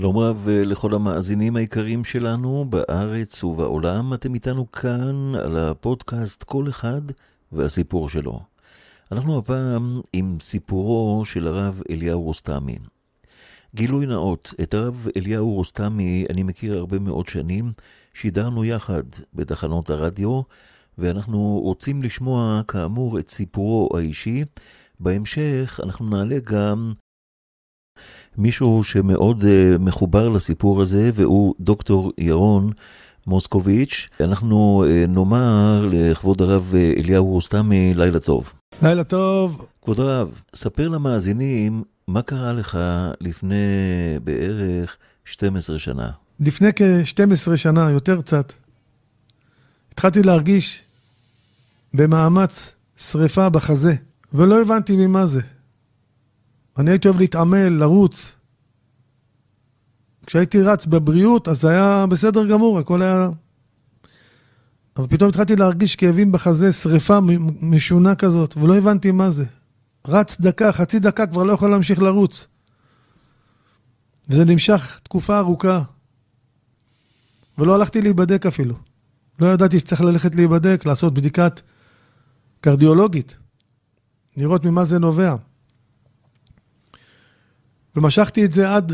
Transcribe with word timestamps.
שלום 0.00 0.18
רב 0.18 0.48
לכל 0.48 0.94
המאזינים 0.94 1.56
היקרים 1.56 2.04
שלנו 2.04 2.64
בארץ 2.68 3.44
ובעולם, 3.44 4.14
אתם 4.14 4.34
איתנו 4.34 4.72
כאן 4.72 5.34
על 5.34 5.56
הפודקאסט 5.56 6.42
כל 6.42 6.68
אחד 6.68 7.00
והסיפור 7.52 8.08
שלו. 8.08 8.40
אנחנו 9.12 9.38
הפעם 9.38 10.00
עם 10.12 10.36
סיפורו 10.40 11.24
של 11.24 11.46
הרב 11.46 11.82
אליהו 11.90 12.22
רוסטמי. 12.22 12.78
גילוי 13.74 14.06
נאות, 14.06 14.54
את 14.62 14.74
הרב 14.74 15.08
אליהו 15.16 15.54
רוסטמי 15.54 16.24
אני 16.30 16.42
מכיר 16.42 16.76
הרבה 16.76 16.98
מאוד 16.98 17.28
שנים, 17.28 17.72
שידרנו 18.14 18.64
יחד 18.64 19.02
בתחנות 19.34 19.90
הרדיו, 19.90 20.40
ואנחנו 20.98 21.60
רוצים 21.64 22.02
לשמוע 22.02 22.62
כאמור 22.68 23.18
את 23.18 23.30
סיפורו 23.30 23.96
האישי. 23.96 24.44
בהמשך 25.00 25.80
אנחנו 25.82 26.08
נעלה 26.10 26.38
גם 26.44 26.92
מישהו 28.38 28.84
שמאוד 28.84 29.42
uh, 29.42 29.78
מחובר 29.78 30.28
לסיפור 30.28 30.82
הזה, 30.82 31.10
והוא 31.14 31.54
דוקטור 31.60 32.12
ירון 32.18 32.72
מוסקוביץ'. 33.26 34.08
אנחנו 34.20 34.84
uh, 34.86 35.10
נאמר 35.10 35.88
לכבוד 35.90 36.42
הרב 36.42 36.72
uh, 36.72 37.00
אליהו 37.00 37.26
רוסטמי, 37.26 37.94
לילה 37.94 38.20
טוב. 38.20 38.52
לילה 38.82 39.04
טוב. 39.04 39.68
כבוד 39.82 40.00
הרב, 40.00 40.42
ספר 40.56 40.88
למאזינים 40.88 41.82
מה 42.08 42.22
קרה 42.22 42.52
לך 42.52 42.78
לפני 43.20 43.56
בערך 44.24 44.96
12 45.24 45.78
שנה. 45.78 46.10
לפני 46.40 46.68
כ-12 46.76 47.56
שנה, 47.56 47.90
יותר 47.90 48.20
קצת, 48.20 48.52
התחלתי 49.92 50.22
להרגיש 50.22 50.82
במאמץ 51.94 52.74
שריפה 52.96 53.48
בחזה, 53.48 53.94
ולא 54.32 54.62
הבנתי 54.62 54.96
ממה 54.96 55.26
זה. 55.26 55.40
אני 56.78 56.90
הייתי 56.90 57.08
אוהב 57.08 57.20
להתעמל, 57.20 57.68
לרוץ. 57.68 58.37
כשהייתי 60.28 60.62
רץ 60.62 60.86
בבריאות, 60.86 61.48
אז 61.48 61.60
זה 61.60 61.68
היה 61.68 62.06
בסדר 62.06 62.46
גמור, 62.46 62.78
הכל 62.78 63.02
היה... 63.02 63.28
אבל 64.96 65.06
פתאום 65.06 65.28
התחלתי 65.28 65.56
להרגיש 65.56 65.96
כאבים 65.96 66.32
בחזה, 66.32 66.72
שריפה 66.72 67.18
משונה 67.62 68.14
כזאת, 68.14 68.56
ולא 68.56 68.76
הבנתי 68.76 69.10
מה 69.10 69.30
זה. 69.30 69.44
רץ 70.08 70.40
דקה, 70.40 70.72
חצי 70.72 70.98
דקה, 70.98 71.26
כבר 71.26 71.44
לא 71.44 71.52
יכול 71.52 71.70
להמשיך 71.70 71.98
לרוץ. 71.98 72.46
וזה 74.28 74.44
נמשך 74.44 75.00
תקופה 75.02 75.38
ארוכה. 75.38 75.82
ולא 77.58 77.74
הלכתי 77.74 78.02
להיבדק 78.02 78.46
אפילו. 78.46 78.74
לא 79.40 79.46
ידעתי 79.46 79.78
שצריך 79.78 80.00
ללכת 80.00 80.34
להיבדק, 80.34 80.86
לעשות 80.86 81.14
בדיקת 81.14 81.60
קרדיולוגית, 82.60 83.36
לראות 84.36 84.64
ממה 84.64 84.84
זה 84.84 84.98
נובע. 84.98 85.34
ומשכתי 87.96 88.44
את 88.44 88.52
זה 88.52 88.74
עד 88.74 88.92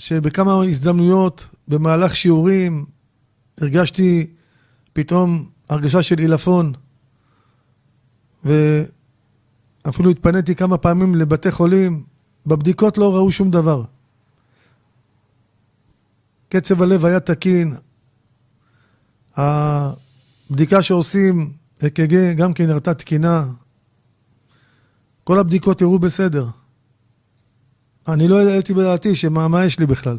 שבכמה 0.00 0.62
הזדמנויות, 0.62 1.48
במהלך 1.68 2.16
שיעורים, 2.16 2.86
הרגשתי 3.58 4.30
פתאום 4.92 5.48
הרגשה 5.68 6.02
של 6.02 6.18
עילפון, 6.18 6.72
ואפילו 8.44 10.10
התפניתי 10.10 10.54
כמה 10.54 10.78
פעמים 10.78 11.14
לבתי 11.14 11.52
חולים, 11.52 12.04
בבדיקות 12.46 12.98
לא 12.98 13.16
ראו 13.16 13.32
שום 13.32 13.50
דבר. 13.50 13.84
קצב 16.48 16.82
הלב 16.82 17.04
היה 17.04 17.20
תקין, 17.20 17.74
הבדיקה 19.36 20.82
שעושים, 20.82 21.52
אק"ג, 21.86 22.36
גם 22.36 22.54
כן 22.54 22.70
הראתה 22.70 22.94
תקינה. 22.94 23.46
כל 25.24 25.38
הבדיקות 25.38 25.82
הראו 25.82 25.98
בסדר. 25.98 26.46
אני 28.08 28.28
לא 28.28 28.38
העליתי 28.38 28.74
בדעתי 28.74 29.16
שמה 29.16 29.48
מה 29.48 29.64
יש 29.64 29.78
לי 29.78 29.86
בכלל. 29.86 30.18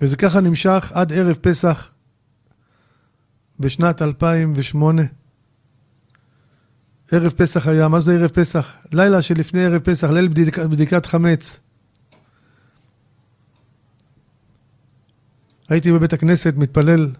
וזה 0.00 0.16
ככה 0.16 0.40
נמשך 0.40 0.92
עד 0.94 1.12
ערב 1.12 1.36
פסח 1.40 1.90
בשנת 3.60 4.02
2008. 4.02 5.02
ערב 7.12 7.32
פסח 7.32 7.66
היה, 7.66 7.88
מה 7.88 8.00
זה 8.00 8.14
ערב 8.14 8.30
פסח? 8.30 8.76
לילה 8.92 9.22
שלפני 9.22 9.64
ערב 9.64 9.78
פסח, 9.82 10.10
ליל 10.10 10.28
בדיק, 10.28 10.58
בדיקת 10.58 11.06
חמץ. 11.06 11.60
הייתי 15.68 15.92
בבית 15.92 16.12
הכנסת, 16.12 16.54
מתפלל 16.56 17.12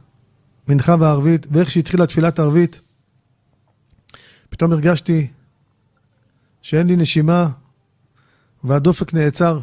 מנחה 0.69 0.97
וערבית, 1.01 1.47
ואיך 1.51 1.71
שהתחילה 1.71 2.07
תפילת 2.07 2.39
ערבית, 2.39 2.81
פתאום 4.49 4.73
הרגשתי 4.73 5.27
שאין 6.63 6.87
לי 6.87 6.97
נשימה, 6.97 7.51
והדופק 8.65 9.15
נעצר, 9.15 9.61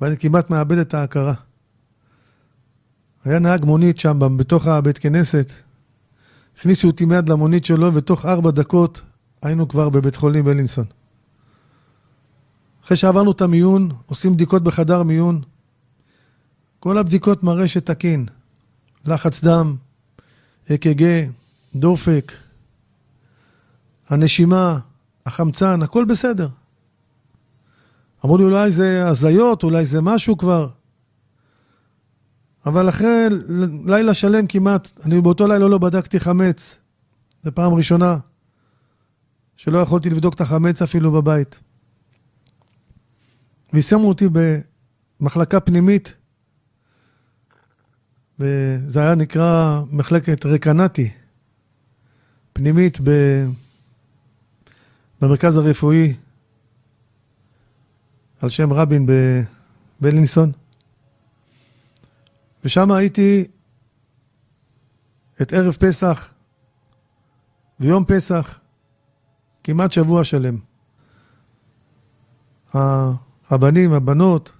ואני 0.00 0.16
כמעט 0.16 0.50
מאבד 0.50 0.78
את 0.78 0.94
ההכרה. 0.94 1.34
היה 3.24 3.38
נהג 3.38 3.64
מונית 3.64 3.98
שם, 3.98 4.36
בתוך 4.36 4.66
הבית 4.66 4.98
כנסת, 4.98 5.52
הכניסו 6.58 6.88
אותי 6.88 7.04
מיד 7.04 7.28
למונית 7.28 7.64
שלו, 7.64 7.94
ותוך 7.94 8.26
ארבע 8.26 8.50
דקות 8.50 9.02
היינו 9.42 9.68
כבר 9.68 9.88
בבית 9.88 10.16
חולים 10.16 10.44
בלינסון. 10.44 10.84
אחרי 12.84 12.96
שעברנו 12.96 13.32
את 13.32 13.40
המיון, 13.40 13.90
עושים 14.06 14.32
בדיקות 14.32 14.62
בחדר 14.62 15.02
מיון. 15.02 15.42
כל 16.80 16.98
הבדיקות 16.98 17.42
מראה 17.42 17.68
שתקין. 17.68 18.26
לחץ 19.04 19.44
דם, 19.44 19.76
אק"ג, 20.72 21.26
דופק, 21.74 22.32
הנשימה, 24.08 24.78
החמצן, 25.26 25.82
הכל 25.82 26.04
בסדר. 26.04 26.48
אמרו 28.24 28.38
לי, 28.38 28.44
אולי 28.44 28.72
זה 28.72 29.06
הזיות, 29.06 29.62
אולי 29.62 29.86
זה 29.86 30.00
משהו 30.00 30.36
כבר. 30.38 30.68
אבל 32.66 32.88
אחרי 32.88 33.26
לילה 33.86 34.14
שלם 34.14 34.46
כמעט, 34.46 35.00
אני 35.04 35.20
באותו 35.20 35.46
לילה 35.46 35.68
לא 35.68 35.78
בדקתי 35.78 36.20
חמץ. 36.20 36.78
זו 37.42 37.54
פעם 37.54 37.74
ראשונה 37.74 38.18
שלא 39.56 39.78
יכולתי 39.78 40.10
לבדוק 40.10 40.34
את 40.34 40.40
החמץ 40.40 40.82
אפילו 40.82 41.12
בבית. 41.12 41.60
וישמו 43.72 44.08
אותי 44.08 44.28
במחלקה 45.20 45.60
פנימית, 45.60 46.12
וזה 48.38 49.00
היה 49.00 49.14
נקרא 49.14 49.82
מחלקת 49.90 50.46
רקנטי, 50.46 51.10
פנימית 52.52 52.98
ב... 53.04 53.10
במרכז 55.20 55.56
הרפואי 55.56 56.14
על 58.40 58.48
שם 58.48 58.72
רבין 58.72 59.06
בבלינסון. 60.00 60.52
ושם 62.64 62.92
הייתי 62.92 63.44
את 65.42 65.52
ערב 65.52 65.72
פסח 65.72 66.30
ויום 67.80 68.04
פסח, 68.04 68.58
כמעט 69.64 69.92
שבוע 69.92 70.24
שלם. 70.24 70.58
הבנים, 73.50 73.92
הבנות, 73.92 74.52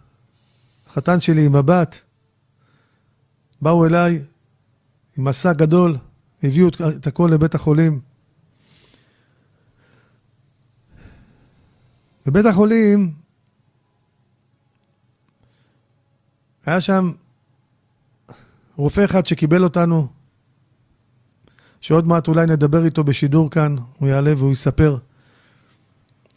החתן 0.87 1.21
שלי 1.21 1.47
עם 1.47 1.55
הבת, 1.56 1.99
באו 3.62 3.87
אליי 3.87 4.22
עם 5.16 5.25
מסע 5.25 5.53
גדול, 5.53 5.97
הביאו 6.43 6.69
את 6.97 7.06
הכל 7.06 7.31
לבית 7.33 7.55
החולים. 7.55 8.00
בבית 12.27 12.47
החולים 12.47 13.15
היה 16.68 16.80
שם 16.80 17.12
רופא 18.76 19.04
אחד 19.04 19.26
שקיבל 19.26 19.64
אותנו, 19.64 20.06
שעוד 21.80 22.06
מעט 22.06 22.28
אולי 22.28 22.46
נדבר 22.46 22.84
איתו 22.84 23.04
בשידור 23.04 23.50
כאן, 23.50 23.76
הוא 23.98 24.08
יעלה 24.08 24.32
והוא 24.38 24.52
יספר 24.52 24.96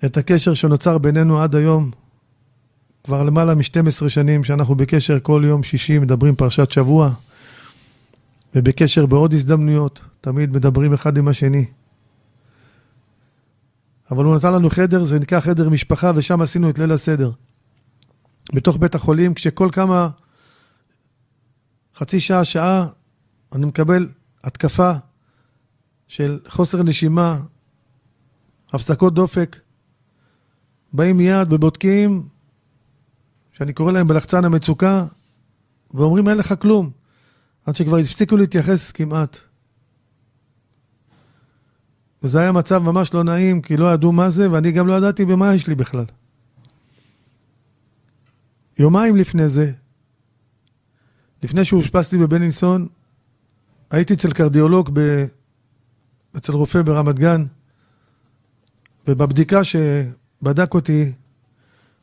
את 0.06 0.18
הקשר 0.18 0.54
שנוצר 0.54 0.98
בינינו 0.98 1.42
עד 1.42 1.56
היום, 1.56 1.92
כבר 3.04 3.24
למעלה 3.24 3.56
מ-12 3.56 4.10
שנים 4.10 4.44
שאנחנו 4.44 4.76
בקשר 4.76 5.20
כל 5.20 5.44
יום 5.46 5.64
שישי, 5.64 6.00
מדברים 6.00 6.36
פרשת 6.36 6.72
שבוע, 6.72 7.14
ובקשר 8.56 9.06
בעוד 9.06 9.34
הזדמנויות, 9.34 10.02
תמיד 10.22 10.52
מדברים 10.52 10.94
אחד 10.94 11.18
עם 11.18 11.28
השני. 11.28 11.66
אבל 14.12 14.26
הוא 14.26 14.36
נתן 14.36 14.54
לנו 14.54 14.70
חדר, 14.70 15.04
זה 15.04 15.20
נקרא 15.20 15.40
חדר 15.40 15.70
משפחה, 15.70 16.12
ושם 16.16 16.42
עשינו 16.42 16.70
את 16.70 16.80
ליל 16.80 16.92
הסדר. 16.92 17.32
בתוך 18.54 18.78
בית 18.78 18.96
החולים, 18.96 19.34
כשכל 19.34 19.70
כמה 19.72 20.10
חצי 21.96 22.20
שעה, 22.20 22.44
שעה, 22.44 22.88
אני 23.54 23.66
מקבל 23.66 24.10
התקפה 24.44 24.92
של 26.08 26.40
חוסר 26.48 26.84
נשימה, 26.84 27.42
הפסקות 28.74 29.14
דופק. 29.14 29.60
באים 30.94 31.18
מיד 31.18 31.54
ובודקים, 31.54 32.28
שאני 33.52 33.74
קורא 33.74 33.92
להם 33.92 34.08
בלחצן 34.08 34.46
המצוקה, 34.46 35.06
ואומרים 35.94 36.30
אין 36.30 36.38
לך 36.38 36.54
כלום. 36.62 36.92
עד 37.66 37.76
שכבר 37.76 37.98
הפסיקו 37.98 38.38
להתייחס 38.38 38.92
כמעט. 38.92 39.38
וזה 42.24 42.40
היה 42.40 42.52
מצב 42.52 42.78
ממש 42.78 43.14
לא 43.14 43.24
נעים, 43.24 43.62
כי 43.62 43.78
לא 43.78 43.94
ידעו 43.94 44.12
מה 44.12 44.30
זה, 44.30 44.52
ואני 44.52 44.72
גם 44.72 44.88
לא 44.88 44.94
ידעתי 44.94 45.26
במה 45.26 45.56
יש 45.56 45.68
לי 45.68 45.76
בכלל. 45.76 46.06
יומיים 48.80 49.16
לפני 49.16 49.50
זה, 49.50 49.72
לפני 51.44 51.66
שאושפזתי 51.66 52.18
בבלינסון, 52.18 52.88
הייתי 53.92 54.14
אצל 54.14 54.32
קרדיולוג, 54.32 54.90
ב... 54.94 55.26
אצל 56.38 56.54
רופא 56.54 56.82
ברמת 56.82 57.20
גן, 57.20 57.46
ובבדיקה 59.08 59.62
שבדק 59.64 60.74
אותי, 60.74 61.12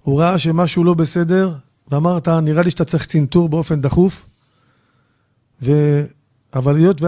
הוא 0.02 0.20
ראה 0.20 0.38
שמשהו 0.38 0.84
לא 0.84 0.94
בסדר, 0.94 1.54
ואמרת, 1.90 2.28
נראה 2.28 2.62
לי 2.62 2.70
שאתה 2.70 2.84
צריך 2.84 3.06
צנתור 3.06 3.48
באופן 3.48 3.80
דחוף. 3.80 4.26
ו... 5.62 5.72
אבל 6.54 6.76
היות 6.76 7.00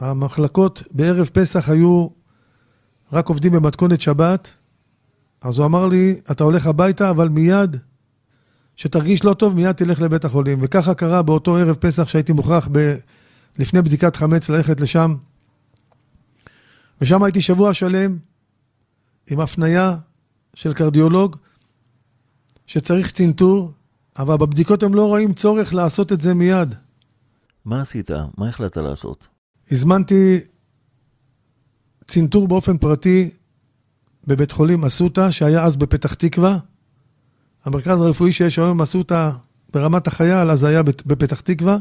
והמחלקות 0.00 0.82
וה... 0.82 0.88
בערב 0.90 1.26
פסח 1.32 1.68
היו 1.68 2.08
רק 3.12 3.28
עובדים 3.28 3.52
במתכונת 3.52 4.00
שבת, 4.00 4.50
אז 5.42 5.58
הוא 5.58 5.66
אמר 5.66 5.86
לי, 5.86 6.20
אתה 6.30 6.44
הולך 6.44 6.66
הביתה, 6.66 7.10
אבל 7.10 7.28
מיד, 7.28 7.76
שתרגיש 8.76 9.24
לא 9.24 9.34
טוב, 9.34 9.54
מיד 9.54 9.72
תלך 9.72 10.00
לבית 10.00 10.24
החולים. 10.24 10.58
וככה 10.62 10.94
קרה 10.94 11.22
באותו 11.22 11.56
ערב 11.56 11.76
פסח 11.76 12.08
שהייתי 12.08 12.32
מוכרח 12.32 12.68
ב... 12.72 12.94
לפני 13.58 13.82
בדיקת 13.82 14.16
חמץ 14.16 14.48
ללכת 14.48 14.80
לשם. 14.80 15.14
ושם 17.00 17.22
הייתי 17.22 17.40
שבוע 17.40 17.74
שלם 17.74 18.18
עם 19.30 19.40
הפנייה 19.40 19.96
של 20.54 20.74
קרדיולוג 20.74 21.36
שצריך 22.66 23.12
צנתור, 23.12 23.72
אבל 24.18 24.36
בבדיקות 24.36 24.82
הם 24.82 24.94
לא 24.94 25.06
רואים 25.06 25.34
צורך 25.34 25.74
לעשות 25.74 26.12
את 26.12 26.20
זה 26.20 26.34
מיד. 26.34 26.74
מה 27.64 27.80
עשית? 27.80 28.10
מה 28.38 28.48
החלטת 28.48 28.76
לעשות? 28.76 29.26
הזמנתי 29.70 30.40
צנתור 32.06 32.48
באופן 32.48 32.78
פרטי 32.78 33.30
בבית 34.26 34.52
חולים 34.52 34.84
אסותא, 34.84 35.30
שהיה 35.30 35.64
אז 35.64 35.76
בפתח 35.76 36.14
תקווה. 36.14 36.58
המרכז 37.64 38.00
הרפואי 38.00 38.32
שיש 38.32 38.58
היום 38.58 38.82
אסותא 38.82 39.30
ברמת 39.72 40.06
החייל, 40.06 40.50
אז 40.50 40.64
היה 40.64 40.82
בפתח 40.82 41.40
תקווה. 41.40 41.76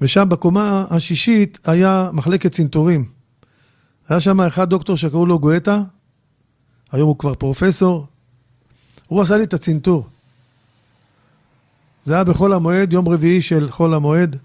ושם 0.00 0.28
בקומה 0.28 0.84
השישית 0.90 1.58
היה 1.64 2.10
מחלקת 2.12 2.52
צנתורים. 2.52 3.08
היה 4.08 4.20
שם 4.20 4.40
אחד 4.40 4.70
דוקטור 4.70 4.96
שקראו 4.96 5.26
לו 5.26 5.38
גואטה, 5.38 5.82
היום 6.92 7.08
הוא 7.08 7.18
כבר 7.18 7.34
פרופסור. 7.34 8.06
הוא 9.08 9.22
עשה 9.22 9.36
לי 9.36 9.44
את 9.44 9.54
הצנתור. 9.54 10.06
זה 12.04 12.14
היה 12.14 12.24
בחול 12.24 12.52
המועד, 12.52 12.92
יום 12.92 13.08
רביעי 13.08 13.42
של 13.42 13.70
חול 13.70 13.94
המועד. 13.94 14.36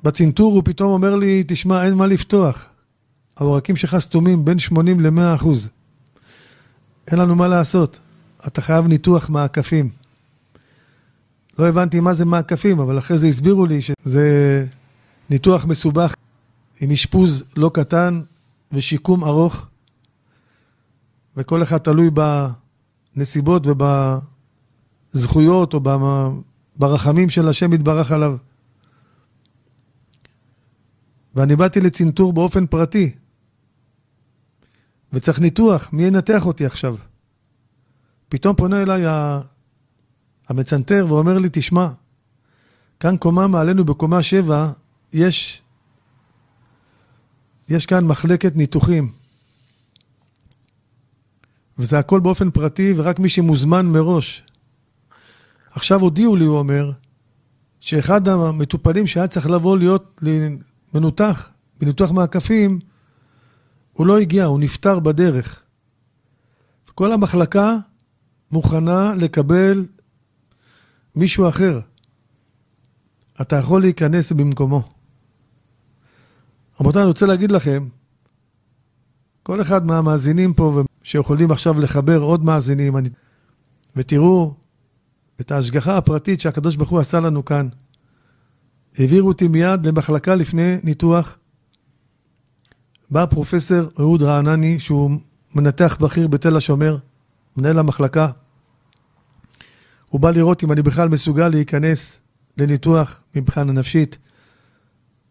ובצנתור 0.00 0.52
הוא 0.54 0.62
פתאום 0.64 0.92
אומר 0.92 1.16
לי, 1.16 1.44
תשמע, 1.46 1.84
אין 1.84 1.94
מה 1.94 2.06
לפתוח. 2.06 2.66
העורקים 3.36 3.76
שלך 3.76 3.96
סתומים 3.98 4.44
בין 4.44 4.58
80 4.58 5.00
ל-100 5.00 5.34
אחוז. 5.34 5.68
אין 7.06 7.18
לנו 7.18 7.36
מה 7.36 7.48
לעשות. 7.48 7.98
אתה 8.46 8.60
חייב 8.60 8.86
ניתוח 8.86 9.30
מעקפים. 9.30 9.90
לא 11.58 11.68
הבנתי 11.68 12.00
מה 12.00 12.14
זה 12.14 12.24
מעקפים, 12.24 12.80
אבל 12.80 12.98
אחרי 12.98 13.18
זה 13.18 13.26
הסבירו 13.26 13.66
לי 13.66 13.82
שזה 13.82 14.66
ניתוח 15.30 15.64
מסובך 15.64 16.14
עם 16.80 16.90
אשפוז 16.90 17.44
לא 17.56 17.70
קטן 17.74 18.20
ושיקום 18.72 19.24
ארוך, 19.24 19.66
וכל 21.36 21.62
אחד 21.62 21.78
תלוי 21.78 22.10
בנסיבות 23.16 23.66
ובזכויות 25.14 25.74
או 25.74 25.80
ברחמים 26.76 27.30
של 27.30 27.48
השם 27.48 27.72
יתברך 27.72 28.12
עליו. 28.12 28.36
ואני 31.34 31.56
באתי 31.56 31.80
לצנתור 31.80 32.32
באופן 32.32 32.66
פרטי, 32.66 33.14
וצריך 35.12 35.40
ניתוח, 35.40 35.88
מי 35.92 36.02
ינתח 36.04 36.46
אותי 36.46 36.66
עכשיו? 36.66 36.96
פתאום 38.28 38.56
פונה 38.56 38.82
אליי 38.82 39.02
המצנתר 40.48 41.06
ואומר 41.08 41.38
לי, 41.38 41.48
תשמע, 41.52 41.88
כאן 43.00 43.16
קומה 43.16 43.46
מעלינו 43.46 43.84
בקומה 43.84 44.22
שבע, 44.22 44.72
יש, 45.12 45.62
יש 47.68 47.86
כאן 47.86 48.04
מחלקת 48.04 48.56
ניתוחים. 48.56 49.12
וזה 51.78 51.98
הכל 51.98 52.20
באופן 52.20 52.50
פרטי, 52.50 52.94
ורק 52.96 53.18
מי 53.18 53.28
שמוזמן 53.28 53.86
מראש. 53.86 54.42
עכשיו 55.70 56.00
הודיעו 56.00 56.36
לי, 56.36 56.44
הוא 56.44 56.58
אומר, 56.58 56.92
שאחד 57.80 58.28
המטופלים 58.28 59.06
שהיה 59.06 59.26
צריך 59.26 59.46
לבוא 59.46 59.78
להיות 59.78 60.20
מנותח, 60.94 61.48
בניתוח 61.80 62.10
מעקפים, 62.10 62.78
הוא 63.92 64.06
לא 64.06 64.18
הגיע, 64.18 64.44
הוא 64.44 64.60
נפטר 64.60 64.98
בדרך. 64.98 65.62
כל 66.94 67.12
המחלקה 67.12 67.76
מוכנה 68.50 69.14
לקבל 69.14 69.86
מישהו 71.16 71.48
אחר. 71.48 71.80
אתה 73.40 73.56
יכול 73.56 73.80
להיכנס 73.80 74.32
במקומו. 74.32 74.88
רבותיי, 76.80 77.02
אני 77.02 77.08
רוצה 77.08 77.26
להגיד 77.26 77.50
לכם, 77.50 77.88
כל 79.42 79.60
אחד 79.60 79.86
מהמאזינים 79.86 80.54
פה, 80.54 80.82
שיכולים 81.02 81.50
עכשיו 81.50 81.80
לחבר 81.80 82.18
עוד 82.18 82.44
מאזינים, 82.44 82.96
אני... 82.96 83.08
ותראו 83.96 84.54
את 85.40 85.50
ההשגחה 85.50 85.96
הפרטית 85.96 86.40
שהקדוש 86.40 86.76
ברוך 86.76 86.90
הוא 86.90 87.00
עשה 87.00 87.20
לנו 87.20 87.44
כאן. 87.44 87.68
העבירו 88.98 89.28
אותי 89.28 89.48
מיד 89.48 89.86
למחלקה 89.86 90.34
לפני 90.34 90.76
ניתוח. 90.84 91.38
בא 93.10 93.26
פרופסור 93.26 93.80
אהוד 94.00 94.22
רענני, 94.22 94.80
שהוא 94.80 95.10
מנתח 95.54 95.96
בכיר 96.00 96.28
בתל 96.28 96.56
השומר, 96.56 96.98
מנהל 97.56 97.78
המחלקה. 97.78 98.30
הוא 100.08 100.20
בא 100.20 100.30
לראות 100.30 100.64
אם 100.64 100.72
אני 100.72 100.82
בכלל 100.82 101.08
מסוגל 101.08 101.48
להיכנס 101.48 102.18
לניתוח 102.56 103.20
מבחינה 103.34 103.72
נפשית. 103.72 104.18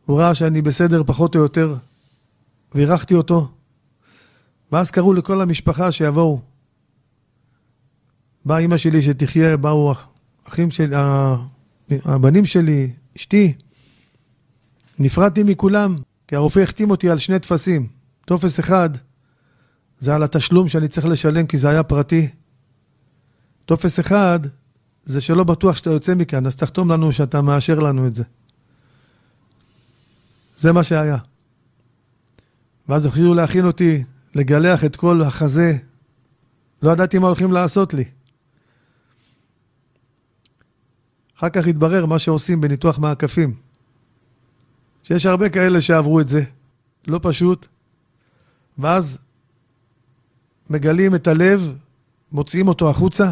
הוא 0.05 0.19
ראה 0.19 0.35
שאני 0.35 0.61
בסדר 0.61 1.03
פחות 1.03 1.35
או 1.35 1.39
יותר, 1.39 1.75
ואירחתי 2.75 3.13
אותו. 3.13 3.51
ואז 4.71 4.91
קראו 4.91 5.13
לכל 5.13 5.41
המשפחה 5.41 5.91
שיבואו. 5.91 6.41
באה 8.45 8.57
אימא 8.57 8.77
שלי 8.77 9.01
שתחיה, 9.01 9.57
באו 9.57 9.93
אחים 10.47 10.71
שלי, 10.71 10.95
הבנים 11.89 12.45
שלי, 12.45 12.93
אשתי. 13.17 13.53
נפרדתי 14.99 15.43
מכולם, 15.43 15.97
כי 16.27 16.35
הרופא 16.35 16.59
החתים 16.59 16.91
אותי 16.91 17.09
על 17.09 17.17
שני 17.17 17.39
טפסים. 17.39 17.87
טופס 18.25 18.59
אחד 18.59 18.89
זה 19.99 20.15
על 20.15 20.23
התשלום 20.23 20.69
שאני 20.69 20.87
צריך 20.87 21.05
לשלם 21.05 21.47
כי 21.47 21.57
זה 21.57 21.69
היה 21.69 21.83
פרטי. 21.83 22.29
טופס 23.65 23.99
אחד 23.99 24.39
זה 25.05 25.21
שלא 25.21 25.43
בטוח 25.43 25.77
שאתה 25.77 25.89
יוצא 25.89 26.15
מכאן, 26.15 26.45
אז 26.45 26.55
תחתום 26.55 26.91
לנו 26.91 27.11
שאתה 27.13 27.41
מאשר 27.41 27.79
לנו 27.79 28.07
את 28.07 28.15
זה. 28.15 28.23
זה 30.57 30.71
מה 30.71 30.83
שהיה. 30.83 31.17
ואז 32.89 33.05
התחילו 33.05 33.33
להכין 33.33 33.65
אותי, 33.65 34.03
לגלח 34.35 34.83
את 34.83 34.95
כל 34.95 35.21
החזה. 35.21 35.77
לא 36.81 36.91
ידעתי 36.91 37.19
מה 37.19 37.27
הולכים 37.27 37.51
לעשות 37.51 37.93
לי. 37.93 38.03
אחר 41.37 41.49
כך 41.49 41.67
התברר 41.67 42.05
מה 42.05 42.19
שעושים 42.19 42.61
בניתוח 42.61 42.99
מעקפים. 42.99 43.53
שיש 45.03 45.25
הרבה 45.25 45.49
כאלה 45.49 45.81
שעברו 45.81 46.19
את 46.19 46.27
זה, 46.27 46.43
לא 47.07 47.19
פשוט. 47.23 47.65
ואז 48.77 49.17
מגלים 50.69 51.15
את 51.15 51.27
הלב, 51.27 51.73
מוציאים 52.31 52.67
אותו 52.67 52.89
החוצה, 52.89 53.31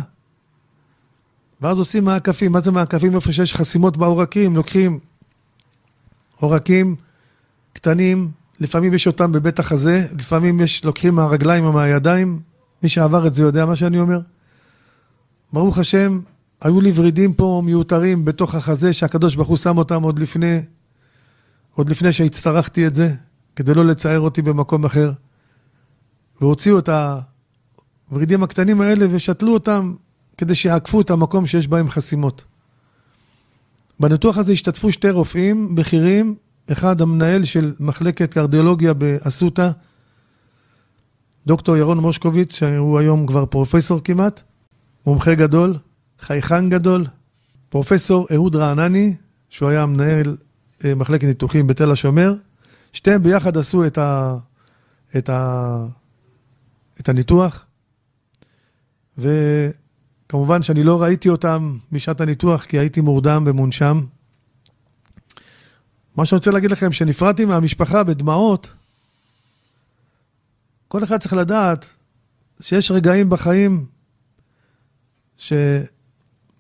ואז 1.62 1.80
עושים 1.80 2.06
מעקפים. 2.06 2.52
מה 2.52 2.62
זה 2.62 2.72
מעקפים? 2.72 3.16
איפה 3.16 3.32
שיש 3.32 3.54
חסימות 3.54 3.98
בעורקים, 3.98 4.56
לוקחים 4.56 5.00
עורקים 6.36 6.96
קטנים, 7.74 8.32
לפעמים 8.60 8.94
יש 8.94 9.08
אותם 9.08 9.32
בבית 9.32 9.60
החזה, 9.60 10.08
לפעמים 10.20 10.60
יש, 10.60 10.86
לוקחים 10.86 11.16
מהרגליים 11.16 11.66
או 11.66 11.74
מהידיים. 11.74 12.40
מי 12.84 12.90
שעבר 12.90 13.28
את 13.28 13.34
זה 13.34 13.44
יודע 13.44 13.66
מה 13.66 13.76
שאני 13.76 14.00
אומר. 14.00 14.20
ברוך 15.54 15.78
השם, 15.78 16.20
היו 16.62 16.82
לי 16.82 16.92
ורידים 16.96 17.34
פה 17.34 17.62
מיותרים 17.66 18.26
בתוך 18.26 18.56
החזה, 18.56 18.94
שהקדוש 18.94 19.36
ברוך 19.36 19.48
הוא 19.48 19.58
שם 19.58 19.78
אותם 19.78 20.04
עוד 20.04 20.20
לפני, 20.20 20.60
עוד 21.76 21.90
לפני 21.90 22.14
שהצטרכתי 22.14 22.88
את 22.88 22.96
זה, 22.96 23.14
כדי 23.56 23.74
לא 23.74 23.86
לצייר 23.86 24.20
אותי 24.20 24.42
במקום 24.42 24.86
אחר. 24.86 25.12
והוציאו 26.42 26.80
את 26.80 26.90
הוורידים 28.10 28.44
הקטנים 28.44 28.82
האלה 28.82 29.06
ושתלו 29.12 29.54
אותם 29.54 29.94
כדי 30.38 30.56
שיעקפו 30.56 31.02
את 31.02 31.10
המקום 31.10 31.48
שיש 31.48 31.68
בהם 31.68 31.90
חסימות. 31.90 32.44
בניתוח 34.00 34.38
הזה 34.38 34.52
השתתפו 34.52 34.92
שתי 34.92 35.10
רופאים 35.10 35.76
בכירים, 35.76 36.36
אחד 36.72 37.02
המנהל 37.02 37.44
של 37.44 37.74
מחלקת 37.80 38.34
קרדיולוגיה 38.34 38.94
באסותא, 38.94 39.72
דוקטור 41.48 41.78
ירון 41.78 41.98
מושקוביץ, 41.98 42.56
שהוא 42.56 43.00
היום 43.00 43.28
כבר 43.28 43.46
פרופסור 43.46 44.02
כמעט, 44.04 44.42
מומחה 45.06 45.36
גדול, 45.36 45.78
חייכן 46.20 46.70
גדול, 46.70 47.06
פרופסור 47.70 48.28
אהוד 48.34 48.56
רענני, 48.56 49.16
שהוא 49.50 49.70
היה 49.70 49.86
מנהל 49.86 50.38
אה, 50.86 50.96
מחלקת 50.96 51.24
ניתוחים 51.24 51.68
בתל 51.68 51.92
השומר, 51.92 52.36
שתיהם 52.94 53.24
ביחד 53.24 53.58
עשו 53.58 53.86
את, 53.86 53.98
ה, 53.98 54.38
את 55.18 55.30
את 57.00 57.10
הניתוח, 57.10 57.66
וכמובן 59.18 60.64
שאני 60.64 60.84
לא 60.84 61.02
ראיתי 61.02 61.30
אותם 61.30 61.78
בשעת 61.92 62.22
הניתוח, 62.22 62.66
כי 62.66 62.80
הייתי 62.80 63.02
מורדם 63.02 63.44
ומונשם. 63.48 64.02
מה 66.16 66.26
שאני 66.26 66.38
רוצה 66.38 66.52
להגיד 66.52 66.72
לכם, 66.72 66.92
שנפרדתי 66.92 67.46
מהמשפחה 67.46 68.04
בדמעות, 68.04 68.70
כל 70.88 71.04
אחד 71.04 71.20
צריך 71.20 71.34
לדעת 71.34 71.86
שיש 72.60 72.92
רגעים 72.92 73.30
בחיים 73.30 73.86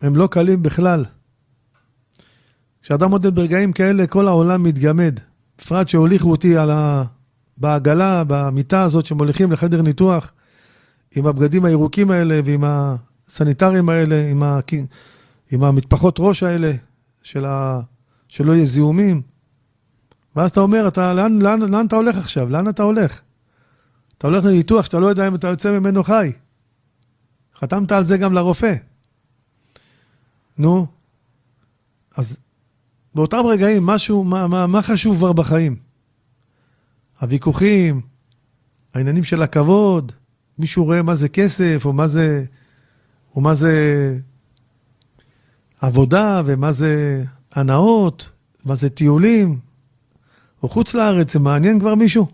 שהם 0.01 0.15
לא 0.15 0.27
קלים 0.31 0.63
בכלל. 0.63 1.05
כשאדם 2.81 3.11
עודד 3.11 3.35
ברגעים 3.35 3.71
כאלה, 3.71 4.07
כל 4.07 4.27
העולם 4.27 4.63
מתגמד. 4.63 5.19
בפרט 5.57 5.87
שהוליכו 5.87 6.31
אותי 6.31 6.57
על 6.57 6.71
ה... 6.71 7.03
בעגלה, 7.57 8.23
במיטה 8.27 8.81
הזאת 8.81 9.05
שמוליכים 9.05 9.51
לחדר 9.51 9.81
ניתוח, 9.81 10.31
עם 11.15 11.27
הבגדים 11.27 11.65
הירוקים 11.65 12.11
האלה 12.11 12.39
ועם 12.45 12.63
הסניטרים 12.67 13.89
האלה, 13.89 14.27
עם, 14.31 14.43
ה... 14.43 14.59
עם 15.51 15.63
המטפחות 15.63 16.15
ראש 16.19 16.43
האלה, 16.43 16.71
של 17.23 17.45
ה... 17.45 17.79
שלא 18.27 18.51
יהיה 18.51 18.65
זיהומים. 18.65 19.21
ואז 20.35 20.49
אתה 20.49 20.59
אומר, 20.59 20.87
אתה, 20.87 21.13
לאן, 21.13 21.41
לאן, 21.41 21.61
לאן 21.61 21.85
אתה 21.85 21.95
הולך 21.95 22.17
עכשיו? 22.17 22.49
לאן 22.49 22.69
אתה 22.69 22.83
הולך? 22.83 23.19
אתה 24.17 24.27
הולך 24.27 24.43
לניתוח 24.43 24.85
שאתה 24.85 24.99
לא 24.99 25.05
יודע 25.05 25.27
אם 25.27 25.35
אתה 25.35 25.47
יוצא 25.47 25.79
ממנו 25.79 26.03
חי. 26.03 26.31
חתמת 27.59 27.91
על 27.91 28.05
זה 28.05 28.17
גם 28.17 28.33
לרופא. 28.33 28.75
נו, 30.57 30.87
אז 32.17 32.37
באותם 33.15 33.41
רגעים, 33.45 33.85
משהו, 33.85 34.23
מה, 34.23 34.47
מה, 34.47 34.67
מה 34.67 34.81
חשוב 34.81 35.17
כבר 35.17 35.33
בחיים? 35.33 35.75
הוויכוחים, 37.21 38.01
העניינים 38.93 39.23
של 39.23 39.41
הכבוד, 39.41 40.11
מישהו 40.59 40.83
רואה 40.85 41.01
מה 41.01 41.15
זה 41.15 41.29
כסף, 41.29 41.81
או 41.85 41.93
מה 41.93 42.07
זה, 42.07 42.45
או 43.35 43.41
מה 43.41 43.55
זה 43.55 43.73
עבודה, 45.81 46.41
ומה 46.45 46.71
זה 46.71 47.23
הנאות, 47.51 48.29
מה 48.65 48.75
זה 48.75 48.89
טיולים, 48.89 49.59
או 50.63 50.69
חוץ 50.69 50.93
לארץ, 50.93 51.33
זה 51.33 51.39
מעניין 51.39 51.79
כבר 51.79 51.95
מישהו? 51.95 52.27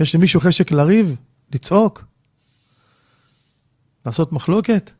יש 0.00 0.14
למישהו 0.14 0.40
חשק 0.40 0.72
לריב, 0.72 1.16
לצעוק, 1.52 2.04
לעשות 4.06 4.32
מחלוקת, 4.32 4.90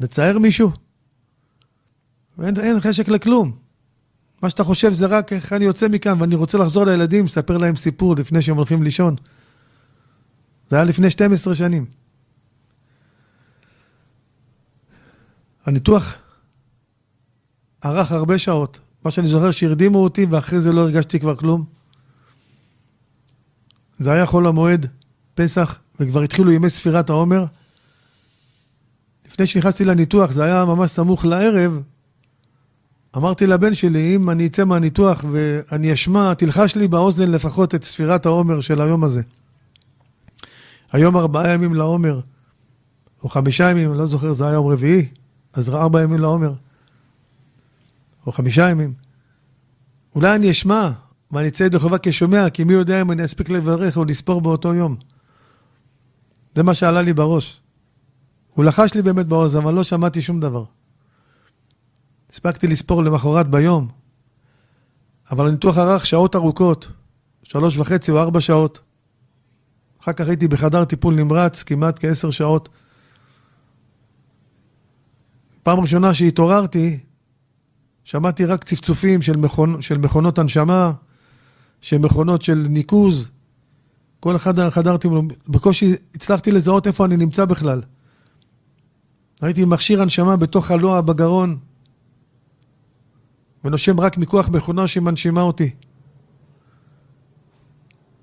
לצייר 0.00 0.38
מישהו? 0.38 0.70
ואין 2.38 2.60
אין 2.60 2.80
חשק 2.80 3.08
לכלום. 3.08 3.56
מה 4.42 4.50
שאתה 4.50 4.64
חושב 4.64 4.92
זה 4.92 5.06
רק 5.06 5.32
איך 5.32 5.52
אני 5.52 5.64
יוצא 5.64 5.88
מכאן 5.88 6.20
ואני 6.20 6.34
רוצה 6.34 6.58
לחזור 6.58 6.84
לילדים, 6.84 7.24
לספר 7.24 7.58
להם 7.58 7.76
סיפור 7.76 8.16
לפני 8.16 8.42
שהם 8.42 8.56
הולכים 8.56 8.82
לישון. 8.82 9.16
זה 10.68 10.76
היה 10.76 10.84
לפני 10.84 11.10
12 11.10 11.54
שנים. 11.54 11.86
הניתוח 15.66 16.16
ארך 17.84 18.12
הרבה 18.12 18.38
שעות. 18.38 18.78
מה 19.04 19.10
שאני 19.10 19.28
זוכר 19.28 19.50
שהרדימו 19.50 19.98
אותי 19.98 20.26
ואחרי 20.30 20.60
זה 20.60 20.72
לא 20.72 20.80
הרגשתי 20.80 21.20
כבר 21.20 21.36
כלום. 21.36 21.64
זה 23.98 24.12
היה 24.12 24.26
חול 24.26 24.46
המועד, 24.46 24.86
פסח, 25.34 25.78
וכבר 26.00 26.22
התחילו 26.22 26.52
ימי 26.52 26.70
ספירת 26.70 27.10
העומר. 27.10 27.44
לפני 29.34 29.46
שנכנסתי 29.46 29.84
לניתוח, 29.84 30.30
זה 30.30 30.44
היה 30.44 30.64
ממש 30.64 30.90
סמוך 30.90 31.24
לערב, 31.24 31.82
אמרתי 33.16 33.46
לבן 33.46 33.74
שלי, 33.74 34.16
אם 34.16 34.30
אני 34.30 34.46
אצא 34.46 34.64
מהניתוח 34.64 35.24
ואני 35.30 35.92
אשמע, 35.92 36.34
תלחש 36.34 36.76
לי 36.76 36.88
באוזן 36.88 37.30
לפחות 37.30 37.74
את 37.74 37.84
ספירת 37.84 38.26
העומר 38.26 38.60
של 38.60 38.80
היום 38.80 39.04
הזה. 39.04 39.22
היום 40.92 41.16
ארבעה 41.16 41.48
ימים 41.48 41.74
לעומר, 41.74 42.20
או 43.22 43.28
חמישה 43.28 43.70
ימים, 43.70 43.90
אני 43.90 43.98
לא 43.98 44.06
זוכר, 44.06 44.32
זה 44.32 44.44
היה 44.44 44.52
יום 44.52 44.66
רביעי, 44.66 45.08
אז 45.52 45.68
ארבעה 45.68 46.02
ימים 46.02 46.18
לעומר, 46.18 46.52
או 48.26 48.32
חמישה 48.32 48.70
ימים. 48.70 48.92
אולי 50.14 50.34
אני 50.34 50.50
אשמע, 50.50 50.90
ואני 51.32 51.48
אצא 51.48 51.64
ידי 51.64 51.78
חובה 51.78 51.96
כשומע, 52.02 52.50
כי 52.50 52.64
מי 52.64 52.72
יודע 52.72 53.00
אם 53.00 53.10
אני 53.10 53.24
אספיק 53.24 53.50
לברך 53.50 53.96
או 53.96 54.04
לספור 54.04 54.40
באותו 54.40 54.74
יום. 54.74 54.96
זה 56.54 56.62
מה 56.62 56.74
שעלה 56.74 57.02
לי 57.02 57.12
בראש. 57.12 57.60
הוא 58.54 58.64
לחש 58.64 58.94
לי 58.94 59.02
באמת 59.02 59.26
באוזן, 59.26 59.58
אבל 59.58 59.74
לא 59.74 59.84
שמעתי 59.84 60.22
שום 60.22 60.40
דבר. 60.40 60.64
הספקתי 62.32 62.66
לספור 62.66 63.04
למחרת 63.04 63.48
ביום, 63.48 63.88
אבל 65.30 65.48
הניתוח 65.48 65.78
ארך 65.78 66.06
שעות 66.06 66.36
ארוכות, 66.36 66.88
שלוש 67.42 67.76
וחצי 67.76 68.10
או 68.10 68.18
ארבע 68.18 68.40
שעות. 68.40 68.80
אחר 70.02 70.12
כך 70.12 70.28
הייתי 70.28 70.48
בחדר 70.48 70.84
טיפול 70.84 71.14
נמרץ 71.14 71.62
כמעט 71.62 71.98
כעשר 72.00 72.30
שעות. 72.30 72.68
פעם 75.62 75.80
ראשונה 75.80 76.14
שהתעוררתי, 76.14 76.98
שמעתי 78.04 78.44
רק 78.44 78.64
צפצופים 78.64 79.22
של, 79.22 79.36
מכונ... 79.36 79.82
של 79.82 79.98
מכונות 79.98 80.38
הנשמה, 80.38 80.92
של 81.80 81.98
מכונות 81.98 82.42
של 82.42 82.66
ניקוז. 82.68 83.28
כל 84.20 84.36
אחד 84.36 84.70
חדר 84.70 84.96
טיפול, 84.96 85.24
בקושי 85.48 85.94
הצלחתי 86.14 86.52
לזהות 86.52 86.86
איפה 86.86 87.04
אני 87.04 87.16
נמצא 87.16 87.44
בכלל. 87.44 87.82
עם 89.56 89.70
מכשיר 89.70 90.02
הנשמה 90.02 90.36
בתוך 90.36 90.70
הלוע 90.70 91.00
בגרון, 91.00 91.58
ונושם 93.64 94.00
רק 94.00 94.18
מכוח 94.18 94.48
מכונה 94.48 94.86
שמנשימה 94.86 95.42
אותי. 95.42 95.70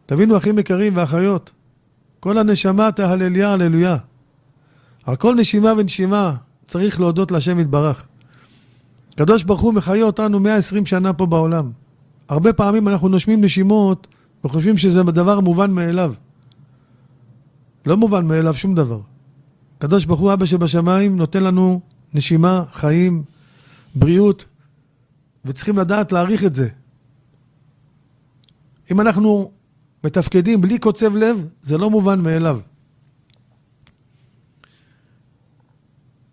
תבינו, 0.06 0.38
אחים 0.38 0.60
יקרים 0.60 0.98
ואחיות, 0.98 1.52
כל 2.20 2.38
הנשמה 2.38 2.92
תהלליה, 2.92 3.54
הללויה. 3.54 3.98
על 5.04 5.16
כל 5.16 5.36
נשימה 5.36 5.74
ונשימה 5.78 6.36
צריך 6.66 7.00
להודות 7.00 7.32
להשם 7.32 7.60
יתברך. 7.60 8.08
הקדוש 9.14 9.44
ברוך 9.44 9.62
הוא 9.62 9.74
מחיה 9.74 10.04
אותנו 10.04 10.40
120 10.40 10.86
שנה 10.86 11.14
פה 11.14 11.26
בעולם. 11.26 11.72
הרבה 12.30 12.54
פעמים 12.54 12.88
אנחנו 12.88 13.10
נושמים 13.10 13.42
נשימות 13.42 14.08
וחושבים 14.44 14.78
שזה 14.78 15.04
דבר 15.04 15.40
מובן 15.40 15.72
מאליו. 15.72 16.14
לא 17.86 17.98
מובן 17.98 18.28
מאליו 18.28 18.54
שום 18.54 18.76
דבר. 18.76 19.00
הקדוש 19.82 20.06
ברוך 20.06 20.20
הוא, 20.20 20.34
אבא 20.34 20.46
שבשמיים, 20.46 21.16
נותן 21.16 21.44
לנו 21.44 21.82
נשימה, 22.14 22.64
חיים, 22.74 23.24
בריאות, 23.96 24.46
וצריכים 25.46 25.78
לדעת 25.78 26.12
להעריך 26.12 26.44
את 26.44 26.56
זה. 26.56 26.70
אם 28.92 29.02
אנחנו 29.02 29.52
מתפקדים 30.04 30.62
בלי 30.62 30.80
קוצב 30.80 31.16
לב, 31.16 31.48
זה 31.62 31.78
לא 31.78 31.90
מובן 31.90 32.20
מאליו. 32.20 32.60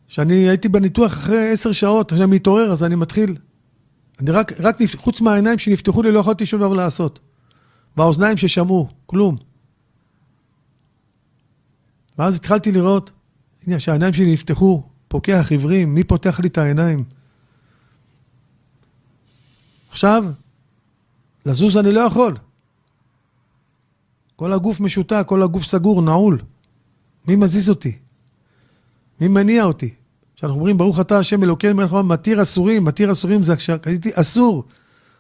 כשאני 0.09 0.35
הייתי 0.35 0.69
בניתוח 0.69 1.13
אחרי 1.13 1.51
עשר 1.53 1.73
שעות, 1.73 2.13
כשאני 2.13 2.27
מתעורר, 2.27 2.73
אז 2.73 2.85
אני 2.85 2.95
מתחיל. 2.95 3.37
אני 4.21 4.31
רק, 4.31 4.53
רק 4.61 4.77
חוץ 4.97 5.21
מהעיניים 5.21 5.59
שנפתחו 5.59 6.03
לי, 6.03 6.13
לא 6.13 6.19
יכולתי 6.19 6.47
שום 6.47 6.61
דבר 6.61 6.73
לעשות. 6.73 7.21
והאוזניים 7.97 8.37
ששמעו, 8.37 8.89
כלום. 9.07 9.37
ואז 12.19 12.37
התחלתי 12.37 12.73
לראות, 12.73 13.11
הנה, 13.67 13.81
שהעיניים 13.81 14.15
שלי 14.15 14.33
נפתחו, 14.33 14.83
פוקח 15.09 15.47
עיוורים, 15.51 15.95
מי 15.95 16.05
פותח 16.05 16.41
לי 16.41 16.49
את 16.49 16.59
העיניים? 16.59 17.05
עכשיו, 19.91 20.25
לזוז 21.47 21.77
אני 21.77 21.93
לא 21.93 22.01
יכול. 22.01 22.37
כל 24.37 24.53
הגוף 24.53 24.81
משותק, 24.81 25.25
כל 25.27 25.43
הגוף 25.43 25.65
סגור, 25.65 26.03
נעול. 26.03 26.39
מי 27.29 27.37
מזיז 27.37 27.69
אותי? 27.69 27.99
מי 29.21 29.29
מניע 29.29 29.65
אותי? 29.65 29.95
כשאנחנו 30.37 30.59
אומרים, 30.59 30.79
ברוך 30.79 31.01
אתה 31.01 31.19
השם 31.19 31.43
אלוקינו 31.43 31.75
מלך 31.75 31.93
העולם, 31.93 32.09
מתיר 32.09 32.43
אסורים, 32.43 32.85
מתיר 32.85 33.13
אסורים 33.13 33.43
זה 33.43 33.57
כשהייתי 33.57 34.11
אסור 34.15 34.65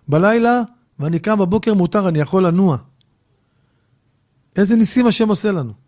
בלילה, 0.09 0.61
ואני 0.99 1.19
קם 1.19 1.39
בבוקר 1.39 1.75
מותר, 1.75 2.09
אני 2.09 2.19
יכול 2.19 2.47
לנוע. 2.47 2.77
איזה 4.57 4.77
ניסים 4.77 5.07
השם 5.07 5.29
עושה 5.29 5.53
לנו. 5.53 5.88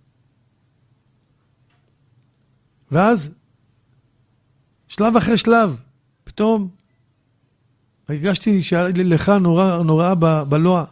ואז, 2.92 3.30
שלב 4.88 5.16
אחרי 5.16 5.38
שלב, 5.38 5.76
פתאום 6.24 6.68
הרגשתי 8.08 8.60
לך 8.94 9.28
נורא, 9.28 9.82
נוראה 9.82 10.14
בלוע, 10.44 10.84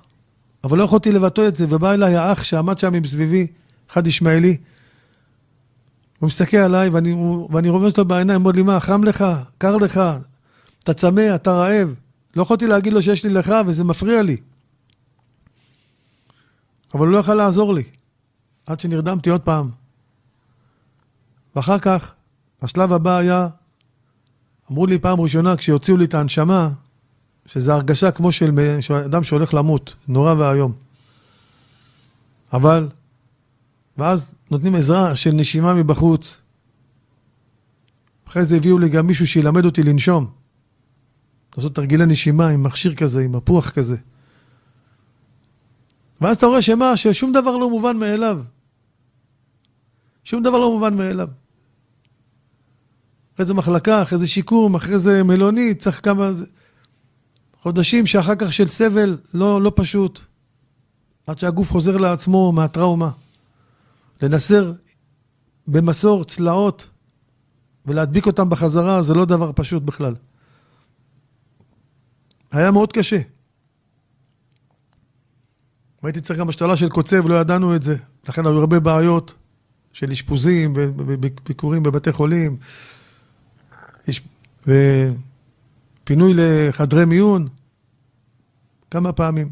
אבל 0.64 0.78
לא 0.78 0.82
יכולתי 0.82 1.12
לבטא 1.12 1.48
את 1.48 1.56
זה, 1.56 1.66
ובא 1.68 1.92
אליי 1.92 2.16
האח 2.16 2.42
שעמד 2.42 2.78
שם 2.78 2.92
מסביבי, 3.02 3.46
אחד 3.90 4.06
ישמעאלי. 4.06 4.56
הוא 6.18 6.26
מסתכל 6.26 6.56
עליי, 6.56 6.88
ואני, 6.88 7.12
ואני 7.50 7.68
רומז 7.68 7.96
לו 7.96 8.04
בעיניים, 8.04 8.40
אומר 8.40 8.50
לי, 8.50 8.62
מה, 8.62 8.80
חם 8.80 9.04
לך? 9.04 9.24
קר 9.58 9.76
לך? 9.76 10.00
אתה 10.84 10.94
צמא? 10.94 11.34
אתה 11.34 11.52
רעב? 11.52 11.94
לא 12.36 12.42
יכולתי 12.42 12.66
להגיד 12.66 12.92
לו 12.92 13.02
שיש 13.02 13.24
לי 13.24 13.30
לך, 13.30 13.52
וזה 13.66 13.84
מפריע 13.84 14.22
לי. 14.22 14.36
אבל 16.94 17.06
הוא 17.06 17.12
לא 17.12 17.18
יכל 17.18 17.34
לעזור 17.34 17.74
לי, 17.74 17.82
עד 18.66 18.80
שנרדמתי 18.80 19.30
עוד 19.30 19.40
פעם. 19.40 19.70
ואחר 21.58 21.78
כך, 21.78 22.14
השלב 22.62 22.92
הבא 22.92 23.16
היה, 23.16 23.48
אמרו 24.70 24.86
לי 24.86 24.98
פעם 24.98 25.20
ראשונה, 25.20 25.56
כשיוציאו 25.56 25.96
לי 25.96 26.04
את 26.04 26.14
ההנשמה, 26.14 26.70
שזו 27.46 27.72
הרגשה 27.72 28.10
כמו 28.10 28.32
של 28.32 28.50
אדם 29.06 29.24
שהולך 29.24 29.54
למות, 29.54 29.94
נורא 30.08 30.34
ואיום. 30.34 30.72
אבל 32.52 32.88
ואז 33.96 34.34
נותנים 34.50 34.74
עזרה 34.74 35.16
של 35.16 35.30
נשימה 35.30 35.74
מבחוץ. 35.74 36.40
אחרי 38.28 38.44
זה 38.44 38.56
הביאו 38.56 38.78
לי 38.78 38.88
גם 38.88 39.06
מישהו 39.06 39.26
שילמד 39.26 39.64
אותי 39.64 39.82
לנשום. 39.82 40.30
לעשות 41.56 41.74
תרגילי 41.74 42.06
נשימה 42.06 42.48
עם 42.48 42.62
מכשיר 42.62 42.94
כזה, 42.94 43.20
עם 43.20 43.32
מפוח 43.32 43.70
כזה. 43.70 43.96
ואז 46.20 46.36
אתה 46.36 46.46
רואה 46.46 46.62
שמה, 46.62 46.96
ששום 46.96 47.32
דבר 47.32 47.56
לא 47.56 47.70
מובן 47.70 47.96
מאליו. 47.96 48.42
שום 50.24 50.42
דבר 50.42 50.58
לא 50.58 50.70
מובן 50.70 50.96
מאליו. 50.96 51.28
אחרי 53.38 53.46
זה 53.46 53.54
מחלקה, 53.54 54.02
אחרי 54.02 54.18
זה 54.18 54.26
שיקום, 54.26 54.74
אחרי 54.74 54.98
זה 54.98 55.22
מלונית, 55.24 55.78
צריך 55.78 56.04
כמה... 56.04 56.30
חודשים 57.62 58.06
שאחר 58.06 58.34
כך 58.34 58.52
של 58.52 58.68
סבל 58.68 59.18
לא, 59.34 59.62
לא 59.62 59.72
פשוט. 59.74 60.20
עד 61.26 61.38
שהגוף 61.38 61.70
חוזר 61.70 61.96
לעצמו 61.96 62.52
מהטראומה. 62.52 63.10
לנסר 64.22 64.72
במסור 65.66 66.24
צלעות 66.24 66.88
ולהדביק 67.86 68.26
אותם 68.26 68.50
בחזרה 68.50 69.02
זה 69.02 69.14
לא 69.14 69.24
דבר 69.24 69.52
פשוט 69.54 69.82
בכלל. 69.82 70.14
היה 72.50 72.70
מאוד 72.70 72.92
קשה. 72.92 73.20
והייתי 76.02 76.20
צריך 76.20 76.38
גם 76.38 76.48
השתלה 76.48 76.76
של 76.76 76.88
קוצב, 76.88 77.28
לא 77.28 77.34
ידענו 77.34 77.76
את 77.76 77.82
זה. 77.82 77.96
לכן 78.28 78.46
היו 78.46 78.58
הרבה 78.58 78.80
בעיות 78.80 79.34
של 79.92 80.10
אשפוזים 80.10 80.72
וביקורים 80.76 81.82
בבתי 81.82 82.12
חולים. 82.12 82.56
ופינוי 84.68 86.32
לחדרי 86.36 87.04
מיון, 87.04 87.48
כמה 88.90 89.12
פעמים. 89.12 89.50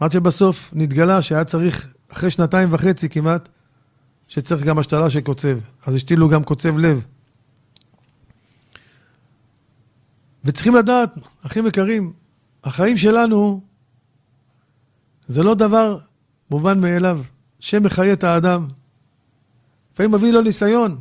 עד 0.00 0.12
שבסוף 0.12 0.70
נתגלה 0.72 1.22
שהיה 1.22 1.44
צריך, 1.44 1.88
אחרי 2.12 2.30
שנתיים 2.30 2.68
וחצי 2.72 3.08
כמעט, 3.08 3.48
שצריך 4.28 4.62
גם 4.62 4.78
השתלה 4.78 5.10
של 5.10 5.20
קוצב. 5.20 5.58
אז 5.86 5.94
השתילו 5.94 6.28
גם 6.28 6.44
קוצב 6.44 6.78
לב. 6.78 7.06
וצריכים 10.44 10.74
לדעת, 10.74 11.10
אחים 11.46 11.66
יקרים, 11.66 12.12
החיים 12.64 12.96
שלנו 12.96 13.60
זה 15.28 15.42
לא 15.42 15.54
דבר 15.54 15.98
מובן 16.50 16.80
מאליו. 16.80 17.20
שם 17.60 17.82
מחיה 17.82 18.12
את 18.12 18.24
האדם. 18.24 18.68
לפעמים 19.94 20.12
מביא 20.12 20.32
לו 20.32 20.40
ניסיון. 20.40 20.98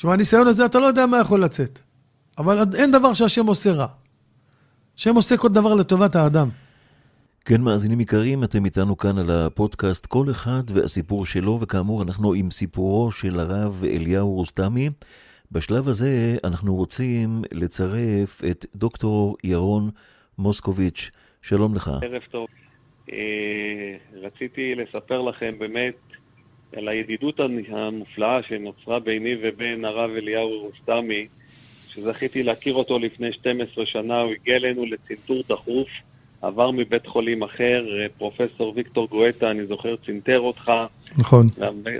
שמהניסיון 0.00 0.46
הזה 0.46 0.66
אתה 0.66 0.78
לא 0.78 0.86
יודע 0.86 1.06
מה 1.06 1.18
יכול 1.20 1.44
לצאת. 1.44 1.78
אבל 2.38 2.56
אין 2.78 2.90
דבר 2.90 3.14
שהשם 3.14 3.46
עושה 3.46 3.72
רע. 3.72 3.86
השם 4.96 5.14
עושה 5.14 5.36
כל 5.36 5.48
דבר 5.48 5.74
לטובת 5.74 6.14
האדם. 6.16 6.48
כן, 7.44 7.60
מאזינים 7.60 8.00
יקרים, 8.00 8.44
אתם 8.44 8.64
איתנו 8.64 8.96
כאן 8.96 9.18
על 9.18 9.30
הפודקאסט 9.30 10.06
כל 10.06 10.30
אחד 10.30 10.62
והסיפור 10.72 11.26
שלו, 11.26 11.58
וכאמור, 11.60 12.02
אנחנו 12.02 12.34
עם 12.34 12.50
סיפורו 12.50 13.10
של 13.10 13.40
הרב 13.40 13.84
אליהו 13.84 14.32
רוסטמי. 14.32 14.90
בשלב 15.52 15.88
הזה 15.88 16.36
אנחנו 16.44 16.74
רוצים 16.74 17.42
לצרף 17.52 18.44
את 18.50 18.66
דוקטור 18.74 19.36
ירון 19.44 19.90
מוסקוביץ'. 20.38 21.10
שלום 21.42 21.74
לך. 21.74 21.90
ערב 22.02 22.22
טוב. 22.30 22.46
אה, 23.12 23.16
רציתי 24.22 24.74
לספר 24.74 25.22
לכם 25.22 25.58
באמת 25.58 26.09
על 26.76 26.88
הידידות 26.88 27.40
המופלאה 27.68 28.42
שנוצרה 28.42 29.00
ביני 29.00 29.34
ובין 29.42 29.84
הרב 29.84 30.10
אליהו 30.10 30.60
רוסטמי, 30.60 31.26
שזכיתי 31.88 32.42
להכיר 32.42 32.74
אותו 32.74 32.98
לפני 32.98 33.32
12 33.32 33.86
שנה, 33.86 34.20
הוא 34.20 34.32
הגיע 34.32 34.56
אלינו 34.56 34.84
לצנתור 34.86 35.42
דחוף. 35.48 35.88
עבר 36.42 36.70
מבית 36.70 37.06
חולים 37.06 37.42
אחר, 37.42 37.84
אה, 38.00 38.06
פרופסור 38.18 38.72
ויקטור 38.76 39.08
גואטה, 39.08 39.50
אני 39.50 39.66
זוכר, 39.66 39.96
צנתר 40.06 40.40
אותך. 40.40 40.72
נכון. 41.18 41.46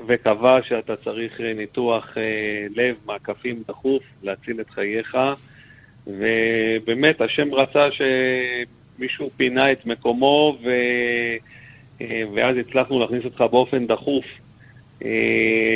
וקבע 0.06 0.58
שאתה 0.68 0.96
צריך 0.96 1.40
אה, 1.40 1.52
ניתוח 1.54 2.16
אה, 2.16 2.66
לב, 2.76 2.96
מעקפים 3.06 3.62
דחוף, 3.68 4.02
להציל 4.22 4.60
את 4.60 4.70
חייך. 4.70 5.16
ובאמת, 6.06 7.20
השם 7.20 7.54
רצה 7.54 7.88
שמישהו 7.90 9.30
פינה 9.36 9.72
את 9.72 9.86
מקומו, 9.86 10.58
ו... 10.64 10.70
ואז 12.34 12.56
הצלחנו 12.56 13.00
להכניס 13.00 13.24
אותך 13.24 13.40
באופן 13.50 13.86
דחוף 13.86 14.24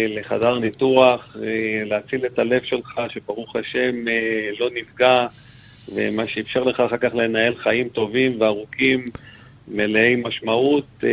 לחדר 0.08 0.58
ניתוח, 0.58 1.36
להציל 1.84 2.26
את 2.26 2.38
הלב 2.38 2.62
שלך, 2.64 3.00
שברוך 3.08 3.56
השם 3.56 4.04
לא 4.58 4.70
נפגע. 4.74 5.26
ומה 5.94 6.26
שאפשר 6.26 6.64
לך 6.64 6.80
אחר 6.80 6.96
כך 6.96 7.14
לנהל 7.14 7.54
חיים 7.54 7.88
טובים 7.88 8.40
וארוכים, 8.40 9.04
מלאי 9.68 10.16
משמעות, 10.24 10.84
אה, 11.04 11.08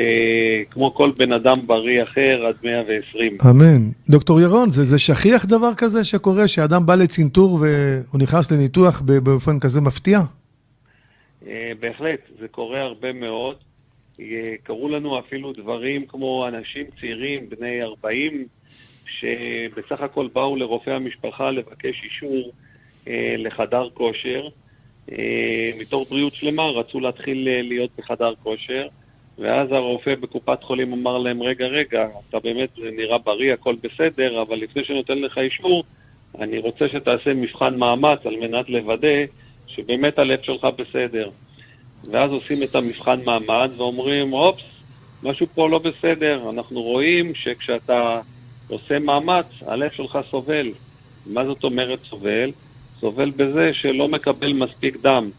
כמו 0.69 0.93
כל 0.93 1.11
בן 1.17 1.31
אדם 1.31 1.67
בריא 1.67 2.03
אחר 2.03 2.45
עד 2.47 2.55
120. 2.63 3.37
אמן. 3.49 3.89
דוקטור 4.09 4.41
ירון, 4.41 4.69
זה, 4.69 4.83
זה 4.83 4.99
שכיח 4.99 5.45
דבר 5.45 5.71
כזה 5.77 6.03
שקורה, 6.03 6.47
שאדם 6.47 6.85
בא 6.85 6.95
לצנתור 6.95 7.53
והוא 7.53 8.21
נכנס 8.21 8.51
לניתוח 8.51 9.01
באופן 9.01 9.59
כזה 9.59 9.81
מפתיע? 9.81 10.19
אה, 11.47 11.71
בהחלט, 11.79 12.19
זה 12.39 12.47
קורה 12.47 12.81
הרבה 12.81 13.13
מאוד. 13.13 13.55
אה, 14.21 14.55
קרו 14.63 14.89
לנו 14.89 15.19
אפילו 15.19 15.53
דברים 15.53 16.05
כמו 16.05 16.47
אנשים 16.47 16.85
צעירים, 16.99 17.49
בני 17.49 17.83
40, 17.83 18.45
שבסך 19.05 20.01
הכל 20.01 20.27
באו 20.33 20.55
לרופא 20.55 20.89
המשפחה 20.89 21.51
לבקש 21.51 22.03
אישור 22.03 22.51
אה, 23.07 23.35
לחדר 23.37 23.89
כושר. 23.93 24.47
אה, 25.11 25.71
מתוך 25.79 26.09
בריאות 26.09 26.33
שלמה 26.33 26.63
רצו 26.63 26.99
להתחיל 26.99 27.47
אה, 27.47 27.61
להיות 27.61 27.89
בחדר 27.97 28.33
כושר, 28.43 28.87
ואז 29.39 29.71
הרופא 29.71 30.15
בקופת 30.15 30.63
חולים 30.63 30.93
אמר 30.93 31.17
להם, 31.17 31.41
רגע, 31.41 31.65
רגע, 31.65 32.07
אתה 32.29 32.39
באמת 32.39 32.69
נראה 32.77 33.17
בריא, 33.17 33.53
הכל 33.53 33.75
בסדר, 33.83 34.41
אבל 34.41 34.57
לפני 34.57 34.83
שנותן 34.85 35.19
לך 35.19 35.37
אישור, 35.37 35.83
אני 36.39 36.59
רוצה 36.59 36.87
שתעשה 36.87 37.33
מבחן 37.33 37.77
מאמץ 37.77 38.19
על 38.25 38.35
מנת 38.35 38.69
לוודא 38.69 39.25
שבאמת 39.67 40.19
הלב 40.19 40.39
שלך 40.41 40.67
בסדר. 40.77 41.29
ואז 42.11 42.31
עושים 42.31 42.63
את 42.63 42.75
המבחן 42.75 43.19
מעמד 43.25 43.71
ואומרים, 43.77 44.33
אופס, 44.33 44.63
משהו 45.23 45.47
פה 45.55 45.69
לא 45.69 45.79
בסדר. 45.79 46.49
אנחנו 46.49 46.81
רואים 46.81 47.35
שכשאתה 47.35 48.21
עושה 48.67 48.99
מאמץ, 48.99 49.45
הלב 49.67 49.91
שלך 49.91 50.19
סובל. 50.31 50.67
מה 51.25 51.45
זאת 51.45 51.63
אומרת 51.63 51.99
סובל? 52.09 52.51
סובל 52.99 53.29
בזה 53.29 53.73
שלא 53.73 54.07
מקבל 54.07 54.53
מספיק 54.53 54.97
דם. 55.01 55.29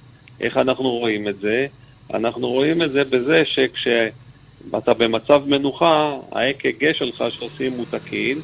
איך 0.40 0.56
אנחנו 0.56 0.90
רואים 0.90 1.28
את 1.28 1.38
זה? 1.40 1.66
אנחנו 2.14 2.48
רואים 2.48 2.82
את 2.82 2.90
זה 2.90 3.04
בזה 3.04 3.44
שכשאתה 3.44 4.94
במצב 4.98 5.42
מנוחה, 5.46 6.16
ה-EKG 6.32 6.94
שלך 6.94 7.24
שעושים 7.30 7.72
הוא 7.72 7.86
תקין, 7.90 8.38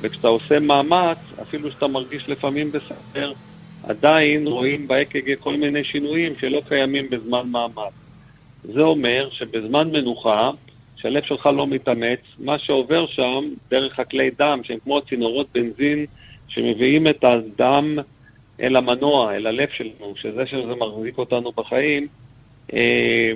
וכשאתה 0.00 0.28
עושה 0.28 0.58
מאמץ, 0.58 1.18
אפילו 1.42 1.70
שאתה 1.70 1.86
מרגיש 1.86 2.28
לפעמים 2.28 2.72
בסדר, 2.72 3.32
עדיין 3.82 4.46
רואים 4.46 4.88
ב-EKG 4.88 5.36
כל 5.40 5.56
מיני 5.56 5.84
שינויים 5.84 6.32
שלא 6.40 6.62
קיימים 6.68 7.10
בזמן 7.10 7.48
מאמץ. 7.48 7.92
זה 8.62 8.80
אומר 8.80 9.28
שבזמן 9.32 9.90
מנוחה, 9.90 10.50
שהלב 10.96 11.22
שלך 11.24 11.46
לא 11.46 11.66
מתאמץ, 11.66 12.20
מה 12.38 12.58
שעובר 12.58 13.06
שם 13.06 13.44
דרך 13.70 13.98
הכלי 13.98 14.30
דם, 14.38 14.60
שהם 14.64 14.78
כמו 14.84 15.00
צינורות 15.00 15.46
בנזין 15.54 16.06
שמביאים 16.48 17.08
את 17.08 17.24
הדם 17.24 17.98
אל 18.60 18.76
המנוע, 18.76 19.36
אל 19.36 19.46
הלב 19.46 19.68
שלנו, 19.76 20.14
שזה 20.16 20.46
שזה 20.46 20.74
מחזיק 20.74 21.18
אותנו 21.18 21.52
בחיים, 21.52 22.06
אה, 22.72 23.32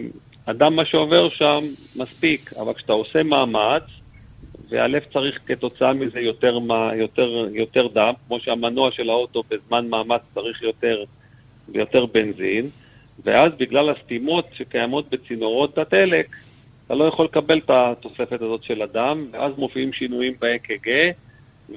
אדם 0.47 0.77
מה 0.77 0.85
שעובר 0.85 1.29
שם 1.29 1.61
מספיק, 1.97 2.53
אבל 2.61 2.73
כשאתה 2.73 2.93
עושה 2.93 3.23
מאמץ, 3.23 3.83
והלב 4.69 5.03
צריך 5.13 5.39
כתוצאה 5.47 5.93
מזה 5.93 6.21
יותר, 6.21 6.59
יותר, 6.97 7.47
יותר 7.53 7.87
דם, 7.87 8.13
כמו 8.27 8.41
שהמנוע 8.41 8.91
של 8.93 9.11
האוטו 9.11 9.43
בזמן 9.51 9.89
מאמץ 9.89 10.21
צריך 10.35 10.63
יותר 10.63 11.05
ויותר 11.69 12.07
בנזין, 12.07 12.69
ואז 13.25 13.53
בגלל 13.59 13.91
הסתימות 13.91 14.47
שקיימות 14.53 15.11
בצינורות 15.11 15.79
הדלק, 15.79 16.37
אתה 16.87 16.95
לא 16.95 17.05
יכול 17.05 17.25
לקבל 17.25 17.59
את 17.59 17.71
התוספת 17.71 18.43
הזאת 18.43 18.63
של 18.63 18.83
הדם, 18.83 19.27
ואז 19.33 19.53
מופיעים 19.59 19.93
שינויים 19.93 20.35
ב-EKG, 20.41 20.89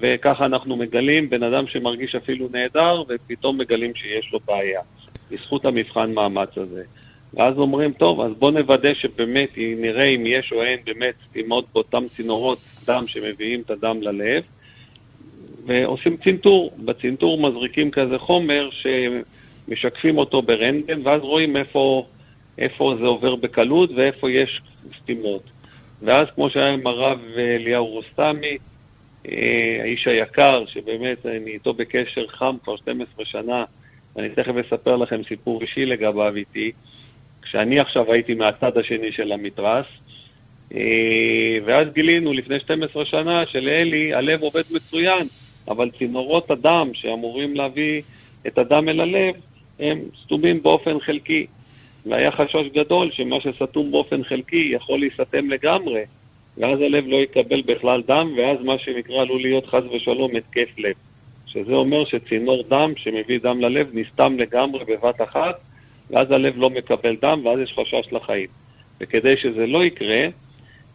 וככה 0.02 0.46
אנחנו 0.46 0.76
מגלים 0.76 1.30
בן 1.30 1.44
אדם 1.44 1.68
שמרגיש 1.68 2.16
אפילו 2.16 2.48
נהדר, 2.52 3.04
ופתאום 3.10 3.58
מגלים 3.58 3.96
שיש 3.96 4.30
לו 4.34 4.40
בעיה, 4.40 4.82
בזכות 5.32 5.66
המבחן 5.66 6.14
מאמץ 6.14 6.58
הזה. 6.58 6.84
ואז 7.34 7.58
אומרים, 7.58 7.94
טוב, 7.94 8.22
אז 8.22 8.32
בואו 8.40 8.52
נוודא 8.52 8.94
שבאמת 8.94 9.50
נראה 9.58 10.06
אם 10.06 10.26
יש 10.26 10.54
או 10.56 10.64
אין 10.64 10.80
באמת 10.86 11.14
סתימות 11.30 11.66
באותם 11.74 12.04
צינורות 12.08 12.58
דם 12.88 13.04
שמביאים 13.08 13.62
את 13.62 13.72
הדם 13.72 14.02
ללב, 14.02 14.44
ועושים 15.66 16.18
צנתור. 16.18 16.72
בצנתור 16.86 17.42
מזריקים 17.42 17.92
כזה 17.92 18.18
חומר 18.18 18.70
שמשקפים 18.72 20.18
אותו 20.18 20.42
ברנטגן, 20.42 21.08
ואז 21.08 21.22
רואים 21.22 21.58
איפה, 21.58 22.06
איפה 22.58 22.96
זה 23.00 23.06
עובר 23.06 23.36
בקלות 23.36 23.90
ואיפה 23.96 24.32
יש 24.32 24.62
סתימות. 25.02 25.44
ואז 26.02 26.28
כמו 26.36 26.50
שהיה 26.50 26.74
עם 26.74 26.88
הרב 26.88 27.20
אליהו 27.38 27.86
רוסטמי, 27.86 28.58
אה, 29.28 29.78
האיש 29.82 30.08
היקר, 30.08 30.66
שבאמת 30.66 31.26
אני 31.26 31.52
איתו 31.52 31.74
בקשר 31.74 32.28
חם 32.28 32.56
כבר 32.64 32.78
12 32.78 33.26
שנה, 33.26 33.64
ואני 34.16 34.30
תכף 34.30 34.54
אספר 34.68 34.96
לכם 34.96 35.22
סיפור 35.28 35.62
אישי 35.62 35.86
לגביו 35.86 36.36
איתי. 36.36 36.72
כשאני 37.50 37.80
עכשיו 37.80 38.14
הייתי 38.14 38.34
מהצד 38.34 38.78
השני 38.78 39.12
של 39.12 39.32
המתרס, 39.32 39.86
אה, 40.76 41.58
ואז 41.66 41.88
גילינו 41.94 42.34
לפני 42.34 42.60
12 42.60 43.06
שנה 43.06 43.46
שלאלי 43.46 44.14
הלב 44.14 44.42
עובד 44.42 44.64
מצוין, 44.76 45.28
אבל 45.68 45.92
צינורות 45.98 46.52
הדם 46.52 46.90
שאמורים 46.94 47.56
להביא 47.56 48.02
את 48.48 48.58
הדם 48.58 48.90
אל 48.90 49.00
הלב, 49.02 49.36
הם 49.80 50.00
סתומים 50.24 50.64
באופן 50.64 51.00
חלקי. 51.00 51.48
והיה 52.06 52.32
חשש 52.32 52.68
גדול 52.74 53.12
שמה 53.12 53.36
שסתום 53.42 53.92
באופן 53.92 54.24
חלקי 54.24 54.70
יכול 54.72 55.00
להיסתם 55.00 55.50
לגמרי, 55.50 56.02
ואז 56.58 56.82
הלב 56.82 57.08
לא 57.08 57.18
יקבל 57.18 57.62
בכלל 57.62 58.02
דם, 58.08 58.34
ואז 58.38 58.58
מה 58.64 58.78
שנקרא 58.78 59.22
עלול 59.22 59.42
להיות 59.42 59.66
חס 59.66 59.84
ושלום 59.96 60.36
התקף 60.36 60.70
לב. 60.78 60.96
שזה 61.48 61.74
אומר 61.74 62.06
שצינור 62.06 62.64
דם 62.70 62.94
שמביא 62.98 63.40
דם 63.40 63.62
ללב 63.62 63.90
נסתם 63.94 64.38
לגמרי 64.40 64.86
בבת 64.86 65.22
אחת, 65.22 65.60
ואז 66.10 66.32
הלב 66.32 66.58
לא 66.58 66.70
מקבל 66.70 67.16
דם, 67.22 67.42
ואז 67.46 67.60
יש 67.60 67.74
חשש 67.80 68.14
לחיים. 68.14 68.48
וכדי 69.02 69.38
שזה 69.38 69.68
לא 69.68 69.86
יקרה, 69.86 70.26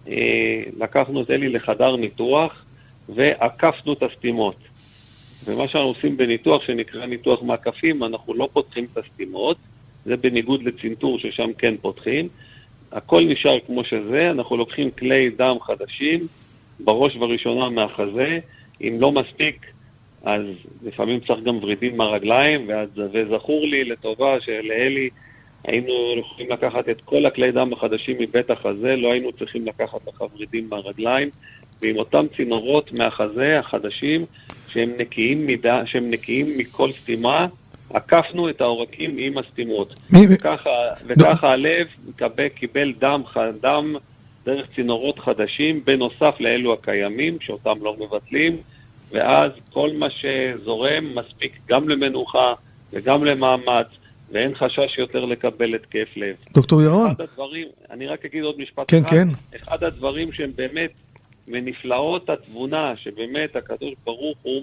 אה, 0.09 0.59
לקחנו 0.79 1.22
את 1.22 1.31
אלי 1.31 1.48
לחדר 1.48 1.96
ניתוח 1.96 2.64
ועקפנו 3.09 3.92
את 3.92 4.03
הסתימות. 4.03 4.57
ומה 5.44 5.68
שאנחנו 5.68 5.88
עושים 5.88 6.16
בניתוח 6.16 6.62
שנקרא 6.62 7.07
ניתוח 7.07 7.42
מעקפים, 7.42 8.05
אנחנו 8.05 8.35
לא 8.35 8.48
פותחים 8.53 8.87
את 8.92 8.98
הסתימות, 8.98 9.57
זה 10.05 10.16
בניגוד 10.16 10.62
לצנתור 10.62 11.18
ששם 11.18 11.51
כן 11.59 11.75
פותחים. 11.81 12.29
הכל 12.92 13.25
נשאר 13.25 13.61
כמו 13.66 13.85
שזה, 13.85 14.31
אנחנו 14.31 14.57
לוקחים 14.57 14.90
כלי 14.90 15.31
דם 15.31 15.57
חדשים, 15.62 16.20
בראש 16.81 17.16
ובראשונה 17.16 17.68
מהחזה, 17.68 18.38
אם 18.81 18.96
לא 19.01 19.12
מספיק, 19.12 19.66
אז 20.25 20.43
לפעמים 20.83 21.21
צריך 21.21 21.41
גם 21.45 21.59
ורידים 21.63 21.97
מהרגליים, 21.97 22.71
וזכור 22.97 23.67
לי 23.67 23.85
לטובה 23.85 24.41
שלאלי 24.41 25.11
היינו 25.65 26.15
יכולים 26.19 26.53
לקחת 26.53 26.89
את 26.89 27.01
כל 27.05 27.27
הכלי 27.27 27.53
דם 27.53 27.73
החדשים 27.73 28.17
מבית 28.19 28.51
החזה, 28.51 28.97
לא 28.97 29.13
היינו 29.13 29.33
צריכים 29.33 29.67
לקחת 29.67 29.99
לך 30.09 30.25
ורידים 30.35 30.69
מהרגליים, 30.71 31.29
ועם 31.83 31.97
אותם 31.97 32.27
צינורות 32.37 32.93
מהחזה 32.93 33.59
החדשים, 33.59 34.25
שהם 34.69 34.91
נקיים, 34.99 35.47
מידה, 35.47 35.83
שהם 35.87 36.11
נקיים 36.11 36.47
מכל 36.59 36.91
סתימה, 36.91 37.47
עקפנו 37.91 38.49
את 38.49 38.61
העורקים 38.61 39.17
עם 39.19 39.39
הסתימות. 39.39 39.95
וככה, 40.31 40.71
וככה 41.07 41.51
הלב 41.51 41.87
מקבל, 42.09 42.49
קיבל 42.49 42.93
דם, 42.99 43.23
דם 43.61 43.97
דרך 44.45 44.67
צינורות 44.75 45.19
חדשים, 45.19 45.85
בנוסף 45.85 46.35
לאלו 46.41 46.73
הקיימים, 46.73 47.39
שאותם 47.41 47.75
לא 47.83 47.97
מבטלים, 48.01 48.57
ואז 49.12 49.53
כל 49.72 49.90
מה 49.92 50.07
שזורם 50.11 51.14
מספיק 51.14 51.53
גם 51.68 51.88
למנוחה 51.88 52.55
וגם 52.92 53.25
למאמץ, 53.25 53.87
ואין 54.31 54.55
חשש 54.55 54.98
יותר 54.98 55.25
לקבל 55.25 55.75
התקף 55.75 56.09
לב. 56.16 56.37
דוקטור 56.55 56.83
ירון. 56.83 57.11
אחד 57.11 57.20
הדברים, 57.20 57.68
אני 57.90 58.07
רק 58.07 58.25
אגיד 58.25 58.44
עוד 58.44 58.55
משפט 58.59 58.90
כן, 58.90 59.05
אחד. 59.05 59.11
כן. 59.11 59.29
אחד 59.57 59.85
הדברים 59.85 60.33
שהם 60.33 60.51
באמת 60.57 60.90
מנפלאות 61.51 62.31
התבונה, 62.31 62.94
שבאמת 62.96 63.57
הקדוש 63.57 63.94
ברוך 64.05 64.38
הוא 64.42 64.62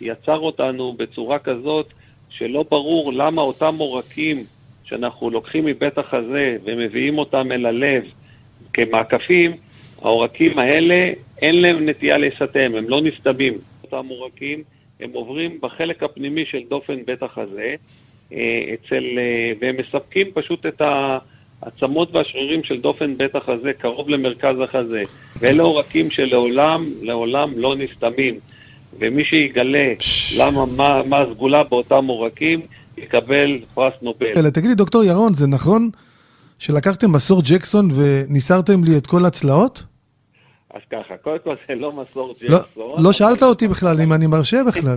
יצר 0.00 0.38
אותנו 0.38 0.92
בצורה 0.92 1.38
כזאת 1.38 1.86
שלא 2.30 2.64
ברור 2.70 3.12
למה 3.12 3.42
אותם 3.42 3.74
עורקים 3.78 4.36
שאנחנו 4.84 5.30
לוקחים 5.30 5.64
מבית 5.64 5.98
החזה 5.98 6.56
ומביאים 6.64 7.18
אותם 7.18 7.52
אל 7.52 7.66
הלב 7.66 8.04
כמעקפים, 8.72 9.56
העורקים 10.02 10.58
האלה 10.58 11.10
אין 11.42 11.60
להם 11.60 11.88
נטייה 11.88 12.18
להיסתם, 12.18 12.70
הם 12.76 12.88
לא 12.88 13.00
נסתמים. 13.02 13.54
אותם 13.92 14.08
עורקים, 14.08 14.62
הם 15.00 15.10
עוברים 15.12 15.58
בחלק 15.62 16.02
הפנימי 16.02 16.44
של 16.50 16.58
דופן 16.68 17.04
בית 17.06 17.22
החזה, 17.22 17.74
אה, 18.32 18.74
אצל, 18.74 19.04
אה, 19.18 19.52
והם 19.60 19.76
מספקים 19.76 20.26
פשוט 20.34 20.66
את 20.66 20.82
העצמות 21.62 22.14
והשרירים 22.14 22.64
של 22.64 22.80
דופן 22.80 23.16
בית 23.16 23.34
החזה 23.34 23.72
קרוב 23.78 24.08
למרכז 24.08 24.60
החזה. 24.60 25.02
ואלה 25.40 25.62
עורקים 25.62 26.10
שלעולם, 26.10 26.84
לעולם 27.02 27.50
לא 27.56 27.74
נסתמים. 27.76 28.34
ומי 28.98 29.24
שיגלה 29.24 29.92
למה, 30.36 30.64
מה, 30.76 31.02
מה 31.08 31.18
הסגולה 31.18 31.62
באותם 31.62 32.06
עורקים, 32.06 32.60
יקבל 32.98 33.58
פרס 33.74 33.94
נובל. 34.02 34.50
תגיד 34.50 34.68
לי, 34.68 34.74
דוקטור 34.74 35.04
ירון, 35.04 35.34
זה 35.34 35.46
נכון 35.46 35.90
שלקחתם 36.58 37.12
מסור 37.12 37.42
ג'קסון 37.44 37.88
וניסרתם 37.94 38.84
לי 38.84 38.96
את 38.96 39.06
כל 39.06 39.24
הצלעות? 39.24 39.82
אז 40.78 40.82
ככה, 40.90 41.16
קודם 41.16 41.38
כל 41.44 41.54
זה 41.68 41.74
לא 41.74 41.92
מסור 41.92 42.34
לא, 42.42 42.58
ג'קסון. 42.58 43.02
לא, 43.02 43.12
שאלת 43.12 43.42
אותי 43.42 43.68
בכלל 43.68 44.00
אם 44.00 44.12
אני 44.12 44.26
מרשה 44.26 44.60
בכלל. 44.66 44.96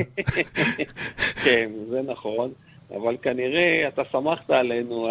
כן, 1.44 1.70
זה 1.90 2.02
נכון, 2.08 2.52
אבל 2.98 3.18
כנראה 3.22 3.88
אתה 3.88 4.02
שמחת 4.12 4.50
עלינו. 4.50 5.08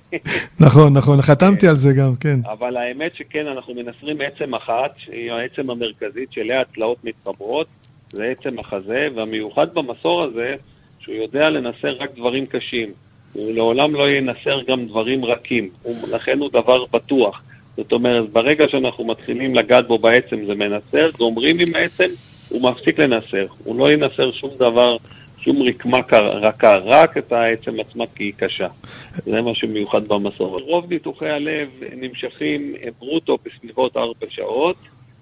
נכון, 0.66 0.96
נכון, 0.96 1.22
חתמתי 1.22 1.68
על 1.68 1.76
זה 1.76 1.92
גם, 1.92 2.16
כן. 2.16 2.36
אבל 2.52 2.76
האמת 2.76 3.14
שכן, 3.14 3.46
אנחנו 3.46 3.74
מנסרים 3.74 4.20
עצם 4.20 4.54
אחת, 4.54 4.90
שהיא 4.96 5.32
העצם 5.32 5.70
המרכזית, 5.70 6.32
שאליה 6.32 6.60
הצלעות 6.60 7.04
מתחברות. 7.04 7.66
זה 8.12 8.24
עצם 8.24 8.58
החזה, 8.58 9.08
והמיוחד 9.14 9.74
במסור 9.74 10.22
הזה, 10.22 10.54
שהוא 11.00 11.14
יודע 11.14 11.50
לנסר 11.50 11.92
רק 11.98 12.10
דברים 12.16 12.46
קשים. 12.46 12.92
הוא 13.32 13.52
לעולם 13.52 13.94
לא 13.94 14.08
ינסר 14.08 14.62
גם 14.68 14.86
דברים 14.86 15.24
רכים, 15.24 15.70
לכן 16.10 16.38
הוא 16.38 16.50
דבר 16.50 16.84
בטוח. 16.92 17.42
זאת 17.76 17.92
אומרת, 17.92 18.30
ברגע 18.30 18.68
שאנחנו 18.68 19.04
מתחילים 19.04 19.54
לגעת 19.54 19.86
בו 19.86 19.98
בעצם 19.98 20.46
זה 20.46 20.54
מנסר, 20.54 21.10
גומרים 21.18 21.56
עם 21.66 21.74
העצם, 21.74 22.08
הוא 22.48 22.70
מפסיק 22.70 22.98
לנסר. 22.98 23.46
הוא 23.64 23.78
לא 23.78 23.92
ינסר 23.92 24.32
שום 24.32 24.50
דבר, 24.58 24.96
שום 25.38 25.62
רקמה 25.62 25.98
רכה, 26.12 26.76
רק 26.76 27.18
את 27.18 27.32
העצם 27.32 27.80
עצמה 27.80 28.04
כי 28.14 28.24
היא 28.24 28.32
קשה. 28.36 28.68
זה 29.12 29.40
מה 29.40 29.54
שמיוחד 29.54 30.08
במסור. 30.08 30.60
רוב 30.60 30.92
ניתוחי 30.92 31.28
הלב 31.28 31.68
נמשכים 31.96 32.74
ברוטו 33.00 33.38
בסביבות 33.44 33.96
ארבע 33.96 34.26
שעות. 34.30 34.76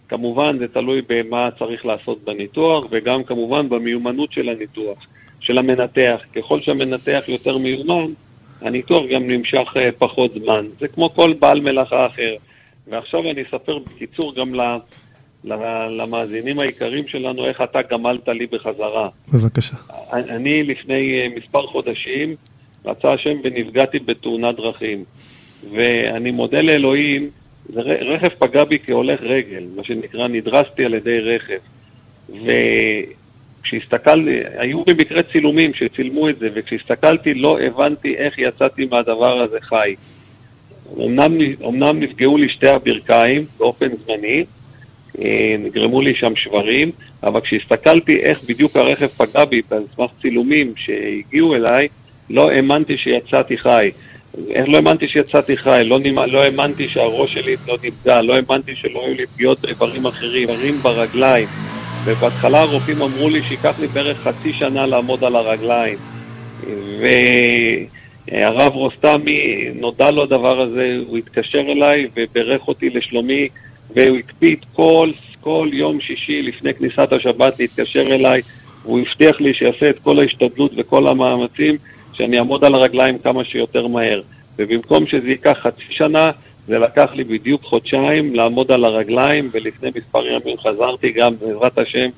כמובן 0.09 0.59
זה 0.59 0.69
תלוי 0.69 1.03
במה 1.09 1.49
צריך 1.59 1.87
לעשות 1.87 2.25
בניתוח, 2.25 2.85
וגם 2.91 3.25
כמובן 3.25 3.69
במיומנות 3.69 4.33
של 4.33 4.49
הניתוח, 4.49 4.99
של 5.41 5.59
המנתח. 5.59 6.21
ככל 6.37 6.61
שהמנתח 6.61 7.23
יותר 7.29 7.59
מיומן, 7.59 8.13
הניתוח 8.61 9.03
גם 9.13 9.31
נמשך 9.31 9.77
אה, 9.77 9.89
פחות 9.99 10.35
זמן. 10.35 10.67
זה 10.81 10.89
כמו 10.89 11.15
כל 11.15 11.33
בעל 11.39 11.61
מלאכה 11.61 12.07
אחר. 12.07 12.35
ועכשיו 12.87 13.31
אני 13.31 13.43
אספר 13.43 13.79
בקיצור 13.79 14.35
גם 14.35 14.55
למאזינים 15.91 16.59
העיקריים 16.59 17.09
שלנו 17.09 17.47
איך 17.47 17.61
אתה 17.61 17.79
גמלת 17.91 18.29
לי 18.29 18.47
בחזרה. 18.47 19.09
בבקשה. 19.35 19.77
אני 20.13 20.63
לפני 20.63 21.21
אה, 21.21 21.27
מספר 21.37 21.67
חודשים, 21.67 22.35
רצה 22.85 23.13
השם 23.13 23.37
ונפגעתי 23.45 23.99
בתאונת 23.99 24.57
דרכים. 24.57 25.05
ואני 25.71 26.31
מודה 26.31 26.61
לאלוהים 26.61 27.31
רכב 27.77 28.29
פגע 28.29 28.65
בי 28.65 28.79
כהולך 28.87 29.21
רגל, 29.23 29.65
מה 29.77 29.85
שנקרא, 29.85 30.29
נדרסתי 30.29 30.85
על 30.85 30.95
ידי 30.95 31.21
רכב. 31.21 31.59
וכשהסתכלתי, 33.61 34.41
היו 34.59 34.85
במקרה 34.85 35.23
צילומים 35.23 35.75
שצילמו 35.75 36.29
את 36.29 36.39
זה, 36.39 36.49
וכשהסתכלתי 36.55 37.35
לא 37.35 37.61
הבנתי 37.61 38.17
איך 38.17 38.39
יצאתי 38.39 38.87
מהדבר 38.91 39.41
הזה 39.41 39.59
חי. 39.61 39.95
אמנם, 40.99 41.39
אמנם 41.69 42.01
נפגעו 42.01 42.39
לי 42.39 42.49
שתי 42.49 42.69
הברכיים 42.69 43.45
באופן 43.59 43.87
זמני, 44.05 44.45
אה, 45.19 45.57
נגרמו 45.59 46.01
לי 46.01 46.15
שם 46.15 46.37
שברים, 46.37 46.91
אבל 47.23 47.41
כשהסתכלתי 47.41 48.17
איך 48.17 48.45
בדיוק 48.49 48.77
הרכב 48.77 49.07
פגע 49.07 49.45
בי, 49.45 49.63
על 49.71 49.83
סמך 49.97 50.11
צילומים 50.23 50.73
שהגיעו 50.77 51.55
אליי, 51.55 51.89
לא 52.31 52.51
האמנתי 52.51 52.97
שיצאתי 52.97 53.59
חי. 53.59 53.91
איך 54.49 54.69
לא 54.69 54.77
האמנתי 54.77 55.09
שיצאתי 55.09 55.57
חי, 55.57 55.83
לא, 55.85 55.99
נמא, 55.99 56.21
לא 56.21 56.43
האמנתי 56.43 56.89
שהראש 56.89 57.35
שלי 57.35 57.57
לא 57.67 57.77
נפגע, 57.83 58.23
לא 58.23 58.37
האמנתי 58.37 58.77
שלא 58.77 59.05
היו 59.07 59.15
לי 59.15 59.27
פגיעות 59.27 59.61
באיברים 59.61 60.07
אחרים, 60.07 60.49
איברים 60.49 60.75
ברגליים. 60.75 61.49
ובהתחלה 62.05 62.61
הרופאים 62.61 63.03
אמרו 63.03 63.29
לי 63.29 63.43
שייקח 63.43 63.79
לי 63.79 63.87
בערך 63.87 64.19
חצי 64.19 64.53
שנה 64.53 64.87
לעמוד 64.87 65.25
על 65.25 65.37
הרגליים. 65.37 65.99
והרב 67.01 68.73
רוסטמי, 68.73 69.69
נודע 69.75 70.11
לו 70.11 70.23
הדבר 70.23 70.61
הזה, 70.61 70.99
הוא 71.07 71.19
התקשר 71.19 71.61
אליי 71.61 72.07
וברך 72.17 72.69
אותי 72.69 72.91
לשלומי, 72.91 73.49
והוא 73.95 74.19
הקפיד 74.19 74.59
כל, 74.73 75.11
כל 75.41 75.69
יום 75.73 76.01
שישי 76.01 76.43
לפני 76.43 76.75
כניסת 76.75 77.13
השבת 77.13 77.61
להתקשר 77.61 78.15
אליי, 78.15 78.41
והוא 78.83 79.01
הבטיח 79.01 79.41
לי 79.41 79.55
שיעשה 79.55 79.91
את 79.91 79.99
כל 79.99 80.19
ההשתדלות 80.19 80.73
וכל 80.77 81.09
המאמצים 81.09 81.77
שאני 82.13 82.39
אעמוד 82.39 82.65
על 82.65 82.75
הרגליים 82.75 83.19
כמה 83.19 83.45
שיותר 83.45 83.87
מהר. 83.87 84.21
ובמקום 84.59 85.07
שזה 85.07 85.29
ייקח 85.29 85.59
חצי 85.63 85.85
שנה, 85.91 86.27
זה 86.71 86.79
לקח 86.79 87.11
לי 87.15 87.25
בדיוק 87.25 87.63
חודשיים 87.63 88.35
לעמוד 88.35 88.73
על 88.73 88.85
הרגליים, 88.85 89.49
ולפני 89.53 89.91
מספר 89.97 90.27
ימים 90.27 90.59
חזרתי 90.59 91.13
גם, 91.13 91.37
בעזרת 91.37 91.79
השם, 91.79 92.09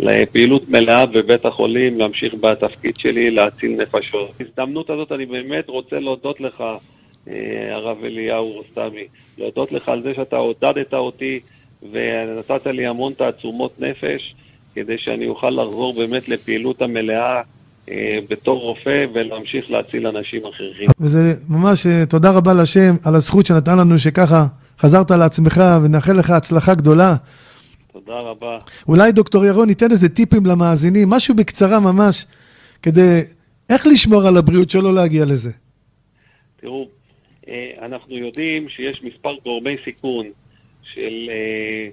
לפעילות 0.00 0.68
מלאה 0.68 1.06
בבית 1.06 1.44
החולים, 1.44 1.98
להמשיך 1.98 2.34
בתפקיד 2.34 2.96
שלי, 2.98 3.30
להציל 3.30 3.82
נפשות. 3.82 4.30
בהזדמנות 4.40 4.90
הזאת 4.90 5.12
אני 5.12 5.26
באמת 5.26 5.68
רוצה 5.68 5.98
להודות 5.98 6.40
לך, 6.40 6.64
אה, 7.28 7.74
הרב 7.74 8.04
אליהו 8.04 8.50
רוסטמי, 8.50 9.04
להודות 9.38 9.72
לך 9.72 9.88
על 9.88 10.02
זה 10.02 10.14
שאתה 10.14 10.36
עודדת 10.36 10.94
אותי 10.94 11.40
ונתת 11.92 12.66
לי 12.66 12.86
המון 12.86 13.12
תעצומות 13.12 13.80
נפש, 13.80 14.34
כדי 14.74 14.98
שאני 14.98 15.26
אוכל 15.26 15.50
לחזור 15.50 15.94
באמת 15.94 16.28
לפעילות 16.28 16.82
המלאה 16.82 17.36
אה, 17.36 17.42
בתור 18.28 18.60
רופא 18.60 19.06
ולהמשיך 19.14 19.70
להציל 19.70 20.06
אנשים 20.06 20.46
אחרים. 20.46 20.90
וזה 21.00 21.34
ממש, 21.48 21.86
אה, 21.86 22.06
תודה 22.06 22.30
רבה 22.30 22.54
לשם 22.54 22.94
על 23.04 23.14
הזכות 23.14 23.46
שנתן 23.46 23.78
לנו 23.78 23.98
שככה 23.98 24.46
חזרת 24.78 25.10
לעצמך 25.10 25.60
ונאחל 25.84 26.12
לך 26.12 26.30
הצלחה 26.30 26.74
גדולה. 26.74 27.14
תודה 27.92 28.18
רבה. 28.18 28.58
אולי 28.88 29.12
דוקטור 29.12 29.44
ירון 29.44 29.68
ייתן 29.68 29.90
איזה 29.90 30.08
טיפים 30.08 30.46
למאזינים, 30.46 31.10
משהו 31.10 31.34
בקצרה 31.34 31.80
ממש, 31.80 32.26
כדי 32.82 33.20
איך 33.70 33.86
לשמור 33.86 34.26
על 34.26 34.36
הבריאות 34.36 34.70
שלא 34.70 34.94
להגיע 34.94 35.24
לזה. 35.24 35.50
תראו, 36.60 36.88
אה, 37.48 37.70
אנחנו 37.82 38.16
יודעים 38.16 38.68
שיש 38.68 39.02
מספר 39.02 39.34
גורמי 39.44 39.76
סיכון 39.84 40.26
של, 40.94 41.30
אה, 41.30 41.88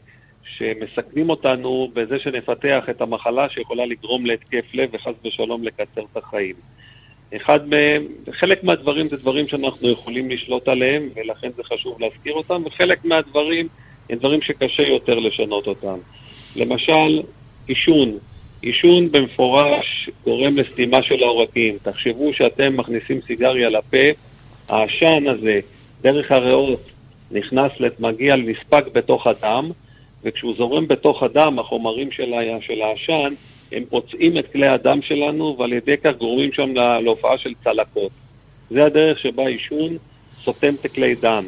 שמסכנים 0.58 1.30
אותנו 1.30 1.92
בזה 1.94 2.20
שנפתח 2.20 2.84
את 2.90 3.02
המחלה 3.02 3.50
שיכולה 3.50 3.86
לגרום 3.86 4.26
להתקף 4.26 4.74
לב 4.74 4.90
וחס 4.94 5.14
ושלום 5.26 5.64
לקצר 5.64 6.02
את 6.12 6.18
החיים. 6.18 6.56
אחד 7.36 7.68
מהם, 7.68 8.08
חלק 8.32 8.64
מהדברים 8.64 9.08
זה 9.08 9.18
דברים 9.18 9.48
שאנחנו 9.48 9.90
יכולים 9.90 10.32
לשלוט 10.32 10.68
עליהם, 10.68 11.10
ולכן 11.16 11.50
זה 11.56 11.64
חשוב 11.64 12.02
להזכיר 12.02 12.34
אותם, 12.34 12.62
וחלק 12.66 13.06
מהדברים 13.06 13.68
הם 14.10 14.18
דברים 14.18 14.42
שקשה 14.42 14.84
יותר 14.84 15.20
לשנות 15.20 15.68
אותם. 15.68 15.98
למשל, 16.56 17.22
עישון. 17.68 18.18
עישון 18.62 19.12
במפורש 19.12 20.10
גורם 20.24 20.58
לסתימה 20.58 21.04
של 21.04 21.24
העורקים. 21.24 21.78
תחשבו 21.82 22.34
שאתם 22.34 22.78
מכניסים 22.78 23.22
סיגריה 23.28 23.70
לפה, 23.70 24.08
העשן 24.70 25.28
הזה, 25.28 25.60
דרך 26.02 26.32
הריאות, 26.32 26.80
נכנס, 27.32 27.72
מגיע, 28.00 28.36
נספג 28.36 28.82
בתוך 28.94 29.28
הדם, 29.28 29.72
וכשהוא 30.24 30.54
זורם 30.58 30.88
בתוך 30.88 31.24
הדם, 31.24 31.60
החומרים 31.60 32.12
של 32.12 32.82
העשן, 32.82 33.34
הם 33.72 33.84
פוצעים 33.90 34.38
את 34.38 34.52
כלי 34.52 34.68
הדם 34.68 35.00
שלנו, 35.02 35.56
ועל 35.60 35.74
ידי 35.74 35.98
כך 36.04 36.12
גורמים 36.18 36.52
שם 36.54 36.74
להופעה 37.04 37.38
של 37.38 37.54
צלקות. 37.64 38.12
זה 38.70 38.86
הדרך 38.86 39.20
שבה 39.20 39.48
עישון 39.48 39.98
סותם 40.32 40.74
את 40.82 40.92
כלי 40.92 41.16
דם, 41.16 41.44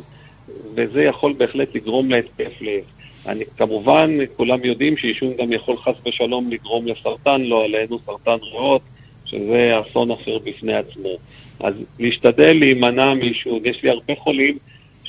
וזה 0.76 1.04
יכול 1.04 1.34
בהחלט 1.34 1.76
לגרום 1.76 2.12
להתקף 2.12 2.62
לב. 2.62 2.84
אני, 3.28 3.44
כמובן, 3.58 4.18
כולם 4.38 4.66
יודעים 4.66 4.98
שעישון 4.98 5.34
גם 5.38 5.54
יכול 5.54 5.78
חס 5.78 5.96
ושלום 6.06 6.52
לגרום 6.52 6.88
לסרטן, 6.88 7.42
לא 7.42 7.64
עלינו, 7.64 8.00
סרטן 8.06 8.38
ריאות, 8.42 8.82
שזה 9.26 9.72
אסון 9.80 10.12
אחר 10.12 10.38
בפני 10.40 10.74
עצמו. 10.74 11.18
אז 11.60 11.74
להשתדל 12.00 12.54
להימנע 12.54 13.14
מעישון. 13.14 13.60
יש 13.66 13.84
לי 13.84 13.90
הרבה 13.90 14.16
חולים 14.16 14.58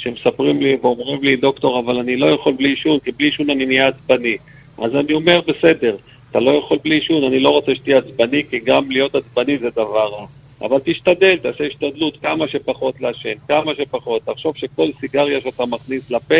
שמספרים 0.02 0.62
לי 0.62 0.76
ואומרים 0.82 1.22
לי, 1.22 1.36
דוקטור, 1.36 1.80
אבל 1.80 1.98
אני 1.98 2.16
לא 2.16 2.26
יכול 2.26 2.52
בלי 2.52 2.68
עישון, 2.68 2.98
כי 2.98 3.12
בלי 3.12 3.26
עישון 3.26 3.50
אני 3.50 3.66
נהיה 3.66 3.88
עצבני. 3.88 4.36
אז 4.78 4.96
אני 4.96 5.12
אומר, 5.12 5.40
בסדר, 5.40 5.96
אתה 6.30 6.40
לא 6.40 6.50
יכול 6.50 6.78
בלי 6.84 6.94
עישון, 6.94 7.24
אני 7.24 7.40
לא 7.40 7.50
רוצה 7.50 7.74
שתהיה 7.74 7.98
עצבני, 7.98 8.42
כי 8.50 8.58
גם 8.58 8.90
להיות 8.90 9.14
עצבני 9.14 9.58
זה 9.58 9.70
דבר 9.70 10.08
רע. 10.08 10.26
אבל 10.60 10.78
תשתדל, 10.84 11.36
תעשה 11.36 11.66
השתדלות 11.66 12.16
כמה 12.22 12.48
שפחות 12.48 13.00
לעשן, 13.00 13.34
כמה 13.48 13.74
שפחות. 13.74 14.22
תחשוב 14.24 14.56
שכל 14.56 14.88
סיגריה 15.00 15.40
שאתה 15.40 15.66
מכניס 15.66 16.10
לפה, 16.10 16.34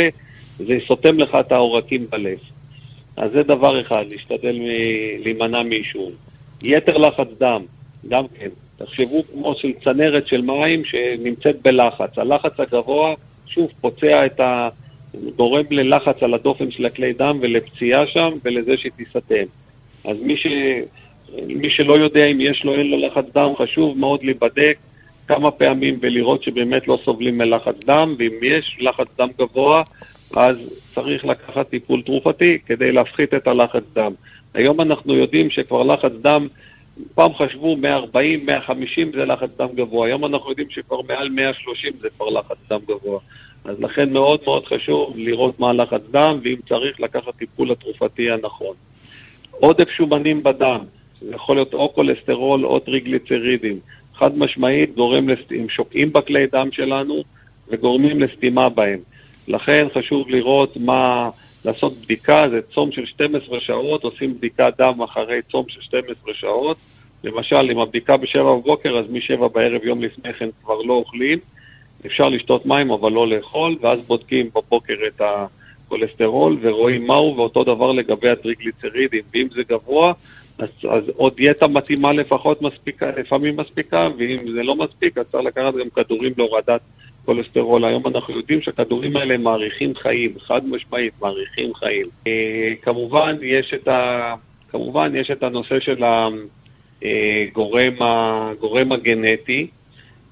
זה 0.58 0.78
סותם 0.86 1.20
לך 1.20 1.30
את 1.40 1.52
העורקים 1.52 2.06
בלב. 2.10 2.38
אז 3.16 3.30
זה 3.32 3.42
דבר 3.42 3.80
אחד, 3.80 4.04
להשתדל 4.10 4.58
מ- 4.58 5.22
להימנע 5.24 5.62
מעישון. 5.62 6.12
יתר 6.62 6.96
לחץ 6.98 7.28
דם, 7.38 7.62
גם 8.08 8.24
כן. 8.38 8.48
תחשבו 8.76 9.22
כמו 9.32 9.54
של 9.54 9.72
צנרת 9.84 10.26
של 10.26 10.40
מים 10.40 10.84
שנמצאת 10.84 11.62
בלחץ. 11.62 12.18
הלחץ 12.18 12.60
הגבוה, 12.60 13.14
שוב, 13.54 13.70
פוצע 13.80 14.26
את 14.26 14.40
ה... 14.40 14.68
גורם 15.36 15.64
ללחץ 15.70 16.22
על 16.22 16.34
הדופן 16.34 16.70
של 16.70 16.86
הכלי 16.86 17.12
דם 17.12 17.38
ולפציעה 17.40 18.06
שם 18.06 18.30
ולזה 18.44 18.76
שהיא 18.76 18.92
תיסתם. 18.96 19.44
אז 20.04 20.22
מי, 20.22 20.36
ש... 20.36 20.46
מי 21.46 21.70
שלא 21.70 21.94
יודע 21.94 22.26
אם 22.26 22.40
יש 22.40 22.64
לו, 22.64 22.74
אין 22.74 22.90
לו 22.90 23.06
לחץ 23.06 23.24
דם, 23.34 23.52
חשוב 23.58 23.98
מאוד 23.98 24.24
להיבדק 24.24 24.78
כמה 25.28 25.50
פעמים 25.50 25.98
ולראות 26.00 26.42
שבאמת 26.42 26.88
לא 26.88 26.98
סובלים 27.04 27.38
מלחץ 27.38 27.84
דם, 27.84 28.14
ואם 28.18 28.32
יש 28.42 28.76
לחץ 28.80 29.06
דם 29.18 29.28
גבוה, 29.38 29.82
אז 30.36 30.82
צריך 30.94 31.24
לקחת 31.24 31.68
טיפול 31.68 32.02
תרופתי 32.02 32.58
כדי 32.66 32.92
להפחית 32.92 33.34
את 33.34 33.46
הלחץ 33.46 33.82
דם. 33.92 34.12
היום 34.54 34.80
אנחנו 34.80 35.14
יודעים 35.14 35.50
שכבר 35.50 35.82
לחץ 35.82 36.12
דם, 36.22 36.48
פעם 37.14 37.34
חשבו 37.34 37.76
140, 37.76 38.46
150 38.46 39.12
זה 39.12 39.24
לחץ 39.24 39.48
דם 39.56 39.68
גבוה, 39.74 40.06
היום 40.06 40.24
אנחנו 40.24 40.50
יודעים 40.50 40.70
שכבר 40.70 41.02
מעל 41.02 41.28
130 41.28 41.92
זה 42.00 42.08
כבר 42.16 42.28
לחץ 42.28 42.56
דם 42.70 42.80
גבוה. 42.88 43.20
אז 43.64 43.80
לכן 43.80 44.12
מאוד 44.12 44.40
מאוד 44.44 44.66
חשוב 44.66 45.14
לראות 45.18 45.60
מה 45.60 45.70
הלחץ 45.70 46.02
דם, 46.10 46.38
ואם 46.42 46.56
צריך 46.68 47.00
לקחת 47.00 47.36
טיפול 47.36 47.72
התרופתי 47.72 48.30
הנכון. 48.30 48.74
עודף 49.50 49.88
שומנים 49.88 50.42
בדם, 50.42 50.78
זה 51.20 51.34
יכול 51.34 51.56
להיות 51.56 51.74
או 51.74 51.94
כולסטרול 51.94 52.66
או 52.66 52.78
טריגליצרידים. 52.80 53.78
חד 54.14 54.38
משמעית 54.38 54.94
גורם, 54.94 55.28
לסת... 55.28 55.52
הם 55.52 55.68
שוקעים 55.68 56.12
בכלי 56.12 56.46
דם 56.46 56.68
שלנו 56.72 57.22
וגורמים 57.68 58.22
לסתימה 58.22 58.68
בהם. 58.68 58.98
לכן 59.48 59.86
חשוב 59.94 60.28
לראות 60.28 60.76
מה, 60.76 61.30
לעשות 61.64 61.92
בדיקה, 62.04 62.48
זה 62.48 62.60
צום 62.74 62.92
של 62.92 63.06
12 63.06 63.60
שעות, 63.60 64.04
עושים 64.04 64.34
בדיקת 64.34 64.72
דם 64.78 65.02
אחרי 65.02 65.40
צום 65.50 65.64
של 65.68 65.80
12 65.80 66.34
שעות. 66.34 66.76
למשל, 67.24 67.70
אם 67.70 67.78
הבדיקה 67.78 68.16
ב-7 68.16 68.38
בבוקר, 68.38 68.98
אז 68.98 69.04
מ-7 69.10 69.48
בערב 69.48 69.84
יום 69.84 70.02
לפני 70.02 70.32
כן 70.32 70.48
כבר 70.62 70.82
לא 70.82 70.92
אוכלים. 70.92 71.38
אפשר 72.06 72.28
לשתות 72.28 72.66
מים 72.66 72.90
אבל 72.90 73.12
לא 73.12 73.28
לאכול, 73.28 73.76
ואז 73.80 74.00
בודקים 74.06 74.48
בבוקר 74.54 74.94
את 75.06 75.20
הכולסטרול 75.20 76.58
ורואים 76.60 77.06
מהו, 77.06 77.36
ואותו 77.36 77.64
דבר 77.64 77.92
לגבי 77.92 78.30
הטריגליצרידים. 78.30 79.22
ואם 79.32 79.48
זה 79.54 79.62
גבוה, 79.68 80.12
אז, 80.58 80.68
אז 80.90 81.04
עוד 81.16 81.36
דיאטה 81.36 81.68
מתאימה 81.68 82.12
לפחות 82.12 82.62
מספיקה, 82.62 83.10
לפעמים 83.16 83.56
מספיקה, 83.56 84.08
ואם 84.18 84.52
זה 84.54 84.62
לא 84.62 84.74
מספיק, 84.74 85.18
אז 85.18 85.24
צריך 85.32 85.44
לקחת 85.44 85.74
גם 85.74 85.90
כדורים 85.90 86.32
להורדת 86.36 86.80
כולסטרול. 87.24 87.84
היום 87.84 88.06
אנחנו 88.06 88.36
יודעים 88.36 88.62
שהכדורים 88.62 89.16
האלה 89.16 89.36
מאריכים 89.36 89.94
חיים, 89.94 90.38
חד 90.38 90.66
משמעית, 90.66 91.12
מאריכים 91.22 91.74
חיים. 91.74 92.04
אה, 92.26 92.72
כמובן, 92.82 93.36
יש 93.42 93.74
את 93.74 93.88
ה... 93.88 94.34
כמובן, 94.70 95.16
יש 95.16 95.30
את 95.30 95.42
הנושא 95.42 95.80
של 95.80 96.04
הגורם, 97.02 97.92
הגורם 98.00 98.92
הגנטי. 98.92 99.66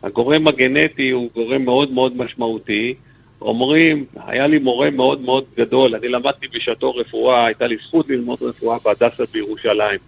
הגורם 0.02 0.46
הגנטי 0.46 1.10
הוא 1.10 1.30
גורם 1.34 1.64
מאוד 1.64 1.92
מאוד 1.92 2.16
משמעותי. 2.16 2.94
אומרים, 3.42 4.04
היה 4.26 4.46
לי 4.46 4.58
מורה 4.58 4.90
מאוד 4.90 5.20
מאוד 5.20 5.44
גדול, 5.56 5.94
אני 5.94 6.08
למדתי 6.08 6.48
בשעתו 6.48 6.90
רפואה, 6.90 7.46
הייתה 7.46 7.66
לי 7.66 7.76
זכות 7.86 8.08
ללמוד 8.08 8.38
רפואה 8.42 8.78
בהדסה 8.84 9.24
בירושלים. 9.32 9.98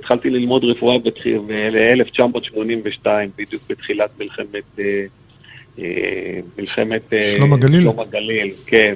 התחלתי 0.00 0.30
ללמוד 0.30 0.64
רפואה 0.64 0.98
ב-1982, 0.98 3.06
בדיוק 3.36 3.62
בתחילת 3.68 4.10
מלחמת, 4.18 4.64
אה, 4.78 4.84
אה, 4.84 5.04
מלחמת 6.58 7.12
אה, 7.12 7.32
שלום 7.36 7.52
הגליל. 7.52 7.80
שלום 7.80 8.00
הגליל, 8.00 8.50
כן. 8.66 8.94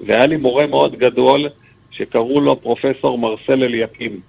והיה 0.00 0.26
לי 0.26 0.36
מורה 0.36 0.66
מאוד 0.66 0.98
גדול 0.98 1.48
שקראו 1.90 2.40
לו 2.40 2.60
פרופסור 2.60 3.18
מרסל 3.18 3.64
אליקים. 3.64 4.20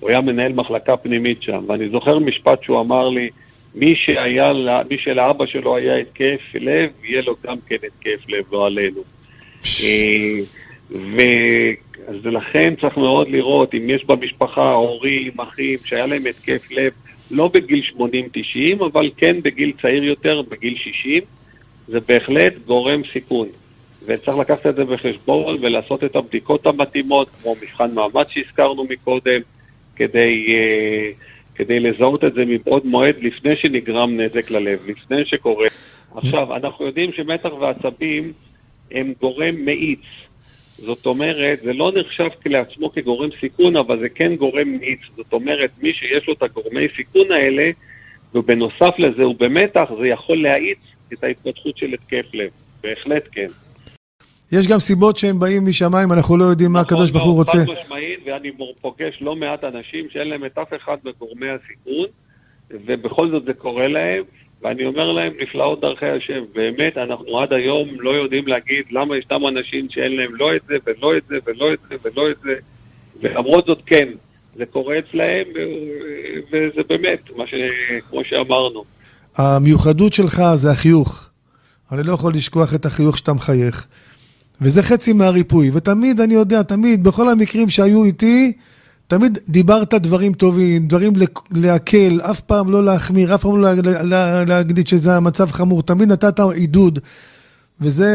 הוא 0.00 0.10
היה 0.10 0.20
מנהל 0.20 0.52
מחלקה 0.52 0.96
פנימית 0.96 1.42
שם, 1.42 1.64
ואני 1.66 1.88
זוכר 1.88 2.18
משפט 2.18 2.62
שהוא 2.62 2.80
אמר 2.80 3.08
לי, 3.08 3.30
מי, 3.74 3.94
שהיה, 3.96 4.44
מי 4.90 4.98
שלאבא 4.98 5.46
שלו 5.46 5.76
היה 5.76 5.96
התקף 5.96 6.40
לב, 6.54 6.90
יהיה 7.04 7.22
לו 7.22 7.34
גם 7.46 7.56
כן 7.66 7.76
התקף 7.86 8.28
לב, 8.28 8.44
לא 8.52 8.66
עלינו. 8.66 9.02
ולכן 12.22 12.74
צריך 12.80 12.96
מאוד 12.96 13.28
לראות 13.28 13.74
אם 13.74 13.90
יש 13.90 14.04
במשפחה 14.04 14.72
הורים, 14.72 15.32
אחים, 15.40 15.78
שהיה 15.84 16.06
להם 16.06 16.22
התקף 16.26 16.70
לב, 16.70 16.92
לא 17.30 17.50
בגיל 17.54 17.82
80-90, 17.96 18.84
אבל 18.84 19.10
כן 19.16 19.42
בגיל 19.42 19.72
צעיר 19.82 20.04
יותר, 20.04 20.42
בגיל 20.42 20.76
60, 20.76 21.22
זה 21.88 22.00
בהחלט 22.08 22.52
גורם 22.66 23.00
סיכון. 23.12 23.48
וצריך 24.06 24.38
לקחת 24.38 24.66
את 24.66 24.76
זה 24.76 24.84
בחשבון 24.84 25.56
ולעשות 25.60 26.04
את 26.04 26.16
הבדיקות 26.16 26.66
המתאימות, 26.66 27.28
כמו 27.28 27.54
מבחן 27.62 27.94
מאמץ 27.94 28.26
שהזכרנו 28.30 28.84
מקודם, 28.84 29.40
כדי... 29.96 30.46
Uh, 30.46 31.30
כדי 31.60 31.80
לזהות 31.80 32.24
את 32.24 32.34
זה 32.34 32.44
מבעוד 32.46 32.86
מועד 32.86 33.14
לפני 33.22 33.56
שנגרם 33.56 34.20
נזק 34.20 34.50
ללב, 34.50 34.78
לפני 34.88 35.24
שקורה. 35.24 35.66
עכשיו, 36.14 36.56
אנחנו 36.56 36.86
יודעים 36.86 37.12
שמתח 37.12 37.50
ועצבים 37.60 38.32
הם 38.90 39.12
גורם 39.20 39.54
מאיץ. 39.64 40.00
זאת 40.80 41.06
אומרת, 41.06 41.58
זה 41.58 41.72
לא 41.72 41.92
נחשב 41.94 42.28
לעצמו 42.46 42.92
כגורם 42.92 43.28
סיכון, 43.40 43.76
אבל 43.76 44.00
זה 44.00 44.08
כן 44.08 44.36
גורם 44.36 44.68
מאיץ. 44.68 45.00
זאת 45.16 45.32
אומרת, 45.32 45.70
מי 45.82 45.92
שיש 45.94 46.28
לו 46.28 46.34
את 46.34 46.42
הגורמי 46.42 46.86
סיכון 46.96 47.32
האלה, 47.32 47.70
ובנוסף 48.34 48.98
לזה 48.98 49.22
הוא 49.22 49.34
במתח, 49.38 49.88
זה 50.00 50.06
יכול 50.06 50.42
להאיץ 50.42 50.78
את 51.12 51.24
ההתפתחות 51.24 51.76
של 51.76 51.94
התקף 51.94 52.34
לב. 52.34 52.50
בהחלט 52.82 53.22
כן. 53.32 53.46
יש 54.52 54.66
גם 54.66 54.78
סיבות 54.78 55.16
שהם 55.16 55.40
באים 55.40 55.66
משמיים, 55.66 56.12
אנחנו 56.12 56.36
לא 56.36 56.44
יודעים 56.44 56.72
מה 56.72 56.80
הקדוש 56.80 57.10
ברוך 57.10 57.24
הוא 57.24 57.34
רוצה. 57.34 57.58
חד 57.58 57.72
משמעית, 57.82 58.20
ואני 58.26 58.50
פוגש 58.80 59.18
לא 59.20 59.36
מעט 59.36 59.64
אנשים 59.64 60.06
שאין 60.10 60.28
להם 60.28 60.44
את 60.44 60.58
אף 60.58 60.74
אחד 60.76 60.96
מגורמי 61.04 61.46
הסיכון, 61.50 62.06
ובכל 62.70 63.30
זאת 63.30 63.44
זה 63.44 63.54
קורה 63.54 63.88
להם, 63.88 64.22
ואני 64.62 64.86
אומר 64.86 65.12
להם, 65.12 65.32
נפלאות 65.40 65.80
דרכי 65.80 66.06
השם. 66.06 66.44
באמת, 66.54 66.96
אנחנו 66.96 67.40
עד 67.40 67.52
היום 67.52 67.88
לא 68.00 68.10
יודעים 68.10 68.48
להגיד 68.48 68.84
למה 68.90 69.16
ישנם 69.16 69.46
אנשים 69.48 69.86
שאין 69.90 70.16
להם 70.16 70.34
לא 70.34 70.56
את 70.56 70.60
זה, 70.68 70.74
ולא 70.86 71.16
את 71.16 71.22
זה, 71.28 71.36
ולא 71.46 71.72
את 71.72 71.78
זה, 71.88 71.96
ולא 72.04 72.30
את 72.30 72.36
זה, 72.42 72.54
ולמרות 73.20 73.64
זאת 73.66 73.78
כן, 73.86 74.08
זה 74.56 74.66
קורה 74.66 74.98
אצלהם, 74.98 75.46
וזה 76.52 76.82
באמת, 76.88 77.20
מה 77.36 77.46
ש... 77.46 77.54
כמו 78.10 78.24
שאמרנו. 78.24 78.84
המיוחדות 79.36 80.12
שלך 80.12 80.42
זה 80.54 80.70
החיוך. 80.70 81.30
אני 81.92 82.02
לא 82.06 82.12
יכול 82.12 82.34
לשכוח 82.34 82.74
את 82.74 82.86
החיוך 82.86 83.18
שאתה 83.18 83.32
מחייך. 83.32 83.86
וזה 84.60 84.82
חצי 84.82 85.12
מהריפוי. 85.12 85.70
ותמיד, 85.74 86.20
אני 86.20 86.34
יודע, 86.34 86.62
תמיד, 86.62 87.04
בכל 87.04 87.28
המקרים 87.28 87.68
שהיו 87.68 88.04
איתי, 88.04 88.52
תמיד 89.10 89.38
דיברת 89.48 89.94
דברים 89.94 90.32
טובים, 90.32 90.88
דברים 90.88 91.12
להקל, 91.50 92.20
אף 92.20 92.40
פעם 92.40 92.70
לא 92.70 92.84
להחמיר, 92.84 93.34
אף 93.34 93.42
פעם 93.42 93.56
לא 93.56 93.68
להגיד 94.46 94.86
שזה 94.86 95.16
המצב 95.16 95.50
חמור, 95.52 95.82
תמיד 95.82 96.08
נתת 96.08 96.40
עידוד. 96.40 96.98
וזה, 97.80 98.10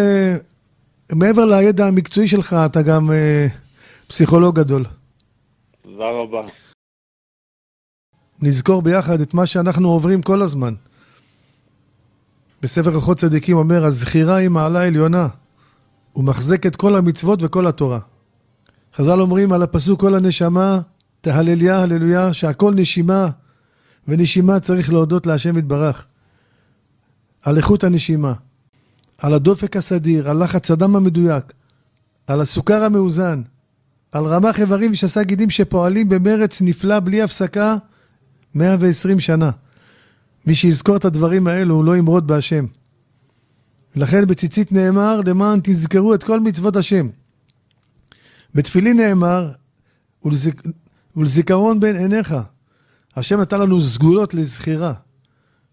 מעבר 1.12 1.46
לידע 1.46 1.88
המקצועי 1.88 2.28
שלך, 2.28 2.56
אתה 2.66 2.82
גם 2.82 3.12
אה, 3.12 3.48
פסיכולוג 4.08 4.56
גדול. 4.60 4.86
תודה 5.82 6.04
רבה. 6.04 6.42
נזכור 8.42 8.82
ביחד 8.82 9.22
את 9.22 9.34
מה 9.34 9.46
שאנחנו 9.46 9.90
עוברים 9.90 10.22
כל 10.22 10.42
הזמן. 10.42 10.74
בספר 12.62 12.94
רוחות 12.94 13.18
צדיקים 13.18 13.58
אומר, 13.58 13.86
הזכירה 13.86 14.36
היא 14.36 14.50
מעלה 14.50 14.88
עליונה. 14.88 15.28
הוא 16.14 16.24
מחזק 16.24 16.66
את 16.66 16.76
כל 16.76 16.96
המצוות 16.96 17.40
וכל 17.44 17.68
התורה. 17.68 18.00
חז"ל 18.98 19.22
אומרים 19.22 19.54
על 19.54 19.64
הפסוק 19.64 20.00
כל 20.00 20.16
הנשמה, 20.16 20.80
תהלליה, 21.22 21.82
הללויה, 21.82 22.34
שהכל 22.34 22.74
נשימה, 22.74 23.30
ונשימה 24.08 24.60
צריך 24.60 24.94
להודות 24.94 25.26
להשם 25.26 25.58
יתברך. 25.58 26.06
על 27.42 27.58
איכות 27.58 27.84
הנשימה, 27.84 28.34
על 29.18 29.34
הדופק 29.34 29.78
הסדיר, 29.78 30.30
על 30.30 30.44
לחץ 30.44 30.72
הדם 30.72 30.96
המדויק, 30.96 31.54
על 32.28 32.42
הסוכר 32.42 32.84
המאוזן, 32.84 33.42
על 34.12 34.26
רמ"ח 34.26 34.60
איברים 34.60 34.92
ושסה 34.92 35.24
גידים 35.24 35.50
שפועלים 35.50 36.10
במרץ 36.10 36.62
נפלא 36.62 37.00
בלי 37.00 37.22
הפסקה 37.22 37.76
120 38.56 39.20
שנה. 39.20 39.52
מי 40.48 40.56
שיזכור 40.56 40.96
את 40.96 41.06
הדברים 41.06 41.48
האלו, 41.48 41.76
הוא 41.76 41.86
לא 41.86 41.98
ימרוד 41.98 42.28
בהשם. 42.28 42.66
ולכן 43.96 44.26
בציצית 44.26 44.72
נאמר, 44.72 45.22
למען 45.26 45.60
תזכרו 45.64 46.14
את 46.14 46.24
כל 46.24 46.40
מצוות 46.40 46.76
השם. 46.76 47.08
בתפילין 48.56 48.98
נאמר, 48.98 49.52
ולזיק... 50.24 50.62
ולזיכרון 51.16 51.80
בין 51.80 51.96
עיניך. 51.96 52.36
השם 53.16 53.42
נתן 53.42 53.62
לנו 53.62 53.82
סגולות 53.82 54.34
לזכירה. 54.34 54.94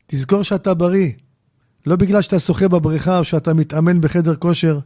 תזכור 0.07 0.42
שאתה 0.42 0.75
בריא. 0.75 1.11
לא 1.87 1.97
בגלל 1.97 2.23
שאתה 2.23 2.38
שוחה 2.38 2.68
בבריכה 2.68 3.18
או 3.18 3.25
שאתה 3.25 3.55
מתאמן 3.55 4.01
בחדר 4.01 4.37
כושר. 4.37 4.79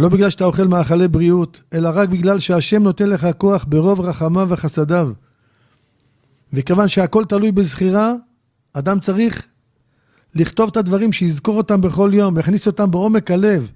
לא 0.00 0.08
בגלל 0.08 0.30
שאתה 0.30 0.44
אוכל 0.44 0.64
מאכלי 0.64 1.08
בריאות, 1.08 1.60
אלא 1.72 1.90
רק 1.94 2.08
בגלל 2.08 2.38
שהשם 2.38 2.82
נותן 2.82 3.08
לך 3.10 3.26
כוח 3.38 3.64
ברוב 3.68 4.00
רחמיו 4.00 4.46
וחסדיו. 4.50 5.12
וכיוון 6.52 6.88
שהכל 6.88 7.24
תלוי 7.24 7.52
בזכירה, 7.52 8.12
אדם 8.72 9.00
צריך 9.00 9.46
לכתוב 10.34 10.68
את 10.70 10.76
הדברים, 10.76 11.12
שיזכור 11.12 11.56
אותם 11.56 11.80
בכל 11.80 12.10
יום, 12.14 12.38
יכניס 12.38 12.66
אותם 12.66 12.90
בעומק 12.90 13.30
הלב. 13.30 13.70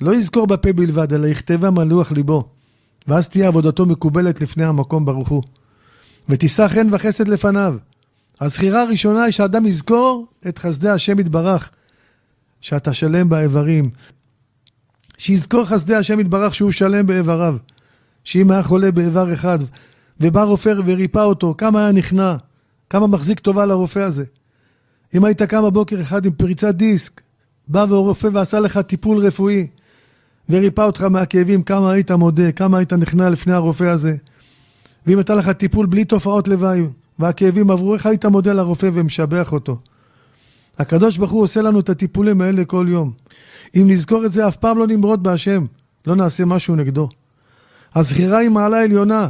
לא 0.00 0.14
יזכור 0.14 0.46
בפה 0.46 0.72
בלבד, 0.72 1.12
אלא 1.12 1.26
יכתבם 1.26 1.78
על 1.78 1.88
לוח 1.88 2.12
ליבו. 2.12 2.48
ואז 3.08 3.28
תהיה 3.28 3.48
עבודתו 3.48 3.86
מקובלת 3.86 4.40
לפני 4.40 4.64
המקום 4.64 5.04
ברוך 5.04 5.28
הוא. 5.28 5.42
ותישא 6.28 6.68
חן 6.68 6.88
וחסד 6.92 7.28
לפניו. 7.28 7.76
הזכירה 8.40 8.82
הראשונה 8.82 9.22
היא 9.22 9.32
שאדם 9.32 9.66
יזכור 9.66 10.26
את 10.48 10.58
חסדי 10.58 10.88
השם 10.88 11.18
יתברך, 11.18 11.70
שאתה 12.60 12.94
שלם 12.94 13.28
באיברים. 13.28 13.90
שיזכור 15.18 15.64
חסדי 15.64 15.94
השם 15.94 16.20
יתברך 16.20 16.54
שהוא 16.54 16.72
שלם 16.72 17.06
באיבריו. 17.06 17.56
שאם 18.24 18.50
היה 18.50 18.62
חולה 18.62 18.92
באיבר 18.92 19.34
אחד, 19.34 19.58
ובא 20.20 20.42
רופא 20.42 20.74
וריפא 20.86 21.18
אותו, 21.18 21.54
כמה 21.58 21.80
היה 21.80 21.92
נכנע, 21.92 22.36
כמה 22.90 23.06
מחזיק 23.06 23.38
טובה 23.38 23.66
לרופא 23.66 23.98
הזה. 23.98 24.24
אם 25.14 25.24
היית 25.24 25.42
קם 25.42 25.62
בבוקר 25.62 26.00
אחד 26.00 26.26
עם 26.26 26.32
פריצת 26.32 26.74
דיסק, 26.74 27.20
בא 27.68 27.86
ורופא 27.88 28.28
ועשה 28.32 28.60
לך 28.60 28.78
טיפול 28.78 29.18
רפואי, 29.18 29.66
וריפא 30.50 30.80
אותך 30.80 31.02
מהכאבים, 31.02 31.62
כמה 31.62 31.92
היית 31.92 32.10
מודה, 32.10 32.52
כמה 32.52 32.78
היית 32.78 32.92
נכנע 32.92 33.30
לפני 33.30 33.52
הרופא 33.52 33.84
הזה. 33.84 34.16
ואם 35.06 35.18
הייתה 35.18 35.34
לך 35.34 35.48
טיפול 35.48 35.86
בלי 35.86 36.04
תופעות 36.04 36.48
לוואי, 36.48 36.82
והכאבים 37.18 37.70
עברו, 37.70 37.94
איך 37.94 38.06
היית 38.06 38.26
מודה 38.26 38.52
לרופא 38.52 38.90
ומשבח 38.94 39.52
אותו? 39.52 39.78
הקדוש 40.78 41.16
ברוך 41.16 41.30
הוא 41.30 41.42
עושה 41.42 41.62
לנו 41.62 41.80
את 41.80 41.88
הטיפולים 41.88 42.40
האלה 42.40 42.64
כל 42.64 42.86
יום. 42.88 43.12
אם 43.74 43.84
נזכור 43.86 44.26
את 44.26 44.32
זה, 44.32 44.48
אף 44.48 44.56
פעם 44.56 44.78
לא 44.78 44.86
נמרוד 44.86 45.22
בהשם, 45.22 45.66
לא 46.06 46.16
נעשה 46.16 46.44
משהו 46.44 46.76
נגדו. 46.76 47.08
הזכירה 47.94 48.38
היא 48.38 48.48
מעלה 48.48 48.82
עליונה, 48.82 49.28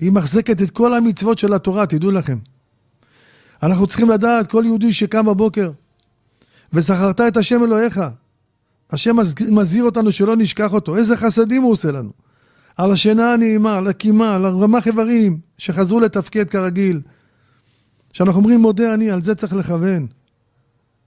היא 0.00 0.12
מחזקת 0.12 0.62
את 0.62 0.70
כל 0.70 0.94
המצוות 0.94 1.38
של 1.38 1.52
התורה, 1.52 1.86
תדעו 1.86 2.10
לכם. 2.10 2.38
אנחנו 3.62 3.86
צריכים 3.86 4.10
לדעת, 4.10 4.46
כל 4.46 4.62
יהודי 4.66 4.92
שקם 4.92 5.26
בבוקר, 5.26 5.70
וזכרת 6.72 7.20
את 7.20 7.36
השם 7.36 7.64
אלוהיך, 7.64 8.00
השם 8.92 9.16
מזהיר 9.50 9.84
אותנו 9.84 10.12
שלא 10.12 10.36
נשכח 10.36 10.72
אותו. 10.72 10.96
איזה 10.96 11.16
חסדים 11.16 11.62
הוא 11.62 11.72
עושה 11.72 11.92
לנו. 11.92 12.10
על 12.76 12.92
השינה 12.92 13.32
הנעימה, 13.32 13.78
על 13.78 13.88
הקימה, 13.88 14.34
על 14.34 14.46
הרמ"ח 14.46 14.86
איברים, 14.86 15.38
שחזרו 15.58 16.00
לתפקד 16.00 16.50
כרגיל. 16.50 17.00
כשאנחנו 18.12 18.38
אומרים 18.38 18.60
מודה 18.60 18.94
אני, 18.94 19.10
על 19.10 19.22
זה 19.22 19.34
צריך 19.34 19.52
לכוון. 19.52 20.06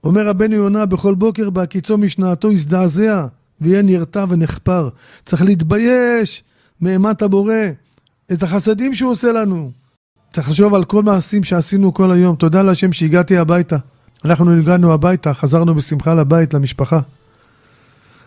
אומר 0.04 0.26
רבנו 0.26 0.54
יונה, 0.54 0.86
בכל 0.86 1.14
בוקר 1.14 1.50
בהקיצו 1.50 1.98
משנתו 1.98 2.52
יזדעזע, 2.52 3.26
ויהיה 3.60 3.82
נרתע 3.82 4.24
ונחפר. 4.28 4.88
צריך 5.24 5.42
להתבייש 5.42 6.44
מאימת 6.80 7.22
הבורא, 7.22 7.54
את 8.32 8.42
החסדים 8.42 8.94
שהוא 8.94 9.10
עושה 9.10 9.32
לנו. 9.32 9.70
צריך 10.30 10.48
לחשוב 10.48 10.74
על 10.74 10.84
כל 10.84 11.02
מעשים 11.02 11.44
שעשינו 11.44 11.94
כל 11.94 12.12
היום. 12.12 12.36
תודה 12.36 12.62
להשם 12.62 12.92
שהגעתי 12.92 13.36
הביתה. 13.36 13.76
אנחנו 14.24 14.58
הגענו 14.58 14.92
הביתה, 14.92 15.34
חזרנו 15.34 15.74
בשמחה 15.74 16.14
לבית, 16.14 16.54
למשפחה. 16.54 17.00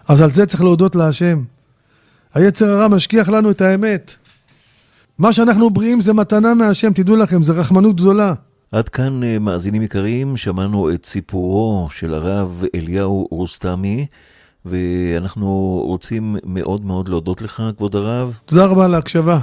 אז 0.10 0.22
על 0.22 0.32
זה 0.32 0.46
צריך 0.46 0.62
להודות 0.62 0.96
להשם. 0.96 1.44
היצר 2.34 2.70
הרע 2.70 2.88
משכיח 2.88 3.30
לנו 3.30 3.52
את 3.52 3.62
האמת. 3.62 4.14
מה 5.18 5.34
שאנחנו 5.34 5.70
בריאים 5.70 6.02
זה 6.02 6.14
מתנה 6.14 6.54
מהשם, 6.54 6.94
תדעו 6.94 7.16
לכם, 7.16 7.44
זה 7.44 7.54
רחמנות 7.54 7.96
גדולה. 7.96 8.34
עד 8.72 8.90
כאן, 8.90 9.24
אה, 9.24 9.40
מאזינים 9.40 9.82
יקרים, 9.82 10.38
שמענו 10.38 10.94
את 10.94 11.06
סיפורו 11.06 11.88
של 11.92 12.14
הרב 12.14 12.64
אליהו 12.76 13.28
רוסטמי, 13.32 14.06
ואנחנו 14.66 15.82
רוצים 15.86 16.36
מאוד 16.44 16.86
מאוד 16.86 17.10
להודות 17.10 17.42
לך, 17.42 17.64
כבוד 17.78 17.96
הרב. 17.96 18.40
תודה 18.46 18.66
רבה 18.66 18.86
על 18.86 18.94
ההקשבה. 18.94 19.40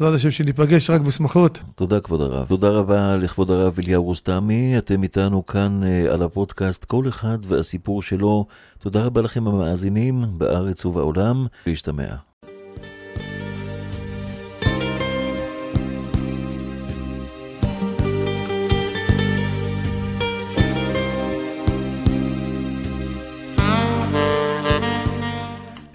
בעזרת 0.00 0.16
השם 0.16 0.30
שניפגש 0.30 0.90
רק 0.90 1.00
בשמחות. 1.00 1.60
תודה 1.74 2.00
כבוד 2.00 2.20
הרב. 2.20 2.48
תודה 2.48 2.68
רבה 2.68 3.16
לכבוד 3.16 3.50
הרב 3.50 3.78
אליהו 3.78 4.04
רוסטמי. 4.04 4.78
אתם 4.78 5.02
איתנו 5.02 5.46
כאן 5.46 5.80
uh, 5.82 6.12
על 6.12 6.22
הפודקאסט 6.22 6.84
כל 6.84 7.08
אחד 7.08 7.38
והסיפור 7.42 8.02
שלו. 8.02 8.46
תודה 8.78 9.02
רבה 9.02 9.20
לכם 9.20 9.48
המאזינים 9.48 10.24
בארץ 10.38 10.84
ובעולם. 10.84 11.46
להשתמע. 11.66 12.14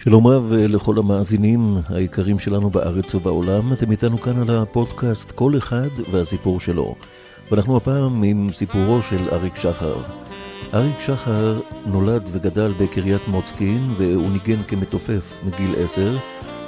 שלום 0.10 0.28
רב 0.28 0.54
לכל 0.54 0.98
המאזינים 0.98 1.78
היקרים 1.90 2.40
שלנו 2.40 2.70
בארץ 2.70 3.16
ובעולם, 3.16 3.74
אתם 3.74 3.92
איתנו 3.92 4.18
כאן 4.18 4.50
על 4.50 4.58
הפודקאסט 4.58 5.32
כל 5.32 5.58
אחד 5.58 5.88
והסיפור 6.12 6.60
שלו. 6.60 6.96
ואנחנו 7.52 7.78
הפעם 7.78 8.24
עם 8.24 8.48
סיפורו 8.54 9.02
של 9.02 9.30
אריק 9.32 9.56
שחר. 9.56 9.96
אריק 10.74 11.00
שחר 11.00 11.60
נולד 11.86 12.24
וגדל 12.32 12.74
בקריית 12.80 13.28
מוצקין 13.28 13.90
והוא 13.98 14.30
ניגן 14.32 14.64
כמתופף 14.64 15.38
מגיל 15.46 15.84
עשר. 15.84 16.18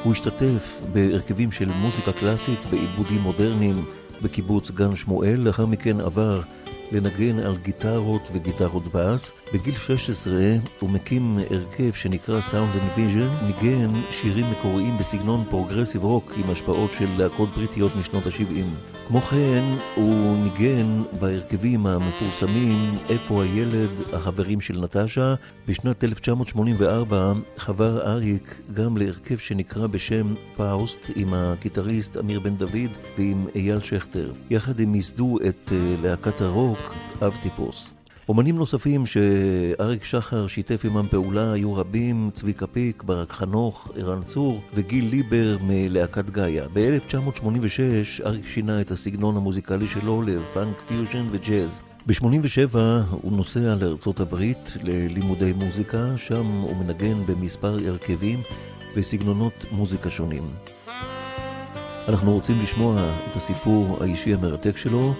הוא 0.03 0.11
השתתף 0.11 0.81
בהרכבים 0.93 1.51
של 1.51 1.69
מוזיקה 1.69 2.11
קלאסית 2.11 2.65
בעיבודים 2.71 3.21
מודרניים 3.21 3.85
בקיבוץ 4.21 4.71
גן 4.71 4.95
שמואל, 4.95 5.39
לאחר 5.39 5.65
מכן 5.65 5.99
עבר 5.99 6.41
לנגן 6.91 7.39
על 7.39 7.57
גיטרות 7.57 8.29
וגיטרות 8.33 8.83
בס. 8.93 9.31
בגיל 9.53 9.73
16 9.73 10.33
הוא 10.79 10.89
מקים 10.89 11.37
הרכב 11.49 11.93
שנקרא 11.93 12.39
Sound 12.39 12.77
and 12.77 12.97
Vision, 12.97 13.43
ניגן 13.43 14.01
שירים 14.09 14.45
מקוריים 14.51 14.97
בסגנון 14.97 15.43
progressive 15.49 16.03
rock 16.03 16.33
עם 16.37 16.49
השפעות 16.49 16.93
של 16.93 17.09
להקות 17.17 17.49
בריטיות 17.55 17.95
משנות 17.95 18.27
ה-70. 18.27 18.65
כמו 19.07 19.21
כן, 19.21 19.63
הוא 19.95 20.37
ניגן 20.37 21.03
בהרכבים 21.19 21.87
המפורסמים 21.87 22.95
איפה 23.09 23.43
הילד, 23.43 23.89
החברים 24.13 24.61
של 24.61 24.79
נטשה. 24.79 25.35
בשנת 25.67 26.03
1984 26.03 27.33
חבר 27.57 28.11
אריק 28.11 28.61
גם 28.73 28.97
להרכב 28.97 29.37
שנקרא 29.37 29.87
בשם 29.87 30.33
פאוסט 30.55 31.11
עם 31.15 31.33
הגיטריסט 31.33 32.17
אמיר 32.17 32.39
בן 32.39 32.55
דוד 32.55 32.91
ועם 33.17 33.47
אייל 33.55 33.81
שכטר. 33.81 34.31
יחד 34.49 34.79
הם 34.79 34.95
ייסדו 34.95 35.37
את 35.49 35.71
אה, 35.71 35.95
להקת 36.01 36.41
הרוק 36.41 36.80
אב 37.21 37.37
טיפוס. 37.41 37.93
אומנים 38.29 38.57
נוספים 38.57 39.05
שאריק 39.05 40.03
שחר 40.03 40.47
שיתף 40.47 40.85
עמם 40.85 41.07
פעולה 41.09 41.51
היו 41.51 41.73
רבים, 41.73 42.29
צביקה 42.33 42.67
פיק, 42.67 43.03
ברק 43.03 43.31
חנוך, 43.31 43.91
ערן 43.97 44.23
צור 44.23 44.61
וגיל 44.73 45.05
ליבר 45.09 45.57
מלהקת 45.61 46.29
גאיה. 46.29 46.65
ב-1986 46.73 48.25
אריק 48.25 48.47
שינה 48.47 48.81
את 48.81 48.91
הסגנון 48.91 49.37
המוזיקלי 49.37 49.87
שלו 49.87 50.21
לפאנק 50.21 50.81
פיוז'ן 50.87 51.25
וג'אז. 51.31 51.81
ב-87 52.07 52.77
הוא 53.11 53.31
נוסע 53.31 53.75
לארצות 53.81 54.19
הברית 54.19 54.77
ללימודי 54.83 55.53
מוזיקה, 55.53 56.17
שם 56.17 56.45
הוא 56.45 56.75
מנגן 56.75 57.25
במספר 57.25 57.77
הרכבים 57.87 58.39
וסגנונות 58.95 59.65
מוזיקה 59.71 60.09
שונים. 60.09 60.43
אנחנו 62.07 62.33
רוצים 62.33 62.61
לשמוע 62.61 63.13
את 63.29 63.35
הסיפור 63.35 63.97
האישי 64.01 64.33
המרתק 64.33 64.77
שלו. 64.77 65.13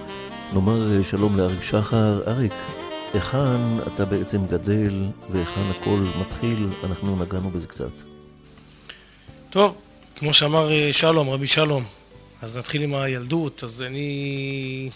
נאמר 0.53 1.03
שלום 1.03 1.37
לאריק 1.37 1.63
שחר. 1.63 2.21
אריק, 2.27 2.53
היכן 3.13 3.79
אתה 3.87 4.05
בעצם 4.05 4.45
גדל 4.47 5.05
והיכן 5.29 5.61
הכל 5.69 6.05
מתחיל? 6.19 6.67
אנחנו 6.83 7.15
נגענו 7.15 7.49
בזה 7.49 7.67
קצת. 7.67 7.91
טוב, 9.49 9.75
כמו 10.15 10.33
שאמר 10.33 10.71
אה, 10.71 10.93
שלום, 10.93 11.29
רבי 11.29 11.47
שלום, 11.47 11.85
אז 12.41 12.57
נתחיל 12.57 12.81
עם 12.81 12.95
הילדות. 12.95 13.63
אז 13.63 13.81
אני 13.81 14.89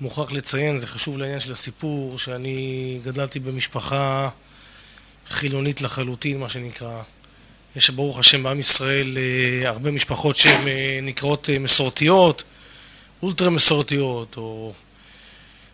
מוכרח 0.00 0.32
לציין, 0.32 0.78
זה 0.78 0.86
חשוב 0.86 1.18
לעניין 1.18 1.40
של 1.40 1.52
הסיפור, 1.52 2.18
שאני 2.18 2.98
גדלתי 3.04 3.38
במשפחה 3.38 4.28
חילונית 5.28 5.80
לחלוטין, 5.80 6.40
מה 6.40 6.48
שנקרא. 6.48 7.02
יש 7.76 7.90
ברוך 7.90 8.18
השם 8.18 8.42
בעם 8.42 8.60
ישראל 8.60 9.18
אה, 9.18 9.68
הרבה 9.68 9.90
משפחות 9.90 10.36
שהן 10.36 10.68
אה, 10.68 10.98
נקראות 11.02 11.50
מסורתיות, 11.60 12.42
אולטרה 13.24 13.50
מסורתיות, 13.50 14.36
או 14.36 14.72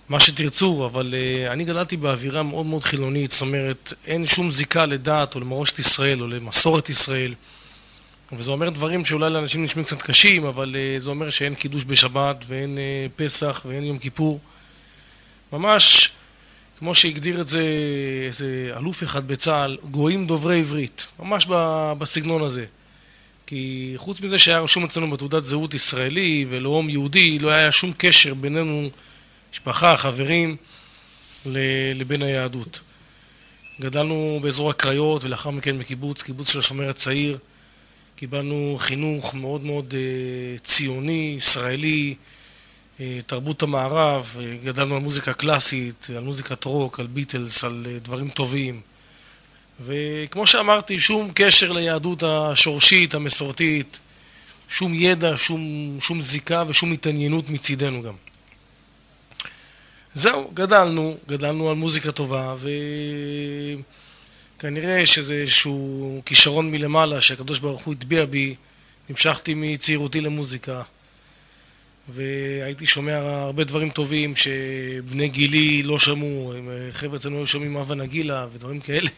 מה 0.09 0.21
שתרצו, 0.21 0.87
אבל 0.87 1.15
uh, 1.15 1.53
אני 1.53 1.65
גדלתי 1.65 1.97
באווירה 1.97 2.43
מאוד 2.43 2.67
מאוד 2.67 2.85
חילונית, 2.85 3.31
זאת 3.31 3.41
אומרת, 3.41 3.93
אין 4.07 4.27
שום 4.27 4.51
זיקה 4.51 4.87
לדת 4.87 5.35
או 5.35 5.41
למורשת 5.41 5.79
ישראל 5.79 6.23
או 6.23 6.27
למסורת 6.27 6.89
ישראל. 6.89 7.35
וזה 8.33 8.51
אומר 8.51 8.71
דברים 8.71 9.05
שאולי 9.05 9.31
לאנשים 9.31 9.65
נשמעים 9.65 9.87
קצת 9.87 10.03
קשים, 10.03 10.47
אבל 10.47 10.75
uh, 10.75 11.03
זה 11.03 11.11
אומר 11.11 11.31
שאין 11.31 11.55
קידוש 11.55 11.85
בשבת 11.85 12.45
ואין 12.49 12.79
uh, 12.79 13.11
פסח 13.19 13.63
ואין 13.65 13.85
יום 13.85 13.99
כיפור. 13.99 14.41
ממש, 15.53 16.13
כמו 16.79 16.95
שהגדיר 16.95 17.41
את 17.41 17.47
זה 17.47 17.63
איזה 18.27 18.73
אלוף 18.77 19.03
אחד 19.03 19.29
בצה"ל, 19.29 19.77
גויים 19.91 20.27
דוברי 20.27 20.61
עברית. 20.61 21.07
ממש 21.19 21.47
בסגנון 21.99 22.43
הזה. 22.43 22.65
כי 23.51 23.93
חוץ 23.97 24.21
מזה 24.21 24.39
שהיה 24.39 24.61
רשום 24.61 24.85
אצלנו 24.85 25.11
בתעודת 25.11 25.45
זהות 25.45 25.75
ישראלי 25.75 26.47
ולאום 26.51 26.91
יהודי, 26.91 27.39
לא 27.39 27.51
היה 27.51 27.73
שום 27.73 27.93
קשר 27.97 28.35
בינינו 28.35 28.91
משפחה, 29.53 29.97
חברים, 29.97 30.57
לבין 31.95 32.23
היהדות. 32.23 32.81
גדלנו 33.81 34.39
באזור 34.43 34.71
הקריות 34.71 35.25
ולאחר 35.25 35.51
מכן 35.51 35.79
בקיבוץ, 35.79 36.23
קיבוץ 36.23 36.53
של 36.53 36.59
השומר 36.59 36.89
הצעיר. 36.89 37.39
קיבלנו 38.17 38.77
חינוך 38.79 39.35
מאוד 39.35 39.65
מאוד 39.65 39.95
uh, 39.95 40.65
ציוני, 40.67 41.35
ישראלי, 41.39 42.15
uh, 42.99 43.03
תרבות 43.27 43.63
המערב, 43.63 44.37
uh, 44.37 44.67
גדלנו 44.67 44.95
על 44.95 45.01
מוזיקה 45.01 45.33
קלאסית, 45.33 46.07
על 46.17 46.23
מוזיקת 46.23 46.65
רוק, 46.65 47.01
על 47.01 47.07
ביטלס, 47.07 47.65
על 47.65 47.87
דברים 48.03 48.31
טובים. 48.31 48.81
וכמו 49.85 50.47
שאמרתי, 50.47 51.01
שום 51.01 51.31
קשר 51.35 51.73
ליהדות 51.73 52.23
השורשית, 52.23 53.15
המסורתית, 53.15 53.99
שום 54.69 54.95
ידע, 54.95 55.33
שום, 55.37 55.97
שום 56.01 56.21
זיקה 56.21 56.65
ושום 56.69 56.93
התעניינות 56.93 57.49
מצידנו 57.49 58.03
גם. 58.03 58.15
זהו, 60.15 60.51
גדלנו, 60.55 61.17
גדלנו 61.29 61.71
על 61.71 61.77
מוזיקה 61.77 62.13
טובה, 62.13 62.55
וכנראה 64.57 65.07
שזה 65.07 65.35
איזשהו 65.35 66.23
כישרון 66.27 66.71
מלמעלה 66.71 67.21
שהקדוש 67.21 67.59
ברוך 67.59 67.85
הוא 67.85 67.95
הטביע 67.95 68.25
בי. 68.25 68.55
המשכתי 69.11 69.55
מצעירותי 69.57 70.21
למוזיקה, 70.21 70.83
והייתי 72.09 72.87
שומע 72.87 73.17
הרבה 73.17 73.65
דברים 73.65 73.91
טובים 73.91 74.37
שבני 74.37 75.29
גילי 75.29 75.83
לא 75.83 75.99
שמעו, 75.99 76.53
חבר'ה 76.93 77.17
אצלנו 77.17 77.37
היו 77.37 77.47
שומעים 77.47 77.77
אבא 77.77 77.95
נגילה 77.95 78.47
ודברים 78.53 78.81
כאלה. 78.81 79.11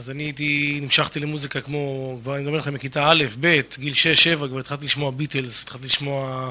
אז 0.00 0.10
אני 0.10 0.22
הייתי, 0.22 0.78
נמשכתי 0.82 1.20
למוזיקה 1.20 1.60
כמו, 1.60 2.18
כבר 2.22 2.36
אני 2.36 2.46
אומר 2.46 2.58
לכם, 2.58 2.74
מכיתה 2.74 3.10
א', 3.10 3.24
ב', 3.40 3.60
גיל 3.78 3.94
6-7, 3.94 4.48
כבר 4.48 4.58
התחלתי 4.58 4.84
לשמוע 4.84 5.10
ביטלס, 5.10 5.62
התחלתי 5.62 5.86
לשמוע 5.86 6.50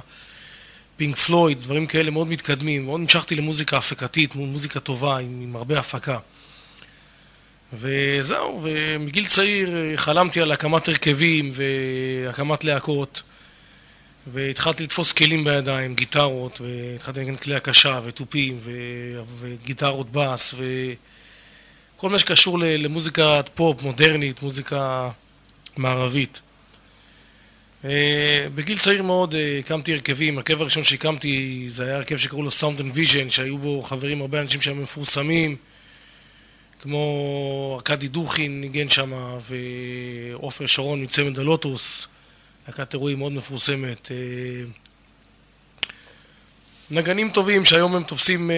פינק 0.97 1.17
פלויד, 1.17 1.61
דברים 1.61 1.87
כאלה 1.87 2.11
מאוד 2.11 2.27
מתקדמים. 2.27 2.85
מאוד 2.85 2.99
המשכתי 3.01 3.35
למוזיקה 3.35 3.77
הפקתית, 3.77 4.35
מוזיקה 4.35 4.79
טובה, 4.79 5.17
עם, 5.17 5.41
עם 5.43 5.55
הרבה 5.55 5.79
הפקה. 5.79 6.17
וזהו, 7.73 8.61
ומגיל 8.63 9.27
צעיר 9.27 9.77
אה, 9.77 9.97
חלמתי 9.97 10.41
על 10.41 10.51
הקמת 10.51 10.87
הרכבים 10.87 11.51
והקמת 11.53 12.63
להקות, 12.63 13.23
והתחלתי 14.33 14.83
לתפוס 14.83 15.11
כלים 15.11 15.43
בידיים, 15.43 15.95
גיטרות, 15.95 16.61
והתחלתי 16.61 17.19
לנגן 17.19 17.35
כלי 17.35 17.55
הקשה 17.55 17.99
ותופים 18.05 18.59
וגיטרות 19.39 20.11
בס 20.11 20.55
וכל 21.99 22.09
מה 22.09 22.19
שקשור 22.19 22.59
למוזיקת 22.59 23.49
פופ 23.53 23.81
מודרנית, 23.81 24.41
מוזיקה 24.41 25.09
מערבית. 25.77 26.39
אה, 27.85 28.47
בגיל 28.55 28.79
צעיר 28.79 29.03
מאוד 29.03 29.35
אה, 29.35 29.59
הקמתי 29.59 29.93
הרכבים, 29.93 30.37
הרכב 30.37 30.61
הראשון 30.61 30.83
שהקמתי 30.83 31.65
זה 31.69 31.83
היה 31.85 31.95
הרכב 31.95 32.17
שקראו 32.17 32.43
לו 32.43 32.49
Sound 32.49 32.79
and 32.79 32.97
Vision, 32.97 33.29
שהיו 33.29 33.57
בו 33.57 33.81
חברים 33.81 34.21
הרבה 34.21 34.41
אנשים 34.41 34.61
שהיו 34.61 34.75
מפורסמים, 34.75 35.55
כמו 36.81 37.73
ארכדי 37.75 38.07
דוכין 38.07 38.61
ניגן 38.61 38.89
שם, 38.89 39.37
ועופר 39.49 40.65
שרון 40.65 41.03
מצמד 41.03 41.39
הלוטוס, 41.39 42.07
להקת 42.67 42.93
אירועים 42.93 43.17
מאוד 43.17 43.31
מפורסמת. 43.31 44.11
אה, 46.91 46.97
נגנים 46.97 47.29
טובים 47.29 47.65
שהיום 47.65 47.95
הם 47.95 48.03
תופסים 48.03 48.51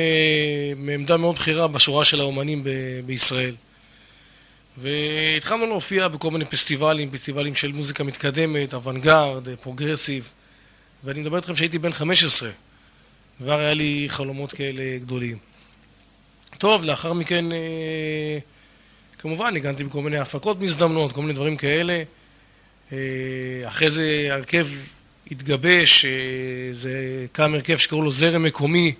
עמדה 0.78 1.18
מאוד 1.18 1.36
בכירה 1.36 1.68
בשורה 1.68 2.06
של 2.06 2.20
האומנים 2.20 2.64
בישראל. 3.06 3.56
והתחלנו 4.78 5.68
להופיע 5.68 6.08
בכל 6.08 6.32
מיני 6.32 6.46
פסטיבלים, 6.46 7.12
פסטיבלים 7.12 7.56
של 7.56 7.72
מוזיקה 7.72 8.04
מתקדמת, 8.04 8.74
אוונגרד, 8.74 9.48
progressive, 9.62 10.28
ואני 11.04 11.20
מדבר 11.20 11.38
איתכם 11.38 11.56
שהייתי 11.56 11.80
בן 11.80 11.92
15, 11.92 12.50
כבר 13.38 13.60
היה 13.60 13.74
לי 13.74 14.06
חלומות 14.08 14.54
כאלה 14.54 14.98
גדולים. 14.98 15.38
טוב, 16.58 16.84
לאחר 16.84 17.14
מכן, 17.14 17.52
אה, 17.52 18.38
כמובן, 19.18 19.56
ניגנתי 19.56 19.84
בכל 19.84 20.02
מיני 20.02 20.18
הפקות 20.18 20.60
מזדמנות, 20.60 21.12
כל 21.12 21.22
מיני 21.22 21.34
דברים 21.34 21.58
כאלה. 21.58 22.04
אה, 22.92 22.98
אחרי 23.68 23.92
זה 23.92 24.28
הרכב 24.32 24.68
התגבש, 25.32 26.06
זה 26.74 27.26
קם 27.32 27.54
הרכב 27.54 27.78
שקראו 27.78 28.02
לו 28.02 28.12
זרם 28.12 28.44
מקומי, 28.44 28.96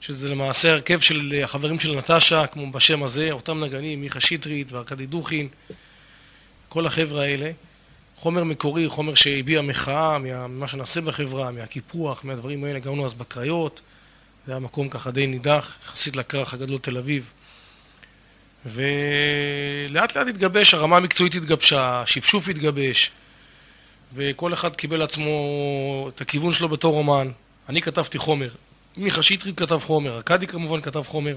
שזה 0.00 0.28
למעשה 0.28 0.72
הרכב 0.72 1.00
של 1.00 1.40
החברים 1.44 1.80
של 1.80 1.96
נטשה, 1.96 2.46
כמו 2.46 2.72
בשם 2.72 3.02
הזה, 3.02 3.28
אותם 3.30 3.64
נגנים, 3.64 4.00
מיכה 4.00 4.20
שטרית 4.20 4.72
וארכדי 4.72 5.06
דוכין, 5.06 5.48
כל 6.68 6.86
החבר'ה 6.86 7.22
האלה. 7.24 7.50
חומר 8.16 8.44
מקורי, 8.44 8.88
חומר 8.88 9.14
שהביע 9.14 9.62
מחאה 9.62 10.18
ממה 10.18 10.68
שנעשה 10.68 11.00
בחברה, 11.00 11.50
מהקיפוח, 11.50 12.24
מהדברים 12.24 12.64
האלה, 12.64 12.78
גרנו 12.78 13.06
אז 13.06 13.14
בקריות, 13.14 13.80
זה 14.46 14.52
היה 14.52 14.58
מקום 14.58 14.88
ככה 14.88 15.10
די 15.10 15.26
נידח, 15.26 15.76
יחסית 15.84 16.16
לכרך 16.16 16.54
הגדול 16.54 16.78
תל 16.78 16.96
אביב. 16.96 17.30
ולאט 18.66 20.16
לאט 20.16 20.26
התגבש, 20.26 20.74
הרמה 20.74 20.96
המקצועית 20.96 21.34
התגבשה, 21.34 22.02
השפשוף 22.02 22.48
התגבש, 22.48 23.10
וכל 24.14 24.54
אחד 24.54 24.76
קיבל 24.76 24.98
לעצמו 24.98 26.08
את 26.08 26.20
הכיוון 26.20 26.52
שלו 26.52 26.68
בתור 26.68 26.98
אומן. 26.98 27.30
אני 27.68 27.82
כתבתי 27.82 28.18
חומר, 28.18 28.48
מיכה 28.96 29.22
שטרית 29.22 29.58
כתב 29.58 29.78
חומר, 29.78 30.16
ארכדי 30.16 30.46
כמובן 30.46 30.80
כתב 30.80 31.02
חומר. 31.02 31.36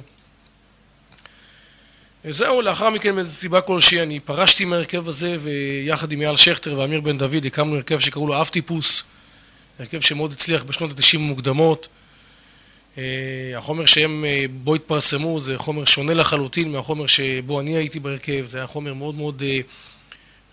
זהו, 2.29 2.61
לאחר 2.61 2.89
מכן 2.89 3.15
מאיזו 3.15 3.31
סיבה 3.31 3.61
כלשהי 3.61 4.01
אני 4.01 4.19
פרשתי 4.19 4.65
מהרכב 4.65 5.07
הזה 5.07 5.37
ויחד 5.41 6.11
עם 6.11 6.21
אייל 6.21 6.35
שכטר 6.35 6.79
ואמיר 6.79 7.01
בן 7.01 7.17
דוד 7.17 7.45
הקמנו 7.45 7.75
הרכב 7.75 7.99
שקראו 7.99 8.27
לו 8.27 8.41
אבטיפוס, 8.41 9.03
הרכב 9.79 10.01
שמאוד 10.01 10.31
הצליח 10.31 10.63
בשנות 10.63 10.91
ה-90 10.91 11.17
המוקדמות. 11.17 11.87
אה, 12.97 13.03
החומר 13.57 13.85
שהם 13.85 14.25
אה, 14.25 14.45
בו 14.63 14.75
התפרסמו 14.75 15.39
זה 15.39 15.57
חומר 15.57 15.85
שונה 15.85 16.13
לחלוטין 16.13 16.71
מהחומר 16.71 17.07
שבו 17.07 17.59
אני 17.59 17.77
הייתי 17.77 17.99
בהרכב, 17.99 18.45
זה 18.45 18.57
היה 18.57 18.67
חומר 18.67 18.93
מאוד 18.93 19.15
מאוד 19.15 19.43
אה, 19.45 19.59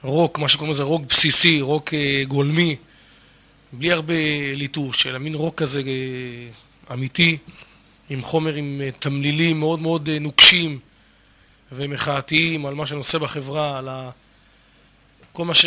רוק, 0.03 0.39
מה 0.39 0.49
שקוראים 0.49 0.73
לזה 0.75 0.83
רוק 0.83 1.03
בסיסי, 1.09 1.61
רוק 1.61 1.95
גולמי, 2.29 2.77
בלי 3.73 3.93
הרבה 3.93 4.15
ליטוש, 4.55 5.07
אלא 5.07 5.19
מין 5.19 5.35
רוק 5.35 5.55
כזה 5.55 5.83
אמיתי, 6.93 7.39
עם 8.11 8.23
חומר 8.23 8.55
עם 8.55 8.81
אה, 8.85 8.91
תמלילים 8.91 9.61
מאוד 9.61 9.81
מאוד 9.81 10.09
אה, 10.09 10.19
נוקשים 10.19 10.79
ומחאתיים 11.73 12.67
על 12.67 12.75
מה 12.75 12.87
שנושא 12.87 13.19
בחברה, 13.19 13.79
על 13.79 13.89
ה... 13.89 14.11
כל 15.33 15.45
מה 15.45 15.55
ש... 15.55 15.67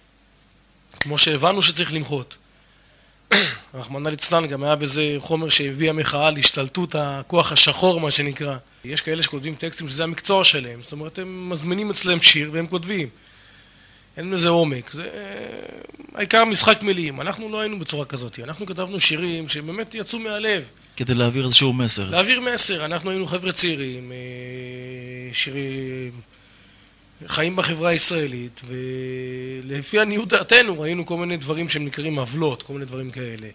כמו 1.00 1.18
שהבנו 1.18 1.62
שצריך 1.62 1.92
למחות. 1.92 2.36
רחמנא 3.74 4.08
ליצלן 4.08 4.46
גם 4.46 4.62
היה 4.62 4.76
בזה 4.76 5.14
חומר 5.18 5.48
שהביא 5.48 5.90
המחאה 5.90 6.28
על 6.28 6.36
השתלטות 6.36 6.94
הכוח 6.98 7.52
השחור, 7.52 8.00
מה 8.00 8.10
שנקרא. 8.10 8.56
יש 8.84 9.00
כאלה 9.00 9.22
שכותבים 9.22 9.54
טקסטים 9.54 9.88
שזה 9.88 10.04
המקצוע 10.04 10.44
שלהם, 10.44 10.82
זאת 10.82 10.92
אומרת, 10.92 11.18
הם 11.18 11.50
מזמינים 11.50 11.90
אצלם 11.90 12.20
שיר 12.20 12.50
והם 12.52 12.66
כותבים. 12.66 13.08
אין 14.16 14.30
בזה 14.30 14.48
עומק, 14.48 14.90
זה 14.90 15.08
העיקר 16.14 16.44
משחק 16.44 16.82
מילים. 16.82 17.20
אנחנו 17.20 17.48
לא 17.48 17.60
היינו 17.60 17.78
בצורה 17.78 18.04
כזאת, 18.04 18.38
אנחנו 18.38 18.66
כתבנו 18.66 19.00
שירים 19.00 19.48
שבאמת 19.48 19.94
יצאו 19.94 20.18
מהלב. 20.18 20.64
כדי 20.96 21.14
להעביר 21.14 21.44
איזשהו 21.44 21.72
מסר. 21.72 22.10
להעביר 22.10 22.40
מסר, 22.40 22.84
אנחנו 22.84 23.10
היינו 23.10 23.26
חבר'ה 23.26 23.52
צעירים, 23.52 24.12
אה, 24.12 25.34
שירי... 25.34 26.10
חיים 27.26 27.56
בחברה 27.56 27.90
הישראלית, 27.90 28.60
ולפי 28.66 30.00
עניות 30.00 30.28
דעתנו 30.28 30.80
ראינו 30.80 31.06
כל 31.06 31.16
מיני 31.16 31.36
דברים 31.36 31.68
שהם 31.68 31.84
נקראים 31.84 32.18
עוולות, 32.18 32.62
כל 32.62 32.72
מיני 32.72 32.84
דברים 32.84 33.10
כאלה. 33.10 33.48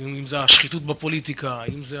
אם 0.00 0.26
זה 0.26 0.40
השחיתות 0.40 0.86
בפוליטיקה, 0.86 1.62
אם 1.74 1.84
זה 1.84 1.98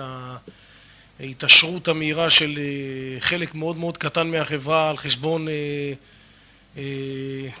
ההתעשרות 1.20 1.88
המהירה 1.88 2.30
של 2.30 2.58
אה, 2.58 3.20
חלק 3.20 3.54
מאוד 3.54 3.76
מאוד 3.76 3.98
קטן 3.98 4.30
מהחברה 4.30 4.90
על 4.90 4.96
חשבון, 4.96 5.48
אה, 5.48 5.92
אה, 6.76 6.82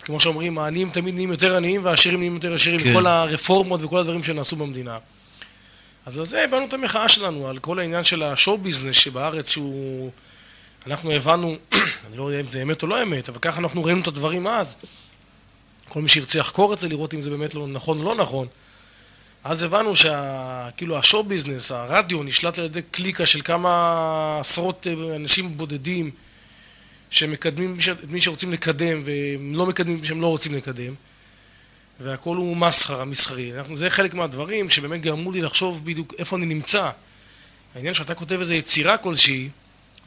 כמו 0.02 0.20
שאומרים, 0.20 0.58
העניים 0.58 0.90
תמיד 0.90 1.14
נהיים 1.14 1.30
יותר 1.30 1.56
עניים 1.56 1.84
והעשירים 1.84 2.18
נהיים 2.18 2.34
יותר 2.34 2.54
עשירים, 2.54 2.80
כן. 2.80 2.92
כל 2.92 3.06
הרפורמות 3.06 3.82
וכל 3.82 3.98
הדברים 3.98 4.24
שנעשו 4.24 4.56
במדינה. 4.56 4.98
אז 6.06 6.18
על 6.18 6.26
זה 6.26 6.44
הבנו 6.44 6.66
את 6.66 6.72
המחאה 6.72 7.08
שלנו, 7.08 7.48
על 7.48 7.58
כל 7.58 7.78
העניין 7.78 8.04
של 8.04 8.22
השואו 8.22 8.58
ביזנס 8.58 8.96
שבארץ 8.96 9.48
שהוא... 9.48 10.10
אנחנו 10.86 11.12
הבנו, 11.12 11.56
אני 12.06 12.16
לא 12.16 12.22
יודע 12.22 12.40
אם 12.40 12.46
זה 12.46 12.62
אמת 12.62 12.82
או 12.82 12.86
לא 12.86 13.02
אמת, 13.02 13.28
אבל 13.28 13.38
ככה 13.38 13.60
אנחנו 13.60 13.84
ראינו 13.84 14.00
את 14.00 14.06
הדברים 14.06 14.46
אז. 14.46 14.76
כל 15.88 16.02
מי 16.02 16.08
שירצה 16.08 16.38
לחקור 16.38 16.72
את 16.72 16.78
זה, 16.78 16.88
לראות 16.88 17.14
אם 17.14 17.20
זה 17.20 17.30
באמת 17.30 17.54
לא 17.54 17.66
נכון 17.66 17.98
או 17.98 18.04
לא 18.04 18.14
נכון. 18.14 18.46
אז 19.44 19.62
הבנו 19.62 19.96
שכאילו 19.96 20.98
השואו 20.98 21.24
ביזנס, 21.24 21.70
הרדיו, 21.70 22.22
נשלט 22.22 22.58
על 22.58 22.64
ידי 22.64 22.82
קליקה 22.82 23.26
של 23.26 23.42
כמה 23.42 24.40
עשרות 24.40 24.86
אה, 24.86 25.16
אנשים 25.16 25.56
בודדים 25.56 26.10
שמקדמים 27.10 27.76
את 27.90 28.10
מי 28.10 28.20
שרוצים 28.20 28.52
לקדם 28.52 29.02
והם 29.04 29.54
לא 29.54 29.66
מקדמים 29.66 30.00
מי 30.00 30.06
שהם 30.06 30.20
לא 30.20 30.26
רוצים 30.26 30.54
לקדם 30.54 30.94
והכל 32.00 32.36
הוא 32.36 32.56
מסחרה, 32.56 33.04
מסחרי. 33.04 33.52
אנחנו, 33.58 33.76
זה 33.76 33.90
חלק 33.90 34.14
מהדברים 34.14 34.70
שבאמת 34.70 35.00
גרמו 35.00 35.32
לי 35.32 35.40
לחשוב 35.40 35.84
בדיוק 35.84 36.14
איפה 36.18 36.36
אני 36.36 36.46
נמצא. 36.46 36.90
העניין 37.74 37.94
שאתה 37.94 38.14
כותב 38.14 38.40
איזו 38.40 38.52
יצירה 38.52 38.96
כלשהי, 38.96 39.48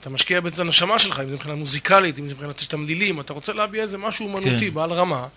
אתה 0.08 0.14
משקיע 0.14 0.40
את 0.48 0.60
הנשמה 0.60 1.00
שלך, 1.00 1.20
אם 1.20 1.30
זה 1.30 1.36
מבחינה 1.36 1.56
מוזיקלית, 1.56 2.20
אם 2.20 2.28
זה 2.28 2.34
מבחינת 2.34 2.64
תמלילים, 2.64 3.20
אתה 3.20 3.34
רוצה 3.34 3.54
להביע 3.54 3.84
איזה 3.84 3.98
משהו 3.98 4.26
אומנותי, 4.26 4.68
כן. 4.68 4.74
בעל 4.74 4.94
רמה. 4.94 5.28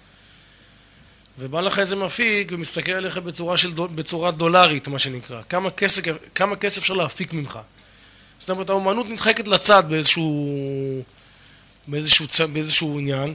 ובא 1.39 1.61
לך 1.61 1.79
איזה 1.79 1.97
מפיק 1.97 2.53
ומסתכל 2.53 2.93
עליך 2.93 3.17
בצורה, 3.17 3.57
של, 3.57 3.73
בצורה 3.95 4.31
דולרית, 4.31 4.89
מה 4.89 4.99
שנקרא. 4.99 5.43
כמה 5.49 5.71
כסף, 5.71 6.03
כמה 6.35 6.57
כסף 6.57 6.79
אפשר 6.79 6.95
להפיק 6.95 7.33
ממך. 7.33 7.59
זאת 8.39 8.51
אומרת, 8.51 8.71
האומנות 8.71 9.09
נדחקת 9.09 9.49
לצד 9.49 9.83
באיזשהו, 9.89 11.03
באיזשהו, 11.89 12.27
באיזשהו 12.53 12.99
עניין, 12.99 13.35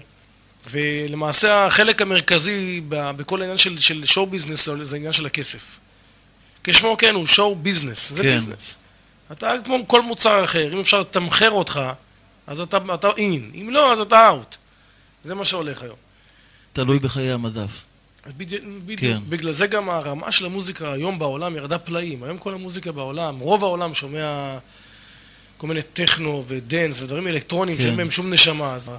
ולמעשה 0.69 1.65
החלק 1.65 2.01
המרכזי 2.01 2.81
בכל 2.89 3.41
העניין 3.41 3.57
של, 3.57 3.79
של 3.79 4.05
show 4.05 4.27
business 4.27 4.69
זה 4.81 4.95
העניין 4.95 5.11
של 5.11 5.25
הכסף. 5.25 5.63
כשמו 6.63 6.97
כן, 6.97 7.15
הוא 7.15 7.25
show 7.25 7.55
business, 7.55 8.11
זה 8.11 8.23
כן. 8.23 8.33
business. 8.33 8.75
אתה 9.31 9.53
כמו 9.65 9.87
כל 9.87 10.01
מוצר 10.01 10.43
אחר, 10.43 10.73
אם 10.73 10.79
אפשר 10.79 10.99
לתמחר 10.99 11.51
אותך, 11.51 11.79
אז 12.47 12.59
אתה, 12.59 12.77
אתה 12.93 13.09
in, 13.17 13.51
אם 13.55 13.69
לא, 13.69 13.93
אז 13.93 13.99
אתה 13.99 14.27
out. 14.27 14.55
זה 15.23 15.35
מה 15.35 15.45
שהולך 15.45 15.81
היום. 15.81 15.95
תלוי 16.73 16.99
בחיי 16.99 17.31
המדף. 17.31 17.83
בדיוק, 18.37 18.63
כן. 18.97 19.19
בגלל 19.29 19.51
זה 19.51 19.67
גם 19.67 19.89
הרמה 19.89 20.31
של 20.31 20.45
המוזיקה 20.45 20.91
היום 20.91 21.19
בעולם 21.19 21.55
ירדה 21.55 21.77
פלאים. 21.77 22.23
היום 22.23 22.37
כל 22.37 22.53
המוזיקה 22.53 22.91
בעולם, 22.91 23.39
רוב 23.39 23.63
העולם 23.63 23.93
שומע 23.93 24.57
כל 25.57 25.67
מיני 25.67 25.81
טכנו 25.81 26.43
ודנס 26.47 27.01
ודברים 27.01 27.27
אלקטרוניים 27.27 27.77
כן. 27.77 27.83
שאין 27.83 27.97
בהם 27.97 28.11
שום 28.11 28.33
נשמה. 28.33 28.73
אז... 28.73 28.91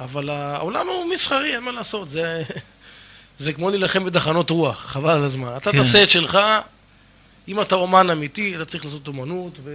אבל 0.00 0.30
העולם 0.30 0.86
הוא 0.86 1.04
מסחרי, 1.14 1.54
אין 1.54 1.62
מה 1.62 1.72
לעשות. 1.72 2.10
זה, 2.10 2.42
זה 3.38 3.52
כמו 3.52 3.70
להילחם 3.70 4.04
בתחנות 4.04 4.50
רוח, 4.50 4.80
חבל 4.86 5.10
על 5.10 5.24
הזמן. 5.24 5.56
אתה 5.56 5.72
כן. 5.72 5.78
תעשה 5.78 6.02
את 6.02 6.10
שלך, 6.10 6.38
אם 7.48 7.60
אתה 7.60 7.74
אומן 7.74 8.10
אמיתי, 8.10 8.56
אתה 8.56 8.64
צריך 8.64 8.84
לעשות 8.84 9.08
אומנות, 9.08 9.58
ו... 9.64 9.70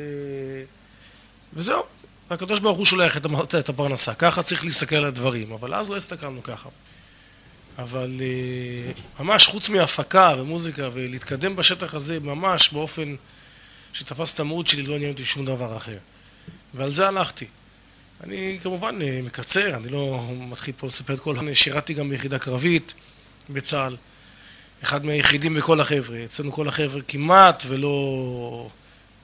וזהו. 1.54 1.84
הקדוש 2.30 2.60
ברוך 2.60 2.78
הוא 2.78 2.86
שולח 2.86 3.18
את 3.60 3.70
הפרנסה. 3.70 4.14
ככה 4.14 4.44
צריך 4.44 4.66
להסתכל 4.66 4.96
על 4.96 5.06
הדברים, 5.06 5.52
אבל 5.52 5.74
אז 5.74 5.90
לא 5.90 5.96
הסתכלנו 5.96 6.44
ככה. 6.44 6.70
אבל 7.78 8.12
uh, 8.20 9.22
ממש 9.22 9.48
חוץ 9.48 9.70
מהפקה 9.70 10.34
ומוזיקה 10.38 10.90
ולהתקדם 10.94 11.56
בשטח 11.56 11.94
הזה 11.94 12.20
ממש 12.20 12.70
באופן 12.74 13.16
שתפס 13.94 14.34
את 14.34 14.40
המהות 14.40 14.68
שלי, 14.68 14.82
לא 14.84 14.96
עניין 14.96 15.12
אותי 15.12 15.26
שום 15.26 15.46
דבר 15.46 15.78
אחר. 15.78 15.98
ועל 16.74 16.92
זה 16.92 17.08
הלכתי. 17.08 17.46
אני 18.24 18.60
כמובן 18.64 19.02
uh, 19.02 19.26
מקצר, 19.26 19.76
אני 19.76 19.90
לא 19.90 20.28
מתחיל 20.40 20.74
פה 20.78 20.88
לספר 20.88 21.14
את 21.14 21.20
כל... 21.20 21.38
אני 21.38 21.56
שירתי 21.56 21.94
גם 21.94 22.10
ביחידה 22.10 22.40
קרבית 22.40 22.94
בצה"ל, 23.50 23.96
אחד 24.84 25.06
מהיחידים 25.06 25.54
בכל 25.54 25.82
החבר'ה. 25.82 26.24
אצלנו 26.26 26.52
כל 26.52 26.68
החבר'ה 26.68 27.02
כמעט 27.08 27.64
ולא... 27.68 28.70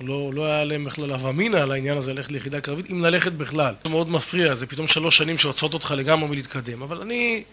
לא, 0.01 0.32
לא 0.34 0.45
היה 0.45 0.64
להם 0.64 0.86
בכלל 0.86 1.12
הווה 1.12 1.30
אמינא 1.30 1.58
על 1.58 1.72
העניין 1.72 1.97
הזה 1.97 2.14
ללכת 2.14 2.32
ליחידה 2.32 2.62
קרבית, 2.62 2.91
אם 2.91 3.01
ללכת 3.06 3.32
בכלל. 3.32 3.74
זה 3.84 3.89
מאוד 3.89 4.10
מפריע, 4.10 4.56
זה 4.56 4.66
פתאום 4.66 4.88
שלוש 4.88 5.18
שנים 5.18 5.38
שעוצרות 5.38 5.74
אותך 5.74 5.93
לגמרי 5.97 6.30
מלהתקדם. 6.30 6.82
אבל 6.82 7.01
אני... 7.01 7.43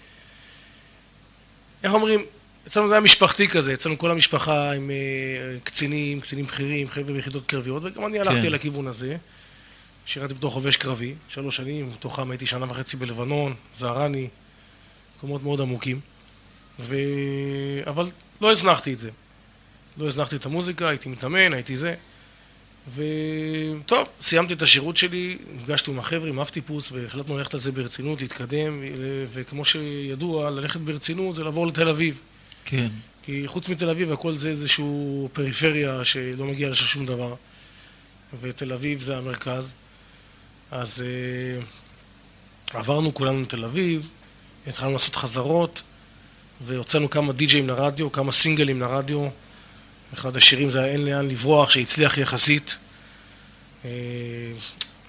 איך 1.82 1.94
אומרים? 1.94 2.24
אצלנו 2.66 2.88
זה 2.88 2.94
היה 2.94 3.00
משפחתי 3.00 3.48
כזה, 3.48 3.74
אצלנו 3.74 3.98
כל 3.98 4.10
המשפחה 4.10 4.72
עם 4.72 4.90
uh, 4.90 5.60
קצינים, 5.64 6.20
קצינים 6.20 6.46
בכירים, 6.46 6.88
חבר'ה 6.88 7.14
ביחידות 7.14 7.46
קרביות, 7.46 7.82
וגם 7.84 8.06
אני 8.06 8.20
הלכתי 8.20 8.42
כן. 8.42 8.52
לכיוון 8.52 8.86
הזה. 8.86 9.16
שירתי 10.06 10.34
בתור 10.34 10.50
חובש 10.50 10.76
קרבי, 10.76 11.14
שלוש 11.28 11.56
שנים, 11.56 11.90
מתוכם 11.92 12.30
הייתי 12.30 12.46
שנה 12.46 12.66
וחצי 12.68 12.96
בלבנון, 12.96 13.54
זהרני, 13.74 14.28
מקומות 15.16 15.42
מאוד 15.42 15.60
עמוקים. 15.60 16.00
ו... 16.80 16.96
אבל 17.86 18.06
לא 18.40 18.50
הזנחתי 18.50 18.92
את 18.92 18.98
זה. 18.98 19.10
לא 19.98 20.06
הזנחתי 20.06 20.36
את 20.36 20.46
המוזיקה, 20.46 20.88
הייתי 20.88 21.08
מתאמן, 21.08 21.52
הייתי 21.52 21.76
זה. 21.76 21.94
וטוב, 22.94 24.08
סיימתי 24.20 24.54
את 24.54 24.62
השירות 24.62 24.96
שלי, 24.96 25.38
נפגשתי 25.54 25.90
עם 25.90 25.98
החבר'ה, 25.98 26.28
עם 26.28 26.40
אף 26.40 26.50
טיפוס, 26.50 26.92
והחלטנו 26.92 27.38
ללכת 27.38 27.54
על 27.54 27.60
זה 27.60 27.72
ברצינות, 27.72 28.20
להתקדם, 28.20 28.82
וכמו 29.32 29.64
שידוע, 29.64 30.50
ללכת 30.50 30.80
ברצינות 30.80 31.34
זה 31.34 31.44
לעבור 31.44 31.66
לתל 31.66 31.88
אביב. 31.88 32.18
כן. 32.64 32.88
כי 33.22 33.42
חוץ 33.46 33.68
מתל 33.68 33.88
אביב 33.88 34.12
הכל 34.12 34.34
זה 34.34 34.48
איזשהו 34.48 35.28
פריפריה 35.32 36.04
שלא 36.04 36.46
מגיע 36.46 36.70
לשם 36.70 36.84
שום 36.84 37.06
דבר, 37.06 37.34
ותל 38.40 38.72
אביב 38.72 39.00
זה 39.00 39.16
המרכז. 39.16 39.72
אז 40.70 41.02
uh, 41.02 42.76
עברנו 42.76 43.14
כולנו 43.14 43.42
לתל 43.42 43.64
אביב, 43.64 44.08
התחלנו 44.66 44.92
לעשות 44.92 45.16
חזרות, 45.16 45.82
והוצאנו 46.66 47.10
כמה 47.10 47.32
די-ג'אים 47.32 47.68
לרדיו, 47.68 48.12
כמה 48.12 48.32
סינגלים 48.32 48.80
לרדיו. 48.80 49.28
אחד 50.14 50.36
השירים 50.36 50.70
זה 50.70 50.78
היה 50.78 50.92
אין 50.92 51.04
לאן 51.04 51.28
לברוח, 51.28 51.70
שהצליח 51.70 52.18
יחסית. 52.18 52.76
אה, 53.84 53.90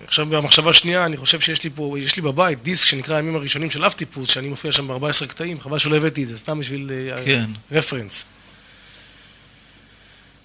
עכשיו 0.08 0.26
במחשבה 0.26 0.70
השנייה, 0.70 1.06
אני 1.06 1.18
חושב 1.18 1.40
שיש 1.40 1.64
לי 1.64 1.70
פה, 1.76 1.96
יש 2.00 2.16
לי 2.16 2.22
בבית 2.22 2.64
דיסק 2.64 2.88
שנקרא 2.88 3.16
הימים 3.16 3.36
הראשונים 3.36 3.70
של 3.70 3.86
אף 3.88 3.94
טיפוס, 3.94 4.30
שאני 4.30 4.48
מופיע 4.48 4.72
שם 4.72 4.88
ב-14 4.88 5.28
קטעים, 5.28 5.60
חבל 5.60 5.78
שלא 5.78 5.96
הבאתי 5.96 6.24
את 6.24 6.28
זה, 6.28 6.38
סתם 6.38 6.60
בשביל 6.60 6.92
אה, 6.92 7.26
כן. 7.26 7.50
רפרנס. 7.72 8.26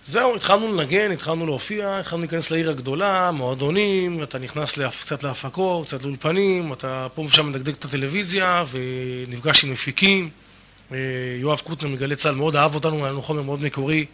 זהו, 0.07 0.37
התחלנו 0.37 0.73
לנגן, 0.75 1.11
התחלנו 1.11 1.47
להופיע, 1.47 1.99
התחלנו 1.99 2.23
להיכנס 2.23 2.51
לעיר 2.51 2.71
הגדולה, 2.71 3.31
מועדונים, 3.31 4.23
אתה 4.23 4.39
נכנס 4.39 4.77
להפ... 4.77 5.05
קצת 5.05 5.23
להפקות, 5.23 5.87
קצת 5.87 6.03
לאולפנים, 6.03 6.73
אתה 6.73 7.07
פה 7.15 7.23
ושם 7.23 7.49
מדגדג 7.49 7.73
את 7.73 7.85
הטלוויזיה, 7.85 8.65
ונפגש 8.71 9.65
עם 9.65 9.73
מפיקים. 9.73 10.31
אה, 10.93 10.97
יואב 11.41 11.61
קוטנר 11.65 11.89
מגלי 11.89 12.17
צה"ל 12.17 12.35
מאוד 12.35 12.57
אהב 12.57 12.75
אותנו, 12.75 12.97
היה 12.97 13.13
לנו 13.13 13.23
חומר 13.23 13.43
מאוד 13.43 13.63
מקורי. 13.63 14.07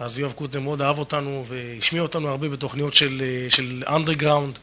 אז 0.00 0.18
יואב 0.18 0.32
קוטנר 0.32 0.60
מאוד 0.60 0.82
אהב 0.82 0.98
אותנו 0.98 1.44
והשמיע 1.48 2.02
אותנו 2.02 2.28
הרבה 2.28 2.48
בתוכניות 2.48 2.94
של, 2.94 3.22
אה, 3.24 3.50
של 3.50 3.82
אנדרגראונד. 3.88 4.58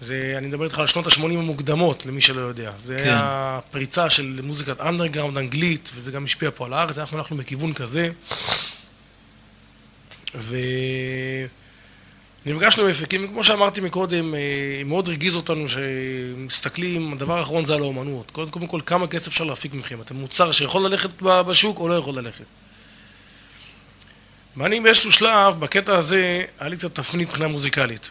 זה, 0.00 0.34
אני 0.38 0.46
מדבר 0.46 0.64
איתך 0.64 0.78
על 0.78 0.86
שנות 0.86 1.06
ה-80 1.06 1.22
המוקדמות, 1.24 2.06
למי 2.06 2.20
שלא 2.20 2.40
יודע. 2.40 2.72
זה 2.78 2.96
כן. 2.96 3.04
היה 3.04 3.60
פריצה 3.70 4.10
של 4.10 4.40
מוזיקת 4.42 4.80
אנדרגראונד 4.80 5.38
אנגלית, 5.38 5.90
וזה 5.94 6.10
גם 6.10 6.24
השפיע 6.24 6.50
פה 6.54 6.66
על 6.66 6.72
הארץ, 6.72 6.98
אנחנו 6.98 7.18
הלכנו 7.18 7.36
בכיוון 7.36 7.72
כזה. 7.72 8.10
ונפגשנו 12.46 12.82
עם 12.82 12.90
מפיקים, 12.90 13.28
כמו 13.28 13.44
שאמרתי 13.44 13.80
מקודם, 13.80 14.34
אה, 14.34 14.40
מאוד 14.84 15.08
הרגיז 15.08 15.36
אותנו 15.36 15.66
שמסתכלים, 15.68 17.12
הדבר 17.12 17.38
האחרון 17.38 17.64
זה 17.64 17.74
על 17.74 17.82
האומנות. 17.82 18.30
קודם, 18.30 18.50
קודם 18.50 18.66
כל, 18.66 18.80
כמה 18.86 19.06
כסף 19.06 19.26
אפשר 19.26 19.44
להפיק 19.44 19.74
מכם? 19.74 20.00
אתם 20.00 20.16
מוצר 20.16 20.52
שיכול 20.52 20.82
ללכת 20.82 21.22
בשוק 21.22 21.78
או 21.78 21.88
לא 21.88 21.94
יכול 21.94 22.14
ללכת? 22.14 22.44
ואני 24.56 24.80
באיזשהו 24.80 25.12
שלב, 25.12 25.60
בקטע 25.60 25.96
הזה, 25.96 26.44
היה 26.58 26.68
לי 26.68 26.76
קצת 26.76 26.94
תפנית 26.94 27.28
מבחינה 27.28 27.48
מוזיקלית. 27.48 28.10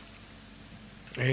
אה, 1.17 1.23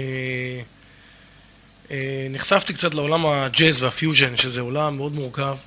אה, 1.91 2.27
נחשפתי 2.29 2.73
קצת 2.73 2.93
לעולם 2.93 3.25
הג'אז 3.25 3.81
והפיוז'ן, 3.81 4.35
שזה 4.35 4.61
עולם 4.61 4.97
מאוד 4.97 5.13
מורכב, 5.13 5.57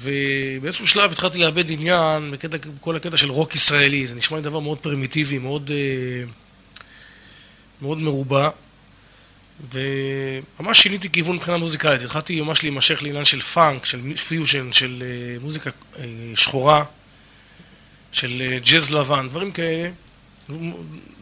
ובאיזשהו 0.00 0.86
שלב 0.86 1.12
התחלתי 1.12 1.38
לאבד 1.38 1.70
עניין 1.70 2.34
בכל 2.80 2.96
הקטע 2.96 3.16
של 3.16 3.30
רוק 3.30 3.54
ישראלי, 3.54 4.06
זה 4.06 4.14
נשמע 4.14 4.36
לי 4.36 4.42
דבר 4.42 4.60
מאוד 4.60 4.78
פרימיטיבי, 4.78 5.38
מאוד, 5.38 5.70
אה, 5.74 6.24
מאוד 7.82 7.98
מרובע, 7.98 8.48
וממש 9.72 10.82
שיניתי 10.82 11.10
כיוון 11.10 11.36
מבחינה 11.36 11.56
מוזיקלית, 11.56 12.02
התחלתי 12.02 12.40
ממש 12.40 12.62
להימשך 12.62 13.02
לעניין 13.02 13.24
של 13.24 13.40
פאנק, 13.40 13.84
של 13.84 14.16
פיוז'ן, 14.16 14.72
של 14.72 15.02
מוזיקה 15.40 15.70
שחורה. 16.34 16.84
של 18.16 18.42
אה, 18.42 18.58
ג'אז 18.58 18.90
לבן, 18.94 19.28
דברים 19.28 19.52
כאלה, 19.52 19.90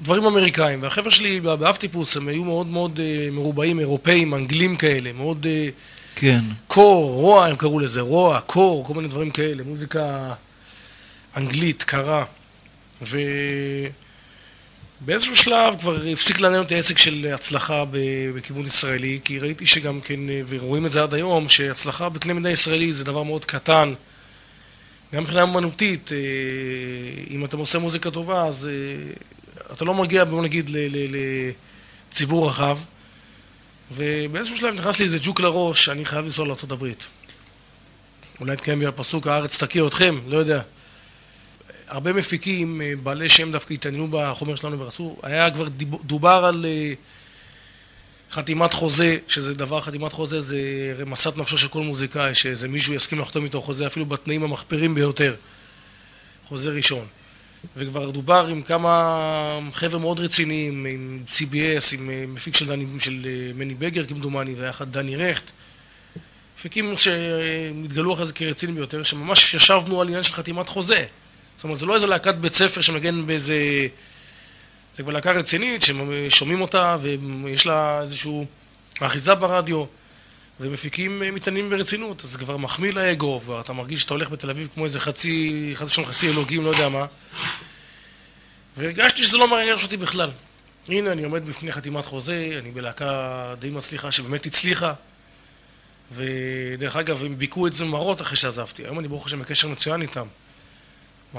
דברים 0.03 0.25
אמריקאים. 0.25 0.83
והחבר'ה 0.83 1.11
שלי 1.11 1.41
באפטיפוס 1.41 2.17
הם 2.17 2.29
היו 2.29 2.45
מאוד 2.45 2.67
מאוד 2.67 3.01
אה, 3.01 3.29
מרובעים, 3.33 3.81
אירופאים, 3.81 4.35
אנגלים 4.35 4.77
כאלה, 4.77 5.13
מאוד 5.13 5.47
אה, 5.47 5.69
כן. 6.17 6.41
קור, 6.67 7.13
רוע 7.13 7.47
הם 7.47 7.57
קראו 7.57 7.79
לזה, 7.79 8.01
רוע, 8.01 8.41
קור, 8.41 8.85
כל 8.85 8.95
מיני 8.95 9.09
דברים 9.09 9.31
כאלה, 9.31 9.63
מוזיקה 9.63 10.35
אנגלית, 11.37 11.83
קרה. 11.83 12.25
ובאיזשהו 15.03 15.37
שלב 15.37 15.75
כבר 15.81 16.03
הפסיק 16.13 16.41
לעניין 16.41 16.63
אותי 16.63 16.75
העסק 16.75 16.99
של 16.99 17.31
הצלחה 17.35 17.85
בכיוון 18.35 18.67
ישראלי, 18.67 19.21
כי 19.25 19.39
ראיתי 19.39 19.67
שגם 19.67 20.01
כן, 20.01 20.21
ורואים 20.49 20.87
את 20.87 20.91
זה 20.91 21.03
עד 21.03 21.15
היום, 21.15 21.49
שהצלחה 21.49 22.09
בקנה 22.09 22.33
מידה 22.33 22.51
ישראלי 22.51 22.93
זה 22.93 23.05
דבר 23.05 23.23
מאוד 23.23 23.45
קטן. 23.45 23.95
גם 25.15 25.23
מבחינה 25.23 25.43
אמנותית, 25.43 26.13
אה, 26.13 26.19
אם 27.31 27.45
אתה 27.45 27.57
עושה 27.57 27.79
מוזיקה 27.79 28.11
טובה, 28.11 28.47
אז 28.47 28.67
אה, 28.67 28.73
אתה 29.73 29.85
לא 29.85 29.95
מגיע, 29.95 30.25
בוא 30.25 30.43
נגיד, 30.43 30.71
לציבור 32.11 32.49
רחב. 32.49 32.79
ובאיזשהו 33.93 34.57
שלב 34.57 34.75
נכנס 34.75 34.99
לי 34.99 35.05
איזה 35.05 35.19
ג'וק 35.23 35.41
לראש, 35.41 35.89
אני 35.89 36.05
חייב 36.05 36.25
לנסוע 36.25 36.47
לארה"ב. 36.47 36.87
אולי 38.41 38.57
תקיים 38.57 38.79
בי 38.79 38.87
הפסוק, 38.87 39.27
הארץ 39.27 39.63
תקיע 39.63 39.87
אתכם, 39.87 40.19
לא 40.27 40.37
יודע. 40.37 40.63
הרבה 41.89 42.13
מפיקים, 42.13 42.83
אה, 42.83 42.93
בעלי 43.03 43.29
שם 43.29 43.53
דווקא 43.53 43.75
התעניינו 43.75 44.09
בחומר 44.11 44.55
שלנו 44.55 44.81
ורצו, 44.81 45.17
היה 45.23 45.51
כבר 45.51 45.69
דובר 46.05 46.45
על 46.45 46.67
אה, 46.69 46.93
חתימת 48.31 48.73
חוזה, 48.73 49.19
שזה 49.29 49.55
דבר, 49.55 49.81
חתימת 49.81 50.13
חוזה 50.13 50.41
זה 50.41 50.59
רמסת 50.99 51.37
נפשו 51.37 51.59
של 51.59 51.69
כל 51.69 51.81
מוזיקאי, 51.83 52.35
שאיזה 52.35 52.69
מישהו 52.69 52.95
יסכים 52.95 53.19
לחתום 53.19 53.45
איתו 53.45 53.61
חוזה 53.61 53.87
אפילו 53.87 54.07
בתנאים 54.07 54.43
המחפירים 54.45 54.95
ביותר. 54.95 55.35
חוזה 56.49 56.71
ראשון. 56.71 57.07
וכבר 57.77 58.11
דובר 58.11 58.47
עם 58.47 58.63
כמה 58.63 59.59
חבר'ה 59.73 60.01
מאוד 60.01 60.21
רציניים, 60.21 60.87
עם 60.87 61.23
CBS, 61.29 61.95
עם 61.95 62.11
אה, 62.11 62.25
מפיק 62.29 62.57
של, 62.57 62.67
דני, 62.67 62.87
של 62.99 63.27
אה, 63.27 63.53
מני 63.55 63.75
בגר 63.75 64.05
כמדומני, 64.07 64.55
ויחד 64.55 64.93
דני 64.93 65.17
רכט. 65.17 65.51
מפיקים 66.59 66.97
שהתגלו 66.97 68.15
אחרי 68.15 68.27
זה 68.27 68.33
כרציניים 68.33 68.77
ביותר, 68.77 69.03
שממש 69.03 69.55
ישבנו 69.55 70.01
על 70.01 70.09
עניין 70.09 70.23
של 70.23 70.33
חתימת 70.33 70.69
חוזה. 70.69 71.05
זאת 71.57 71.65
אומרת, 71.65 71.79
זה 71.79 71.87
לא 71.87 71.95
איזה 71.95 72.07
להקת 72.07 72.35
בית 72.35 72.55
ספר 72.55 72.81
שמגן 72.81 73.27
באיזה... 73.27 73.87
זה 74.97 75.03
כבר 75.03 75.13
להקה 75.13 75.33
רצינית, 75.33 75.83
ששומעים 75.83 76.61
אותה 76.61 76.97
ויש 77.01 77.67
לה 77.67 78.01
איזושהי 78.03 78.45
אחיזה 79.01 79.35
ברדיו, 79.35 79.85
ומפיקים 80.61 81.23
אה, 81.23 81.31
מתעניינים 81.31 81.71
ברצינות, 81.71 82.25
אז 82.25 82.31
זה 82.31 82.39
כבר 82.39 82.57
מחמיא 82.57 82.93
לאגו, 82.93 83.41
ואתה 83.47 83.73
מרגיש 83.73 84.01
שאתה 84.01 84.15
הולך 84.15 84.31
בתל 84.31 84.51
אביב 84.51 84.69
כמו 84.75 84.85
איזה 84.85 85.01
חצי, 85.01 85.71
חצי 85.75 85.91
שם 85.91 86.05
חצי 86.05 86.29
אלוהים, 86.29 86.65
לא 86.65 86.71
יודע 86.71 86.89
מה. 86.89 87.07
והרגשתי 88.77 89.25
שזה 89.25 89.39
לא 89.39 89.51
מרגש 89.51 89.85
אותי 89.85 89.97
בכלל. 89.97 90.31
הנה, 90.89 91.13
אני 91.13 91.25
עומד 91.25 91.47
בפני 91.47 91.73
חתימת 91.73 92.05
חוזה, 92.05 92.57
אני 92.59 92.71
בלהקה 92.71 93.55
די 93.59 93.71
מצליחה, 93.71 94.13
שבאמת 94.13 94.47
הצליחה. 94.47 94.93
ודרך 96.13 96.97
אגב, 96.97 97.25
הם 97.25 97.39
ביכו 97.39 97.67
את 97.67 97.73
זה 97.73 97.85
מרות 97.85 98.21
אחרי 98.21 98.37
שעזבתי. 98.37 98.83
היום 98.83 98.99
אני 98.99 99.09
ברוך 99.09 99.27
השם 99.27 99.41
בקשר 99.41 99.69
מצוין 99.69 100.03
איתם. 100.03 100.27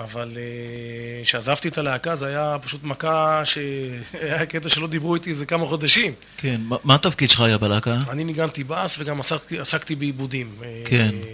אבל 0.03 0.31
אה, 0.37 1.23
כשעזבתי 1.23 1.67
את 1.67 1.77
הלהקה 1.77 2.15
זה 2.15 2.27
היה 2.27 2.57
פשוט 2.63 2.83
מכה 2.83 3.41
שהיה 3.45 4.45
קטע 4.45 4.69
שלא 4.69 4.87
דיברו 4.87 5.15
איתי 5.15 5.29
איזה 5.29 5.45
כמה 5.45 5.65
חודשים. 5.65 6.13
כן, 6.37 6.61
מה- 6.83 6.95
התפקיד 6.95 7.29
שלך 7.29 7.41
היה 7.41 7.57
בלהקה? 7.57 7.97
אני 8.09 8.23
ניגנתי 8.23 8.63
בס 8.63 8.97
וגם 8.99 9.19
עסקתי, 9.19 9.59
עסקתי 9.59 9.95
בעיבודים. 9.95 10.55
כן. 10.85 11.11
אה, 11.23 11.29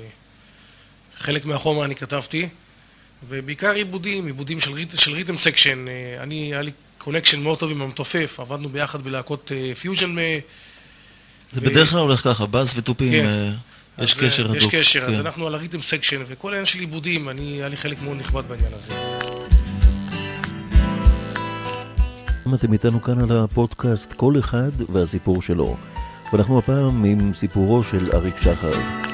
חלק 1.17 1.45
מהחומר 1.45 1.85
אני 1.85 1.95
כתבתי, 1.95 2.49
ובעיקר 3.29 3.71
עיבודים, 3.71 4.25
עיבודים 4.25 4.59
של, 4.59 4.73
rhyth, 4.73 4.99
של 4.99 5.13
rhythm 5.13 5.37
section. 5.37 5.87
אה, 5.87 6.23
אני, 6.23 6.35
היה 6.53 6.61
לי 6.61 6.71
connection 6.97 7.39
מאוד 7.39 7.59
טוב 7.59 7.71
עם 7.71 7.81
המתופף, 7.81 8.39
עבדנו 8.39 8.69
ביחד 8.69 9.01
בלהקות 9.03 9.51
פיוז'ן. 9.81 10.15
זה 11.51 11.61
ו- 11.61 11.65
בדרך 11.65 11.89
כלל 11.89 11.99
הולך 11.99 12.19
ככה, 12.23 12.45
בס 12.45 12.73
ותופים, 12.77 13.11
כן. 13.11 13.51
יש 14.03 14.23
אה, 14.23 14.27
קשר 14.27 14.45
הדוק. 14.45 14.57
יש 14.57 14.67
קשר, 14.67 15.05
אז 15.05 15.13
כן. 15.13 15.19
אנחנו 15.19 15.47
על 15.47 15.55
ה 15.55 15.59
rhythm 15.59 15.81
section, 15.81 16.21
וכל 16.27 16.49
העניין 16.49 16.65
של 16.65 16.79
עיבודים, 16.79 17.29
אני, 17.29 17.41
היה 17.41 17.67
לי 17.67 17.77
חלק 17.77 18.01
מאוד 18.01 18.17
נכבד 18.17 18.43
בעניין 18.47 18.71
הזה. 18.73 18.95
אם 22.47 22.53
אתם 22.53 22.73
איתנו 22.73 23.01
כאן 23.01 23.31
על 23.31 23.37
הפודקאסט 23.37 24.13
כל 24.13 24.39
אחד 24.39 24.71
והסיפור 24.89 25.41
שלו. 25.41 25.77
ואנחנו 26.33 26.59
הפעם 26.59 27.05
עם 27.05 27.33
סיפורו 27.33 27.83
של 27.83 28.09
אריק 28.13 28.35
שחר. 28.41 29.10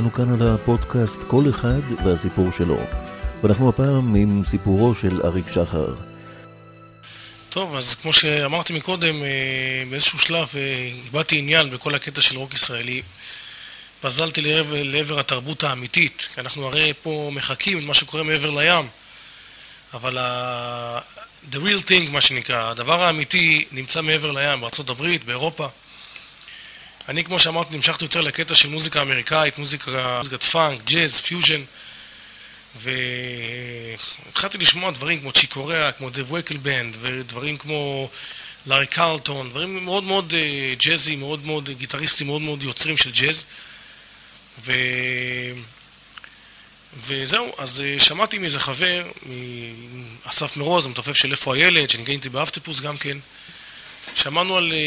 איתנו 0.00 0.12
כאן 0.12 0.42
על 0.42 0.54
הפודקאסט 0.54 1.18
כל 1.26 1.44
אחד 1.50 1.80
והסיפור 2.04 2.50
שלו. 2.52 2.78
ואנחנו 3.42 3.68
הפעם 3.68 4.14
עם 4.14 4.44
סיפורו 4.44 4.94
של 4.94 5.20
אריק 5.24 5.46
שחר. 5.54 5.94
טוב, 7.50 7.74
אז 7.74 7.94
כמו 7.94 8.12
שאמרתי 8.12 8.72
מקודם, 8.72 9.22
אה, 9.22 9.82
באיזשהו 9.90 10.18
שלב 10.18 10.48
אה, 10.54 10.90
איבדתי 11.04 11.38
עניין 11.38 11.70
בכל 11.70 11.94
הקטע 11.94 12.20
של 12.20 12.36
רוק 12.36 12.54
ישראלי. 12.54 13.02
פזלתי 14.00 14.40
לעבר, 14.40 14.82
לעבר 14.82 15.18
התרבות 15.20 15.64
האמיתית, 15.64 16.28
כי 16.34 16.40
אנחנו 16.40 16.66
הרי 16.66 16.92
פה 17.02 17.30
מחכים 17.32 17.80
למה 17.80 17.94
שקורה 17.94 18.22
מעבר 18.22 18.50
לים, 18.50 18.86
אבל 19.94 20.18
ה... 20.18 20.98
the 21.52 21.56
real 21.56 21.88
thing, 21.88 22.10
מה 22.10 22.20
שנקרא, 22.20 22.70
הדבר 22.70 23.02
האמיתי 23.02 23.64
נמצא 23.72 24.02
מעבר 24.02 24.32
לים, 24.32 24.64
הברית, 24.88 25.24
באירופה. 25.24 25.68
אני, 27.10 27.24
כמו 27.24 27.38
שאמרתי, 27.38 27.76
נמשכתי 27.76 28.04
יותר 28.04 28.20
לקטע 28.20 28.54
של 28.54 28.68
מוזיקה 28.68 29.02
אמריקאית, 29.02 29.58
מוזיקה, 29.58 30.18
מוזיקת 30.18 30.42
פאנק, 30.42 30.80
ג'אז, 30.84 31.20
פיוז'ן, 31.20 31.62
והתחלתי 34.26 34.58
לשמוע 34.58 34.90
דברים 34.90 35.20
כמו 35.20 35.32
צ'יק 35.32 35.57
קוריאה, 35.57 35.92
כמו 35.92 36.10
Dave 36.10 36.32
Weckl 36.32 36.56
Band, 36.56 36.96
ודברים 37.00 37.56
כמו 37.56 38.10
לארי 38.66 38.86
קרלטון, 38.86 39.50
דברים 39.50 39.84
מאוד 39.84 40.04
מאוד 40.04 40.34
אה, 40.34 40.74
ג'אזי, 40.78 41.16
מאוד 41.16 41.46
מאוד, 41.46 41.70
גיטריסטים 41.70 42.26
מאוד 42.26 42.42
מאוד 42.42 42.62
יוצרים 42.62 42.96
של 42.96 43.10
ג'אז. 43.12 43.44
ו... 44.64 44.72
וזהו, 47.06 47.52
אז 47.58 47.80
אה, 47.80 48.00
שמעתי 48.00 48.38
מאיזה 48.38 48.60
חבר, 48.60 49.06
מאסף 50.26 50.56
מרוז, 50.56 50.86
המתופף 50.86 51.16
של 51.16 51.32
איפה 51.32 51.54
הילד, 51.54 51.90
שניגן 51.90 52.12
איתי 52.12 52.28
באבטיפוס 52.28 52.80
גם 52.80 52.98
כן. 52.98 53.18
שמענו 54.14 54.56
על, 54.56 54.72
אה, 54.72 54.78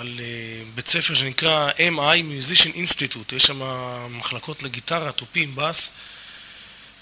על 0.00 0.20
אה, 0.20 0.62
בית 0.74 0.88
ספר 0.88 1.14
שנקרא 1.14 1.70
MI, 1.70 2.22
Musician 2.22 2.74
Institute, 2.74 3.36
יש 3.36 3.42
שם 3.42 3.62
מחלקות 4.10 4.62
לגיטרה, 4.62 5.12
תופים, 5.12 5.54
בס, 5.54 5.90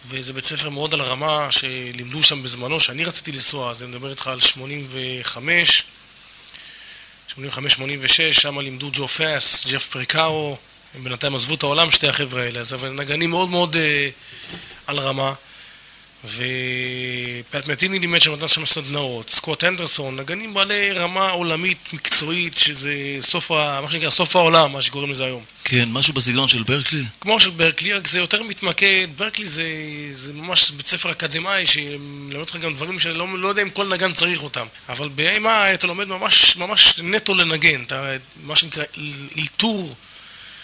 וזה 0.08 0.32
בית 0.32 0.44
ספר 0.44 0.70
מאוד 0.70 0.94
על 0.94 1.02
רמה 1.02 1.52
שלימדו 1.52 2.22
שם 2.22 2.42
בזמנו, 2.42 2.80
שאני 2.80 3.04
רציתי 3.04 3.32
לנסוע, 3.32 3.70
אז 3.70 3.82
אני 3.82 3.90
מדבר 3.90 4.10
איתך 4.10 4.26
על 4.26 4.40
85, 4.40 5.84
85-86, 7.30 7.36
שם 8.32 8.58
לימדו 8.58 8.90
ג'ו 8.92 9.08
פאס, 9.08 9.66
ג'ף 9.66 9.86
פריקאו, 9.86 10.56
הם 10.94 11.04
בינתיים 11.04 11.34
עזבו 11.34 11.54
את 11.54 11.62
העולם, 11.62 11.90
שתי 11.90 12.08
החבר'ה 12.08 12.42
האלה, 12.42 12.60
אז 12.60 12.74
נגנים 12.74 13.30
מאוד 13.30 13.48
מאוד 13.48 13.76
אה, 13.76 14.08
על 14.86 14.98
רמה. 14.98 15.32
ופט 16.24 17.68
מטיני 17.68 17.98
לימד 17.98 18.20
שם 18.20 18.32
נתן 18.32 18.48
שם 18.48 18.66
סדנאות, 18.66 19.30
סקוט 19.30 19.64
אנדרסון, 19.64 20.16
נגנים 20.16 20.54
בעלי 20.54 20.92
רמה 20.92 21.30
עולמית 21.30 21.92
מקצועית, 21.92 22.58
שזה 22.58 22.94
סוף, 23.20 23.50
ה, 23.50 23.80
מה 23.82 23.90
שנקרא 23.90 24.10
סוף 24.10 24.36
העולם, 24.36 24.72
מה 24.72 24.82
שקוראים 24.82 25.10
לזה 25.10 25.24
היום. 25.24 25.42
כן, 25.64 25.88
משהו 25.92 26.14
בסגנון 26.14 26.48
של 26.48 26.62
ברקלי? 26.62 27.02
כמו 27.20 27.40
של 27.40 27.50
ברקלי, 27.50 27.92
רק 27.92 28.06
זה 28.06 28.18
יותר 28.18 28.42
מתמקד, 28.42 29.08
ברקלי 29.16 29.48
זה, 29.48 29.64
זה 30.12 30.32
ממש 30.32 30.70
בית 30.70 30.86
ספר 30.86 31.10
אקדמאי 31.10 31.66
שמלמד 31.66 32.40
אותך 32.40 32.56
גם 32.56 32.74
דברים 32.74 32.98
שאני 32.98 33.14
לא, 33.14 33.38
לא 33.38 33.48
יודע 33.48 33.62
אם 33.62 33.70
כל 33.70 33.88
נגן 33.88 34.12
צריך 34.12 34.42
אותם, 34.42 34.66
אבל 34.88 35.08
ב-MI 35.14 35.74
אתה 35.74 35.86
לומד 35.86 36.08
ממש, 36.08 36.56
ממש 36.56 36.98
נטו 37.02 37.34
לנגן, 37.34 37.82
אתה, 37.82 38.12
מה 38.42 38.56
שנקרא 38.56 38.84
אלתור. 39.38 39.94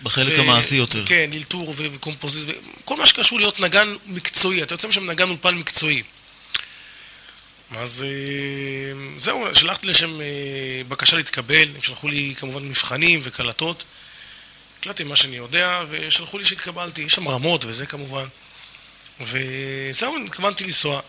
בחלק 0.03 0.39
המעשי 0.39 0.77
יותר. 0.77 1.07
כן, 1.07 1.31
אלתור 1.35 1.75
וקומפוזיציה, 1.77 2.55
כל 2.85 2.97
מה 2.97 3.07
שקשור 3.07 3.39
להיות 3.39 3.61
נגן 3.61 3.95
מקצועי, 4.07 4.63
אתה 4.63 4.75
יוצא 4.75 4.89
משם 4.89 5.11
נגן 5.11 5.29
אולפן 5.29 5.55
מקצועי. 5.55 6.03
אז 7.77 8.03
אה, 8.03 9.19
זהו, 9.19 9.55
שלחתי 9.55 9.87
לשם 9.87 10.21
אה, 10.21 10.27
בקשה 10.89 11.17
להתקבל, 11.17 11.69
הם 11.75 11.83
שלחו 11.83 12.09
לי 12.09 12.35
כמובן 12.39 12.69
מבחנים 12.69 13.21
וקלטות. 13.23 13.85
הקלטתי 14.81 15.05
מה 15.05 15.17
שאני 15.17 15.37
יודע, 15.37 15.83
ושלחו 15.91 16.39
לי 16.39 16.45
שהתקבלתי, 16.45 17.03
יש 17.03 17.15
שם 17.15 17.29
רמות 17.29 17.65
וזה 17.65 17.87
כמובן. 17.87 18.25
וזהו, 19.21 20.17
התכוונתי 20.27 20.65
לנסוע. 20.65 21.01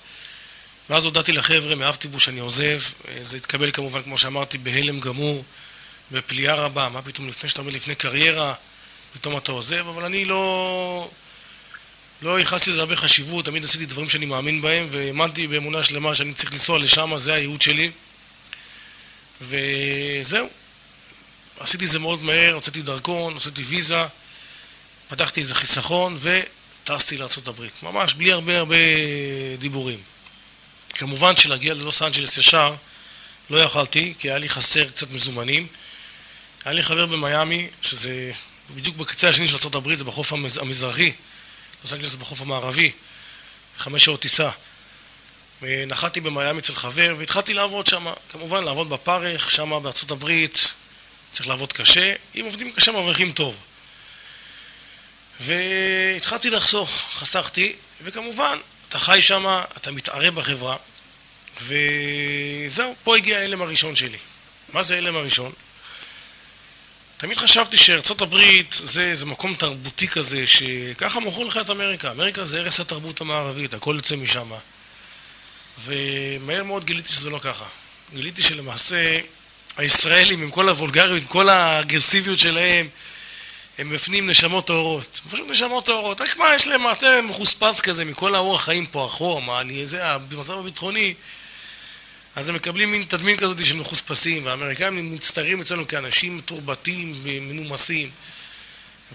ואז 0.90 1.06
הודעתי 1.06 1.32
לחבר'ה 1.32 1.76
מאבטיבוס 1.76 2.24
שאני 2.24 2.40
עוזב, 2.40 2.82
אה, 3.08 3.24
זה 3.24 3.38
התקבל 3.38 3.72
כמובן, 3.72 4.04
כמו 4.04 4.18
שאמרתי, 4.18 4.58
בהלם 4.58 5.00
גמור, 5.00 5.44
בפליאה 6.12 6.56
רבה, 6.56 6.90
מה 6.90 7.02
פתאום 7.02 7.28
לפני 7.30 7.50
שאתה 7.50 7.62
אומר 7.62 7.72
לפני 7.72 7.96
קריירה, 7.96 8.54
פתאום 9.14 9.38
אתה 9.38 9.52
עוזב, 9.52 9.88
אבל 9.88 10.06
אני 10.06 10.26
לא... 10.26 11.10
לא 12.22 12.40
ייחסתי 12.40 12.72
לזה 12.72 12.80
הרבה 12.80 12.96
חשיבות, 12.96 13.46
תמיד 13.46 13.64
עשיתי 13.64 13.86
דברים 13.86 14.10
שאני 14.10 14.26
מאמין 14.26 14.62
בהם, 14.62 14.88
והאמנתי 14.92 15.48
באמונה 15.48 15.84
שלמה 15.84 16.16
שאני 16.16 16.34
צריך 16.34 16.54
לנסוע 16.54 16.80
לשם, 16.80 17.18
זה 17.18 17.34
הייעוד 17.34 17.62
שלי. 17.62 17.92
וזהו. 19.42 20.50
עשיתי 21.60 21.86
את 21.86 21.90
זה 21.90 22.00
מאוד 22.00 22.24
מהר, 22.24 22.54
הוצאתי 22.54 22.82
דרכון, 22.82 23.34
הוצאתי 23.34 23.64
ויזה, 23.64 24.02
פתחתי 25.08 25.42
איזה 25.42 25.56
חיסכון 25.56 26.18
וטסתי 26.22 27.18
לארה"ב. 27.18 27.66
ממש 27.84 28.14
בלי 28.14 28.32
הרבה 28.32 28.58
הרבה 28.58 28.76
דיבורים. 29.60 30.00
כמובן 30.90 31.36
שלהגיע 31.36 31.74
ללוס 31.74 32.02
אנג'לס 32.02 32.38
ישר 32.38 32.76
לא 33.50 33.58
יכלתי, 33.58 34.14
כי 34.20 34.30
היה 34.30 34.38
לי 34.38 34.50
חסר 34.50 34.90
קצת 34.90 35.12
מזומנים. 35.12 35.68
היה 36.66 36.74
לי 36.74 36.84
חבר 36.84 37.06
במיאמי, 37.06 37.68
שזה 37.82 38.32
בדיוק 38.76 38.96
בקצה 38.96 39.30
השני 39.30 39.48
של 39.48 39.56
ארה"ב, 39.56 39.96
זה 39.96 40.04
בחוף 40.04 40.34
המז... 40.34 40.58
המזרחי. 40.58 41.12
לוס 41.84 41.94
אנג'לס 41.94 42.12
זה 42.12 42.18
בחוף 42.18 42.42
המערבי, 42.42 42.92
חמש 43.78 44.06
שעות 44.06 44.22
טיסה. 44.22 44.50
ונחתתי 45.62 46.22
במיאמי 46.22 46.60
אצל 46.60 46.76
חבר, 46.76 47.16
והתחלתי 47.18 47.54
לעבוד 47.54 47.88
שם, 47.88 48.06
כמובן 48.30 48.64
לעבוד 48.64 48.90
בפרך, 48.90 49.52
שם 49.52 49.80
בארצות 49.84 50.12
הברית, 50.12 50.72
צריך 51.32 51.48
לעבוד 51.48 51.74
קשה, 51.74 52.14
אם 52.36 52.46
עובדים 52.46 52.72
קשה 52.72 52.92
מרוויחים 52.92 53.32
טוב. 53.32 53.56
והתחלתי 55.40 56.50
לחסוך, 56.50 56.90
חסכתי, 57.14 57.76
וכמובן, 58.02 58.58
אתה 58.90 59.00
חי 59.00 59.22
שם, 59.22 59.62
אתה 59.78 59.92
מתערב 59.92 60.36
בחברה, 60.36 60.76
וזהו, 61.62 62.96
פה 63.04 63.18
הגיע 63.18 63.38
ההלם 63.38 63.62
הראשון 63.62 63.96
שלי. 63.96 64.18
מה 64.74 64.84
זה 64.84 64.96
ההלם 64.96 65.16
הראשון? 65.16 65.52
תמיד 67.18 67.38
חשבתי 67.38 67.78
שארצות 67.78 68.22
הברית 68.22 68.76
זה, 68.80 69.16
זה 69.16 69.26
מקום 69.26 69.54
תרבותי 69.54 70.08
כזה, 70.08 70.48
שככה 70.48 71.20
מכרו 71.20 71.44
לך 71.44 71.58
את 71.58 71.70
אמריקה. 71.70 72.12
אמריקה 72.12 72.46
זה 72.46 72.60
ערש 72.60 72.80
התרבות 72.80 73.22
המערבית, 73.22 73.74
הכל 73.74 73.94
יוצא 73.96 74.16
משם. 74.16 74.52
ומהר 75.86 76.64
מאוד 76.64 76.86
גיליתי 76.86 77.14
שזה 77.14 77.30
לא 77.30 77.40
ככה. 77.40 77.66
גיליתי 78.14 78.44
שלמעשה 78.44 79.18
הישראלים, 79.78 80.42
עם 80.42 80.52
כל 80.52 80.70
הוולגריות, 80.70 81.22
עם 81.22 81.28
כל 81.28 81.50
האגרסיביות 81.50 82.40
שלהם, 82.40 82.90
הם 83.78 83.90
בפנים 83.90 84.30
נשמות 84.30 84.68
טהורות. 84.68 85.22
פשוט 85.32 85.50
נשמות 85.50 85.86
טהורות. 85.86 86.22
רק 86.22 86.38
מה, 86.38 86.56
יש 86.56 86.68
להם 86.68 86.84
מעטה 86.84 87.22
מחוספס 87.22 87.82
כזה 87.82 88.06
מכל 88.06 88.36
האורח 88.36 88.64
חיים 88.64 88.86
פה, 88.86 89.42
מה, 89.46 89.62
אני, 89.62 89.88
זה, 89.88 90.18
במצב 90.30 90.54
הביטחוני, 90.54 91.14
אז 92.38 92.50
הם 92.50 92.56
מקבלים 92.56 92.92
מין 92.92 93.04
תדמין 93.04 93.38
כזאת 93.38 93.66
של 93.66 93.76
מחוספסים, 93.76 94.46
והאמריקאים 94.46 95.16
מצטיירים 95.16 95.62
אצלנו 95.62 95.88
כאנשים 95.88 96.38
מתורבתים 96.38 97.14
ומנומסים, 97.24 98.10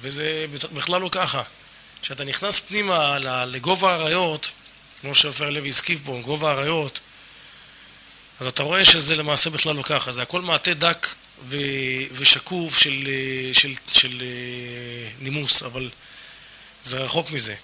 וזה 0.01 0.47
בכלל 0.73 1.01
לא 1.01 1.09
ככה. 1.13 1.43
כשאתה 2.03 2.25
נכנס 2.25 2.61
פנימה 2.61 3.19
לגובה 3.47 3.93
האריות, 3.93 4.51
כמו 5.01 5.15
שעופר 5.15 5.51
לוי 5.51 5.69
הזכיר 5.69 5.99
פה, 6.05 6.21
גובה 6.25 6.51
האריות, 6.51 7.01
אז 8.41 8.47
אתה 8.47 8.63
רואה 8.63 8.85
שזה 8.85 9.17
למעשה 9.17 9.51
בכלל 9.51 9.77
לא 9.77 9.83
ככה, 9.83 10.13
זה 10.13 10.23
הכל 10.23 10.43
מעטה 10.43 10.75
דק 10.75 11.07
ו... 11.49 11.57
ושקוף 12.13 12.79
של, 12.79 13.09
של, 13.53 13.73
של, 13.73 13.75
של 13.91 14.23
נימוס, 15.21 15.63
אבל 15.63 15.91
זה 16.85 16.99
רחוק 16.99 17.31
מזה. 17.31 17.55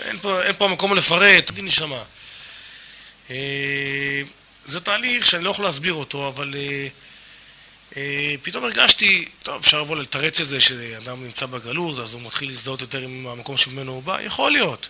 אין 0.00 0.18
פה, 0.18 0.42
אין 0.42 0.54
פה 0.58 0.68
מקום 0.68 0.94
לפרט, 0.94 1.50
דין 1.50 1.64
נשמה. 1.64 2.02
זה 4.66 4.80
תהליך 4.80 5.26
שאני 5.26 5.44
לא 5.44 5.50
יכול 5.50 5.64
להסביר 5.64 5.94
אותו, 5.94 6.28
אבל 6.28 6.54
אה, 6.54 6.88
אה, 7.96 8.34
פתאום 8.42 8.64
הרגשתי, 8.64 9.28
טוב, 9.42 9.60
אפשר 9.60 9.82
לבוא 9.82 9.96
לתרץ 9.96 10.40
את 10.40 10.48
זה 10.48 10.60
שאדם 10.60 11.24
נמצא 11.24 11.46
בגלות, 11.46 11.98
אז 11.98 12.14
הוא 12.14 12.22
מתחיל 12.22 12.48
להזדהות 12.48 12.80
יותר 12.80 12.98
עם 12.98 13.26
המקום 13.26 13.56
שממנו 13.56 13.92
הוא 13.92 14.02
בא, 14.02 14.20
יכול 14.20 14.52
להיות. 14.52 14.88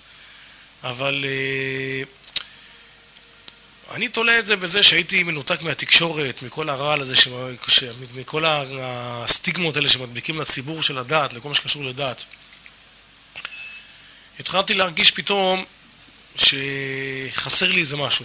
אבל 0.84 1.24
אה, 1.24 2.02
אני 3.94 4.08
תולה 4.08 4.38
את 4.38 4.46
זה 4.46 4.56
בזה 4.56 4.82
שהייתי 4.82 5.22
מנותק 5.22 5.62
מהתקשורת, 5.62 6.42
מכל 6.42 6.68
הרעל 6.68 7.00
הזה, 7.00 7.16
ש... 7.16 7.28
ש... 7.68 7.84
מכל 8.14 8.44
הסטיגמות 8.46 9.76
האלה 9.76 9.88
שמדביקים 9.88 10.40
לציבור 10.40 10.82
של 10.82 10.98
הדת, 10.98 11.32
לכל 11.32 11.48
מה 11.48 11.54
שקשור 11.54 11.84
לדת. 11.84 12.24
התחלתי 14.40 14.74
להרגיש 14.74 15.10
פתאום 15.10 15.64
שחסר 16.36 17.68
לי 17.68 17.80
איזה 17.80 17.96
משהו. 17.96 18.24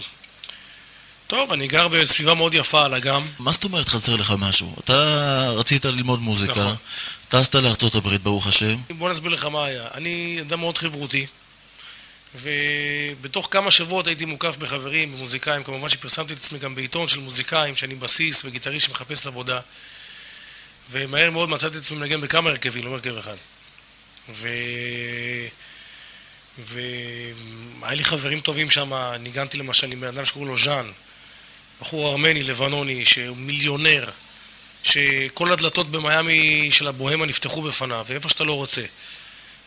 טוב, 1.30 1.52
אני 1.52 1.68
גר 1.68 1.88
בסביבה 1.88 2.34
מאוד 2.34 2.54
יפה 2.54 2.84
על 2.84 2.94
אגם. 2.94 3.28
מה 3.38 3.52
זאת 3.52 3.64
אומרת 3.64 3.88
חסר 3.88 4.16
לך 4.16 4.34
משהו? 4.38 4.74
אתה 4.84 5.48
רצית 5.50 5.84
ללמוד 5.84 6.20
מוזיקה, 6.20 6.52
נכון. 6.52 6.76
טסת 7.28 7.54
לארצות 7.54 7.94
הברית, 7.94 8.22
ברוך 8.22 8.46
השם. 8.46 8.76
בוא 8.90 9.10
נסביר 9.10 9.30
לך 9.30 9.44
מה 9.44 9.64
היה. 9.64 9.88
אני 9.94 10.38
אדם 10.40 10.60
מאוד 10.60 10.78
חברותי, 10.78 11.26
ובתוך 12.34 13.48
כמה 13.50 13.70
שבועות 13.70 14.06
הייתי 14.06 14.24
מוקף 14.24 14.56
בחברים, 14.56 15.12
במוזיקאים, 15.12 15.62
כמובן 15.62 15.88
שפרסמתי 15.88 16.32
את 16.32 16.38
עצמי 16.38 16.58
גם 16.58 16.74
בעיתון 16.74 17.08
של 17.08 17.20
מוזיקאים, 17.20 17.76
שאני 17.76 17.94
בסיס 17.94 18.44
וגיטריסט 18.44 18.86
שמחפש 18.86 19.26
עבודה. 19.26 19.60
ומהר 20.90 21.30
מאוד 21.30 21.48
מצאתי 21.48 21.78
את 21.78 21.82
עצמי 21.82 21.98
מנגן 21.98 22.20
בכמה 22.20 22.50
הרכבים, 22.50 22.84
לא 22.84 22.90
הרכב 22.90 23.16
אחד. 23.16 23.36
ו... 24.28 24.48
והיה 26.58 27.94
לי 27.94 28.04
חברים 28.04 28.40
טובים 28.40 28.70
שם, 28.70 28.92
ניגנתי 29.20 29.58
למשל 29.58 29.92
עם 29.92 30.04
אדם 30.04 30.24
שקוראים 30.24 30.50
לו 30.50 30.58
ז'אן, 30.58 30.90
בחור 31.80 32.10
ארמני, 32.10 32.42
לבנוני, 32.42 33.04
שהוא 33.04 33.36
מיליונר, 33.36 34.04
שכל 34.82 35.52
הדלתות 35.52 35.90
במיאמי 35.90 36.68
של 36.70 36.86
הבוהמה 36.86 37.26
נפתחו 37.26 37.62
בפניו, 37.62 38.04
ואיפה 38.08 38.28
שאתה 38.28 38.44
לא 38.44 38.52
רוצה. 38.52 38.82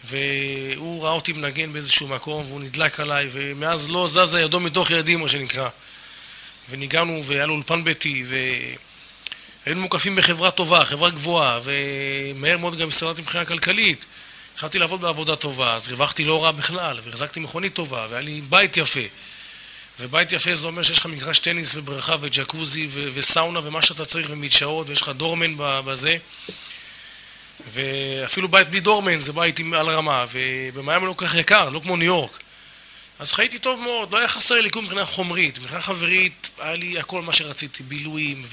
והוא 0.03 1.03
ראה 1.03 1.11
אותי 1.11 1.33
מנגן 1.33 1.73
באיזשהו 1.73 2.07
מקום, 2.07 2.45
והוא 2.47 2.61
נדלק 2.61 2.99
עליי, 2.99 3.29
ומאז 3.31 3.89
לא 3.89 4.07
זזה 4.07 4.41
ידו 4.41 4.59
מתוך 4.59 4.91
ידי, 4.91 5.15
מה 5.15 5.29
שנקרא. 5.29 5.69
וניגענו, 6.69 7.21
והיה 7.25 7.45
לו 7.45 7.53
אולפן 7.53 7.83
ביתי, 7.83 8.25
והיינו 9.65 9.81
מוקפים 9.81 10.15
בחברה 10.15 10.51
טובה, 10.51 10.85
חברה 10.85 11.09
גבוהה, 11.09 11.59
ומהר 11.63 12.57
מאוד 12.57 12.77
גם 12.77 12.87
הסתדרתי 12.87 13.21
מבחינה 13.21 13.45
כלכלית. 13.45 14.05
התחלתי 14.53 14.79
לעבוד 14.79 15.01
בעבודה 15.01 15.35
טובה, 15.35 15.73
אז 15.73 15.89
הרווחתי 15.89 16.23
לא 16.23 16.43
רע 16.43 16.51
בכלל, 16.51 16.99
והחזקתי 17.03 17.39
מכונית 17.39 17.73
טובה, 17.73 18.07
והיה 18.09 18.21
לי 18.21 18.41
בית 18.41 18.77
יפה. 18.77 18.99
ובית 19.99 20.31
יפה 20.31 20.55
זה 20.55 20.67
אומר 20.67 20.83
שיש 20.83 20.99
לך 20.99 21.05
מגרש 21.05 21.39
טניס 21.39 21.75
ובריכה 21.75 22.15
וג'קוזי 22.21 22.87
ו- 22.91 23.09
וסאונה 23.13 23.59
ומה 23.63 23.81
שאתה 23.81 24.05
צריך 24.05 24.27
ומדשאות, 24.29 24.89
ויש 24.89 25.01
לך 25.01 25.09
דורמן 25.09 25.53
בזה. 25.57 26.17
ואפילו 27.73 28.47
בית 28.47 28.69
בלי 28.69 28.79
דורמן 28.79 29.19
זה 29.19 29.33
בית 29.33 29.59
עם 29.59 29.73
על 29.73 29.89
רמה, 29.89 30.25
ובמיאמי 30.31 31.05
לא 31.05 31.13
כל 31.13 31.27
כך 31.27 31.35
יקר, 31.35 31.69
לא 31.69 31.79
כמו 31.79 31.97
ניו 31.97 32.05
יורק. 32.05 32.39
אז 33.19 33.31
חייתי 33.33 33.59
טוב 33.59 33.79
מאוד, 33.79 34.11
לא 34.11 34.17
היה 34.17 34.27
חסר 34.27 34.61
לי 34.61 34.69
כלום 34.69 34.85
מבחינה 34.85 35.05
חומרית. 35.05 35.59
מבחינה 35.59 35.81
חברית 35.81 36.49
היה 36.59 36.75
לי 36.75 36.99
הכל 36.99 37.21
מה 37.21 37.33
שרציתי, 37.33 37.83
בילויים 37.83 38.45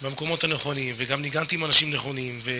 ובמקומות 0.00 0.44
הנכונים, 0.44 0.94
וגם 0.98 1.22
ניגנתי 1.22 1.54
עם 1.54 1.64
אנשים 1.64 1.90
נכונים, 1.90 2.40
ו... 2.44 2.50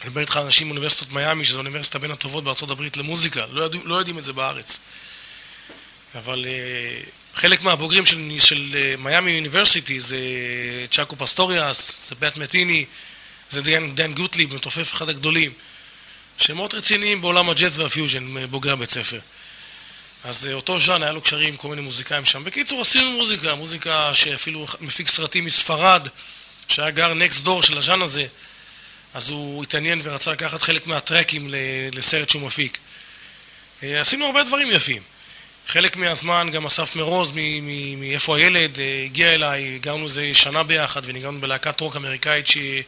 אני 0.00 0.08
מדבר 0.08 0.20
איתך 0.20 0.36
על 0.36 0.44
אנשים 0.44 0.66
מאוניברסיטת 0.66 1.12
מיאמי, 1.12 1.44
שזו 1.44 1.56
האוניברסיטה 1.56 1.98
בין 1.98 2.10
הטובות 2.10 2.44
בארצות 2.44 2.70
הברית 2.70 2.96
למוזיקה, 2.96 3.46
לא, 3.50 3.62
יודע, 3.62 3.78
לא 3.84 3.94
יודעים 3.94 4.18
את 4.18 4.24
זה 4.24 4.32
בארץ. 4.32 4.78
אבל 6.14 6.44
אה, 6.44 7.38
חלק 7.38 7.62
מהבוגרים 7.62 8.06
של, 8.06 8.30
של 8.40 8.68
אה, 8.72 9.00
Miami 9.00 9.38
University 9.38 10.00
זה 10.00 10.18
ג'אקו 10.90 11.16
פסטוריוס, 11.16 12.08
זה 12.08 12.14
פט 12.14 12.36
מת'יני, 12.36 12.84
זה 13.50 13.62
דני, 13.62 13.94
דני 13.94 14.14
גוטליב, 14.14 14.54
מתופף 14.54 14.92
אחד 14.92 15.08
הגדולים. 15.08 15.52
שמות 16.38 16.74
רציניים 16.74 17.20
בעולם 17.20 17.50
הג'אז 17.50 17.78
והפיוז'ן, 17.78 18.36
אה, 18.36 18.46
בוגרי 18.46 18.72
הבית 18.72 18.90
ספר. 18.90 19.18
אז 20.24 20.48
אותו 20.52 20.80
ז'אן, 20.80 21.02
היה 21.02 21.12
לו 21.12 21.20
קשרים 21.20 21.48
עם 21.48 21.56
כל 21.56 21.68
מיני 21.68 21.82
מוזיקאים 21.82 22.24
שם. 22.24 22.44
בקיצור, 22.44 22.80
עשינו 22.80 23.12
מוזיקה, 23.12 23.54
מוזיקה 23.54 24.14
שאפילו 24.14 24.66
מפיק 24.80 25.08
סרטים 25.08 25.44
מספרד, 25.44 26.08
שהיה 26.68 26.90
גר 26.90 27.14
נקסט 27.14 27.44
דור 27.44 27.62
של 27.62 27.78
הז'אן 27.78 28.02
הזה. 28.02 28.26
אז 29.14 29.30
הוא 29.30 29.62
התעניין 29.62 30.00
ורצה 30.04 30.30
לקחת 30.30 30.62
חלק 30.62 30.86
מהטרקים 30.86 31.48
לסרט 31.92 32.30
שהוא 32.30 32.42
מפיק. 32.42 32.78
עשינו 33.82 34.26
הרבה 34.26 34.42
דברים 34.42 34.70
יפים. 34.70 35.02
חלק 35.66 35.96
מהזמן 35.96 36.48
גם 36.52 36.66
אסף 36.66 36.96
מרוז, 36.96 37.32
מאיפה 37.96 38.36
הילד, 38.36 38.78
הגיע 39.04 39.34
אליי, 39.34 39.78
גרנו 39.78 40.04
איזה 40.04 40.30
שנה 40.34 40.62
ביחד 40.62 41.02
וניגענו 41.04 41.40
בלהקת 41.40 41.80
רוק 41.80 41.96
אמריקאית 41.96 42.46
שהייתה 42.46 42.84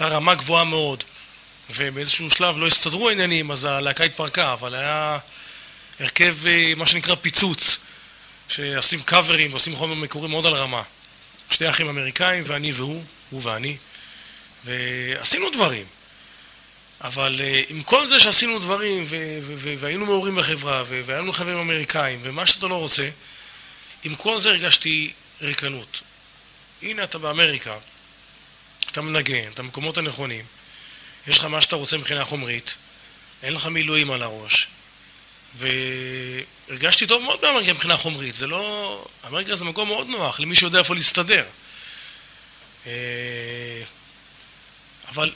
רמה 0.00 0.34
גבוהה 0.34 0.64
מאוד. 0.64 1.04
ובאיזשהו 1.70 2.30
שלב 2.30 2.58
לא 2.58 2.66
הסתדרו 2.66 3.08
העניינים, 3.08 3.50
אז 3.50 3.64
הלהקה 3.64 4.04
התפרקה, 4.04 4.52
אבל 4.52 4.74
היה 4.74 5.18
הרכב, 6.00 6.36
מה 6.76 6.86
שנקרא 6.86 7.14
פיצוץ, 7.14 7.78
שעושים 8.48 9.02
קאברים 9.02 9.50
ועושים 9.50 9.76
חומר 9.76 9.94
מקורי 9.94 10.28
מאוד 10.28 10.46
על 10.46 10.54
רמה. 10.54 10.82
שתי 11.50 11.68
אחים 11.68 11.88
אמריקאים 11.88 12.42
ואני 12.46 12.72
והוא, 12.72 13.02
הוא 13.30 13.40
ואני. 13.44 13.76
ועשינו 14.64 15.50
דברים. 15.50 15.84
אבל 17.04 17.40
uh, 17.40 17.70
עם 17.70 17.82
כל 17.82 18.08
זה 18.08 18.20
שעשינו 18.20 18.58
דברים, 18.58 19.04
והיינו 19.78 20.06
מעורים 20.06 20.36
בחברה, 20.36 20.82
ו- 20.86 21.02
והיו 21.06 21.22
לנו 21.22 21.32
חברים 21.32 21.56
אמריקאים, 21.58 22.20
ומה 22.22 22.46
שאתה 22.46 22.66
לא 22.66 22.74
רוצה, 22.74 23.08
עם 24.04 24.14
כל 24.14 24.40
זה 24.40 24.50
הרגשתי 24.50 25.12
ריקנות. 25.40 26.02
הנה 26.82 27.04
אתה 27.04 27.18
באמריקה, 27.18 27.76
אתה 28.90 29.02
מנגן, 29.02 29.52
אתה 29.52 29.62
במקומות 29.62 29.98
הנכונים, 29.98 30.44
יש 31.26 31.38
לך 31.38 31.44
מה 31.44 31.60
שאתה 31.60 31.76
רוצה 31.76 31.96
מבחינה 31.96 32.24
חומרית, 32.24 32.74
אין 33.42 33.52
לך 33.52 33.66
מילואים 33.66 34.10
על 34.10 34.22
הראש, 34.22 34.68
והרגשתי 35.58 37.06
טוב 37.06 37.22
מאוד 37.22 37.40
באמריקה 37.40 37.72
מבחינה 37.72 37.96
חומרית, 37.96 38.34
זה 38.34 38.46
לא... 38.46 39.06
אמריקה 39.26 39.56
זה 39.56 39.64
מקום 39.64 39.88
מאוד 39.88 40.06
נוח 40.06 40.40
למי 40.40 40.56
שיודע 40.56 40.78
איפה 40.78 40.94
להסתדר. 40.94 41.44
Uh, 42.84 42.88
אבל 45.08 45.32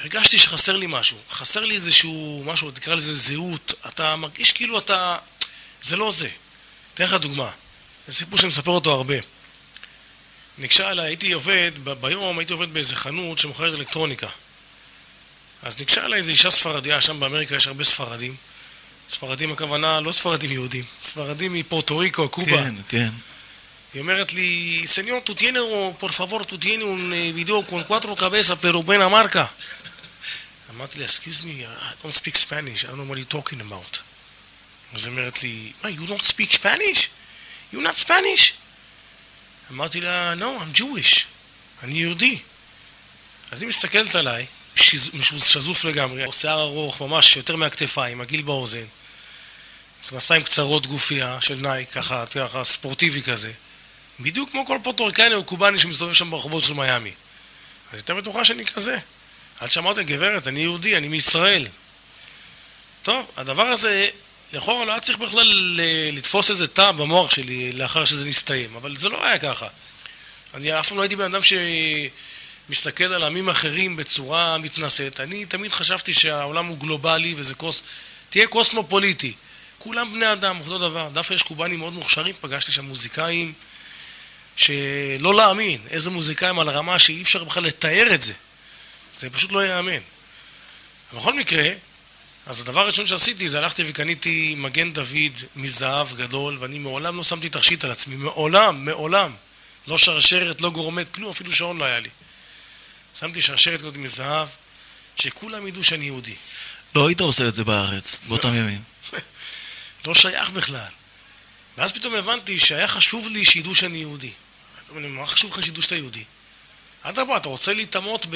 הרגשתי 0.00 0.38
שחסר 0.38 0.76
לי 0.76 0.86
משהו. 0.88 1.18
חסר 1.30 1.60
לי 1.60 1.74
איזשהו 1.74 2.42
משהו, 2.46 2.70
תקרא 2.70 2.94
לזה 2.94 3.14
זהות. 3.14 3.74
אתה 3.88 4.16
מרגיש 4.16 4.52
כאילו 4.52 4.78
אתה... 4.78 5.16
זה 5.82 5.96
לא 5.96 6.10
זה. 6.10 6.28
אתן 6.94 7.04
לך 7.04 7.14
דוגמה. 7.14 7.50
זה 8.08 8.14
סיפור 8.14 8.38
שאני 8.38 8.48
מספר 8.48 8.70
אותו 8.70 8.92
הרבה. 8.92 9.14
ניגשה 10.58 10.90
אליי, 10.90 11.06
הייתי 11.06 11.32
עובד, 11.32 11.72
ב- 11.84 11.92
ביום 11.92 12.38
הייתי 12.38 12.52
עובד 12.52 12.74
באיזה 12.74 12.96
חנות 12.96 13.38
שמוכרת 13.38 13.78
אלקטרוניקה. 13.78 14.28
אז 15.62 15.78
ניגשה 15.78 16.04
אליי 16.04 16.18
איזו 16.18 16.30
אישה 16.30 16.50
ספרדיה, 16.50 17.00
שם 17.00 17.20
באמריקה 17.20 17.56
יש 17.56 17.66
הרבה 17.66 17.84
ספרדים. 17.84 18.36
ספרדים 19.10 19.52
הכוונה 19.52 20.00
לא 20.00 20.12
ספרדים 20.12 20.52
יהודים, 20.52 20.84
ספרדים 21.04 21.52
מפורטו 21.52 21.98
ריקו, 21.98 22.28
קובה. 22.28 22.62
כן, 22.64 22.74
כן. 22.88 23.08
היא 23.94 24.00
אומרת 24.02 24.32
לי, 24.32 24.82
סניור, 24.86 25.20
tú 25.24 25.34
tienes, 25.34 25.62
por 25.98 26.12
favor, 26.12 26.44
tú 26.44 26.58
tienes 26.58 26.84
un 26.84 27.12
eh, 27.12 27.32
video 27.32 27.62
con 27.62 27.82
cuatro 27.84 28.14
cabezas, 28.14 28.58
pero 28.60 28.82
buena 28.82 29.08
marca. 29.08 29.44
אמרתי 30.70 30.98
לה, 30.98 31.06
excuse 31.06 31.42
me, 31.42 31.64
I 31.82 32.04
don't 32.06 32.16
speak 32.16 32.36
Spanish, 32.36 32.84
I 32.84 32.88
don't 32.88 32.96
know 32.98 33.10
what 33.12 33.18
you're 33.18 33.34
talking 33.38 33.60
about. 33.60 33.98
אז 34.94 35.04
היא 35.04 35.10
אומרת 35.12 35.42
לי, 35.42 35.72
מה, 35.84 35.90
you 35.90 36.08
don't 36.08 36.24
speak 36.26 36.52
Spanish? 36.52 36.98
You 37.74 37.76
not 37.76 38.06
Spanish? 38.06 38.52
אמרתי 39.70 40.00
לה, 40.00 40.34
no, 40.34 40.42
I'm 40.62 40.78
Jewish, 40.78 41.24
אני 41.82 41.98
יהודי. 41.98 42.38
אז 43.50 43.62
היא 43.62 43.68
מסתכלת 43.68 44.14
עליי, 44.14 44.46
שז- 44.76 45.10
שזוף 45.44 45.84
לגמרי, 45.84 46.24
שיער 46.32 46.60
ארוך, 46.62 47.00
ממש 47.00 47.36
יותר 47.36 47.56
מהכתפיים, 47.56 48.20
עגיל 48.20 48.42
באוזן, 48.42 48.84
מכנסיים 50.06 50.42
קצרות 50.42 50.86
גופייה 50.86 51.40
של 51.40 51.54
נייק, 51.54 51.90
ככה, 51.90 52.24
ככה, 52.26 52.64
ספורטיבי 52.64 53.22
כזה. 53.22 53.52
בדיוק 54.20 54.50
כמו 54.50 54.66
כל 54.66 54.78
פוטורקני 54.82 55.34
או 55.34 55.44
קובאני 55.44 55.78
שמסתובב 55.78 56.12
שם 56.12 56.30
ברחובות 56.30 56.64
של 56.64 56.72
מיאמי. 56.72 57.12
אז 57.92 57.94
הייתה 57.94 58.14
בטוחה 58.14 58.44
שאני 58.44 58.64
כזה. 58.66 58.98
עד 59.60 59.70
שאמרתי, 59.70 60.04
גברת, 60.04 60.46
אני 60.48 60.60
יהודי, 60.60 60.96
אני 60.96 61.08
מישראל. 61.08 61.66
טוב, 63.02 63.26
הדבר 63.36 63.62
הזה, 63.66 64.06
לכאורה 64.52 64.84
לא 64.84 64.90
היה 64.90 65.00
צריך 65.00 65.18
בכלל 65.18 65.46
ל- 65.46 66.16
לתפוס 66.18 66.50
איזה 66.50 66.66
תא 66.66 66.90
במוח 66.90 67.30
שלי 67.30 67.72
לאחר 67.72 68.04
שזה 68.04 68.24
נסתיים, 68.24 68.76
אבל 68.76 68.96
זה 68.96 69.08
לא 69.08 69.26
היה 69.26 69.38
ככה. 69.38 69.66
אני 70.54 70.80
אף 70.80 70.88
פעם 70.88 70.96
לא 70.96 71.02
הייתי 71.02 71.16
בן 71.16 71.34
אדם 71.34 71.40
שמסתכל 72.68 73.04
על 73.04 73.22
עמים 73.22 73.48
אחרים 73.48 73.96
בצורה 73.96 74.58
מתנשאת. 74.58 75.20
אני 75.20 75.46
תמיד 75.46 75.72
חשבתי 75.72 76.12
שהעולם 76.14 76.66
הוא 76.66 76.78
גלובלי 76.78 77.34
וזה 77.36 77.54
קוס... 77.54 77.82
תהיה 78.30 78.46
קוסמופוליטי. 78.46 79.32
כולם 79.78 80.14
בני 80.14 80.32
אדם, 80.32 80.60
אותו 80.60 80.78
דבר. 80.78 81.08
דווקא 81.12 81.34
יש 81.34 81.42
קובנים 81.42 81.78
מאוד 81.78 81.92
מוכשרים, 81.92 82.34
פגשתי 82.40 82.72
שם 82.72 82.84
מוזיקאים 82.84 83.52
שלא 84.56 85.34
להאמין, 85.36 85.80
איזה 85.90 86.10
מוזיקאים 86.10 86.58
על 86.58 86.68
הרמה 86.68 86.98
שאי 86.98 87.22
אפשר 87.22 87.44
בכלל 87.44 87.62
לתאר 87.64 88.14
את 88.14 88.22
זה. 88.22 88.32
זה 89.18 89.30
פשוט 89.30 89.52
לא 89.52 89.66
ייאמן. 89.66 90.00
בכל 91.14 91.34
מקרה, 91.34 91.68
אז 92.46 92.60
הדבר 92.60 92.80
הראשון 92.80 93.06
שעשיתי 93.06 93.48
זה 93.48 93.58
הלכתי 93.58 93.82
וקניתי 93.88 94.54
מגן 94.58 94.92
דוד 94.92 95.32
מזהב 95.56 96.16
גדול, 96.16 96.56
ואני 96.60 96.78
מעולם 96.78 97.16
לא 97.16 97.22
שמתי 97.22 97.48
תכשיט 97.48 97.84
על 97.84 97.90
עצמי, 97.90 98.16
מעולם, 98.16 98.84
מעולם. 98.84 99.32
לא 99.86 99.98
שרשרת, 99.98 100.60
לא 100.60 100.70
גורמט, 100.70 101.14
כלום, 101.14 101.30
אפילו 101.30 101.52
שעון 101.52 101.78
לא 101.78 101.84
היה 101.84 102.00
לי. 102.00 102.08
שמתי 103.20 103.42
שרשרת 103.42 103.80
כזאת 103.80 103.96
מזהב, 103.96 104.48
שכולם 105.16 105.66
ידעו 105.66 105.84
שאני 105.84 106.04
יהודי. 106.04 106.34
לא 106.94 107.08
היית 107.08 107.20
עושה 107.20 107.48
את 107.48 107.54
זה 107.54 107.64
בארץ, 107.64 108.18
באותם 108.28 108.54
ימים. 108.54 108.82
לא 110.06 110.14
שייך 110.14 110.50
בכלל. 110.50 110.90
ואז 111.78 111.92
פתאום 111.92 112.14
הבנתי 112.14 112.58
שהיה 112.58 112.88
חשוב 112.88 113.26
לי 113.26 113.44
שידעו 113.44 113.74
שאני 113.74 113.98
יהודי. 113.98 114.30
מה 114.92 115.26
חשוב 115.26 115.52
לך 115.52 115.64
שידעו 115.64 115.82
שאתה 115.82 115.96
יהודי? 115.96 116.24
אדרבה, 117.08 117.36
אתה 117.36 117.48
רוצה 117.48 117.74
להיטמעות, 117.74 118.26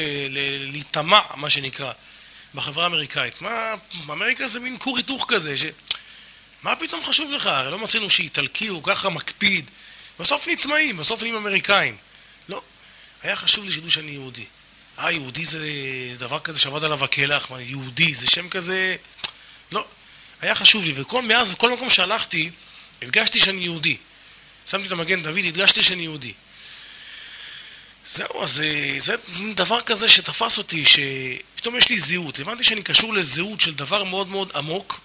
להיטמע, 0.71 1.21
מה 1.35 1.51
שנקרא, 1.51 1.93
בחברה 2.55 2.85
האמריקאית. 2.85 3.43
מה, 3.43 3.75
אמריקה 4.11 4.49
זה 4.49 4.61
מין 4.61 4.79
כור 4.79 4.97
היתוך 4.97 5.27
כזה, 5.29 5.57
ש... 5.57 5.65
מה 6.63 6.77
פתאום 6.77 7.05
חשוב 7.05 7.31
לך? 7.31 7.47
הרי 7.47 7.71
לא 7.71 7.79
מצאנו 7.79 8.11
שאיטלקי 8.11 8.67
הוא 8.67 8.83
ככה 8.85 9.09
מקפיד. 9.09 9.71
בסוף 10.21 10.49
נטמעים, 10.49 10.97
בסוף 10.97 11.21
נהיים 11.21 11.37
אמריקאים. 11.37 11.97
לא, 12.49 12.63
היה 13.23 13.37
חשוב 13.37 13.65
לי 13.65 13.73
שידעו 13.73 13.91
שאני 13.91 14.11
יהודי. 14.11 14.45
אה, 14.99 15.13
יהודי 15.13 15.45
זה 15.45 15.61
דבר 16.19 16.39
כזה 16.39 16.59
שעבד 16.59 16.85
עליו 16.85 17.05
הקלח, 17.05 17.51
מה, 17.51 17.61
יהודי, 17.61 18.15
זה 18.15 18.27
שם 18.27 18.49
כזה... 18.49 18.97
לא, 19.73 19.87
היה 20.41 20.55
חשוב 20.55 20.85
לי, 20.85 20.93
וכל 20.97 21.23
מאז, 21.23 21.55
כל 21.59 21.71
מקום 21.71 21.91
שהלכתי, 21.91 22.51
הדגשתי 23.03 23.41
שאני 23.41 23.63
יהודי. 23.63 23.97
שמתי 24.67 24.87
את 24.87 24.93
המגן 24.93 25.23
דוד, 25.23 25.45
הדגשתי 25.47 25.83
שאני 25.83 26.03
יהודי. 26.03 26.33
זהו, 28.15 28.43
אז 28.43 28.61
אה, 28.61 28.97
זה 28.99 29.15
דבר 29.55 29.81
כזה 29.81 30.09
שתפס 30.09 30.59
אותי, 30.59 30.85
שפתאום 30.85 31.77
יש 31.77 31.89
לי 31.89 32.01
זהות. 32.01 32.39
הבנתי 32.39 32.65
שאני 32.65 32.83
קשור 32.83 33.15
לזהות 33.15 33.61
של 33.61 33.75
דבר 33.75 34.05
מאוד 34.05 34.29
מאוד 34.29 34.53
עמוק, 34.55 35.01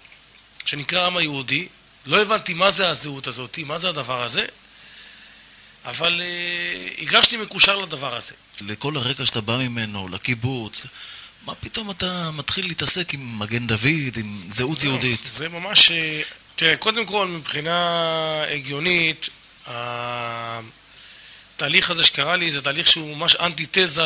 שנקרא 0.64 1.02
העם 1.02 1.16
היהודי. 1.16 1.68
לא 2.06 2.22
הבנתי 2.22 2.54
מה 2.54 2.70
זה 2.70 2.88
הזהות 2.88 3.26
הזאת, 3.26 3.58
מה 3.58 3.78
זה 3.78 3.88
הדבר 3.88 4.22
הזה, 4.22 4.44
אבל 5.84 6.20
אה, 6.20 6.88
הרגשתי 6.98 7.36
מקושר 7.36 7.76
לדבר 7.76 8.16
הזה. 8.16 8.32
לכל 8.60 8.96
הרקע 8.96 9.26
שאתה 9.26 9.40
בא 9.40 9.56
ממנו, 9.56 10.08
לקיבוץ, 10.08 10.86
מה 11.44 11.54
פתאום 11.54 11.90
אתה 11.90 12.30
מתחיל 12.30 12.66
להתעסק 12.66 13.14
עם 13.14 13.38
מגן 13.38 13.66
דוד, 13.66 14.16
עם 14.16 14.40
זהות 14.50 14.78
זהו, 14.78 14.90
יהודית? 14.90 15.20
זה 15.32 15.48
ממש... 15.48 15.90
אה, 15.90 16.22
תראה, 16.56 16.76
קודם 16.76 17.06
כל, 17.06 17.26
מבחינה 17.26 18.42
הגיונית, 18.54 19.28
התהליך 21.58 21.90
הזה 21.90 22.04
שקרה 22.04 22.36
לי 22.36 22.52
זה 22.52 22.62
תהליך 22.62 22.86
שהוא 22.86 23.16
ממש 23.16 23.36
אנטיתזה 23.36 24.02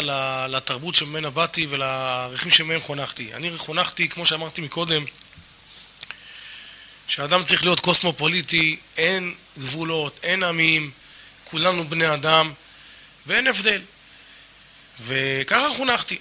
לתרבות 0.49 0.95
שממנה 0.95 1.31
באתי 1.31 1.67
ולערכים 1.71 2.51
שמהם 2.51 2.81
חונכתי. 2.81 3.35
אני 3.35 3.59
חונכתי, 3.59 4.09
כמו 4.09 4.27
שאמרתי 4.27 4.61
מקודם, 4.61 5.05
שאדם 7.07 7.45
צריך 7.45 7.65
להיות 7.65 7.81
קוסמופוליטי, 7.81 8.77
אין 8.97 9.35
גבולות, 9.59 10.21
אין 10.23 10.43
עמים, 10.43 10.91
כולנו 11.45 11.89
בני 11.89 12.15
אדם, 12.15 12.53
ואין 13.27 13.47
הבדל. 13.47 13.83
וככה 15.01 15.69
חונכתי. 15.77 16.19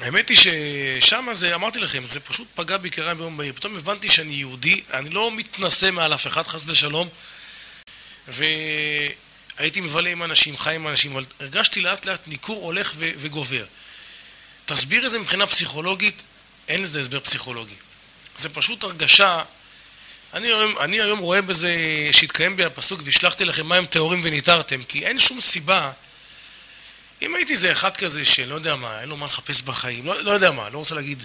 האמת 0.00 0.28
היא 0.28 0.36
ששם 1.00 1.28
זה, 1.32 1.54
אמרתי 1.54 1.78
לכם, 1.78 2.04
זה 2.04 2.20
פשוט 2.20 2.48
פגע 2.54 2.76
בי 2.76 2.90
כרעם 2.90 3.18
ביום 3.18 3.36
בהיר. 3.36 3.52
פתאום 3.52 3.76
הבנתי 3.76 4.10
שאני 4.10 4.34
יהודי, 4.34 4.80
אני 4.92 5.10
לא 5.10 5.30
מתנשא 5.32 5.90
מעל 5.90 6.14
אף 6.14 6.26
אחד, 6.26 6.46
חס 6.46 6.64
ושלום, 6.66 7.08
והייתי 9.58 9.80
מבלה 9.80 10.10
עם 10.10 10.22
אנשים, 10.22 10.56
חי 10.56 10.74
עם 10.74 10.88
אנשים, 10.88 11.12
אבל 11.12 11.24
הרגשתי 11.40 11.80
לאט 11.80 12.06
לאט 12.06 12.20
ניכור 12.28 12.64
הולך 12.64 12.92
ו- 12.96 13.10
וגובר. 13.16 13.64
תסביר 14.66 15.06
את 15.06 15.10
זה 15.10 15.18
מבחינה 15.18 15.46
פסיכולוגית, 15.46 16.22
אין 16.68 16.82
לזה 16.82 17.00
הסבר 17.00 17.20
פסיכולוגי. 17.20 17.74
זה 18.38 18.48
פשוט 18.48 18.84
הרגשה, 18.84 19.42
אני 20.34 20.48
היום, 20.48 20.78
אני 20.78 21.00
היום 21.00 21.18
רואה 21.18 21.42
בזה 21.42 21.74
שהתקיים 22.12 22.56
בי 22.56 22.64
הפסוק 22.64 23.00
והשלחתי 23.04 23.44
לכם 23.44 23.68
מים 23.68 23.86
טהורים 23.86 24.20
וניתרתם, 24.24 24.82
כי 24.82 25.06
אין 25.06 25.18
שום 25.18 25.40
סיבה 25.40 25.92
אם 27.22 27.34
הייתי 27.34 27.52
איזה 27.52 27.72
אחד 27.72 27.96
כזה 27.96 28.24
שלא 28.24 28.54
יודע 28.54 28.76
מה, 28.76 29.00
אין 29.00 29.08
לו 29.08 29.16
מה 29.16 29.26
לחפש 29.26 29.62
בחיים, 29.62 30.06
לא, 30.06 30.24
לא 30.24 30.30
יודע 30.30 30.50
מה, 30.50 30.68
לא 30.68 30.78
רוצה 30.78 30.94
להגיד... 30.94 31.24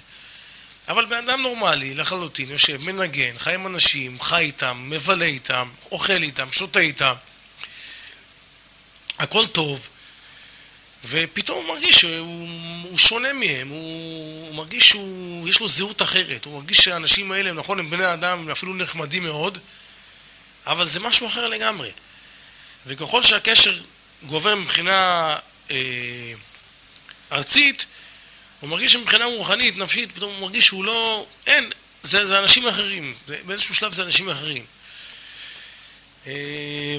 אבל 0.87 1.05
בן 1.05 1.29
אדם 1.29 1.41
נורמלי, 1.41 1.93
לחלוטין, 1.93 2.49
יושב, 2.49 2.81
מנגן, 2.81 3.37
חי 3.37 3.53
עם 3.53 3.67
אנשים, 3.67 4.21
חי 4.21 4.41
איתם, 4.41 4.85
מבלה 4.89 5.25
איתם, 5.25 5.69
אוכל 5.91 6.23
איתם, 6.23 6.51
שותה 6.51 6.79
איתם, 6.79 7.13
הכל 9.19 9.47
טוב, 9.47 9.87
ופתאום 11.05 11.65
הוא 11.65 11.75
מרגיש 11.75 12.01
שהוא 12.01 12.47
הוא 12.83 12.97
שונה 12.97 13.33
מהם, 13.33 13.67
הוא, 13.67 14.47
הוא 14.47 14.55
מרגיש 14.55 14.89
שיש 14.89 15.59
לו 15.59 15.67
זהות 15.67 16.01
אחרת, 16.01 16.45
הוא 16.45 16.59
מרגיש 16.59 16.77
שהאנשים 16.77 17.31
האלה, 17.31 17.51
נכון, 17.51 17.79
הם 17.79 17.89
בני 17.89 18.13
אדם, 18.13 18.39
הם 18.39 18.49
אפילו 18.49 18.73
נחמדים 18.73 19.23
מאוד, 19.23 19.57
אבל 20.67 20.87
זה 20.87 20.99
משהו 20.99 21.27
אחר 21.27 21.47
לגמרי. 21.47 21.91
וככל 22.85 23.23
שהקשר 23.23 23.79
גובר 24.23 24.55
מבחינה 24.55 25.35
אה, 25.71 26.33
ארצית, 27.31 27.85
הוא 28.59 28.69
מרגיש 28.69 28.93
שמבחינה 28.93 29.25
רוחנית, 29.25 29.77
נפשית, 29.77 30.11
פתאום 30.11 30.33
הוא 30.33 30.41
מרגיש 30.41 30.65
שהוא 30.65 30.83
לא... 30.83 31.25
אין, 31.47 31.71
זה, 32.03 32.25
זה 32.25 32.39
אנשים 32.39 32.67
אחרים. 32.67 33.15
זה, 33.27 33.37
באיזשהו 33.45 33.75
שלב 33.75 33.93
זה 33.93 34.03
אנשים 34.03 34.29
אחרים. 34.29 34.65
אה, 36.27 36.97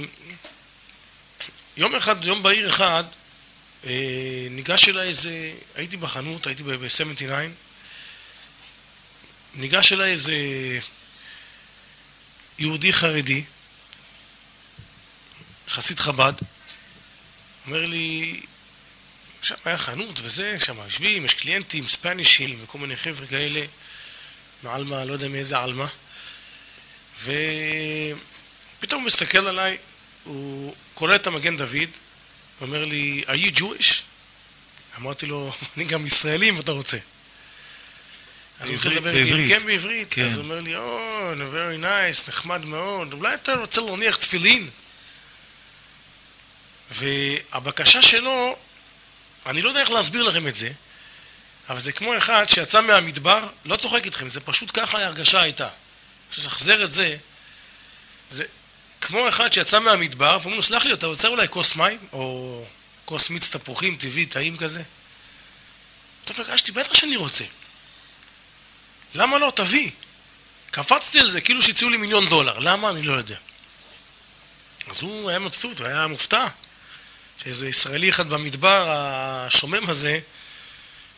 יום 1.76 1.94
אחד, 1.94 2.24
יום 2.24 2.42
בהיר 2.42 2.70
אחד, 2.70 3.04
אה, 3.86 4.46
ניגש 4.50 4.88
אליי 4.88 5.08
איזה... 5.08 5.52
הייתי 5.74 5.96
בחנות, 5.96 6.46
הייתי 6.46 6.62
ב-79, 6.62 7.32
ניגש 9.54 9.92
אליי 9.92 10.10
איזה 10.10 10.34
יהודי 12.58 12.92
חרדי, 12.92 13.44
חסיד 15.68 16.00
חב"ד, 16.00 16.32
אומר 17.66 17.86
לי, 17.86 18.40
שם 19.42 19.54
היה 19.64 19.78
חנות 19.78 20.20
וזה, 20.22 20.56
שם 20.60 20.78
יושבים, 20.84 21.24
יש 21.24 21.34
קליינטים, 21.34 21.88
ספנישים 21.88 22.58
וכל 22.62 22.78
מיני 22.78 22.96
חבר'ה 22.96 23.26
כאלה, 23.26 23.66
מעלמה, 24.62 25.04
לא 25.04 25.12
יודע 25.12 25.28
מאיזה 25.28 25.58
עלמה. 25.58 25.86
ופתאום 27.22 29.00
הוא 29.00 29.06
מסתכל 29.06 29.46
עליי, 29.46 29.78
הוא 30.24 30.74
קורא 30.94 31.14
את 31.14 31.26
המגן 31.26 31.56
דוד, 31.56 31.90
אומר 32.60 32.84
לי, 32.84 33.24
are 33.26 33.30
you 33.30 33.58
Jewish? 33.58 33.92
אמרתי 34.98 35.26
לו, 35.26 35.52
אני 35.76 35.84
גם 35.84 36.06
ישראלי 36.06 36.48
אם 36.48 36.60
אתה 36.60 36.72
רוצה. 36.72 36.98
אז 38.60 38.68
הוא 38.68 38.74
התחיל 38.74 38.92
לדבר 38.92 39.16
איתי. 39.16 39.48
כן, 39.48 39.66
בעברית. 39.66 40.08
כן. 40.10 40.26
אז 40.26 40.32
הוא 40.36 40.44
אומר 40.44 40.60
לי, 40.60 40.76
או, 40.76 41.32
oh, 41.32 41.36
very 41.36 41.84
nice, 41.84 42.28
נחמד 42.28 42.64
מאוד, 42.64 43.12
אולי 43.12 43.34
אתה 43.34 43.54
רוצה 43.54 43.80
להניח 43.80 44.16
תפילין? 44.16 44.70
והבקשה 46.90 48.02
שלו, 48.02 48.56
אני 49.46 49.62
לא 49.62 49.68
יודע 49.68 49.80
איך 49.80 49.90
להסביר 49.90 50.22
לכם 50.22 50.48
את 50.48 50.54
זה, 50.54 50.70
אבל 51.68 51.80
זה 51.80 51.92
כמו 51.92 52.18
אחד 52.18 52.48
שיצא 52.48 52.80
מהמדבר, 52.80 53.48
לא 53.64 53.76
צוחק 53.76 54.04
איתכם, 54.04 54.28
זה 54.28 54.40
פשוט 54.40 54.70
ככה 54.74 54.98
ההרגשה 54.98 55.40
הייתה. 55.40 55.68
ששחזר 56.30 56.84
את 56.84 56.90
זה, 56.90 57.16
זה 58.30 58.44
כמו 59.04 59.28
אחד 59.28 59.52
שיצא 59.52 59.80
מהמדבר, 59.80 60.38
ואומרים 60.40 60.56
לו, 60.56 60.62
סלח 60.62 60.84
לי, 60.84 60.92
אתה 60.92 61.06
רוצה 61.06 61.28
אולי 61.28 61.48
כוס 61.48 61.76
מים? 61.76 61.98
או 62.12 62.64
כוס 63.04 63.30
מיץ 63.30 63.48
תפוחים 63.48 63.96
טבעי, 63.96 64.26
טעים 64.26 64.56
כזה? 64.56 64.82
פתאום 66.24 66.40
הרגשתי, 66.40 66.72
בטח 66.72 66.94
שאני 66.94 67.16
רוצה. 67.16 67.44
למה 69.14 69.38
לא? 69.38 69.52
תביא. 69.56 69.90
קפצתי 70.70 71.20
על 71.20 71.30
זה, 71.30 71.40
כאילו 71.40 71.62
שהציעו 71.62 71.90
לי 71.90 71.96
מיליון 71.96 72.28
דולר. 72.28 72.58
למה? 72.58 72.90
אני 72.90 73.02
לא 73.02 73.12
יודע. 73.12 73.36
אז 74.88 75.02
הוא 75.02 75.30
היה 75.30 75.38
מבסוט, 75.38 75.78
הוא 75.78 75.86
היה 75.86 76.06
מופתע. 76.06 76.46
שאיזה 77.42 77.68
ישראלי 77.68 78.10
אחד 78.10 78.28
במדבר 78.28 78.84
השומם 78.88 79.90
הזה 79.90 80.18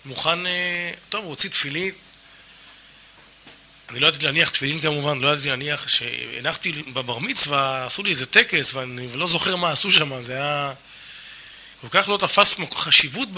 מוכן, 0.04 0.46
אה, 0.46 0.92
טוב, 1.08 1.24
הוא 1.24 1.30
הוציא 1.30 1.50
תפילין. 1.50 1.90
אני 3.88 4.00
לא 4.00 4.06
ידעתי 4.06 4.24
להניח 4.24 4.50
תפילין 4.50 4.80
כמובן, 4.80 5.18
לא 5.18 5.28
ידעתי 5.28 5.48
להניח, 5.48 5.88
שהנחתי 5.88 6.72
בבר 6.72 7.18
מצווה, 7.18 7.86
עשו 7.86 8.02
לי 8.02 8.10
איזה 8.10 8.26
טקס, 8.26 8.74
ואני 8.74 9.16
לא 9.16 9.26
זוכר 9.26 9.56
מה 9.56 9.70
עשו 9.70 9.92
שם, 9.92 10.22
זה 10.22 10.32
היה... 10.32 10.72
כל 11.80 11.88
כך 11.90 12.08
לא 12.08 12.16
תפס 12.16 12.56
חשיבות 12.74 13.28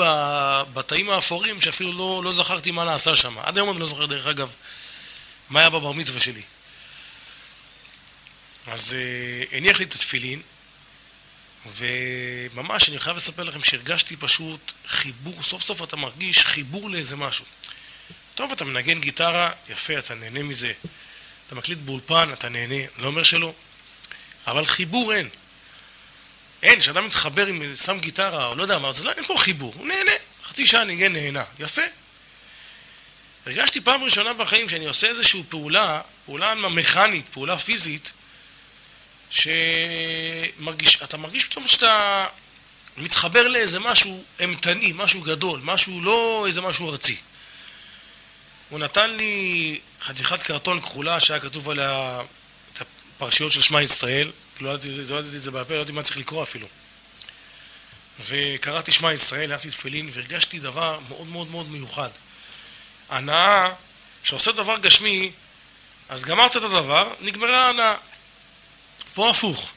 בתאים 0.75 1.11
האפורים, 1.11 1.61
שאפילו 1.61 1.93
לא, 1.93 2.21
לא 2.25 2.33
זכרתי 2.33 2.71
מה 2.71 2.85
נעשה 2.85 3.17
שם. 3.17 3.39
עד 3.39 3.57
היום 3.57 3.71
אני 3.71 3.81
לא 3.81 3.87
זוכר, 3.87 4.07
דרך 4.07 4.27
אגב, 4.27 4.53
מה 5.51 5.61
היה 5.61 5.71
בבר 5.71 5.93
מצווה 5.93 6.21
שלי. 6.21 6.43
אז 8.67 8.95
אה, 8.95 9.57
הניח 9.57 9.79
לי 9.79 9.85
את 9.85 9.95
התפילין, 9.95 10.43
וממש, 11.77 12.89
אני 12.89 12.99
חייב 12.99 13.17
לספר 13.17 13.45
לכם 13.45 13.65
שהרגשתי 13.65 14.17
פשוט 14.17 14.73
חיבור, 14.87 15.43
סוף 15.43 15.63
סוף 15.63 15.83
אתה 15.83 15.97
מרגיש 15.97 16.45
חיבור 16.47 16.91
לאיזה 16.91 17.17
משהו. 17.17 17.45
טוב, 18.39 18.53
אתה 18.53 18.65
מנגן 18.65 19.01
גיטרה, 19.01 19.51
יפה, 19.69 19.99
אתה 19.99 20.15
נהנה 20.15 20.43
מזה. 20.43 20.73
אתה 21.47 21.55
מקליט 21.55 21.79
באולפן, 21.79 22.33
אתה 22.33 22.49
נהנה, 22.49 22.75
לא 22.99 23.07
אומר 23.07 23.23
שלא. 23.23 23.53
אבל 24.47 24.67
חיבור 24.67 25.13
אין. 25.13 25.29
אין, 26.63 26.81
כשאדם 26.81 27.07
מתחבר 27.07 27.47
עם, 27.47 27.63
שם 27.85 27.99
גיטרה, 28.01 28.47
או 28.47 28.55
לא 28.55 28.63
יודע 28.63 28.79
מה, 28.79 28.93
זה 28.93 29.05
לא, 29.05 29.13
אין 29.13 29.25
פה 29.27 29.35
חיבור, 29.39 29.75
הוא 29.77 29.87
נהנה. 29.87 30.13
חצי 30.45 30.67
שעה 30.67 30.85
ניגן 30.85 31.13
נהנה, 31.13 31.45
יפה. 31.59 31.83
הרגשתי 33.47 33.81
פעם 33.81 34.05
ראשונה 34.05 34.33
בחיים 34.33 34.69
שאני 34.69 34.87
עושה 34.87 35.07
איזושהי 35.07 35.43
פעולה, 35.49 36.01
פעולה 36.27 36.55
מכנית, 36.55 37.29
פעולה 37.29 37.59
פיזית, 37.59 38.13
שמרגיש, 39.31 41.03
אתה 41.03 41.17
מרגיש 41.17 41.45
פתאום 41.45 41.69
שאתה 41.69 42.27
מתחבר 42.97 43.49
לאיזה 43.49 43.79
משהו 43.81 44.25
אימתני, 44.41 44.93
משהו 44.97 45.21
גדול, 45.21 45.61
משהו 45.65 46.01
לא 46.01 46.45
איזה 46.47 46.61
משהו 46.61 46.91
ארצי. 46.91 47.17
הוא 48.69 48.79
נתן 48.79 49.11
לי 49.11 49.79
חתיכת 50.03 50.43
קרטון 50.43 50.81
כחולה 50.81 51.21
שהיה 51.21 51.41
כתוב 51.41 51.71
עליה 51.71 52.21
את 52.73 52.83
הפרשיות 53.17 53.53
של 53.53 53.61
שמע 53.61 53.83
ישראל, 53.83 54.33
לא 54.61 54.71
ידעתי, 54.71 54.89
לא 55.09 55.19
את 55.19 55.43
זה 55.43 55.51
בעל 55.51 55.65
פה, 55.65 55.75
לא 55.75 55.79
ידעתי 55.79 55.93
מה 55.93 56.03
צריך 56.03 56.17
לקרוא 56.17 56.43
אפילו. 56.43 56.67
וקראתי 58.21 58.93
שמע 58.93 59.13
ישראל, 59.13 59.53
הלכתי 59.53 59.71
תפילין, 59.71 60.11
והרגשתי 60.13 60.59
דבר 60.59 60.99
מאוד 61.09 61.27
מאוד 61.27 61.51
מאוד 61.51 61.69
מיוחד. 61.69 62.09
הנאה, 63.09 63.71
שעושה 64.23 64.53
דבר 64.53 64.79
גשמי, 64.79 65.33
אז 66.09 66.25
גמרת 66.25 66.57
את 66.57 66.63
הדבר, 66.63 67.13
נגמרה 67.21 67.67
ההנאה. 67.67 67.95
פה 69.15 69.31
הפוך. 69.31 69.71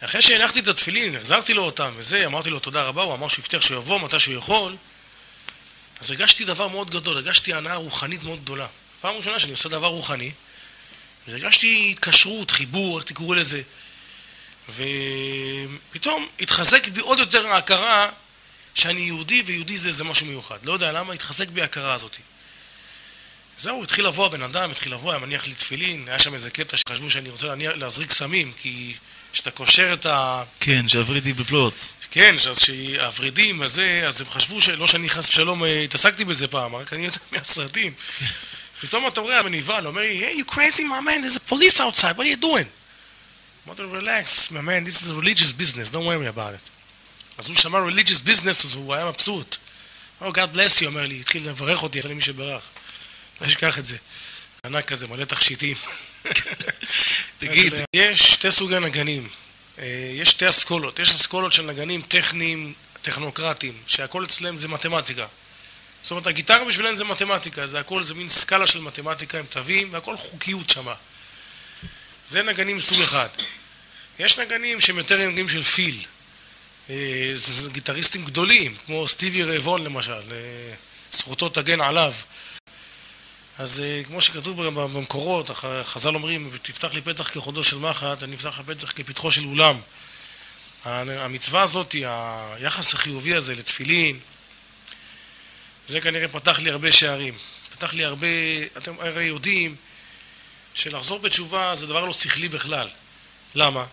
אחרי 0.00 0.22
שהנחתי 0.22 0.60
את 0.60 0.68
התפילין, 0.68 1.16
החזרתי 1.16 1.54
לו 1.54 1.64
אותם 1.64 1.92
וזה, 1.96 2.26
אמרתי 2.26 2.50
לו 2.50 2.58
תודה 2.58 2.82
רבה, 2.82 3.02
הוא 3.02 3.14
אמר 3.14 3.28
שהוא 3.28 3.42
הבטיח 3.42 3.62
שהוא 3.62 3.76
יבוא 3.76 4.00
מתי 4.00 4.18
שהוא 4.18 4.34
יכול, 4.34 4.76
אז 6.02 6.10
הרגשתי 6.10 6.44
דבר 6.44 6.68
מאוד 6.68 6.90
גדול, 6.90 7.16
הרגשתי 7.16 7.54
הנאה 7.54 7.74
רוחנית 7.74 8.22
מאוד 8.22 8.40
גדולה. 8.42 8.66
פעם 9.00 9.14
ראשונה 9.14 9.38
שאני 9.38 9.52
עושה 9.52 9.68
דבר 9.68 9.86
רוחני, 9.86 10.30
והרגשתי 11.28 11.88
התקשרות, 11.92 12.50
חיבור, 12.50 12.98
איך 12.98 13.06
תקראו 13.06 13.34
לזה. 13.34 13.62
ופתאום 14.68 16.26
התחזק 16.40 16.88
בי 16.88 17.00
עוד 17.00 17.18
יותר 17.18 17.46
ההכרה 17.46 18.10
שאני 18.74 19.00
יהודי, 19.00 19.42
ויהודי 19.46 19.78
זה 19.78 19.88
איזה 19.88 20.04
משהו 20.04 20.26
מיוחד. 20.26 20.58
לא 20.62 20.72
יודע 20.72 20.92
למה, 20.92 21.12
התחזק 21.12 21.48
בי 21.48 21.62
ההכרה 21.62 21.94
הזאת. 21.94 22.16
זהו, 23.58 23.82
התחיל 23.82 24.06
לבוא 24.06 24.26
הבן 24.26 24.42
אדם, 24.42 24.70
התחיל 24.70 24.92
לבוא, 24.92 25.10
היה 25.12 25.18
מניח 25.18 25.46
לי 25.46 25.54
תפילין, 25.54 26.08
היה 26.08 26.18
שם 26.18 26.34
איזה 26.34 26.50
קטע 26.50 26.76
שחשבו 26.76 27.10
שאני 27.10 27.30
רוצה 27.30 27.54
להזריק 27.54 28.12
סמים, 28.12 28.52
כי 28.62 28.94
כשאתה 29.32 29.50
קושר 29.50 29.92
את 29.92 30.06
ה... 30.06 30.44
כן, 30.60 30.88
שהוורידי 30.88 31.32
בפלוט. 31.32 31.74
כן, 32.12 32.34
אז 32.50 32.58
שהוורידים 32.58 33.62
אז 33.62 33.78
הם 34.20 34.30
חשבו 34.30 34.60
שלא 34.60 34.86
שאני 34.86 35.10
חס 35.10 35.28
ושלום 35.28 35.64
אה, 35.64 35.80
התעסקתי 35.80 36.24
בזה 36.24 36.48
פעם, 36.48 36.74
רק 36.74 36.92
אני 36.92 37.04
יודע 37.04 37.18
מהסרטים. 37.32 37.92
פתאום 38.80 39.08
אתה 39.08 39.20
רואה, 39.20 39.38
המנוול 39.38 39.86
אומר 39.86 40.00
לי, 40.00 40.20
hey, 40.20 40.40
you 40.40 40.54
crazy, 40.54 40.80
my 40.80 41.00
man, 41.00 41.22
there's 41.22 41.36
a 41.36 41.52
police 41.52 41.80
outside, 41.80 42.16
what 42.16 42.26
are 42.26 42.40
you 42.40 42.44
doing? 42.44 42.66
אמרתי 43.66 43.82
לו, 43.82 44.00
relax, 44.00 44.50
my 44.50 44.60
man, 44.60 44.84
this 44.84 45.02
is 45.02 45.10
a 45.10 45.14
religious 45.14 45.52
business, 45.52 45.90
don't 45.90 46.06
worry 46.06 46.36
about 46.36 46.54
it. 46.54 46.70
אז 47.38 47.48
הוא 47.48 47.56
שמע 47.56 47.78
religious 47.88 48.28
business, 48.28 48.66
אז 48.66 48.74
הוא 48.74 48.94
היה 48.94 49.04
מבסוט. 49.04 49.56
Oh, 50.22 50.24
God 50.24 50.54
bless 50.54 50.82
you, 50.82 50.86
אומר 50.86 51.06
לי, 51.06 51.20
התחיל 51.20 51.48
לברך 51.48 51.82
אותי, 51.82 52.00
אחרי 52.00 52.14
מי 52.14 52.20
שברך. 52.20 52.62
לא 53.40 53.46
אשכח 53.46 53.78
את 53.78 53.86
זה. 53.86 53.96
ענק 54.66 54.84
כזה, 54.84 55.06
מלא 55.06 55.24
תכשיטים. 55.24 55.76
תגיד, 57.38 57.74
יש 57.94 58.32
שתי 58.32 58.50
סוגי 58.50 58.78
נגנים. 58.78 59.28
אה, 59.78 60.10
יש 60.14 60.28
שתי 60.30 60.48
אסכולות. 60.48 60.98
יש 60.98 61.14
אסכולות 61.14 61.52
של 61.52 61.62
נגנים 61.62 62.02
טכניים, 62.02 62.72
טכנוקרטיים, 63.02 63.74
שהכל 63.86 64.24
אצלם 64.24 64.56
זה 64.56 64.68
מתמטיקה. 64.68 65.26
זאת 66.02 66.10
אומרת, 66.10 66.26
הגיטרה 66.26 66.64
בשבילם 66.64 66.94
זה 66.94 67.04
מתמטיקה, 67.04 67.66
זה 67.66 67.80
הכל, 67.80 68.02
זה 68.02 68.14
מין 68.14 68.28
סקאלה 68.28 68.66
של 68.66 68.80
מתמטיקה 68.80 69.38
עם 69.38 69.44
תווים, 69.46 69.92
והכל 69.92 70.16
חוקיות 70.16 70.70
שמה. 70.70 70.94
זה 72.28 72.42
נגנים 72.42 72.76
מסוג 72.76 73.00
אחד. 73.00 73.28
יש 74.18 74.38
נגנים 74.38 74.80
שהם 74.80 74.98
יותר 74.98 75.26
נגנים 75.26 75.48
של 75.48 75.62
פיל. 75.62 76.04
אה, 76.90 77.30
זה 77.34 77.70
גיטריסטים 77.70 78.24
גדולים, 78.24 78.76
כמו 78.86 79.08
סטיבי 79.08 79.42
רבון 79.42 79.84
למשל, 79.84 80.12
אה, 80.12 80.74
זכותו 81.12 81.48
תגן 81.48 81.80
עליו. 81.80 82.12
אז 83.58 83.80
אה, 83.80 84.02
כמו 84.06 84.20
שכתוב 84.20 84.62
במקורות, 84.62 85.50
חז"ל 85.82 86.14
אומרים, 86.14 86.50
תפתח 86.62 86.94
לי 86.94 87.00
פתח 87.00 87.28
כחודו 87.28 87.64
של 87.64 87.78
מחט, 87.78 88.22
אני 88.22 88.36
אפתח 88.36 88.46
לך 88.46 88.60
פתח 88.66 88.92
כפתחו 88.94 89.32
של 89.32 89.44
אולם. 89.44 89.80
המצווה 90.84 91.62
הזאת, 91.62 91.94
היחס 92.56 92.94
החיובי 92.94 93.34
הזה 93.34 93.54
לתפילין, 93.54 94.18
זה 95.88 96.00
כנראה 96.00 96.28
פתח 96.28 96.58
לי 96.58 96.70
הרבה 96.70 96.92
שערים. 96.92 97.34
פתח 97.72 97.94
לי 97.94 98.04
הרבה, 98.04 98.26
אתם 98.76 98.94
הרי 99.00 99.24
יודעים 99.24 99.76
שלחזור 100.74 101.18
בתשובה 101.18 101.74
זה 101.74 101.86
דבר 101.86 102.04
לא 102.04 102.12
שכלי 102.12 102.48
בכלל. 102.48 102.88
למה? 103.54 103.84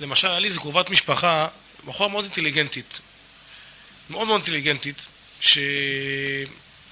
למשל, 0.00 0.28
היה 0.28 0.38
לי 0.38 0.48
איזה 0.48 0.58
קרובת 0.58 0.90
משפחה, 0.90 1.48
בחורה 1.84 2.08
מאוד 2.08 2.24
אינטליגנטית, 2.24 3.00
מאוד 4.10 4.26
מאוד 4.26 4.40
אינטליגנטית, 4.40 4.96
ש... 5.40 5.58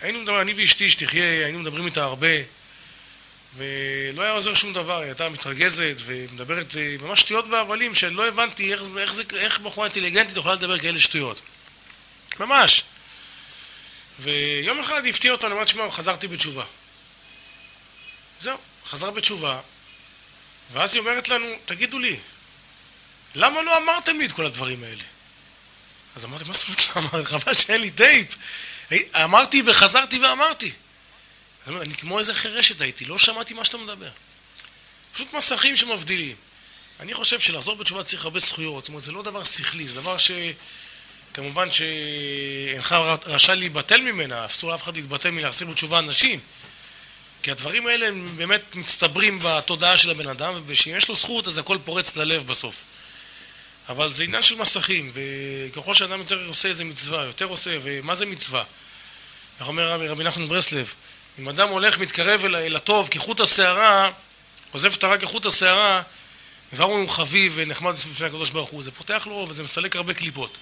היינו 0.07 0.21
מדברים, 0.21 0.41
אני 0.41 0.55
ואשתי 0.57 0.91
שתחיה, 0.91 1.45
היינו 1.45 1.59
מדברים 1.59 1.87
איתה 1.87 2.05
הרבה, 2.05 2.29
ולא 3.57 4.23
היה 4.23 4.33
עוזר 4.33 4.55
שום 4.55 4.73
דבר, 4.73 4.99
היא 4.99 5.07
הייתה 5.07 5.29
מתרגזת 5.29 5.95
ומדברת 6.05 6.77
אה, 6.77 6.97
ממש 7.01 7.21
שטויות 7.21 7.45
והבלים, 7.51 7.95
שלא 7.95 8.29
הבנתי 8.29 8.73
איך, 8.73 8.83
איך, 8.99 9.13
זה, 9.13 9.23
איך 9.37 9.59
בחורה 9.59 9.87
אינטליגנטית 9.87 10.37
יכולה 10.37 10.55
לדבר 10.55 10.79
כאלה 10.79 11.01
שטויות. 11.01 11.41
ממש. 12.41 12.83
ויום 14.21 14.81
אחד 14.81 15.05
היא 15.05 15.13
הפתיעה 15.13 15.35
אותנו, 15.35 15.55
אמרת 15.55 15.69
שמע, 15.69 15.91
חזרתי 15.91 16.29
בתשובה. 16.29 16.65
זהו, 18.41 18.59
חזר 18.87 19.11
בתשובה, 19.11 19.61
ואז 20.73 20.95
היא 20.95 21.01
אומרת 21.01 21.29
לנו, 21.29 21.47
תגידו 21.65 21.99
לי, 21.99 22.17
למה 23.35 23.63
לא 23.63 23.77
אמרתם 23.77 24.19
לי 24.19 24.27
את 24.27 24.33
כל 24.33 24.47
הדברים 24.47 24.85
האלה? 24.85 25.05
אז 26.17 26.25
אמרתי, 26.25 26.45
מה 26.45 26.55
זאת 26.55 26.97
אומרת? 26.97 27.27
חבל 27.27 27.55
שאין 27.55 27.81
לי 27.81 27.91
טייפ. 27.91 28.29
אמרתי 29.25 29.63
וחזרתי 29.67 30.19
ואמרתי. 30.19 30.73
אני 31.67 31.95
כמו 31.95 32.19
איזה 32.19 32.35
חירשת 32.35 32.81
הייתי, 32.81 33.05
לא 33.05 33.19
שמעתי 33.19 33.55
מה 33.55 33.65
שאתה 33.65 33.79
מדבר. 33.79 34.11
פשוט 35.13 35.33
מסכים 35.33 35.77
שמבדילים. 35.77 36.37
אני 37.01 37.15
חושב 37.15 37.41
שלחזור 37.41 37.75
בתשובה 37.77 38.05
צריך 38.05 38.25
הרבה 38.25 38.41
זכויות, 38.41 38.85
זאת 38.85 38.89
אומרת, 38.89 39.03
זה 39.03 39.13
לא 39.13 39.23
דבר 39.23 39.45
שכלי, 39.45 39.89
זה 39.89 39.95
דבר 39.95 40.19
ש... 40.19 40.31
כמובן 41.35 41.71
שאינך 41.71 42.97
רשאי 43.27 43.57
להיבטל 43.57 44.01
ממנה, 44.01 44.47
אסור 44.47 44.71
לאף 44.71 44.83
אחד 44.83 44.97
להתבטל 44.97 45.31
מלהחזיר 45.31 45.69
בתשובה 45.69 45.99
אנשים. 45.99 46.41
כי 47.43 47.51
הדברים 47.51 47.87
האלה 47.87 48.07
הם 48.07 48.33
באמת 48.37 48.75
מצטברים 48.75 49.39
בתודעה 49.43 49.97
של 49.97 50.11
הבן 50.11 50.29
אדם, 50.29 50.63
ושאם 50.67 50.97
יש 50.97 51.09
לו 51.09 51.15
זכות 51.15 51.49
אז 51.49 51.59
הכל 51.59 51.79
פורץ 51.85 52.17
ללב 52.17 52.47
בסוף. 52.47 52.77
אבל 53.89 54.13
זה 54.13 54.25
עניין 54.25 54.43
של 54.43 54.57
מסכים, 54.57 55.13
וככל 55.15 55.95
שאדם 55.95 56.19
יותר 56.19 56.47
עושה 56.47 56.69
איזה 56.69 56.85
מצווה, 56.85 57.25
יותר 57.25 57.45
עושה, 57.45 57.79
ומה 57.83 58.15
זה 58.15 58.27
מצווה? 58.27 58.65
איך 59.61 59.69
אומר 59.69 59.89
רבי, 59.91 60.09
רבי 60.09 60.25
נחמן 60.25 60.49
ברסלב, 60.49 60.95
אם 61.39 61.49
אדם 61.49 61.69
הולך, 61.69 61.99
מתקרב 61.99 62.45
אל, 62.45 62.57
אל 62.57 62.77
הטוב 62.77 63.09
כחוט 63.09 63.41
השערה, 63.41 64.11
עוזב 64.73 64.93
את 64.93 65.05
הרע 65.05 65.19
כחוט 65.19 65.47
השערה, 65.47 66.03
כבר 66.75 66.85
הוא 66.85 67.09
חביב 67.09 67.53
ונחמד 67.57 67.95
בפני 67.95 68.27
הקדוש 68.27 68.51
ברוך 68.51 68.71
הוא, 68.71 68.83
זה 68.83 68.91
פותח 68.91 69.27
לו 69.27 69.47
וזה 69.51 69.63
מסלק 69.63 69.97
הרבה 69.97 70.15
קליפות. 70.15 70.57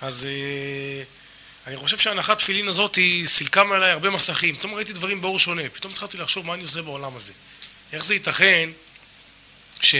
אז 0.00 0.24
אה, 0.24 1.02
אני 1.66 1.76
חושב 1.76 1.98
שהנחת 1.98 2.38
תפילין 2.38 2.68
הזאת 2.68 2.94
היא 2.94 3.26
סילקה 3.28 3.64
מעליי 3.64 3.90
הרבה 3.90 4.10
מסכים. 4.10 4.56
פתאום 4.56 4.74
ראיתי 4.74 4.92
דברים 4.92 5.20
באור 5.20 5.38
שונה, 5.38 5.68
פתאום 5.68 5.92
התחלתי 5.92 6.16
לחשוב 6.16 6.46
מה 6.46 6.54
אני 6.54 6.62
עושה 6.62 6.82
בעולם 6.82 7.16
הזה. 7.16 7.32
איך 7.92 8.04
זה 8.04 8.14
ייתכן 8.14 8.70
ש... 9.80 9.94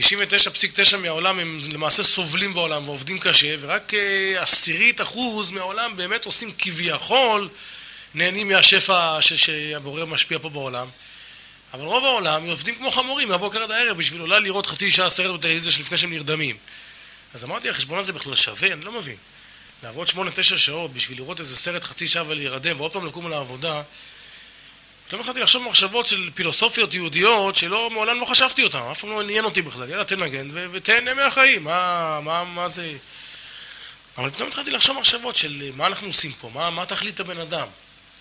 99.9 0.00 0.96
מהעולם 0.96 1.38
הם 1.38 1.60
למעשה 1.72 2.02
סובלים 2.02 2.54
בעולם 2.54 2.88
ועובדים 2.88 3.18
קשה, 3.18 3.54
ורק 3.60 3.94
אה, 3.94 4.42
עשירית 4.42 5.00
אחוז 5.00 5.50
מהעולם 5.50 5.96
באמת 5.96 6.24
עושים 6.24 6.52
כביכול, 6.58 7.48
נהנים 8.14 8.48
מהשפע 8.48 9.18
ש- 9.20 9.32
שהבורא 9.32 10.04
משפיע 10.04 10.38
פה 10.38 10.48
בעולם. 10.48 10.86
אבל 11.74 11.84
רוב 11.84 12.04
העולם 12.04 12.44
עובדים 12.46 12.74
כמו 12.74 12.90
חמורים 12.90 13.28
מהבוקר 13.28 13.62
עד 13.62 13.70
הערב 13.70 13.96
בשביל 13.96 14.20
אולי 14.20 14.40
לראות 14.40 14.66
חצי 14.66 14.90
שעה 14.90 15.10
סרט 15.10 15.38
בטלוויזיה 15.40 15.72
שלפני 15.72 15.98
שהם 15.98 16.10
נרדמים. 16.10 16.56
אז 17.34 17.44
אמרתי, 17.44 17.68
החשבון 17.68 17.98
הזה 17.98 18.12
בכלל 18.12 18.34
שווה? 18.34 18.72
אני 18.72 18.84
לא 18.84 18.92
מבין. 18.92 19.16
לעבוד 19.82 20.08
שמונה, 20.08 20.30
תשע 20.30 20.58
שעות 20.58 20.92
בשביל 20.92 21.18
לראות 21.18 21.40
איזה 21.40 21.56
סרט 21.56 21.84
חצי 21.84 22.08
שעה 22.08 22.24
ולהירדם, 22.26 22.80
ועוד 22.80 22.92
פעם 22.92 23.06
לקום 23.06 23.30
לעבודה, 23.30 23.82
פתאום 25.08 25.20
התחלתי 25.20 25.40
לחשוב 25.40 25.62
מחשבות 25.62 26.06
של 26.06 26.30
פילוסופיות 26.34 26.94
יהודיות 26.94 27.56
שלא, 27.56 27.90
מעולם 27.90 28.20
לא 28.20 28.24
חשבתי 28.24 28.64
אותן, 28.64 28.78
אף 28.92 29.00
פעם 29.00 29.10
לא 29.10 29.22
עניין 29.22 29.44
אותי 29.44 29.62
בכלל. 29.62 29.90
יאללה, 29.90 30.04
תנגן 30.04 30.48
ותהנה 30.72 31.14
מהחיים, 31.14 31.64
מה, 31.64 32.20
מה, 32.20 32.44
מה 32.44 32.68
זה... 32.68 32.96
אבל 34.18 34.30
פתאום 34.30 34.48
התחלתי 34.48 34.70
לחשוב 34.70 34.98
מחשבות 34.98 35.36
של 35.36 35.70
מה 35.76 35.86
אנחנו 35.86 36.06
עושים 36.06 36.32
פה, 36.32 36.50
מה, 36.54 36.70
מה 36.70 36.86
תכלית 36.86 37.20
הבן 37.20 37.40
אדם, 37.40 37.66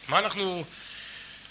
מה 0.07 0.19
אנחנו... 0.19 0.65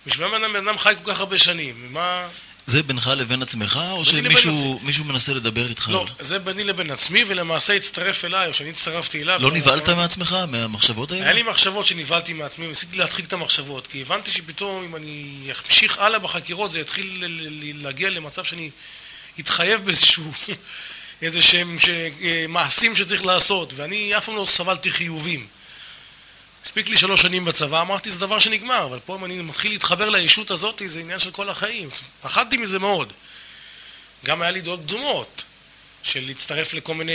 בשביל 0.07 0.27
מה 0.27 0.39
בן 0.49 0.69
אדם 0.69 0.79
חי 0.79 0.95
כל 1.03 1.13
כך 1.13 1.21
הרבה 1.21 1.39
שנים, 1.39 1.93
מה... 1.93 2.29
זה 2.67 2.83
בינך 2.83 3.11
לבין 3.17 3.43
עצמך, 3.43 3.81
או 3.91 4.03
לבין 4.13 4.25
שמישהו 4.33 4.81
מישהו 4.83 5.05
מנסה 5.05 5.35
לדבר 5.35 5.69
איתך? 5.69 5.89
לא, 5.93 6.07
זה 6.21 6.39
ביני 6.39 6.65
לבין 6.65 6.91
עצמי, 6.91 7.25
ולמעשה 7.27 7.73
הצטרף 7.77 8.25
אליי, 8.25 8.49
או 8.49 8.53
שאני 8.55 8.71
הצטרפתי 8.71 9.23
אליו. 9.23 9.39
לא 9.43 9.53
נבהלת 9.53 9.89
מעצמך, 9.89 10.37
מהמחשבות 10.49 11.13
האלה? 11.13 11.25
היה 11.25 11.33
לי 11.33 11.43
מחשבות 11.43 11.87
שנבהלתי 11.87 12.33
מעצמי, 12.33 12.67
ניסיתי 12.67 12.97
להדחיק 12.99 13.27
את 13.27 13.33
המחשבות, 13.33 13.87
כי 13.87 14.03
הבנתי 14.03 14.31
שפתאום 14.31 14.85
אם 14.85 14.97
אני 14.97 15.35
אמשיך 15.67 15.99
הלאה 15.99 16.19
בחקירות, 16.19 16.73
זה 16.73 16.81
יתחיל 16.81 17.07
ל- 17.25 17.27
ל- 17.27 17.83
להגיע 17.83 18.11
למצב 18.11 18.45
שאני 18.45 18.71
אתחייב 19.41 19.85
באיזשהו, 19.85 20.33
איזה 21.23 21.43
שהם 21.43 21.79
ש- 21.79 21.89
אה, 22.23 22.45
מעשים 22.49 22.97
שצריך 22.97 23.25
לעשות, 23.27 23.73
ואני 23.77 24.17
אף 24.19 24.25
פעם 24.25 24.37
לא 24.37 24.45
סבלתי 24.45 24.91
חיובים. 24.91 25.47
הספיק 26.67 26.89
לי 26.89 26.97
שלוש 26.97 27.23
שנים 27.23 27.45
בצבא, 27.45 27.81
אמרתי 27.81 28.11
זה 28.11 28.19
דבר 28.19 28.39
שנגמר, 28.39 28.85
אבל 28.85 28.99
פה 29.07 29.17
אם 29.17 29.25
אני 29.25 29.37
מתחיל 29.43 29.73
להתחבר 29.73 30.11
לישות 30.11 30.51
הזאת, 30.51 30.83
זה 30.87 31.01
עניין 31.01 31.19
של 31.19 31.31
כל 31.31 31.49
החיים. 31.49 31.89
פחדתי 32.23 32.57
מזה 32.57 32.79
מאוד. 32.79 33.13
גם 34.25 34.43
היה 34.43 34.51
לי 34.51 34.61
דעות 34.61 34.81
קדומות, 34.81 35.45
של 36.03 36.27
להצטרף 36.27 36.75
לכל 36.75 36.95
מיני 36.95 37.13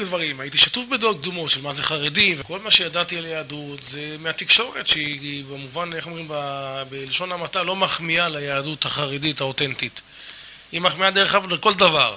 דברים. 0.00 0.40
הייתי 0.40 0.58
שטוף 0.58 0.84
בדעות 0.88 1.20
קדומות 1.20 1.50
של 1.50 1.62
מה 1.62 1.72
זה 1.72 1.82
חרדי, 1.82 2.34
וכל 2.38 2.58
מה 2.58 2.70
שידעתי 2.70 3.16
על 3.16 3.24
יהדות 3.26 3.82
זה 3.82 4.16
מהתקשורת, 4.18 4.86
שהיא 4.86 5.44
במובן, 5.44 5.92
איך 5.92 6.06
אומרים, 6.06 6.26
ב- 6.28 6.82
בלשון 6.88 7.32
המעטה, 7.32 7.62
לא 7.62 7.76
מחמיאה 7.76 8.28
ליהדות 8.28 8.84
החרדית 8.84 9.40
האותנטית. 9.40 10.00
היא 10.72 10.80
מחמיאה 10.80 11.10
דרך 11.10 11.34
אגב 11.34 11.52
לכל 11.52 11.74
דבר. 11.74 12.16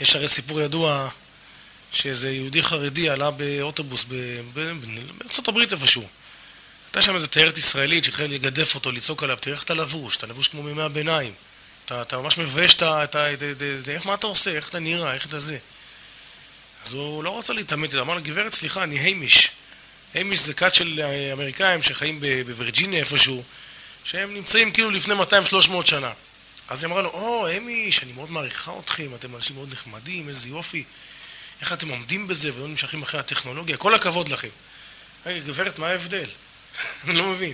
יש 0.00 0.16
הרי 0.16 0.28
סיפור 0.28 0.60
ידוע 0.60 1.08
שאיזה 1.92 2.30
יהודי 2.30 2.62
חרדי 2.62 3.08
עלה 3.08 3.30
באוטובוס 3.30 4.06
בארצות 5.18 5.48
הברית 5.48 5.72
איפשהו. 5.72 6.08
הייתה 6.86 7.02
שם 7.02 7.14
איזה 7.14 7.26
תיירת 7.26 7.58
ישראלית 7.58 8.04
שהחלה 8.04 8.26
לגדף 8.26 8.74
אותו, 8.74 8.92
לצעוק 8.92 9.22
עליו, 9.22 9.36
תראה 9.40 9.56
איך 9.56 9.64
אתה 9.64 9.74
לבוש, 9.74 10.16
אתה 10.16 10.26
לבוש 10.26 10.48
כמו 10.48 10.62
מימי 10.62 10.82
הביניים. 10.82 11.32
אתה, 11.84 12.02
אתה 12.02 12.18
ממש 12.18 12.38
מבייש 12.38 12.74
את 12.74 12.82
ה... 12.82 13.28
איך, 13.88 14.06
מה 14.06 14.14
אתה 14.14 14.26
עושה? 14.26 14.50
איך 14.50 14.68
אתה 14.68 14.78
נראה? 14.78 15.14
איך 15.14 15.26
אתה 15.26 15.40
זה? 15.40 15.58
אז 16.86 16.92
הוא 16.92 17.24
לא 17.24 17.38
רצה 17.38 17.52
להתעמת 17.52 17.90
איתו, 17.90 18.02
אמר 18.02 18.14
לו, 18.14 18.22
גברת, 18.22 18.54
סליחה, 18.54 18.84
אני 18.84 18.98
היימיש. 18.98 19.50
היימיש 20.14 20.40
זה 20.40 20.54
כת 20.54 20.74
של 20.74 21.00
אה, 21.04 21.32
אמריקאים 21.32 21.82
שחיים 21.82 22.20
בווירג'יניה 22.20 23.00
איפשהו, 23.00 23.42
שהם 24.04 24.34
נמצאים 24.34 24.72
כאילו 24.72 24.90
לפני 24.90 25.14
200-300 25.14 25.70
שנה. 25.84 26.12
אז 26.68 26.82
היא 26.82 26.90
אמרה 26.90 27.02
לו, 27.02 27.08
או, 27.08 27.46
היימיש, 27.46 28.02
אני 28.02 28.12
מאוד 28.12 28.30
מעריכה 28.30 28.72
אתכם, 28.84 29.14
אתם 29.14 29.36
אנשים 29.36 29.56
מאוד 29.56 29.72
נחמדים, 29.72 30.28
איזה 30.28 30.48
יופי. 30.48 30.84
איך 31.62 31.72
אתם 31.72 31.88
עומדים 31.88 32.28
בזה 32.28 32.54
ולא 32.54 32.68
נמשכים 32.68 33.02
אחרי 33.02 33.20
הטכנולוגיה? 33.20 33.76
כל 33.76 33.94
הכבוד 33.94 34.28
לכם. 34.28 34.48
רגע, 35.26 35.38
גברת, 35.38 35.78
מה 35.78 35.88
ההבדל? 35.88 36.28
אני 37.04 37.16
לא 37.16 37.24
מבין. 37.24 37.52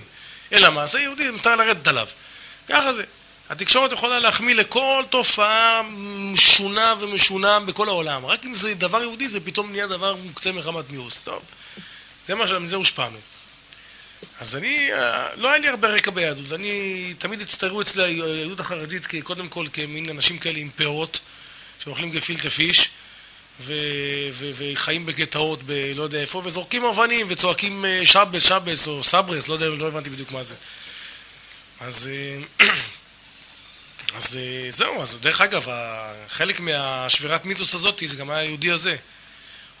אלא 0.53 0.69
מה? 0.69 0.87
זה 0.87 0.99
יהודי, 0.99 1.31
מותר 1.31 1.55
לרדת 1.55 1.87
עליו. 1.87 2.07
ככה 2.67 2.93
זה. 2.93 3.03
התקשורת 3.49 3.91
יכולה 3.91 4.19
להחמיא 4.19 4.55
לכל 4.55 5.03
תופעה 5.09 5.81
משונה 6.33 6.93
ומשונה 6.99 7.59
בכל 7.59 7.89
העולם. 7.89 8.25
רק 8.25 8.45
אם 8.45 8.55
זה 8.55 8.73
דבר 8.73 9.01
יהודי, 9.01 9.29
זה 9.29 9.39
פתאום 9.39 9.71
נהיה 9.71 9.87
דבר 9.87 10.15
מוקצה 10.15 10.51
מחמת 10.51 10.89
מיאוס. 10.89 11.19
טוב, 11.23 11.41
זה 12.27 12.35
מה 12.35 12.47
שמזה 12.47 12.75
הושפענו. 12.75 13.17
אז 14.39 14.55
אני, 14.55 14.93
אה, 14.93 15.35
לא 15.35 15.49
היה 15.49 15.57
לי 15.57 15.67
הרבה 15.67 15.87
רקע 15.87 16.11
ביהדות. 16.11 16.53
אני, 16.53 17.13
תמיד 17.17 17.41
הצטיירו 17.41 17.81
אצלי 17.81 18.03
היהדות 18.03 18.59
החרדית 18.59 19.03
קודם 19.23 19.47
כל 19.49 19.65
כמין 19.73 20.09
אנשים 20.09 20.37
כאלה 20.39 20.59
עם 20.59 20.69
פאות, 20.75 21.19
שאוכלים 21.83 22.11
גפילטה 22.11 22.49
פיש, 22.49 22.89
וחיים 23.63 25.05
בגטאות 25.05 25.63
בלא 25.63 26.03
יודע 26.03 26.21
איפה, 26.21 26.41
וזורקים 26.45 26.85
אבנים 26.85 27.27
וצועקים 27.29 27.85
אה, 27.85 28.05
שבס, 28.05 28.43
שבס 28.43 28.87
או 28.87 29.03
סברס, 29.03 29.47
לא 29.47 29.53
יודע, 29.53 29.67
לא 29.67 29.87
הבנתי 29.87 30.09
בדיוק 30.09 30.31
מה 30.31 30.43
זה. 30.43 30.55
אז... 31.79 32.09
אה, 32.59 32.67
אז 34.15 34.35
אה, 34.35 34.71
זהו, 34.71 35.01
אז 35.01 35.17
דרך 35.21 35.41
אגב, 35.41 35.67
חלק 36.27 36.59
מהשבירת 36.59 37.45
מיתוס 37.45 37.75
הזאת 37.75 38.03
זה 38.05 38.15
גם 38.15 38.29
היה 38.29 38.39
היהודי 38.39 38.71
הזה. 38.71 38.95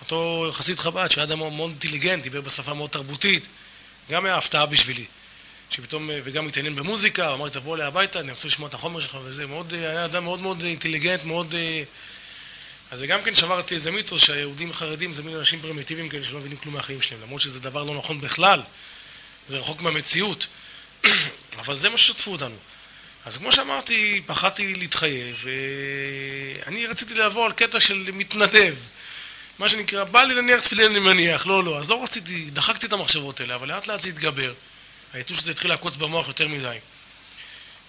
אותו 0.01 0.49
חסיד 0.51 0.79
חב"ד, 0.79 1.07
שהיה 1.11 1.23
אדם 1.23 1.39
מאוד 1.39 1.69
אינטליגנט, 1.69 2.23
דיבר 2.23 2.41
בשפה 2.41 2.73
מאוד 2.73 2.89
תרבותית, 2.89 3.45
גם 4.09 4.25
היה 4.25 4.37
הפתעה 4.37 4.65
בשבילי. 4.65 5.05
שפתאום, 5.69 6.09
וגם 6.23 6.47
התעניין 6.47 6.75
במוזיקה, 6.75 7.33
אמר 7.33 7.45
לי, 7.45 7.51
תבוא 7.51 7.75
אליי 7.75 7.87
הביתה, 7.87 8.19
אני 8.19 8.31
רוצה 8.31 8.47
לשמוע 8.47 8.69
את 8.69 8.73
החומר 8.73 8.99
שלך 8.99 9.17
וזה, 9.23 9.47
מאוד, 9.47 9.73
היה 9.73 10.05
אדם 10.05 10.23
מאוד 10.23 10.39
מאוד 10.39 10.63
אינטליגנט, 10.63 11.23
מאוד... 11.23 11.55
אז 12.91 12.99
זה 12.99 13.07
גם 13.07 13.23
כן 13.23 13.35
שבר 13.35 13.57
אותי 13.57 13.75
איזה 13.75 13.91
מיתוס 13.91 14.23
שהיהודים 14.23 14.69
החרדים 14.71 15.13
זה 15.13 15.23
מין 15.23 15.37
אנשים 15.37 15.61
פרימיטיביים 15.61 16.09
כאלה 16.09 16.25
שלא 16.25 16.39
מבינים 16.39 16.57
כלום 16.57 16.73
מהחיים 16.73 17.01
שלהם, 17.01 17.21
למרות 17.21 17.41
שזה 17.41 17.59
דבר 17.59 17.83
לא 17.83 17.95
נכון 17.95 18.21
בכלל, 18.21 18.61
זה 19.49 19.57
רחוק 19.57 19.81
מהמציאות, 19.81 20.47
אבל 21.59 21.77
זה 21.77 21.89
מה 21.89 21.97
ששתפו 21.97 22.31
אותנו. 22.31 22.55
אז 23.25 23.37
כמו 23.37 23.51
שאמרתי, 23.51 24.21
פחדתי 24.25 24.75
להתחייב, 24.75 25.45
ואני 26.65 26.87
רציתי 26.87 27.13
לעבור 27.13 27.45
על 27.45 27.51
קטע 27.51 27.79
של 27.79 28.09
מתנדב. 28.13 28.75
מה 29.59 29.69
שנקרא, 29.69 30.03
בא 30.03 30.21
לי 30.21 30.33
להניח 30.35 30.61
תפילין 30.61 30.85
אני 30.85 30.99
מניח, 30.99 31.47
לא, 31.47 31.63
לא. 31.63 31.79
אז 31.79 31.89
לא 31.89 32.03
רציתי, 32.03 32.49
דחקתי 32.49 32.85
את 32.85 32.93
המחשבות 32.93 33.39
האלה, 33.39 33.55
אבל 33.55 33.67
לאט 33.67 33.87
לאט 33.87 34.01
זה 34.01 34.09
התגבר. 34.09 34.53
היתוש 35.13 35.39
הזה 35.39 35.51
התחיל 35.51 35.71
לעקוץ 35.71 35.95
במוח 35.95 36.27
יותר 36.27 36.47
מדי. 36.47 36.77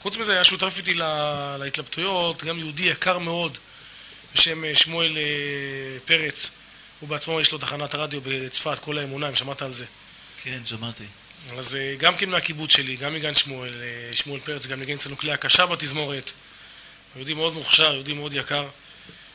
חוץ 0.03 0.17
מזה, 0.17 0.33
היה 0.33 0.45
שותף 0.45 0.75
איתי 0.77 0.95
לה, 0.95 1.57
להתלבטויות, 1.59 2.45
גם 2.45 2.59
יהודי 2.59 2.83
יקר 2.83 3.19
מאוד, 3.19 3.59
בשם 4.35 4.65
אה, 4.65 4.75
שמואל 4.75 5.17
אה, 5.19 5.23
פרץ. 6.05 6.51
הוא 7.01 7.09
בעצמו, 7.09 7.41
יש 7.41 7.53
לו 7.53 7.59
תחנת 7.59 7.95
רדיו 7.95 8.21
בצפת, 8.25 8.79
כל 8.79 8.99
האמונה, 8.99 9.29
אם 9.29 9.35
שמעת 9.35 9.63
על 9.63 9.73
זה. 9.73 9.85
כן, 10.43 10.63
שמעתי. 10.67 11.05
אז 11.59 11.75
אה, 11.75 11.95
גם 11.99 12.17
כן 12.17 12.31
מהקיבוץ 12.31 12.73
שלי, 12.73 12.97
גם 12.97 13.15
מגן 13.15 13.35
שמואל, 13.35 13.73
שמואל 14.13 14.41
פרץ, 14.41 14.67
גם 14.67 14.81
ניגן 14.81 14.95
אצלנו 14.97 15.19
כלי 15.19 15.33
הקשה 15.33 15.67
בתזמורת. 15.67 16.31
יהודי 17.17 17.35
מאוד 17.35 17.53
מוכשר, 17.55 17.95
יהודי 17.95 18.13
מאוד 18.13 18.33
יקר, 18.35 18.69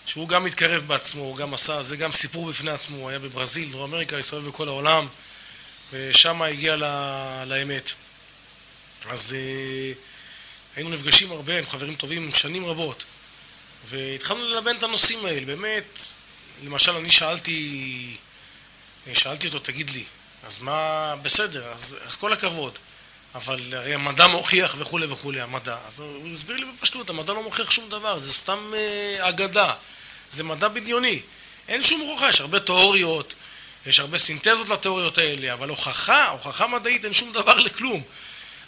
שהוא 0.06 0.30
גם 0.30 0.44
מתקרב 0.44 0.88
בעצמו, 0.88 1.22
הוא 1.22 1.38
גם 1.38 1.54
עשה, 1.54 1.84
זה 1.84 1.98
גם 1.98 2.12
סיפור 2.12 2.46
בפני 2.46 2.72
עצמו, 2.72 2.98
הוא 2.98 3.10
היה 3.10 3.20
בברזיל, 3.20 3.72
דרום 3.72 3.94
אמריקה, 3.94 4.18
הסתובב 4.18 4.48
בכל 4.50 4.68
העולם, 4.68 5.08
ושם 5.94 6.42
הגיע 6.42 6.76
ל- 6.76 7.44
לאמת. 7.48 7.84
אז 9.10 9.36
היינו 10.76 10.90
נפגשים 10.90 11.32
הרבה, 11.32 11.54
היינו 11.54 11.68
חברים 11.68 11.96
טובים 11.96 12.32
שנים 12.34 12.66
רבות, 12.66 13.04
והתחלנו 13.90 14.46
ללבן 14.46 14.76
את 14.78 14.84
הנושאים 14.84 15.26
האלה, 15.26 15.46
באמת, 15.46 15.84
למשל, 16.64 16.96
אני 16.96 17.10
שאלתי, 17.10 18.18
שאלתי 19.14 19.48
אותו, 19.48 19.60
תגיד 19.60 19.90
לי, 19.90 20.04
אז 20.48 20.60
מה, 20.60 21.16
בסדר, 21.22 21.74
אז, 21.74 21.96
אז 22.08 22.16
כל 22.16 22.34
הכבוד. 22.34 22.78
אבל 23.36 23.60
הרי 23.74 23.94
המדע 23.94 24.28
מוכיח 24.28 24.76
וכולי 24.78 25.06
וכולי, 25.06 25.42
המדע. 25.42 25.78
אז 25.88 26.00
הוא 26.00 26.34
הסביר 26.34 26.58
לי 26.58 26.66
בפשטות, 26.66 27.10
המדע 27.10 27.34
לא 27.34 27.44
מוכיח 27.44 27.72
שום 27.72 27.90
דבר, 27.90 28.20
זה 28.20 28.34
סתם 28.34 28.74
אה, 28.76 29.30
אגדה. 29.30 29.74
זה 30.32 30.44
מדע 30.44 30.68
בדיוני. 30.68 31.20
אין 31.68 31.84
שום 31.84 32.02
הוכחה, 32.02 32.30
יש 32.30 32.42
הרבה 32.42 32.60
תיאוריות, 32.60 33.34
יש 33.86 34.00
הרבה 34.00 34.18
סינתזות 34.18 34.70
לתיאוריות 34.70 35.18
האלה, 35.18 35.54
אבל 35.54 35.70
הוכחה, 35.70 36.30
הוכחה 36.30 36.68
מדעית, 36.68 37.06
אין 37.06 37.14
שום 37.14 37.34
דבר 37.34 37.56
לכלום. 37.56 38.02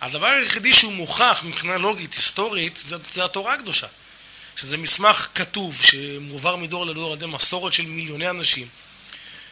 הדבר 0.01 0.27
היחידי 0.27 0.73
שהוא 0.73 0.93
מוכח 0.93 1.41
מבחינה 1.45 1.77
לוגית, 1.77 2.13
היסטורית, 2.13 2.79
זה, 2.81 2.95
זה 3.11 3.25
התורה 3.25 3.53
הקדושה. 3.53 3.87
שזה 4.57 4.77
מסמך 4.77 5.27
כתוב, 5.35 5.81
שמועבר 5.81 6.55
מדור 6.55 6.85
לדור 6.85 7.11
על 7.11 7.17
ידי 7.17 7.25
מסורת 7.25 7.73
של 7.73 7.85
מיליוני 7.85 8.29
אנשים. 8.29 8.67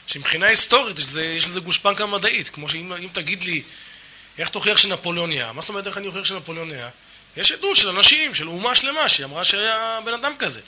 שמבחינה 0.07 0.45
היסטורית 0.45 0.99
יש 0.99 1.03
לזה- 1.03 1.26
יש 1.26 1.48
לזה 1.48 1.60
גושפנקה 1.60 2.06
מדעית, 2.06 2.49
כמו 2.49 2.69
שאם 2.69 2.94
אם 2.94 3.07
תגיד 3.14 3.44
לי, 3.44 3.61
איך 4.38 4.49
תוכיח 4.49 4.77
שנפוליאון 4.77 5.32
היה? 5.32 5.52
מה 5.52 5.61
זאת 5.61 5.69
אומרת 5.69 5.88
איך 5.88 5.98
אני 5.98 6.07
אוכיח 6.07 6.26
שנפוליאון 6.26 6.72
היה? 6.72 6.90
יש 7.38 7.52
עדות 7.52 7.77
של 7.77 7.90
אנשים, 7.90 8.36
של 8.36 8.48
אומה 8.48 8.76
שלמה, 8.76 9.10
שאמרה 9.10 9.45
שהיה 9.45 9.99
בן 10.06 10.14
אדם 10.14 10.34
כזה. 10.40 10.60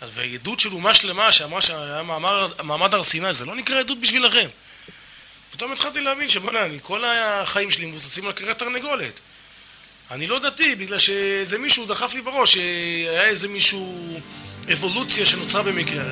אז 0.00 0.10
ועדות 0.14 0.60
של 0.60 0.72
אומה 0.72 0.94
שלמה 0.94 1.32
שאמרה 1.32 1.60
שהיה 1.60 2.02
מעמד, 2.02 2.32
מעמד 2.62 2.94
הר 2.94 3.02
סיני, 3.02 3.32
זה 3.32 3.44
לא 3.44 3.54
נקרא 3.54 3.78
עדות 3.80 4.00
בשבילכם. 4.00 4.48
פתאום 5.50 5.72
התחלתי 5.72 6.00
להבין 6.00 6.28
שבוא'נה, 6.28 6.78
כל 6.82 7.04
החיים 7.04 7.70
שלי 7.70 7.86
מבוססים 7.86 8.26
על 8.26 8.32
קרית 8.32 8.58
תרנגולת. 8.58 9.20
אני 10.10 10.26
לא 10.26 10.38
דתי, 10.38 10.74
בגלל 10.74 10.98
שאיזה 10.98 11.58
מישהו 11.58 11.86
דחף 11.86 12.14
לי 12.14 12.20
בראש, 12.20 12.54
שהיה 12.54 13.28
איזה 13.28 13.48
מישהו, 13.48 13.96
אבולוציה 14.72 15.26
שנוצרה 15.26 15.62
במקרה. 15.62 16.04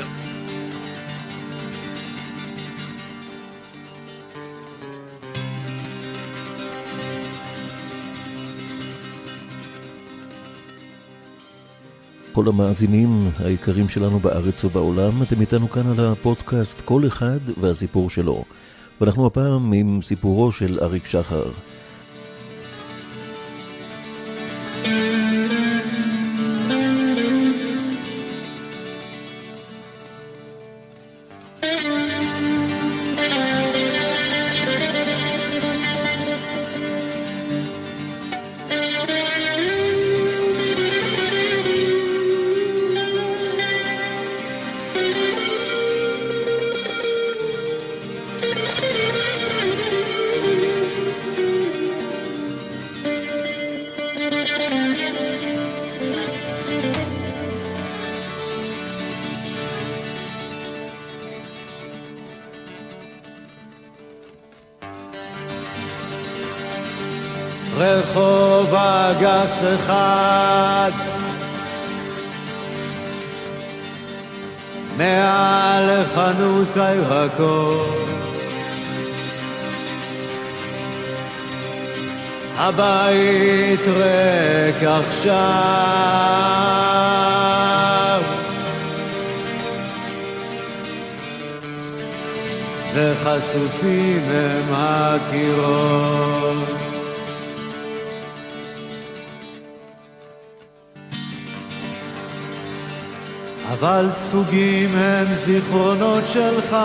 כל 12.33 12.49
המאזינים 12.49 13.31
היקרים 13.39 13.89
שלנו 13.89 14.19
בארץ 14.19 14.65
ובעולם, 14.65 15.23
אתם 15.23 15.41
איתנו 15.41 15.71
כאן 15.71 15.99
על 15.99 16.13
הפודקאסט 16.13 16.81
כל 16.81 17.07
אחד 17.07 17.41
והסיפור 17.61 18.11
שלו. 18.11 18.45
ואנחנו 19.01 19.27
הפעם 19.27 19.73
עם 19.73 20.03
סיפורו 20.03 20.53
של 20.53 20.79
אריק 20.83 21.07
שחר. 21.07 21.51
gegaan. 69.77 69.98
הם 105.59 105.65
זיכרונות 105.65 106.29
שלך. 106.29 106.77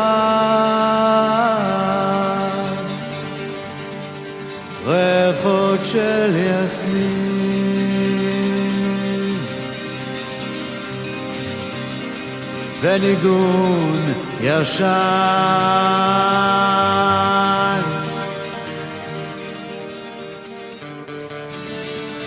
ריחות 4.85 5.79
של 5.83 6.35
יסמין. 6.35 7.03
וניגון 12.81 14.13
ישן. 14.41 14.83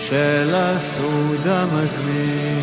של 0.01 0.53
הסעוד 0.55 1.47
המזמין 1.47 2.56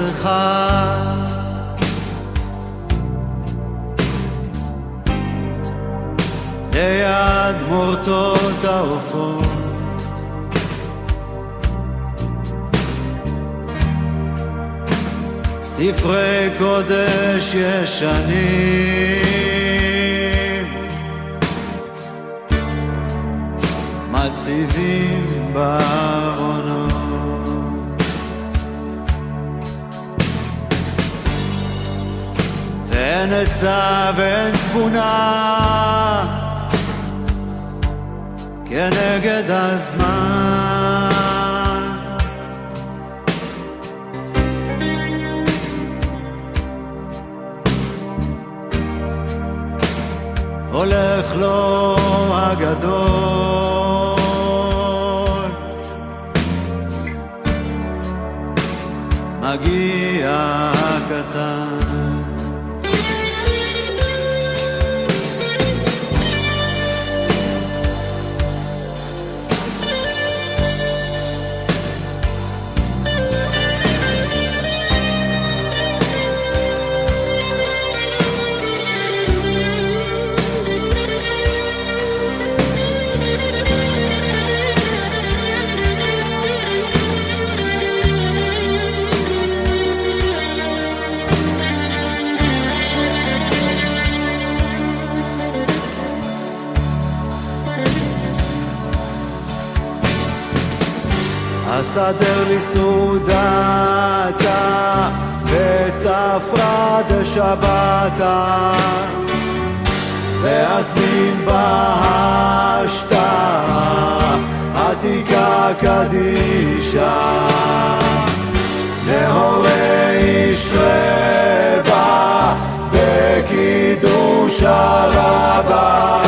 בקידוש 124.61 125.15
הרבה 125.15 126.21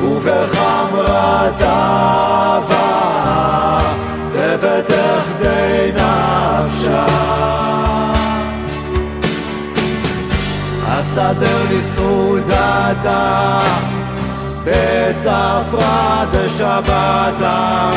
ובחמרת 0.00 1.62
אהבה 1.62 2.92
תבטח 4.32 5.24
די 5.38 5.92
נפשה. 5.92 7.06
הסדר 10.88 11.58
לי 11.68 11.80
סעודתה 11.94 13.60
בצפרא 14.64 16.24
דשבתה 16.32 17.90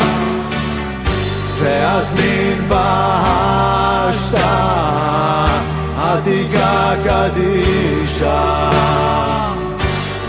ואזמין 1.59 2.69
בהשתה 2.69 4.55
עתיקה 6.17 6.93
קדישה. 7.03 8.69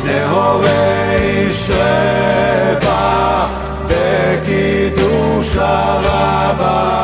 נהורי 0.04 1.52
שרבה 1.52 3.46
בקידוש 3.86 5.56
הרבה. 5.56 6.96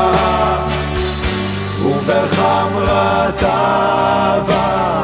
ובחמרת 1.85 3.43
אהבה 3.43 5.02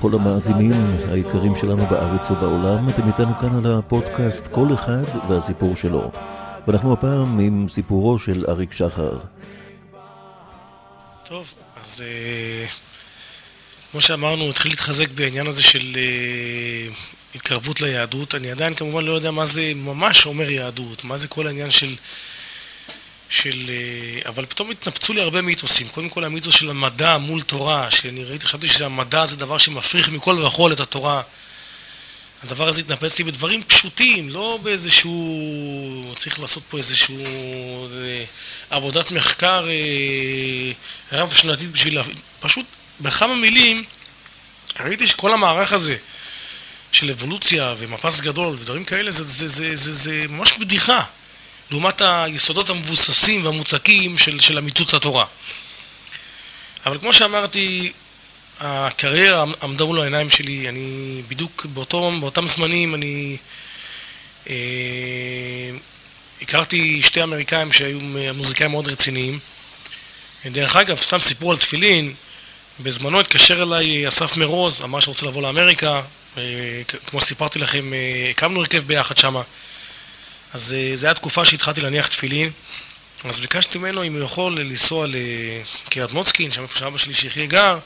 כל 0.00 0.14
המאזינים 0.14 0.96
היקרים 1.08 1.56
שלנו 1.56 1.86
בארץ 1.86 2.30
ובעולם, 2.30 2.88
אתם 2.88 3.06
איתנו 3.06 3.34
כאן 3.40 3.56
על 3.56 3.78
הפודקאסט 3.78 4.46
כל 4.46 4.74
אחד 4.74 5.02
והסיפור 5.28 5.76
שלו. 5.76 6.10
ואנחנו 6.66 6.92
הפעם 6.92 7.38
עם 7.38 7.66
סיפורו 7.68 8.18
של 8.18 8.44
אריק 8.48 8.72
שחר. 8.72 9.18
טוב, 11.28 11.54
אז 11.82 12.02
אה, 12.06 12.66
כמו 13.92 14.00
שאמרנו, 14.00 14.42
הוא 14.42 14.50
התחיל 14.50 14.72
להתחזק 14.72 15.10
בעניין 15.10 15.46
הזה 15.46 15.62
של 15.62 15.92
אה, 15.96 16.88
התקרבות 17.34 17.80
ליהדות. 17.80 18.34
אני 18.34 18.50
עדיין 18.50 18.74
כמובן 18.74 19.04
לא 19.04 19.12
יודע 19.12 19.30
מה 19.30 19.46
זה 19.46 19.72
ממש 19.74 20.26
אומר 20.26 20.50
יהדות, 20.50 21.04
מה 21.04 21.16
זה 21.16 21.28
כל 21.28 21.46
העניין 21.46 21.70
של... 21.70 21.94
של... 23.28 23.70
אה, 23.70 24.28
אבל 24.28 24.46
פתאום 24.46 24.70
התנפצו 24.70 25.12
לי 25.12 25.20
הרבה 25.20 25.42
מיתוסים. 25.42 25.88
קודם 25.88 26.08
כל 26.08 26.24
המיתוס 26.24 26.54
של 26.54 26.70
המדע 26.70 27.18
מול 27.18 27.42
תורה, 27.42 27.90
שאני 27.90 28.24
ראיתי, 28.24 28.46
חשבתי 28.46 28.68
שהמדע 28.68 29.26
זה 29.26 29.36
דבר 29.36 29.58
שמפריך 29.58 30.08
מכל 30.08 30.42
וכול 30.42 30.72
את 30.72 30.80
התורה. 30.80 31.22
הדבר 32.44 32.68
הזה 32.68 32.80
התנפץ 32.80 33.18
לי 33.18 33.24
בדברים 33.24 33.62
פשוטים, 33.62 34.30
לא 34.30 34.58
באיזשהו... 34.62 36.14
צריך 36.16 36.40
לעשות 36.40 36.62
פה 36.68 36.78
איזשהו... 36.78 37.16
אה, 37.92 38.24
עבודת 38.70 39.10
מחקר 39.10 39.66
אה, 39.68 40.72
רב 41.18 41.34
שנתית 41.34 41.72
בשביל 41.72 41.94
להבין. 41.94 42.16
פשוט 42.40 42.66
בכמה 43.00 43.34
מילים 43.34 43.84
ראיתי 44.80 45.06
שכל 45.06 45.32
המערך 45.32 45.72
הזה 45.72 45.96
של 46.92 47.10
אבולוציה 47.10 47.74
ומפס 47.78 48.20
גדול 48.20 48.56
ודברים 48.60 48.84
כאלה 48.84 49.10
זה, 49.10 49.24
זה, 49.24 49.48
זה, 49.48 49.76
זה, 49.76 49.92
זה 49.92 50.24
ממש 50.28 50.52
בדיחה 50.58 51.02
לעומת 51.70 52.02
היסודות 52.04 52.70
המבוססים 52.70 53.44
והמוצקים 53.44 54.18
של, 54.18 54.40
של 54.40 54.58
אמיתות 54.58 54.94
התורה. 54.94 55.24
אבל 56.86 56.98
כמו 56.98 57.12
שאמרתי, 57.12 57.92
הקריירה 58.60 59.44
עמדה 59.62 59.84
מול 59.84 60.00
העיניים 60.00 60.30
שלי, 60.30 60.68
אני 60.68 61.22
בדיוק 61.28 61.66
באותו, 61.66 62.12
באותם 62.20 62.48
זמנים 62.48 62.94
אני 62.94 63.36
אה, 64.50 64.54
הכרתי 66.42 67.02
שתי 67.02 67.22
אמריקאים 67.22 67.72
שהיו 67.72 68.00
מוזיקאים 68.34 68.70
מאוד 68.70 68.88
רציניים. 68.88 69.38
דרך 70.46 70.76
אגב, 70.76 70.96
סתם 70.96 71.20
סיפור 71.20 71.50
על 71.50 71.56
תפילין, 71.56 72.14
בזמנו 72.80 73.20
התקשר 73.20 73.62
אליי 73.62 74.08
אסף 74.08 74.36
מרוז, 74.36 74.80
אמר 74.84 75.00
שרוצה 75.00 75.26
לבוא 75.26 75.42
לאמריקה, 75.42 76.02
אה, 76.38 76.42
כמו 77.06 77.20
שסיפרתי 77.20 77.58
לכם, 77.58 77.94
אה, 77.94 78.30
הקמנו 78.30 78.60
הרכב 78.60 78.82
ביחד 78.86 79.16
שמה. 79.16 79.42
אז 80.52 80.72
אה, 80.72 80.92
זו 80.94 81.06
הייתה 81.06 81.20
תקופה 81.20 81.44
שהתחלתי 81.44 81.80
להניח 81.80 82.06
תפילין, 82.06 82.50
אז 83.24 83.40
ביקשתי 83.40 83.78
ממנו 83.78 84.04
אם 84.04 84.14
הוא 84.14 84.22
יכול 84.22 84.60
לנסוע 84.60 85.06
לקריית 85.86 86.12
מוצקין, 86.12 86.50
שם 86.50 86.62
איפה 86.62 86.78
שאבא 86.78 86.98
שלי 86.98 87.14
שיחיה 87.14 87.46
גר, 87.46 87.78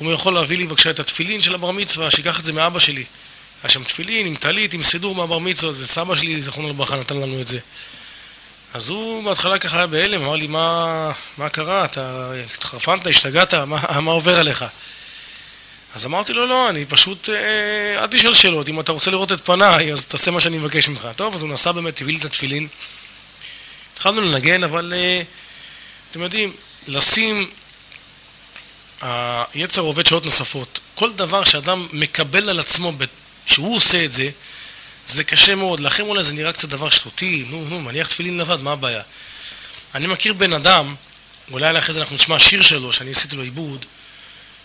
אם 0.00 0.06
הוא 0.06 0.12
יכול 0.12 0.34
להביא 0.34 0.58
לי 0.58 0.66
בבקשה 0.66 0.90
את 0.90 1.00
התפילין 1.00 1.42
של 1.42 1.54
הבר 1.54 1.70
מצווה, 1.70 2.10
שייקח 2.10 2.40
את 2.40 2.44
זה 2.44 2.52
מאבא 2.52 2.78
שלי. 2.78 3.04
היה 3.62 3.70
שם 3.70 3.84
תפילין 3.84 4.26
עם 4.26 4.34
טלית, 4.34 4.74
עם 4.74 4.82
סידור 4.82 5.14
מהבר 5.14 5.38
מצווה, 5.38 5.72
זה 5.72 5.86
סבא 5.86 6.16
שלי, 6.16 6.42
זכרונו 6.42 6.68
לברכה, 6.68 6.96
נתן 6.96 7.16
לנו 7.16 7.40
את 7.40 7.48
זה. 7.48 7.58
אז 8.74 8.88
הוא 8.88 9.24
בהתחלה 9.24 9.58
ככה 9.58 9.76
היה 9.76 9.86
בהלם, 9.86 10.22
אמר 10.22 10.36
לי, 10.36 10.46
מה, 10.46 11.12
מה 11.38 11.48
קרה? 11.48 11.84
אתה 11.84 12.32
התחרפנת, 12.54 13.06
השתגעת, 13.06 13.54
מה, 13.54 14.00
מה 14.00 14.10
עובר 14.10 14.38
עליך? 14.38 14.64
אז 15.96 16.06
אמרתי 16.06 16.32
לו, 16.32 16.46
לא, 16.46 16.70
אני 16.70 16.84
פשוט, 16.84 17.28
אה, 17.28 18.02
אל 18.02 18.06
תשאל 18.06 18.34
שאלות, 18.34 18.68
אם 18.68 18.80
אתה 18.80 18.92
רוצה 18.92 19.10
לראות 19.10 19.32
את 19.32 19.44
פניי, 19.44 19.92
אז 19.92 20.06
תעשה 20.06 20.30
מה 20.30 20.40
שאני 20.40 20.58
מבקש 20.58 20.88
ממך. 20.88 21.08
טוב, 21.16 21.34
אז 21.34 21.42
הוא 21.42 21.50
נסע 21.50 21.72
באמת, 21.72 22.00
הביא 22.00 22.12
לי 22.12 22.20
את 22.20 22.24
התפילין. 22.24 22.68
התחלנו 23.94 24.20
לנגן, 24.20 24.64
אבל 24.64 24.92
אה, 24.96 25.22
אתם 26.10 26.22
יודעים, 26.22 26.52
לשים, 26.86 27.50
היצר 29.54 29.80
עובד 29.80 30.06
שעות 30.06 30.24
נוספות. 30.24 30.80
כל 30.94 31.12
דבר 31.12 31.44
שאדם 31.44 31.86
מקבל 31.92 32.48
על 32.48 32.60
עצמו, 32.60 32.92
שהוא 33.46 33.76
עושה 33.76 34.04
את 34.04 34.12
זה, 34.12 34.30
זה 35.06 35.24
קשה 35.24 35.54
מאוד. 35.54 35.80
לכם 35.80 36.02
אולי 36.02 36.24
זה 36.24 36.32
נראה 36.32 36.52
קצת 36.52 36.68
דבר 36.68 36.90
שטותי, 36.90 37.44
נו, 37.50 37.64
נו, 37.68 37.80
מניח 37.80 38.08
תפילין 38.08 38.38
לבד, 38.38 38.60
מה 38.60 38.72
הבעיה? 38.72 39.02
אני 39.94 40.06
מכיר 40.06 40.32
בן 40.32 40.52
אדם, 40.52 40.94
אולי 41.50 41.78
אחרי 41.78 41.94
זה 41.94 42.00
אנחנו 42.00 42.14
נשמע 42.14 42.38
שיר 42.38 42.62
שלו, 42.62 42.92
שאני 42.92 43.10
עשיתי 43.10 43.36
לו 43.36 43.42
עיבוד, 43.42 43.86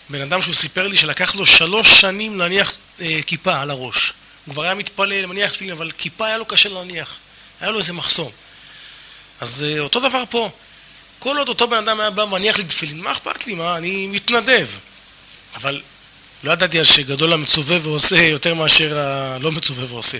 בן 0.08 0.20
אדם 0.20 0.42
שהוא 0.42 0.54
סיפר 0.54 0.88
לי 0.88 0.96
שלקח 0.96 1.34
לו 1.34 1.46
שלוש 1.46 2.00
שנים 2.00 2.38
להניח 2.38 2.76
אה, 3.00 3.20
כיפה 3.26 3.60
על 3.60 3.70
הראש. 3.70 4.12
הוא 4.44 4.52
כבר 4.52 4.62
היה 4.62 4.74
מתפלל, 4.74 5.26
מניח 5.26 5.52
תפילין, 5.52 5.72
אבל 5.72 5.90
כיפה 5.98 6.26
היה 6.26 6.38
לו 6.38 6.44
קשה 6.44 6.68
להניח. 6.68 7.14
היה 7.60 7.70
לו 7.70 7.78
איזה 7.78 7.92
מחסום. 7.92 8.30
אז 9.40 9.64
אה, 9.64 9.80
אותו 9.80 10.00
דבר 10.00 10.22
פה. 10.30 10.50
כל 11.18 11.38
עוד 11.38 11.48
אותו 11.48 11.68
בן 11.68 11.76
אדם 11.76 12.00
היה 12.00 12.10
בא 12.10 12.24
מניח 12.24 12.58
לי 12.58 12.64
תפילין, 12.64 13.00
מה 13.00 13.12
אכפת 13.12 13.46
לי? 13.46 13.54
מה, 13.54 13.76
אני 13.76 14.06
מתנדב. 14.06 14.66
אבל 15.54 15.82
לא 16.44 16.52
ידעתי 16.52 16.80
אז 16.80 16.86
שגדול 16.86 17.32
המצווה 17.32 17.78
ועושה 17.82 18.22
יותר 18.22 18.54
מאשר 18.54 18.98
הלא 18.98 19.52
מצווה 19.52 19.84
ועושה. 19.92 20.18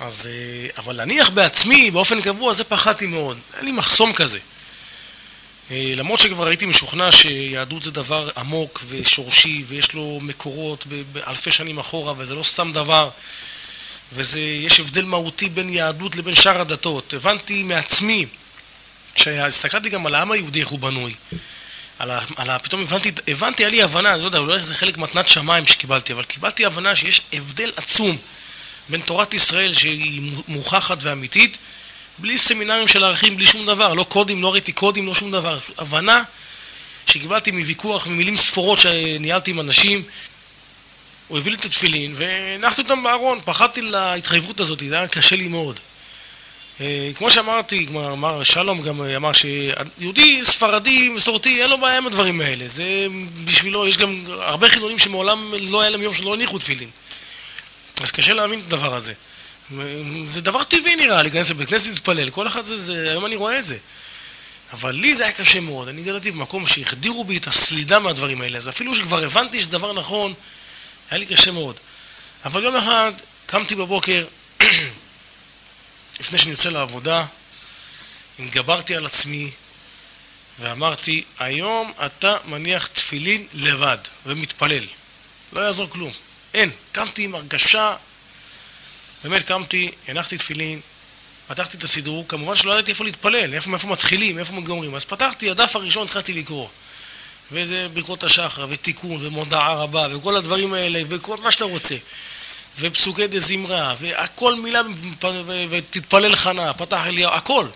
אז, 0.00 0.26
אה, 0.26 0.68
אבל 0.78 0.96
להניח 0.96 1.30
בעצמי 1.30 1.90
באופן 1.90 2.22
קבוע, 2.22 2.52
זה 2.52 2.64
פחדתי 2.64 3.06
מאוד. 3.06 3.38
אין 3.56 3.64
לי 3.64 3.72
מחסום 3.72 4.12
כזה. 4.12 4.38
אה, 5.70 5.92
למרות 5.96 6.20
שכבר 6.20 6.46
הייתי 6.46 6.66
משוכנע 6.66 7.12
שיהדות 7.12 7.82
זה 7.82 7.90
דבר 7.90 8.30
עמוק 8.36 8.84
ושורשי 8.88 9.64
ויש 9.66 9.92
לו 9.92 10.18
מקורות 10.22 10.86
באלפי 11.12 11.50
שנים 11.52 11.78
אחורה 11.78 12.14
וזה 12.16 12.34
לא 12.34 12.42
סתם 12.42 12.72
דבר 12.72 13.10
ויש 14.12 14.80
הבדל 14.80 15.04
מהותי 15.04 15.48
בין 15.48 15.68
יהדות 15.68 16.16
לבין 16.16 16.34
שאר 16.34 16.60
הדתות. 16.60 17.14
הבנתי 17.14 17.62
מעצמי 17.62 18.26
כשהסתכלתי 19.14 19.88
גם 19.88 20.06
על 20.06 20.14
העם 20.14 20.32
היהודי, 20.32 20.60
איך 20.60 20.68
הוא 20.68 20.78
בנוי, 20.78 21.14
על 21.98 22.10
ה, 22.10 22.20
על 22.36 22.50
ה, 22.50 22.58
פתאום 22.58 22.82
הבנתי, 22.82 23.12
הבנתי, 23.28 23.62
היה 23.62 23.70
לי 23.70 23.82
הבנה, 23.82 24.12
אני 24.14 24.20
לא 24.20 24.26
יודע, 24.26 24.38
אולי 24.38 24.62
זה 24.62 24.74
חלק 24.74 24.98
מתנת 24.98 25.28
שמיים 25.28 25.66
שקיבלתי, 25.66 26.12
אבל 26.12 26.22
קיבלתי 26.22 26.66
הבנה 26.66 26.96
שיש 26.96 27.20
הבדל 27.32 27.72
עצום 27.76 28.16
בין 28.88 29.00
תורת 29.00 29.34
ישראל, 29.34 29.74
שהיא 29.74 30.32
מוכחת 30.48 30.98
ואמיתית, 31.00 31.58
בלי 32.18 32.38
סמינרים 32.38 32.88
של 32.88 33.04
ערכים, 33.04 33.36
בלי 33.36 33.46
שום 33.46 33.66
דבר, 33.66 33.94
לא 33.94 34.04
קודים, 34.04 34.42
לא 34.42 34.52
ראיתי 34.52 34.72
קודים, 34.72 35.06
לא 35.06 35.14
שום 35.14 35.30
דבר. 35.30 35.58
הבנה 35.78 36.22
שקיבלתי 37.06 37.50
מוויכוח, 37.50 38.06
ממילים 38.06 38.36
ספורות 38.36 38.78
שניהלתי 38.78 39.50
עם 39.50 39.60
אנשים. 39.60 40.02
הוא 41.28 41.38
הביא 41.38 41.52
לי 41.52 41.58
את 41.58 41.64
התפילין, 41.64 42.14
והנחתי 42.16 42.82
אותם 42.82 43.02
בארון, 43.02 43.40
פחדתי 43.44 43.82
להתחייבות 43.82 44.60
הזאת, 44.60 44.82
זה 44.88 44.94
היה 44.94 45.08
קשה 45.08 45.36
לי 45.36 45.48
מאוד. 45.48 45.80
אה, 46.80 47.10
כמו 47.14 47.30
שאמרתי, 47.30 47.86
כמו 47.86 48.12
אמר 48.12 48.42
שלום 48.42 48.82
גם 48.82 49.02
אמר 49.02 49.30
שיהודי 49.32 50.44
ספרדי 50.44 51.08
מסורתי 51.08 51.62
אין 51.62 51.70
לו 51.70 51.78
בעיה 51.78 51.98
עם 51.98 52.06
הדברים 52.06 52.40
האלה 52.40 52.68
זה 52.68 53.06
בשבילו, 53.44 53.86
יש 53.86 53.98
גם 53.98 54.24
הרבה 54.28 54.68
חילונים 54.68 54.98
שמעולם 54.98 55.54
לא 55.60 55.80
היה 55.80 55.90
להם 55.90 56.02
יום 56.02 56.14
שלא 56.14 56.34
הניחו 56.34 56.58
תפילין 56.58 56.88
אז 58.02 58.10
קשה 58.10 58.34
להאמין 58.34 58.60
את 58.60 58.64
הדבר 58.64 58.94
הזה 58.94 59.12
זה 60.26 60.40
דבר 60.40 60.64
טבעי 60.64 60.96
נראה, 60.96 61.22
להיכנס 61.22 61.50
לבית 61.50 61.68
כנסת 61.68 61.86
להתפלל, 61.86 62.30
כל 62.30 62.46
אחד 62.46 62.62
זה, 62.62 62.86
זה, 62.86 63.10
היום 63.10 63.26
אני 63.26 63.36
רואה 63.36 63.58
את 63.58 63.64
זה 63.64 63.76
אבל 64.72 64.90
לי 64.90 65.14
זה 65.14 65.22
היה 65.22 65.32
קשה 65.32 65.60
מאוד, 65.60 65.88
אני 65.88 66.02
גדלתי 66.02 66.30
במקום 66.30 66.66
שהחדירו 66.66 67.24
בי 67.24 67.36
את 67.36 67.46
הסלידה 67.46 67.98
מהדברים 67.98 68.40
האלה 68.40 68.58
אז 68.58 68.68
אפילו 68.68 68.94
שכבר 68.94 69.24
הבנתי 69.24 69.60
שזה 69.60 69.70
דבר 69.70 69.92
נכון, 69.92 70.34
היה 71.10 71.18
לי 71.18 71.26
קשה 71.26 71.50
מאוד 71.52 71.76
אבל 72.44 72.64
יום 72.64 72.76
אחד 72.76 73.12
קמתי 73.46 73.74
בבוקר 73.74 74.24
לפני 76.20 76.38
שאני 76.38 76.50
יוצא 76.50 76.68
לעבודה, 76.68 77.24
התגברתי 78.38 78.96
על 78.96 79.06
עצמי 79.06 79.50
ואמרתי, 80.60 81.24
היום 81.38 81.92
אתה 82.06 82.36
מניח 82.44 82.86
תפילין 82.86 83.46
לבד 83.54 83.98
ומתפלל. 84.26 84.84
לא 85.52 85.60
יעזור 85.60 85.90
כלום. 85.90 86.12
אין. 86.54 86.70
קמתי 86.92 87.24
עם 87.24 87.34
הרגשה, 87.34 87.96
באמת 89.28 89.42
קמתי, 89.42 89.90
הנחתי 90.08 90.38
תפילין, 90.38 90.80
פתחתי 91.46 91.76
את 91.76 91.84
הסידור, 91.84 92.24
כמובן 92.28 92.56
שלא 92.56 92.72
ידעתי 92.72 92.90
איפה 92.90 93.04
להתפלל, 93.04 93.54
איפה, 93.54 93.74
איפה 93.74 93.88
מתחילים, 93.88 94.38
איפה 94.38 94.60
גומרים. 94.60 94.94
אז 94.94 95.04
פתחתי, 95.04 95.50
הדף 95.50 95.76
הראשון 95.76 96.04
התחלתי 96.04 96.32
לקרוא. 96.32 96.68
וזה 97.52 97.88
ברכות 97.94 98.24
השחר, 98.24 98.66
ותיקון, 98.70 99.26
ומודעה 99.26 99.74
רבה, 99.74 100.06
וכל 100.10 100.36
הדברים 100.36 100.74
האלה, 100.74 101.02
וכל 101.08 101.36
מה 101.36 101.52
שאתה 101.52 101.64
רוצה. 101.64 101.96
ופסוקי 102.80 103.26
דה 103.26 103.38
זמרה, 103.38 103.94
והכל 104.00 104.54
מילה, 104.54 104.80
ותתפלל 105.70 106.36
חנה, 106.36 106.72
פתח 106.72 107.00
אליהו, 107.06 107.32
הכל. 107.32 107.66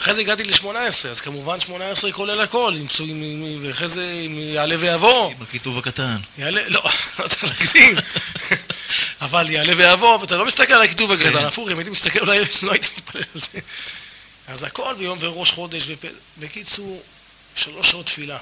אחרי 0.00 0.14
זה 0.14 0.20
הגעתי 0.20 0.44
ל-18, 0.44 1.08
אז 1.10 1.20
כמובן 1.20 1.60
18 1.60 2.12
כולל 2.12 2.40
הכל, 2.40 2.74
ואחרי 3.62 3.88
זה 3.88 4.24
יעלה 4.54 4.74
ויבוא. 4.78 5.30
עם 5.30 5.42
הכיתוב 5.42 5.78
הקטן. 5.78 6.16
יעלה, 6.38 6.68
לא, 6.68 6.82
לא 7.18 7.28
צריך 7.28 7.44
להגזים. 7.44 7.96
אבל 9.20 9.50
יעלה 9.50 9.72
ויבוא, 9.76 10.18
ואתה 10.18 10.36
לא 10.36 10.46
מסתכל 10.46 10.72
על 10.72 10.82
הכיתוב 10.82 11.16
כן. 11.16 11.36
הפוך, 11.36 11.70
אם 11.70 11.78
הייתי 11.78 11.90
מסתכל, 11.90 12.18
אולי 12.20 12.38
לא 12.62 12.72
הייתי 12.72 12.88
מתפלל 12.96 13.22
על 13.34 13.40
זה. 13.40 13.58
אז 14.48 14.64
הכל 14.64 14.94
ביום 14.98 15.18
וראש 15.20 15.52
חודש, 15.52 15.82
בקיצור, 16.38 17.02
שלוש 17.54 17.90
שעות 17.90 18.06
תפילה. 18.06 18.38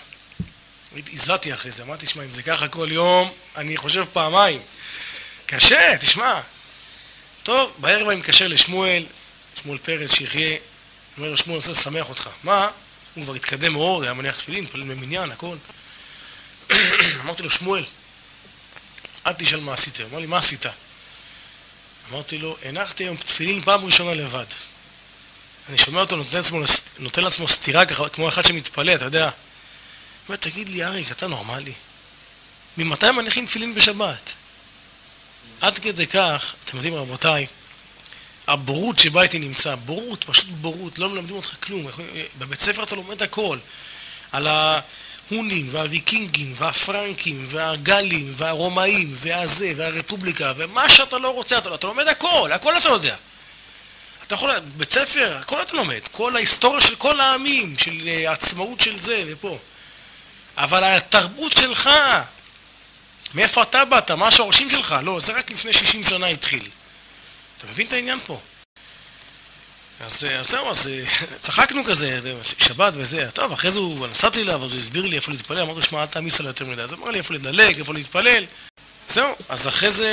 הזעתי 1.12 1.54
אחרי 1.54 1.72
זה, 1.72 1.82
אמרתי, 1.82 2.06
שמע, 2.06 2.24
אם 2.24 2.30
זה 2.30 2.42
ככה 2.42 2.68
כל 2.68 2.88
יום, 2.90 3.32
אני 3.56 3.76
חושב 3.76 4.04
פעמיים. 4.12 4.60
קשה, 5.46 5.96
תשמע. 6.00 6.40
טוב, 7.42 7.72
בערב 7.78 8.08
אני 8.08 8.16
מתקשר 8.16 8.48
לשמואל, 8.48 9.06
שמואל 9.62 9.78
פרץ, 9.78 10.14
שיחיה. 10.14 10.56
אומר 11.16 11.30
לו, 11.30 11.36
שמואל, 11.36 11.58
אני 11.58 11.68
רוצה 11.68 11.80
לשמח 11.80 12.08
אותך. 12.08 12.28
מה? 12.42 12.70
הוא 13.14 13.24
כבר 13.24 13.34
התקדם 13.34 13.72
מאוד, 13.72 14.04
היה 14.04 14.14
מניח 14.14 14.36
תפילין, 14.36 14.64
מתפלל 14.64 14.82
במניין, 14.82 15.30
הכל. 15.30 15.56
אמרתי 17.20 17.42
לו, 17.42 17.50
שמואל, 17.50 17.84
אל 19.26 19.32
תשאל 19.32 19.60
מה 19.60 19.74
עשית. 19.74 20.00
אמר 20.00 20.18
לי, 20.18 20.26
מה 20.26 20.38
עשית? 20.38 20.66
אמרתי 22.10 22.38
לו, 22.38 22.56
הנחתי 22.64 23.04
היום 23.04 23.16
תפילין 23.16 23.62
פעם 23.62 23.84
ראשונה 23.84 24.14
לבד. 24.14 24.44
אני 25.68 25.78
שומע 25.78 26.00
אותו 26.00 26.16
נותן 26.16 26.36
לעצמו, 26.36 26.60
נותן 26.98 27.24
לעצמו 27.24 27.48
סטירה 27.48 27.86
ככה, 27.86 28.08
כמו 28.08 28.28
אחד 28.28 28.44
שמתפלא, 28.46 28.94
אתה 28.94 29.04
יודע. 29.04 29.24
הוא 29.24 29.32
אומר, 30.28 30.36
תגיד 30.36 30.68
לי, 30.68 30.84
אריק, 30.84 31.10
אתה 31.10 31.26
נורמלי? 31.26 31.72
ממתי 32.76 33.10
מניחים 33.10 33.46
תפילין 33.46 33.74
בשבת? 33.74 34.32
עד 35.60 35.78
כדי 35.78 36.06
כך, 36.06 36.54
אתם 36.64 36.76
יודעים 36.76 36.94
רבותיי, 36.94 37.46
הבורות 38.46 38.98
שבה 38.98 39.20
הייתי 39.20 39.38
נמצא, 39.38 39.74
בורות, 39.74 40.24
פשוט 40.24 40.46
בורות, 40.48 40.98
לא 40.98 41.08
מלמדים 41.08 41.36
אותך 41.36 41.54
כלום, 41.60 41.86
בבית 42.38 42.60
ספר 42.60 42.82
אתה 42.82 42.96
לומד 42.96 43.22
הכל, 43.22 43.58
על 44.32 44.46
ההונים 45.30 45.68
והוויקינגים 45.70 46.55
והפרנקים 46.56 47.46
והגלים 47.48 48.34
והרומאים 48.36 49.16
והזה 49.20 49.72
והרפובליקה 49.76 50.52
ומה 50.56 50.88
שאתה 50.88 51.18
לא 51.18 51.30
רוצה, 51.30 51.59
אתה, 51.59 51.74
אתה 51.74 51.86
לומד 51.86 52.09
הכל, 52.09 52.50
הכל 52.55 52.78
אתה 52.78 52.88
יודע. 52.88 53.16
אתה 54.26 54.34
יכול, 54.34 54.50
בית 54.76 54.90
ספר, 54.90 55.36
הכל 55.40 55.62
אתה 55.62 55.76
לומד, 55.76 56.00
כל 56.12 56.36
ההיסטוריה 56.36 56.80
של 56.80 56.96
כל 56.96 57.20
העמים, 57.20 57.78
של 57.78 58.09
העצמאות 58.26 58.80
של 58.80 58.98
זה 58.98 59.24
ופה. 59.26 59.59
אבל 60.56 60.84
התרבות 60.84 61.52
שלך, 61.52 61.90
מאיפה 63.34 63.62
אתה 63.62 63.84
באת? 63.84 64.10
מה 64.10 64.26
השורשים 64.26 64.70
שלך? 64.70 64.96
לא, 65.02 65.20
זה 65.20 65.32
רק 65.32 65.50
לפני 65.50 65.72
60 65.72 66.05
שנה 66.05 66.26
התחיל. 66.26 66.70
אתה 67.59 67.66
מבין 67.66 67.86
את 67.86 67.92
העניין 67.92 68.18
פה? 68.26 68.40
אז, 70.00 70.24
אז 70.38 70.48
זהו, 70.48 70.70
אז 70.70 70.90
צחקנו 71.40 71.84
כזה, 71.84 72.16
שבת 72.58 72.92
וזה, 72.96 73.30
טוב, 73.34 73.52
אחרי 73.52 73.70
זה 73.70 73.78
הוא, 73.78 74.06
נסעתי 74.06 74.42
אליו, 74.42 74.64
אז 74.64 74.72
הוא 74.72 74.80
הסביר 74.80 75.06
לי 75.06 75.16
איפה 75.16 75.32
להתפלל, 75.32 75.60
אמרתי 75.60 75.80
לו, 75.80 75.82
שמע, 75.82 76.02
אל 76.02 76.06
תעמיס 76.06 76.40
עליו 76.40 76.50
יותר 76.50 76.64
מדי, 76.64 76.82
אז 76.82 76.92
הוא 76.92 76.98
אמר 77.02 77.10
לי 77.10 77.18
איפה 77.18 77.34
לדלג, 77.34 77.78
איפה 77.78 77.94
להתפלל, 77.94 78.44
זהו, 79.08 79.34
אז 79.48 79.68
אחרי 79.68 79.90
זה 79.90 80.12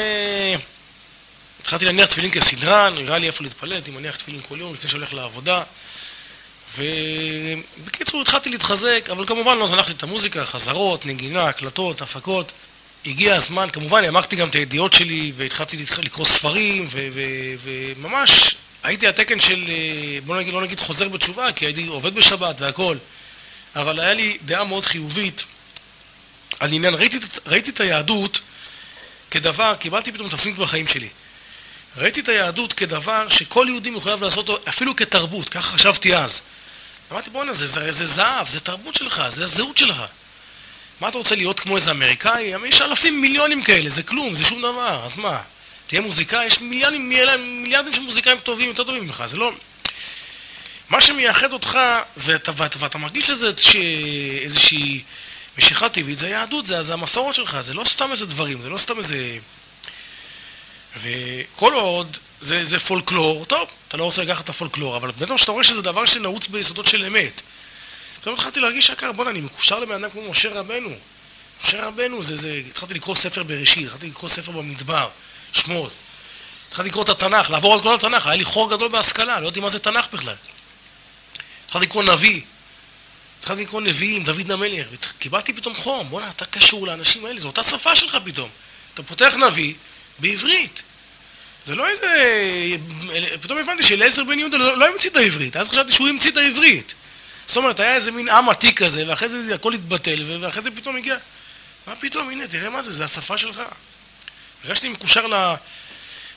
התחלתי 1.62 1.86
להניח 1.86 2.06
תפילין 2.06 2.32
כסדרן, 2.32 2.94
נראה 2.96 3.18
לי 3.18 3.28
איפה 3.28 3.44
להתפלל, 3.44 3.72
הייתי 3.72 3.92
מניח 3.92 4.16
תפילין 4.16 4.42
כל 4.42 4.58
יום 4.60 4.74
לפני 4.74 4.90
שהולך 4.90 5.14
לעבודה, 5.14 5.64
ובקיצור 6.78 8.22
התחלתי 8.22 8.50
להתחזק, 8.50 9.10
אבל 9.12 9.26
כמובן 9.28 9.58
לא 9.58 9.68
זנחתי 9.68 9.92
את 9.92 10.04
המוזיקה, 10.04 10.46
חזרות, 10.46 11.06
נגינה, 11.06 11.44
הקלטות, 11.44 12.02
הפקות. 12.02 12.52
הגיע 13.06 13.36
הזמן, 13.36 13.70
כמובן 13.74 14.04
העמקתי 14.04 14.36
גם 14.36 14.50
את 14.50 14.56
הידיעות 14.56 14.94
שלי 14.94 15.32
והתחלתי 15.38 15.86
לקרוא 16.04 16.26
ספרים 16.26 16.88
וממש 17.64 18.56
הייתי 18.86 19.08
התקן 19.08 19.40
של, 19.40 19.66
אה, 19.70 20.18
בוא 20.26 20.38
נגיד, 20.38 20.54
לא 20.54 20.62
נגיד 20.62 20.80
חוזר 20.80 21.10
בתשובה, 21.10 21.52
כי 21.52 21.66
הייתי 21.66 21.86
עובד 21.86 22.16
בשבת 22.16 22.62
והכל, 22.62 22.98
אבל 23.76 24.00
היה 24.00 24.14
לי 24.14 24.38
דעה 24.46 24.64
מאוד 24.64 24.86
חיובית 24.86 25.44
על 26.60 26.74
עניין, 26.74 26.94
ראיתי, 26.94 27.20
ראיתי 27.46 27.72
את 27.72 27.80
היהדות 27.80 28.42
כדבר, 29.32 29.76
קיבלתי 29.80 30.12
פתאום 30.12 30.30
תפנית 30.30 30.56
בחיים 30.56 30.88
שלי. 30.88 31.10
ראיתי 31.98 32.20
את 32.20 32.30
היהדות 32.30 32.74
כדבר 32.74 33.30
שכל 33.30 33.66
יהודי 33.70 33.90
מחויב 33.90 34.24
לעשות 34.24 34.50
אותו, 34.50 34.70
אפילו 34.70 34.96
כתרבות, 34.96 35.50
ככה 35.50 35.78
חשבתי 35.78 36.16
אז. 36.16 36.42
אמרתי, 37.12 37.30
בואנה, 37.30 37.54
זה, 37.54 37.68
זה, 37.68 37.92
זה 37.92 38.06
זהב, 38.06 38.50
זה 38.50 38.60
תרבות 38.60 38.96
שלך, 38.96 39.24
זה 39.30 39.44
הזהות 39.44 39.78
שלך. 39.78 40.04
מה 41.02 41.10
אתה 41.10 41.18
רוצה 41.18 41.36
להיות 41.36 41.60
כמו 41.60 41.76
איזה 41.76 41.92
אמריקאי? 41.92 42.54
יש 42.66 42.82
אלפים 42.82 43.22
מיליונים 43.22 43.64
כאלה, 43.64 43.90
זה 43.90 44.04
כלום, 44.04 44.36
זה 44.36 44.46
שום 44.46 44.62
דבר, 44.62 45.02
אז 45.06 45.18
מה? 45.18 45.42
תהיה 45.88 46.02
מוזיקאי, 46.02 46.46
יש 46.46 46.62
מיליונים, 46.62 47.10
מיליארדים 47.62 47.94
של 47.94 48.02
מוזיקאים 48.02 48.40
טובים, 48.40 48.68
יותר 48.70 48.84
טובים 48.84 49.04
ממך, 49.04 49.24
זה 49.28 49.38
לא... 49.38 49.52
מה 50.90 51.02
שמייחד 51.02 51.54
אותך, 51.54 51.80
ואתה, 52.18 52.52
ואתה, 52.56 52.78
ואתה 52.80 52.98
מרגיש 52.98 53.30
לזה 53.30 53.52
איזושהי 54.42 55.04
משיכה 55.58 55.90
טבעית, 55.90 56.18
זה 56.18 56.26
היהדות, 56.26 56.66
זה, 56.66 56.84
זה 56.84 56.94
המסורת 56.94 57.36
שלך, 57.36 57.62
זה 57.62 57.74
לא 57.74 57.84
סתם 57.86 58.12
איזה 58.12 58.26
דברים, 58.26 58.62
זה 58.62 58.70
לא 58.70 58.78
סתם 58.78 58.98
איזה... 58.98 59.38
וכל 61.02 61.74
עוד 61.74 62.18
זה, 62.42 62.66
זה 62.66 62.80
פולקלור, 62.80 63.46
טוב, 63.46 63.70
אתה 63.88 63.98
לא 63.98 64.04
רוצה 64.04 64.24
לקחת 64.24 64.44
את 64.44 64.50
הפולקלור, 64.50 64.98
אבל 64.98 65.12
בטח 65.20 65.38
שאתה 65.38 65.52
רואה 65.52 65.64
שזה 65.64 65.82
דבר 65.82 66.06
שנעוץ 66.06 66.48
ביסודות 66.48 66.88
של 66.88 67.06
אמת. 67.06 67.42
פתאום 68.22 68.36
התחלתי 68.36 68.60
להרגיש 68.60 68.90
יקר, 68.90 69.12
בואנה, 69.12 69.30
אני 69.30 69.42
מקושר 69.42 69.80
לבן 69.80 70.04
אדם 70.04 70.10
כמו 70.10 70.30
משה 70.30 70.60
רבנו. 70.60 70.90
משה 71.64 71.88
רבנו 71.88 72.24
זה, 72.24 72.38
זה, 72.38 72.62
התחלתי 72.70 72.94
לקרוא 72.94 73.16
ספר 73.16 73.44
בראשית, 73.44 73.86
התחלתי 73.88 74.08
לקרוא 74.08 74.30
ספר 74.30 74.52
במדבר, 74.52 75.10
שמות. 75.56 75.92
התחלתי 76.70 76.90
לקרוא 76.90 77.04
את 77.04 77.10
התנ"ך, 77.10 77.50
לעבור 77.50 77.74
על 77.74 77.82
כל 77.82 77.96
התנ"ך, 77.96 78.28
היה 78.28 78.36
לי 78.36 78.46
חור 78.46 78.70
גדול 78.70 78.88
בהשכלה, 78.88 79.40
לא 79.40 79.46
יודעים 79.46 79.64
מה 79.64 79.70
זה 79.70 79.80
תנ"ך 79.80 80.06
בכלל. 80.14 80.36
התחלתי 81.66 81.86
לקרוא 81.86 82.04
נביא, 82.04 82.42
התחלתי 83.40 83.62
לקרוא 83.62 83.82
נביאים, 83.82 84.24
דוד 84.24 84.52
המלך, 84.52 84.88
וקיבלתי 84.92 85.54
פתאום 85.54 85.76
חום, 85.76 86.10
בואנה, 86.10 86.30
אתה 86.30 86.46
קשור 86.46 86.88
לאנשים 86.88 87.26
האלה, 87.26 87.40
זו 87.40 87.48
אותה 87.48 87.64
שפה 87.64 87.96
שלך 87.96 88.18
פתאום. 88.26 88.50
אתה 88.94 89.04
פותח 89.04 89.34
נביא 89.48 89.74
בעברית. 90.20 90.82
זה 91.66 91.76
לא 91.76 91.88
איזה... 91.88 92.78
פתאום 93.42 93.58
הבנתי 93.58 93.84
שאליעזר 93.84 94.24
בן 94.24 94.40
יהודה 94.40 94.58
לא, 94.58 94.78
לא 94.78 94.88
המציא 94.88 95.10
את 95.10 95.16
העברית, 95.16 95.58
אז 95.58 95.70
חשבתי 95.70 95.94
שהוא 95.94 96.08
המציא 96.08 96.32
את 96.32 96.38
העברית. 96.38 96.94
זאת 97.48 97.58
אומרת, 97.58 97.80
היה 97.80 97.96
איזה 97.96 98.12
מין 98.12 98.30
עם 98.30 98.50
עתיק 98.50 98.84
כזה, 98.84 99.04
ואחרי 99.08 99.30
זה 99.30 99.56
הכל 99.56 99.74
התבטל, 99.74 100.24
ואחרי 100.42 100.62
זה 100.62 100.72
פתאום 100.72 100.96
הגיע... 100.96 101.18
מה 101.88 101.96
פתאום, 101.96 102.30
הנה, 102.30 102.48
תראה 102.48 102.70
מה 102.70 102.82
זה, 102.82 102.94
זה 102.94 103.04
השפה 103.04 103.38
שלך. 103.38 103.62
הרגשתי 104.66 104.90
מקושר. 104.90 105.28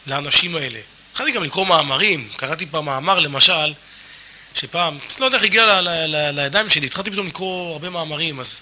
לאנשים 0.06 0.56
האלה. 0.56 0.80
התחלתי 1.12 1.32
גם 1.32 1.44
לקרוא 1.44 1.66
מאמרים, 1.66 2.28
קראתי 2.36 2.66
פעם 2.66 2.84
מאמר 2.84 3.18
למשל, 3.18 3.74
שפעם, 4.54 4.98
לא 5.20 5.24
יודע 5.24 5.36
איך 5.36 5.44
הגיע 5.44 5.80
לידיים 6.32 6.70
שלי, 6.70 6.86
התחלתי 6.86 7.10
פתאום 7.10 7.26
לקרוא 7.26 7.72
הרבה 7.72 7.90
מאמרים, 7.90 8.40
אז 8.40 8.60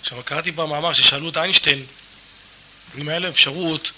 עכשיו 0.00 0.18
קראתי 0.24 0.52
פעם 0.52 0.70
מאמר 0.70 0.92
ששאלו 0.92 1.28
את 1.28 1.36
איינשטיין 1.36 1.86
אם 2.98 3.08
היה 3.08 3.18
לו 3.18 3.28
אפשרות 3.28 3.92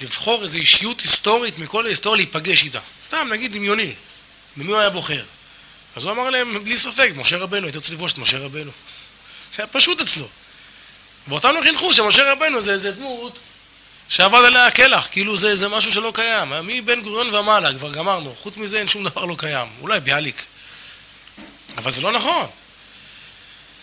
לבחור 0.00 0.42
איזו 0.42 0.58
אישיות 0.58 1.00
היסטורית 1.00 1.58
מכל 1.58 1.86
ההיסטוריה 1.86 2.16
להיפגש 2.16 2.64
איתה. 2.64 2.80
סתם, 3.06 3.28
נגיד 3.30 3.52
דמיוני. 3.52 3.92
במי 4.56 4.72
הוא 4.72 4.80
היה 4.80 4.90
בוחר? 4.90 5.24
אז 5.96 6.04
הוא 6.04 6.12
אמר 6.12 6.30
להם, 6.30 6.64
בלי 6.64 6.76
ספק, 6.76 7.10
משה 7.16 7.36
רבנו, 7.36 7.66
הייתי 7.66 7.78
רוצה 7.78 7.92
לפגוש 7.92 8.12
את 8.12 8.18
משה 8.18 8.38
רבנו. 8.38 8.70
זה 9.56 9.62
היה 9.62 9.66
פשוט 9.66 10.00
אצלו. 10.00 10.28
ואותנו 11.28 11.62
חינכו 11.62 11.94
שמשה 11.94 12.32
רבנו 12.32 12.62
זה 12.62 12.72
איזה 12.72 12.92
דמות 12.92 13.38
שעבד 14.08 14.44
עליה 14.46 14.66
הקלח, 14.66 15.08
כאילו 15.10 15.36
זה, 15.36 15.56
זה 15.56 15.68
משהו 15.68 15.92
שלא 15.92 16.12
קיים. 16.14 16.52
מבן 16.62 17.00
גוריון 17.00 17.34
ומעלה, 17.34 17.74
כבר 17.74 17.92
גמרנו. 17.92 18.34
חוץ 18.36 18.56
מזה 18.56 18.78
אין 18.78 18.88
שום 18.88 19.04
דבר 19.04 19.24
לא 19.24 19.34
קיים. 19.38 19.68
אולי 19.80 20.00
ביאליק. 20.00 20.44
אבל 21.76 21.90
זה 21.90 22.00
לא 22.00 22.12
נכון. 22.12 22.46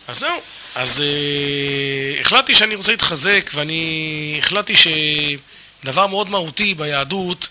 אז 0.08 0.20
זהו. 0.20 0.42
אז 0.76 1.02
אה, 1.02 2.22
החלטתי 2.22 2.56
שאני 2.56 2.76
רוצה 2.76 2.92
להתחזק, 2.92 3.52
ואני 3.54 4.36
החלטתי 4.40 4.74
שדבר 4.76 6.08
מאוד 6.08 6.30
מהותי 6.30 6.74
ביהדות 6.74 7.48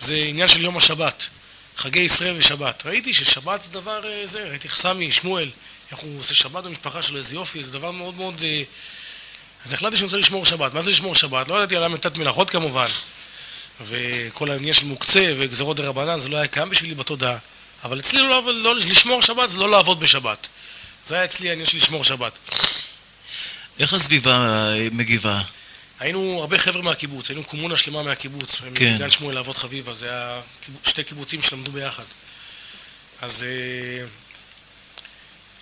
זה 0.00 0.16
עניין 0.16 0.48
של 0.48 0.64
יום 0.64 0.76
השבת. 0.76 1.26
חגי 1.76 2.00
ישראל 2.00 2.34
ושבת. 2.38 2.82
ראיתי 2.86 3.14
ששבת 3.14 3.62
זה 3.62 3.70
דבר 3.70 4.00
אה, 4.04 4.26
זה, 4.26 4.48
ראיתי 4.48 4.68
איך 4.68 4.76
סמי, 4.76 5.12
שמואל, 5.12 5.50
איך 5.90 5.98
הוא 5.98 6.20
עושה 6.20 6.34
שבת 6.34 6.64
במשפחה 6.64 7.02
שלו, 7.02 7.18
איזה 7.18 7.34
יופי, 7.34 7.64
זה 7.64 7.72
דבר 7.72 7.90
מאוד 7.90 8.14
מאוד... 8.14 8.42
אה, 8.42 8.62
אז 9.68 9.72
החלטתי 9.74 9.96
שאני 9.96 10.04
רוצה 10.04 10.16
לשמור 10.16 10.46
שבת. 10.46 10.74
מה 10.74 10.82
זה 10.82 10.90
לשמור 10.90 11.14
שבת? 11.14 11.48
לא 11.48 11.54
ידעתי 11.54 11.76
על 11.76 11.92
ל"ט 11.92 12.18
מלאכות 12.18 12.50
כמובן, 12.50 12.86
וכל 13.80 14.50
העניין 14.50 14.74
של 14.74 14.86
מוקצה 14.86 15.32
וגזרות 15.38 15.76
דה 15.76 15.88
רבנן, 15.88 16.20
זה 16.20 16.28
לא 16.28 16.36
היה 16.36 16.46
קיים 16.46 16.70
בשבילי 16.70 16.94
בתודעה. 16.94 17.36
אבל 17.84 18.00
אצלי 18.00 18.18
לא, 18.18 18.54
לא, 18.54 18.76
לשמור 18.76 19.22
שבת 19.22 19.48
זה 19.48 19.58
לא 19.58 19.70
לעבוד 19.70 20.00
בשבת. 20.00 20.46
זה 21.06 21.14
היה 21.14 21.24
אצלי 21.24 21.48
העניין 21.48 21.66
של 21.66 21.76
לשמור 21.76 22.04
שבת. 22.04 22.32
איך 23.78 23.92
הסביבה 23.92 24.32
אה, 24.74 24.88
מגיבה? 24.92 25.40
היינו 26.00 26.38
הרבה 26.40 26.58
חבר'ה 26.58 26.82
מהקיבוץ, 26.82 27.28
היינו 27.30 27.44
קומונה 27.44 27.76
שלמה 27.76 28.02
מהקיבוץ. 28.02 28.60
כן. 28.74 28.94
מגן 28.94 29.10
שמואל 29.10 29.34
לאבות 29.34 29.56
חביבה, 29.56 29.94
זה 29.94 30.10
היה 30.10 30.40
שתי 30.86 31.04
קיבוצים 31.04 31.42
שלמדו 31.42 31.72
ביחד. 31.72 32.04
אז 33.22 33.42
אה, 33.42 34.06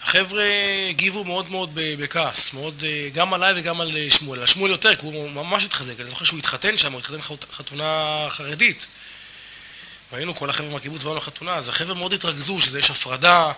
החבר'ה 0.06 0.44
הגיבו 0.90 1.24
מאוד 1.24 1.50
מאוד 1.50 1.70
בכעס, 1.74 2.52
מאוד, 2.52 2.84
אה, 2.86 3.08
גם 3.12 3.34
עליי 3.34 3.52
וגם 3.56 3.80
על 3.80 3.96
אה, 3.96 4.10
שמואל. 4.10 4.40
על 4.40 4.46
שמואל 4.46 4.70
יותר, 4.70 4.94
כי 4.96 5.06
הוא 5.06 5.30
ממש 5.30 5.64
התחזק. 5.64 6.00
אני 6.00 6.10
זוכר 6.10 6.24
שהוא 6.24 6.38
התחתן 6.38 6.76
שם, 6.76 6.92
הוא 6.92 6.98
התחתן 7.00 7.22
חת- 7.22 7.52
חתונה 7.52 8.26
חרדית. 8.28 8.86
והיינו 10.12 10.34
כל 10.34 10.50
החבר'ה 10.50 10.70
מהקיבוץ 10.70 11.02
באנו 11.02 11.16
לחתונה, 11.16 11.54
אז 11.54 11.68
החבר'ה 11.68 11.94
מאוד 11.94 12.12
התרכזו 12.12 12.60
שזה 12.60 12.78
יש 12.78 12.90
הפרדה, 12.90 13.52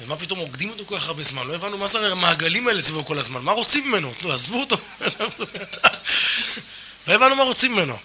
ומה 0.00 0.16
פתאום 0.16 0.38
עוקדים 0.38 0.70
אותו 0.70 0.84
כל 0.86 0.98
כך 0.98 1.06
הרבה 1.06 1.22
זמן? 1.22 1.46
לא 1.46 1.54
הבנו 1.54 1.78
מה 1.78 1.86
זה 1.86 2.12
המעגלים 2.12 2.68
האלה 2.68 2.82
סביבו 2.82 3.04
כל 3.04 3.18
הזמן, 3.18 3.40
מה 3.42 3.52
רוצים 3.52 3.88
ממנו? 3.88 4.12
נו, 4.22 4.32
עזבו 4.32 4.60
אותו. 4.60 4.76
לא 7.06 7.12
הבנו 7.14 7.36
מה 7.36 7.42
רוצים 7.42 7.72
ממנו. 7.72 7.96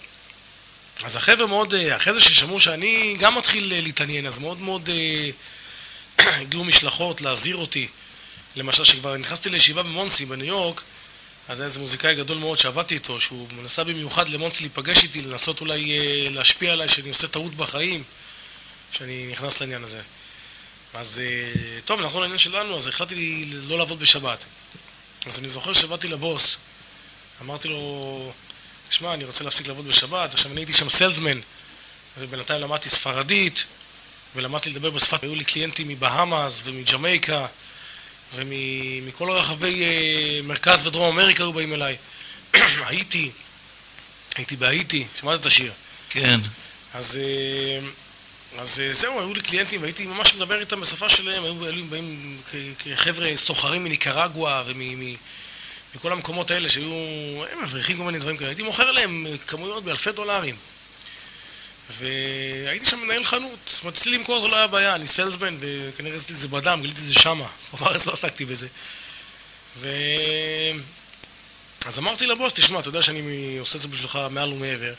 אז 1.04 1.16
החבר'ה 1.16 1.46
מאוד, 1.46 1.74
אה, 1.74 1.96
אחרי 1.96 2.12
זה 2.14 2.20
ששמעו 2.20 2.60
שאני 2.60 3.16
גם 3.18 3.38
מתחיל 3.38 3.82
להתעניין, 3.82 4.26
אז 4.26 4.38
מאוד 4.38 4.60
מאוד 4.60 4.88
אה, 4.92 5.30
הגיעו 6.40 6.64
משלחות 6.64 7.20
להזהיר 7.20 7.56
אותי. 7.56 7.88
למשל, 8.56 8.84
שכבר 8.84 9.16
נכנסתי 9.16 9.50
לישיבה 9.50 9.82
במונסי 9.82 10.26
בניו 10.26 10.46
יורק, 10.46 10.82
אז 11.48 11.60
היה 11.60 11.66
איזה 11.66 11.80
מוזיקאי 11.80 12.14
גדול 12.14 12.38
מאוד 12.38 12.58
שעבדתי 12.58 12.94
איתו, 12.94 13.20
שהוא 13.20 13.48
נסע 13.62 13.82
במיוחד 13.82 14.28
למונסי 14.28 14.60
להיפגש 14.60 15.02
איתי, 15.02 15.22
לנסות 15.22 15.60
אולי 15.60 15.98
אה, 15.98 16.30
להשפיע 16.30 16.72
עליי 16.72 16.88
שאני 16.88 17.08
עושה 17.08 17.26
טעות 17.28 17.54
בחיים, 17.54 18.02
שאני 18.92 19.28
נכנס 19.32 19.60
לעניין 19.60 19.84
הזה. 19.84 20.00
אז 20.94 21.20
אה, 21.24 21.80
טוב, 21.84 22.00
נחזור 22.00 22.20
לעניין 22.20 22.38
שלנו, 22.38 22.76
אז 22.76 22.86
החלטתי 22.86 23.44
לא 23.46 23.78
לעבוד 23.78 23.98
בשבת. 23.98 24.44
אז 25.26 25.38
אני 25.38 25.48
זוכר 25.48 25.72
שבאתי 25.72 26.08
לבוס, 26.08 26.56
אמרתי 27.40 27.68
לו, 27.68 28.32
שמע, 28.90 29.14
אני 29.14 29.24
רוצה 29.24 29.44
להפסיק 29.44 29.66
לעבוד 29.66 29.88
בשבת, 29.88 30.34
עכשיו 30.34 30.52
אני 30.52 30.60
הייתי 30.60 30.72
שם 30.72 30.88
סלזמן, 30.88 31.40
ובינתיים 32.18 32.60
למדתי 32.60 32.88
ספרדית, 32.88 33.64
ולמדתי 34.36 34.70
לדבר 34.70 34.90
בשפת, 34.90 35.22
היו 35.22 35.34
לי 35.34 35.44
קליינטים 35.44 35.88
מבהאמאס 35.88 36.60
ומג'מייקה, 36.64 37.46
ומכל 38.34 39.30
רחבי 39.30 39.84
אה, 39.84 40.40
מרכז 40.42 40.86
ודרום 40.86 41.18
אמריקה 41.18 41.42
היו 41.42 41.52
באים 41.52 41.72
אליי. 41.72 41.96
הייתי, 42.88 43.30
הייתי 44.36 44.56
בהאיטי, 44.56 45.06
שמעת 45.20 45.40
את 45.40 45.46
השיר. 45.46 45.72
כן. 46.10 46.40
אז, 46.94 47.16
אה, 47.22 47.88
אז 48.58 48.80
אה, 48.80 48.92
זהו, 48.92 49.20
היו 49.20 49.34
לי 49.34 49.40
קליינטים, 49.40 49.82
והייתי 49.82 50.06
ממש 50.06 50.34
מדבר 50.34 50.60
איתם 50.60 50.80
בשפה 50.80 51.08
שלהם, 51.08 51.44
היו 51.44 51.54
באים 51.90 52.40
כ- 52.50 52.84
כחבר'ה 52.84 53.36
סוחרים 53.36 53.84
מניקרגואה 53.84 54.62
ומכל 54.66 56.12
המקומות 56.12 56.50
האלה 56.50 56.68
שהיו, 56.68 56.92
הם 57.52 57.62
מבריחים 57.62 57.96
כל 57.96 58.04
מיני 58.04 58.18
דברים 58.18 58.36
כאלה, 58.36 58.48
הייתי 58.48 58.62
מוכר 58.62 58.90
להם 58.90 59.26
כמויות 59.46 59.84
באלפי 59.84 60.12
דולרים. 60.12 60.56
והייתי 61.90 62.86
שם 62.86 63.00
מנהל 63.00 63.24
חנות, 63.24 63.58
זאת 63.66 63.82
אומרת, 63.82 63.96
אצלי 63.96 64.18
למכור 64.18 64.40
זה 64.40 64.48
לא 64.48 64.56
היה 64.56 64.66
בעיה, 64.66 64.94
אני 64.94 65.08
סיילסמן, 65.08 65.56
וכנראה 65.60 66.16
אצלי 66.16 66.36
זה 66.36 66.48
בדם, 66.48 66.78
גיליתי 66.82 67.00
את 67.00 67.06
זה 67.06 67.14
שמה, 67.14 67.46
בארץ 67.80 68.06
לא 68.06 68.12
עסקתי 68.12 68.44
בזה. 68.44 68.66
ו... 69.78 69.88
אז 71.86 71.98
אמרתי 71.98 72.26
לבוס, 72.26 72.52
תשמע, 72.52 72.80
אתה 72.80 72.88
יודע 72.88 73.02
שאני 73.02 73.56
עושה 73.58 73.76
את 73.76 73.82
זה 73.82 73.88
בשבילך 73.88 74.18
מעל 74.30 74.52
ומעבר, 74.52 74.92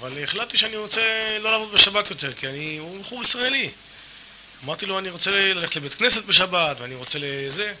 אבל 0.00 0.22
החלטתי 0.22 0.58
שאני 0.58 0.76
רוצה 0.76 1.00
לא 1.40 1.50
לעבוד 1.50 1.72
בשבת 1.72 2.10
יותר, 2.10 2.32
כי 2.32 2.48
אני, 2.48 2.78
הוא 2.78 3.00
בחור 3.00 3.22
ישראלי. 3.22 3.70
אמרתי 4.64 4.86
לו, 4.86 4.98
אני 4.98 5.10
רוצה 5.10 5.30
ללכת 5.30 5.76
לבית 5.76 5.94
כנסת 5.94 6.24
בשבת, 6.24 6.80
ואני 6.80 6.94
רוצה 6.94 7.18
לזה. 7.18 7.74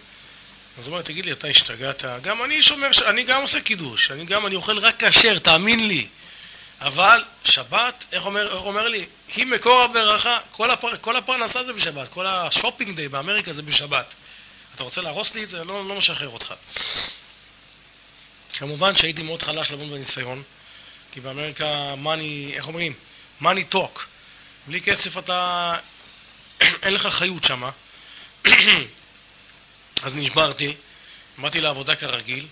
אז 0.78 0.86
הוא 0.86 0.92
אומר, 0.92 1.02
תגיד 1.02 1.26
לי, 1.26 1.32
אתה 1.32 1.48
השתגעת? 1.48 2.04
גם 2.22 2.44
אני 2.44 2.62
שומר, 2.62 2.88
אני 3.06 3.22
גם 3.22 3.40
עושה 3.40 3.60
קידוש, 3.60 4.10
אני 4.10 4.24
גם, 4.24 4.46
אני 4.46 4.54
אוכל 4.54 4.78
רק 4.78 5.04
כשר, 5.04 5.38
תאמין 5.38 5.88
לי. 5.88 6.06
אבל 6.82 7.24
שבת, 7.44 8.04
איך 8.12 8.26
אומר, 8.26 8.54
איך 8.54 8.64
אומר 8.64 8.88
לי? 8.88 9.06
היא 9.34 9.46
מקור 9.46 9.82
הברכה, 9.82 10.38
כל, 10.50 10.70
הפר, 10.70 10.96
כל 11.00 11.16
הפרנסה 11.16 11.64
זה 11.64 11.72
בשבת, 11.72 12.08
כל 12.08 12.26
השופינג 12.26 12.96
דיי 12.96 13.08
באמריקה 13.08 13.52
זה 13.52 13.62
בשבת. 13.62 14.14
אתה 14.74 14.84
רוצה 14.84 15.00
להרוס 15.00 15.34
לי 15.34 15.44
את 15.44 15.48
זה? 15.48 15.64
לא, 15.64 15.88
לא 15.88 15.94
משחרר 15.94 16.28
אותך. 16.28 16.54
כמובן 18.52 18.96
שהייתי 18.96 19.22
מאוד 19.22 19.42
חלש 19.42 19.70
לעבוד 19.70 19.90
בניסיון, 19.90 20.42
כי 21.12 21.20
באמריקה 21.20 21.94
money, 22.04 22.54
איך 22.54 22.66
אומרים? 22.66 22.92
money 23.42 23.74
talk. 23.74 24.00
בלי 24.66 24.80
כסף 24.80 25.18
אתה, 25.18 25.74
אין 26.82 26.94
לך 26.94 27.06
חיות 27.06 27.44
שמה. 27.44 27.70
אז 30.02 30.14
נשברתי, 30.14 30.74
באתי 31.38 31.60
לעבודה 31.60 31.96
כרגיל, 31.96 32.46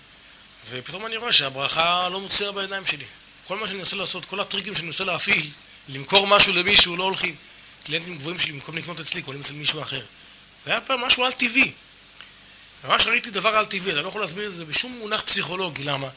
ופתאום 0.71 1.07
אני 1.07 1.17
רואה 1.17 1.33
שהברכה 1.33 2.09
לא 2.09 2.21
מוציאה 2.21 2.53
בידיים 2.53 2.87
שלי. 2.87 3.05
כל 3.51 3.57
מה 3.57 3.67
שאני 3.67 3.79
מנסה 3.79 3.97
לעשות, 3.97 4.25
כל 4.25 4.41
הטריקים 4.41 4.75
שאני 4.75 4.87
מנסה 4.87 5.05
להפעיל, 5.05 5.51
למכור 5.89 6.27
משהו 6.27 6.53
למישהו, 6.53 6.97
לא 6.97 7.03
הולכים. 7.03 7.35
קליינטים 7.85 8.19
גבוהים 8.19 8.39
שלי, 8.39 8.53
במקום 8.53 8.77
לקנות 8.77 9.01
אצלי, 9.01 9.23
קונים 9.23 9.41
אצל 9.41 9.53
מישהו 9.53 9.83
אחר. 9.83 10.05
זה 10.65 10.71
היה 10.71 10.81
פעם 10.81 11.01
משהו 11.01 11.25
על-טבעי. 11.25 11.73
ממש 12.85 13.07
ראיתי 13.07 13.31
דבר 13.31 13.49
על-טבעי, 13.49 13.93
אתה 13.93 14.01
לא 14.01 14.09
יכול 14.09 14.21
להסביר 14.21 14.47
את 14.47 14.55
זה 14.55 14.65
בשום 14.65 14.93
מונח 14.93 15.21
פסיכולוגי, 15.21 15.85
למה? 15.85 16.09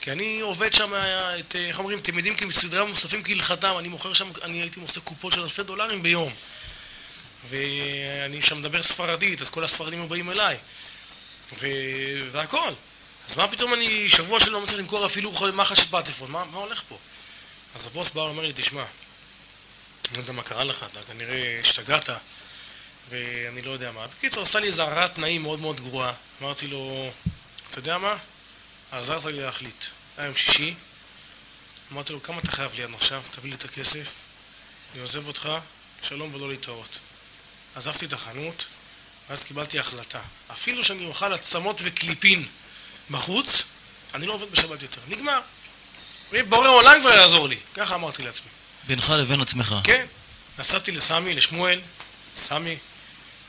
כי 0.00 0.12
אני 0.12 0.40
עובד 0.40 0.72
שם, 0.72 0.92
את, 1.40 1.56
איך 1.56 1.78
אומרים, 1.78 1.98
אתם 1.98 2.16
יודעים, 2.16 2.36
כמסדרי 2.36 2.86
מוספים 2.86 3.22
כהלכתם, 3.22 3.74
אני 3.78 3.88
מוכר 3.88 4.12
שם, 4.12 4.30
אני 4.42 4.60
הייתי 4.60 4.80
עושה 4.80 5.00
קופות 5.00 5.32
של 5.32 5.42
אלפי 5.42 5.62
דולרים 5.62 6.02
ביום. 6.02 6.32
ואני 7.48 8.42
שם 8.42 8.58
מדבר 8.58 8.82
ספרדית, 8.82 9.42
אז 9.42 9.50
כל 9.50 9.64
הספרדים 9.64 10.00
היו 10.00 10.08
באים 10.08 10.30
אליי. 10.30 10.56
ו... 11.58 11.66
והכל. 12.32 12.72
אז 13.28 13.36
מה 13.36 13.48
פתאום 13.48 13.74
אני 13.74 14.08
שבוע 14.08 14.40
שלא 14.40 14.60
מצליח 14.60 14.78
למכור 14.78 15.06
אפילו 15.06 15.32
מחש 15.52 15.80
פטפון, 15.80 16.30
מה, 16.30 16.44
מה 16.44 16.58
הולך 16.58 16.82
פה? 16.88 16.98
אז 17.74 17.86
הבוס 17.86 18.10
בא 18.10 18.20
ואומר 18.20 18.42
לי, 18.42 18.52
תשמע, 18.56 18.84
אני 20.08 20.16
לא 20.16 20.22
יודע 20.22 20.32
מה 20.32 20.42
קרה 20.42 20.64
לך, 20.64 20.86
אתה 20.92 21.02
כנראה 21.02 21.60
השתגעת, 21.60 22.08
ואני 23.08 23.62
לא 23.62 23.70
יודע 23.70 23.92
מה. 23.92 24.06
בקיצור, 24.06 24.42
עשה 24.42 24.60
לי 24.60 24.66
איזה 24.66 24.82
הרעת 24.82 25.14
תנאים 25.14 25.42
מאוד 25.42 25.60
מאוד 25.60 25.80
גרועה. 25.80 26.12
אמרתי 26.42 26.66
לו, 26.66 27.10
אתה 27.70 27.78
יודע 27.78 27.98
מה? 27.98 28.16
עזרת 28.92 29.24
לי 29.24 29.40
להחליט. 29.40 29.84
היה 30.16 30.26
יום 30.26 30.34
שישי, 30.34 30.74
אמרתי 31.92 32.12
לו, 32.12 32.22
כמה 32.22 32.38
אתה 32.38 32.52
חייב 32.52 32.70
לי 32.74 32.82
עד 32.82 32.94
עכשיו? 32.94 33.22
תביא 33.30 33.50
לי 33.50 33.56
את 33.56 33.64
הכסף, 33.64 34.08
אני 34.92 35.00
עוזב 35.00 35.26
אותך, 35.26 35.48
שלום 36.02 36.34
ולא 36.34 36.48
להתראות. 36.48 36.98
עזבתי 37.74 38.06
את 38.06 38.12
החנות, 38.12 38.66
ואז 39.28 39.44
קיבלתי 39.44 39.78
החלטה. 39.78 40.20
אפילו 40.52 40.84
שאני 40.84 41.06
אוכל 41.06 41.32
עצמות 41.32 41.80
וקליפין 41.84 42.46
בחוץ, 43.10 43.62
אני 44.14 44.26
לא 44.26 44.32
עובד 44.32 44.50
בשבת 44.50 44.82
יותר. 44.82 45.00
נגמר. 45.08 45.40
בורא 46.48 46.68
עולם 46.68 47.00
כבר 47.00 47.10
יעזור 47.10 47.48
לי. 47.48 47.56
ככה 47.74 47.94
אמרתי 47.94 48.22
לעצמי. 48.22 48.48
בינך 48.86 49.10
לבין 49.10 49.40
עצמך. 49.40 49.74
כן. 49.84 50.06
נסעתי 50.58 50.92
לסמי, 50.92 51.34
לשמואל, 51.34 51.80
סמי, 52.38 52.76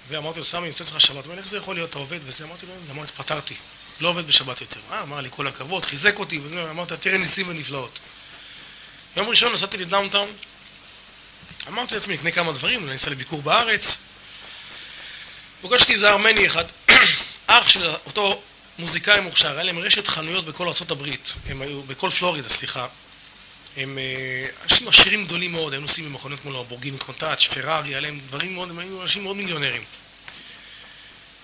ואמרתי 0.08 0.40
לו, 0.40 0.46
סמי, 0.46 0.60
אני 0.60 0.68
עושה 0.68 0.84
אצלך 0.84 1.02
שבת. 1.02 1.16
הוא 1.16 1.32
אומר, 1.32 1.38
איך 1.38 1.48
זה 1.48 1.58
יכול 1.58 1.76
להיות, 1.76 1.90
אתה 1.90 1.98
עובד? 1.98 2.20
וזה, 2.26 2.44
אמרתי 2.44 2.66
לו, 2.66 2.74
אמרתי, 2.92 3.12
פתרתי. 3.12 3.56
לא 4.00 4.10
עובד 4.10 4.28
בשבת 4.28 4.62
יותר. 4.62 4.80
אה, 4.92 5.02
אמר 5.02 5.22
לי, 5.22 5.30
כל 5.32 5.48
הכבוד, 5.48 5.86
חיזק 5.86 6.20
אותי, 6.20 6.40
וזה, 6.44 6.70
אמרתי, 6.70 6.98
תראה 6.98 7.18
ניסים 7.18 7.48
ונפלאות. 7.50 8.00
יום 9.18 9.30
ראשון 9.30 9.54
נסעתי 9.54 9.78
ל 9.78 9.83
downtown, 9.83 10.34
אמרתי 11.68 11.96
לעצמי, 11.96 12.14
נקנה 12.14 12.32
כמה 12.32 12.52
דברים, 12.52 12.82
אולי 12.82 12.94
ניסע 12.94 13.10
לביקור 13.10 13.42
בארץ, 13.42 13.98
פוגשתי 15.62 15.94
איזה 15.94 16.10
ארמני 16.10 16.48
אחד, 16.48 16.66
אח 17.48 17.70
של 17.70 17.94
אותו 18.06 18.42
מוזיקאי 18.80 19.22
מוכשר, 19.22 19.54
היה 19.54 19.64
להם 19.64 19.80
רשת 19.80 20.08
חנויות 20.08 20.46
בכל 20.46 20.68
ארה"ב, 20.68 21.08
הם 21.46 21.62
היו, 21.62 21.84
בכל 21.84 22.10
פלורידה, 22.10 22.50
סליחה. 22.50 22.88
הם 23.78 23.98
אה, 23.98 24.48
אנשים 24.64 24.88
עשירים 24.88 25.26
גדולים 25.26 25.52
מאוד, 25.52 25.74
היו 25.74 25.82
נוסעים 25.82 26.06
במכוניות 26.06 26.42
כמו 26.42 26.52
לרבורגיני 26.52 26.98
קונטאץ', 26.98 27.46
פרארי, 27.46 27.90
היה 27.90 28.00
להם 28.00 28.20
דברים 28.28 28.54
מאוד, 28.54 28.70
הם 28.70 28.80
היו 28.80 29.02
אנשים 29.02 29.24
מאוד 29.24 29.36
מיליונרים. 29.36 29.84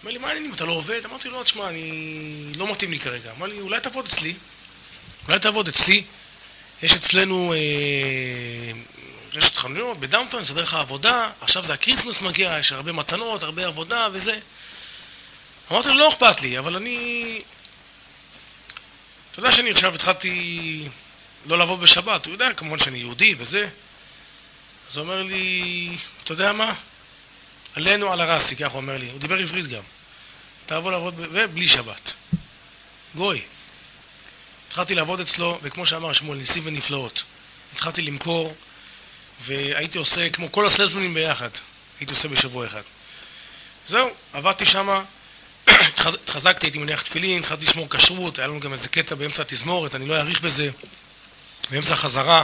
אמר 0.03 0.11
לי, 0.11 0.17
מה 0.17 0.27
העניינים, 0.27 0.53
אתה 0.53 0.65
לא 0.65 0.71
עובד? 0.71 1.05
אמרתי 1.05 1.29
לו, 1.29 1.43
תשמע, 1.43 1.69
אני... 1.69 2.51
לא 2.57 2.71
מתאים 2.71 2.91
לי 2.91 2.99
כרגע. 2.99 3.31
אמר 3.37 3.47
לי, 3.47 3.59
אולי 3.59 3.79
תעבוד 3.79 4.05
אצלי. 4.05 4.33
אולי 5.27 5.39
תעבוד 5.39 5.67
אצלי. 5.67 6.03
יש 6.83 6.93
אצלנו 6.93 7.53
אה, 7.53 8.71
רשת 9.33 9.55
חנויות 9.55 9.99
ב 9.99 10.03
downtown, 10.03 10.41
נסדר 10.41 10.61
לך 10.61 10.73
עבודה, 10.73 11.29
עכשיו 11.41 11.63
זה 11.63 11.73
ה 11.73 11.78
Christmas 11.78 12.21
מגיע, 12.21 12.57
יש 12.59 12.71
הרבה 12.71 12.91
מתנות, 12.91 13.43
הרבה 13.43 13.65
עבודה 13.65 14.07
וזה. 14.13 14.39
אמרתי 15.73 15.89
לו, 15.89 15.95
לא 15.95 16.09
אכפת 16.09 16.41
לי, 16.41 16.59
אבל 16.59 16.75
אני... 16.75 17.41
אתה 19.31 19.39
יודע 19.39 19.51
שאני 19.51 19.71
עכשיו 19.71 19.95
התחלתי 19.95 20.89
לא 21.45 21.57
לעבוד 21.57 21.79
בשבת, 21.81 22.25
הוא 22.25 22.33
יודע 22.33 22.53
כמובן 22.53 22.79
שאני 22.79 22.97
יהודי 22.97 23.35
וזה. 23.37 23.69
אז 24.91 24.97
הוא 24.97 25.03
אומר 25.03 25.23
לי, 25.23 25.89
אתה 26.23 26.31
יודע 26.31 26.53
מה? 26.53 26.73
עליי 27.75 28.13
ועל 28.13 28.21
ראשי, 28.21 28.55
ככה 28.55 28.67
הוא 28.67 28.77
אומר 28.77 28.97
לי, 28.97 29.09
הוא 29.09 29.19
דיבר 29.19 29.39
עברית 29.39 29.67
גם. 29.67 29.81
תעבור 30.65 30.91
לעבוד, 30.91 31.15
ב... 31.17 31.27
ובלי 31.31 31.67
שבת. 31.67 32.11
גוי. 33.15 33.41
התחלתי 34.67 34.95
לעבוד 34.95 35.19
אצלו, 35.19 35.59
וכמו 35.61 35.85
שאמר 35.85 36.13
שמואל, 36.13 36.37
ניסים 36.37 36.63
ונפלאות. 36.65 37.23
התחלתי 37.73 38.01
למכור, 38.01 38.55
והייתי 39.41 39.97
עושה, 39.97 40.29
כמו 40.29 40.51
כל 40.51 40.67
הסלזמנים 40.67 41.13
ביחד, 41.13 41.49
הייתי 41.99 42.13
עושה 42.13 42.27
בשבוע 42.27 42.67
אחד. 42.67 42.81
זהו, 43.87 44.09
עבדתי 44.33 44.65
שמה, 44.65 45.03
התחזקתי, 45.97 46.65
הייתי 46.65 46.77
מניח 46.77 47.01
תפילין, 47.01 47.39
התחלתי 47.39 47.65
לשמור 47.65 47.89
כשרות, 47.89 48.39
היה 48.39 48.47
לנו 48.47 48.59
גם 48.59 48.73
איזה 48.73 48.87
קטע 48.87 49.15
באמצע 49.15 49.41
התזמורת, 49.41 49.95
אני 49.95 50.07
לא 50.07 50.17
אאריך 50.17 50.41
בזה, 50.41 50.69
באמצע 51.71 51.93
החזרה, 51.93 52.43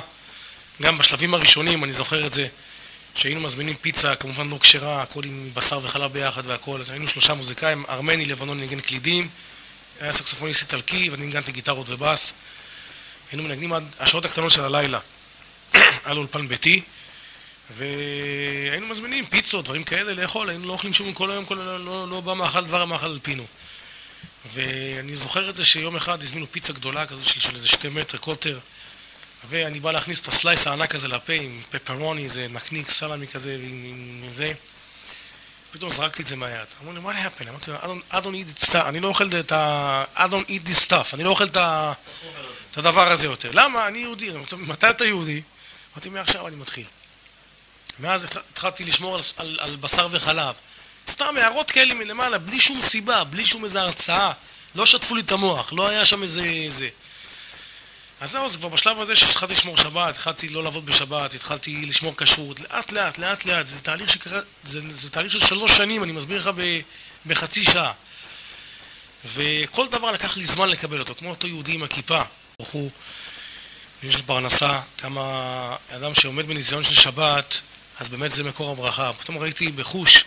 גם 0.82 0.98
בשלבים 0.98 1.34
הראשונים, 1.34 1.84
אני 1.84 1.94
זוכר 1.94 2.28
את 2.28 2.34
זה, 2.34 2.48
שהיינו 3.16 3.42
מזמינים 3.42 3.76
פיצה, 3.82 4.16
כמובן 4.16 4.50
לא 4.50 4.58
כשרה, 4.62 5.02
הכל 5.02 5.22
עם 5.26 5.50
בשר 5.54 5.80
וחלב 5.84 6.14
ביחד 6.14 6.46
והכל, 6.46 6.82
אז 6.82 6.90
היינו 6.90 7.08
שלושה 7.08 7.34
מוזיקאים, 7.34 7.86
ארמני, 7.90 8.26
לבנון, 8.26 8.60
ניגן 8.60 8.80
קלידים, 8.80 9.30
היה 10.02 10.14
סקסופוניסט 10.14 10.62
איטלקי, 10.62 11.10
ואני 11.10 11.26
ניגנתי 11.26 11.52
גיטרות 11.52 11.90
ובאס. 11.90 12.34
היינו 13.32 13.44
מנגנים 13.44 13.74
עד 13.74 13.84
השעות 14.00 14.26
הקטנות 14.26 14.52
של 14.52 14.64
הלילה, 14.64 15.00
על 16.06 16.18
אולפן 16.18 16.48
ביתי, 16.48 16.82
והיינו 17.76 18.88
מזמינים 18.88 19.26
פיצות, 19.26 19.66
דברים 19.66 19.84
כאלה 19.84 20.14
לאכול, 20.14 20.50
היינו 20.50 20.68
לא 20.68 20.74
אוכלים 20.74 20.94
שום 20.94 21.14
כל 21.14 21.32
היום, 21.32 21.46
כל 21.46 21.62
היום 21.62 21.86
לא, 21.86 22.10
לא 22.10 22.22
בא 22.22 22.34
מאכל 22.34 22.66
דבר 22.66 22.82
המאכל 22.82 23.06
על 23.06 23.20
פינו. 23.24 23.46
ואני 24.54 25.16
זוכר 25.16 25.50
את 25.50 25.56
זה 25.56 25.66
שיום 25.66 25.96
אחד 25.96 26.24
הזמינו 26.24 26.46
פיצה 26.52 26.74
גדולה 26.74 27.06
כזו 27.06 27.26
של, 27.26 27.40
של 27.40 27.56
איזה 27.56 27.68
שתי 27.68 27.90
מטר 27.90 28.18
קוטר, 28.18 28.60
ואני 29.50 29.80
בא 29.80 29.92
להכניס 29.92 30.20
את 30.20 30.28
ה 30.28 30.34
slice 30.34 30.68
הענק 30.68 30.96
הזה 30.96 31.08
לפה 31.08 31.34
עם 31.34 31.62
פפרוני, 31.70 32.24
איזה 32.24 32.48
נקניק 32.48 32.90
סלמי 32.90 33.28
כזה, 33.28 33.54
עם, 33.54 33.62
עם, 33.64 34.22
עם 34.24 34.34
זה. 34.34 34.54
פתאום 35.72 35.92
זרקתי 35.92 36.22
את 36.22 36.28
זה 36.28 36.36
מהיד. 36.36 36.66
אמרו 36.82 36.94
לי, 36.94 37.00
מה 37.00 37.26
happened? 37.26 37.50
אמרתי 37.50 37.72
לו, 37.72 37.78
I 38.12 38.16
don't, 38.16 38.26
eat 38.26 38.60
it 38.60 38.70
stuff, 38.70 38.86
אני 38.86 39.00
לא 39.00 39.08
אוכל 39.08 39.30
את 39.40 39.52
ה... 39.52 40.04
I 40.16 40.20
don't 40.20 40.50
eat 40.50 40.70
this 40.70 40.90
stuff, 40.90 41.14
אני 41.14 41.24
לא 41.24 41.30
אוכל 41.30 41.46
את, 41.46 41.58
הדבר 42.78 43.12
הזה 43.12 43.26
יותר. 43.26 43.50
למה? 43.54 43.88
אני 43.88 44.00
יהודי. 44.00 44.30
מתי 44.58 44.90
אתה 44.90 45.06
יהודי? 45.06 45.42
אמרתי, 45.94 46.10
מעכשיו 46.10 46.48
אני 46.48 46.56
מתחיל. 46.56 46.86
מאז 48.00 48.24
התחלתי 48.24 48.86
לשמור 48.86 49.16
על, 49.16 49.22
על, 49.38 49.58
על 49.60 49.76
בשר 49.76 50.08
וחלב. 50.12 50.56
סתם 51.10 51.36
הערות 51.38 51.72
כאלה 51.72 51.94
מלמעלה, 51.94 52.38
בלי 52.38 52.60
שום 52.60 52.82
סיבה, 52.82 53.24
בלי 53.24 53.46
שום 53.46 53.64
איזה 53.64 53.82
הרצאה. 53.82 54.32
לא 54.76 54.86
שטפו 54.86 55.16
לי 55.16 55.22
את 55.22 55.32
המוח, 55.32 55.74
לא 55.74 55.88
היה 55.88 56.06
שם 56.06 56.24
איזה... 56.24 56.44
איזה. 56.44 56.90
אז 58.22 58.32
זהו, 58.32 58.50
זה 58.50 58.58
כבר 58.58 58.68
בשלב 58.68 59.00
הזה 59.00 59.16
שהתחלתי 59.16 59.54
לשמור 59.54 59.78
שבת, 59.78 60.10
התחלתי 60.10 60.50
לא 60.50 60.64
לעבוד 60.64 60.86
בשבת, 60.86 61.34
התחלתי 61.34 61.82
לשמור 61.86 62.14
כשרות, 62.18 62.60
לאט 62.60 62.92
לאט, 62.92 63.18
לאט 63.18 63.46
לאט, 63.46 63.68
זה 63.68 63.82
תהליך 63.82 64.10
שקרה, 64.10 64.40
זה, 64.64 64.82
זה 64.94 65.10
תהליך 65.10 65.32
של 65.32 65.40
שלוש 65.40 65.78
שנים, 65.78 66.04
אני 66.04 66.12
מסביר 66.12 66.40
לך 66.42 66.50
ב, 66.56 66.80
בחצי 67.26 67.64
שעה. 67.64 67.92
וכל 69.26 69.88
דבר 69.88 70.12
לקח 70.12 70.38
לי 70.38 70.46
זמן 70.46 70.70
לקבל 70.70 71.00
אותו, 71.00 71.16
כמו 71.16 71.30
אותו 71.30 71.48
יהודי 71.48 71.72
עם 71.72 71.84
הכיפה, 71.84 72.22
ברוך 72.60 72.72
הוא, 72.72 72.92
יש 74.04 74.16
לו 74.16 74.24
פרנסה, 74.26 74.82
כמה 74.98 75.76
אדם 75.90 76.14
שעומד 76.14 76.48
בניסיון 76.48 76.84
של 76.84 76.96
שבת, 76.96 77.62
אז 78.00 78.10
באמת 78.10 78.32
זה 78.32 78.44
מקור 78.44 78.72
הברכה. 78.72 79.14
פתאום 79.14 79.38
ראיתי 79.38 79.72
בחוש 79.72 80.26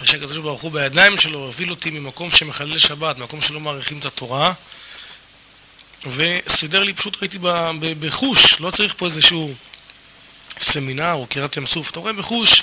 איך 0.00 0.08
שהקדוש 0.08 0.38
ברוך 0.38 0.62
הוא 0.62 0.72
בידיים 0.72 1.18
שלו 1.18 1.38
הוביל 1.38 1.70
אותי 1.70 1.90
ממקום 1.90 2.30
שמחלל 2.30 2.78
שבת, 2.78 3.18
מקום 3.18 3.40
שלא 3.40 3.60
מעריכים 3.60 3.98
את 3.98 4.04
התורה, 4.04 4.52
וסידר 6.06 6.84
לי, 6.84 6.92
פשוט 6.92 7.16
ראיתי 7.20 7.38
בחוש, 8.00 8.60
לא 8.60 8.70
צריך 8.70 8.94
פה 8.96 9.06
איזשהו 9.06 9.54
סמינר 10.60 11.12
או 11.12 11.26
קריאת 11.26 11.56
ים 11.56 11.66
סוף, 11.66 11.90
אתה 11.90 12.00
רואה 12.00 12.12
בחוש 12.12 12.62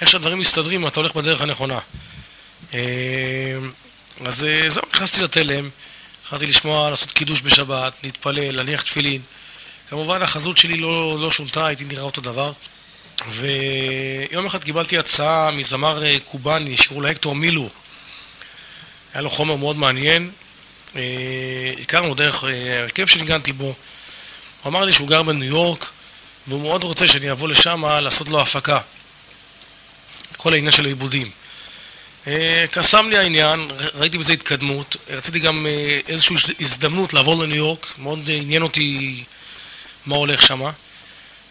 איך 0.00 0.10
שהדברים 0.10 0.38
מסתדרים, 0.38 0.86
אתה 0.86 1.00
הולך 1.00 1.14
בדרך 1.14 1.40
הנכונה. 1.40 1.78
אה, 2.74 3.56
אז 4.24 4.44
אה, 4.44 4.70
זהו, 4.70 4.82
נכנסתי 4.94 5.22
לתלם, 5.22 5.70
התחלתי 6.22 6.46
לשמוע, 6.46 6.90
לעשות 6.90 7.10
קידוש 7.10 7.42
בשבת, 7.42 7.98
להתפלל, 8.02 8.56
להניח 8.56 8.82
תפילין. 8.82 9.22
כמובן 9.88 10.22
החזות 10.22 10.58
שלי 10.58 10.76
לא, 10.76 11.18
לא 11.20 11.30
שונתה, 11.30 11.66
הייתי 11.66 11.84
נראה 11.84 12.02
אותו 12.02 12.20
דבר. 12.20 12.52
ויום 13.30 14.46
אחד 14.46 14.64
קיבלתי 14.64 14.98
הצעה 14.98 15.50
מזמר 15.50 16.04
אה, 16.04 16.16
קובאני 16.24 16.76
שקראו 16.76 17.00
לו 17.00 17.08
הקטור 17.08 17.34
מילו. 17.34 17.68
היה 19.14 19.22
לו 19.22 19.30
חומר 19.30 19.56
מאוד 19.56 19.76
מעניין. 19.76 20.30
אה, 20.96 21.72
הכרנו 21.82 22.14
דרך 22.14 22.44
אה, 22.44 22.80
הרכב 22.80 23.06
שניגנתי 23.06 23.52
בו. 23.52 23.64
הוא 23.64 23.74
אמר 24.70 24.84
לי 24.84 24.92
שהוא 24.92 25.08
גר 25.08 25.22
בניו 25.22 25.44
יורק 25.48 25.90
והוא 26.46 26.62
מאוד 26.62 26.84
רוצה 26.84 27.08
שאני 27.08 27.30
אבוא 27.30 27.48
לשם 27.48 27.84
לעשות 27.84 28.28
לו 28.28 28.40
הפקה. 28.40 28.80
כל 30.36 30.52
העניין 30.52 30.72
של 30.72 30.84
העיבודים. 30.84 31.30
קסם 32.70 33.08
לי 33.08 33.18
העניין, 33.18 33.70
ראיתי 33.94 34.18
בזה 34.18 34.32
התקדמות, 34.32 34.96
רציתי 35.10 35.38
גם 35.38 35.66
איזושהי 36.08 36.36
הזדמנות 36.60 37.14
לעבור 37.14 37.42
לניו 37.42 37.56
יורק, 37.56 37.86
מאוד 37.98 38.30
עניין 38.32 38.62
אותי 38.62 39.24
מה 40.06 40.16
הולך 40.16 40.42
שמה. 40.42 40.70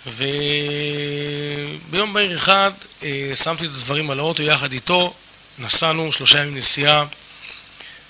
וביום 0.07 2.13
בהיר 2.13 2.37
אחד 2.37 2.71
אה, 3.03 3.31
שמתי 3.43 3.65
את 3.65 3.69
הדברים 3.69 4.11
על 4.11 4.19
האוטו 4.19 4.43
יחד 4.43 4.73
איתו, 4.73 5.13
נסענו 5.59 6.11
שלושה 6.11 6.39
ימים 6.39 6.57
נסיעה. 6.57 7.05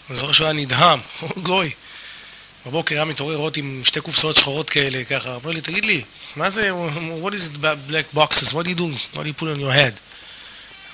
אני 0.10 0.18
זוכר 0.18 0.32
שהוא 0.32 0.46
היה 0.46 0.54
נדהם, 0.54 1.00
גוי. 1.44 1.72
בבוקר 2.66 2.96
היה 2.96 3.06
מתעורר 3.06 3.38
אותי 3.38 3.58
עם 3.58 3.82
שתי 3.86 4.02
קופסאות 4.02 4.36
שחורות 4.36 4.70
כאלה, 4.70 5.04
ככה. 5.04 5.36
אמר 5.36 5.52
לי, 5.52 5.62
תגיד 5.62 5.86
לי, 5.86 6.04
מה 6.36 6.50
זה, 6.50 6.72
what 7.24 7.32
is 7.32 7.56
it 7.56 7.58
black 7.62 8.18
boxes, 8.18 8.54
what 8.54 8.64
do 8.64 8.70
you 8.70 8.80
do, 8.80 8.84
what 9.14 9.24
do 9.24 9.28
you 9.28 9.42
put 9.42 9.44
on 9.44 9.60
your 9.60 9.74
head? 9.74 9.94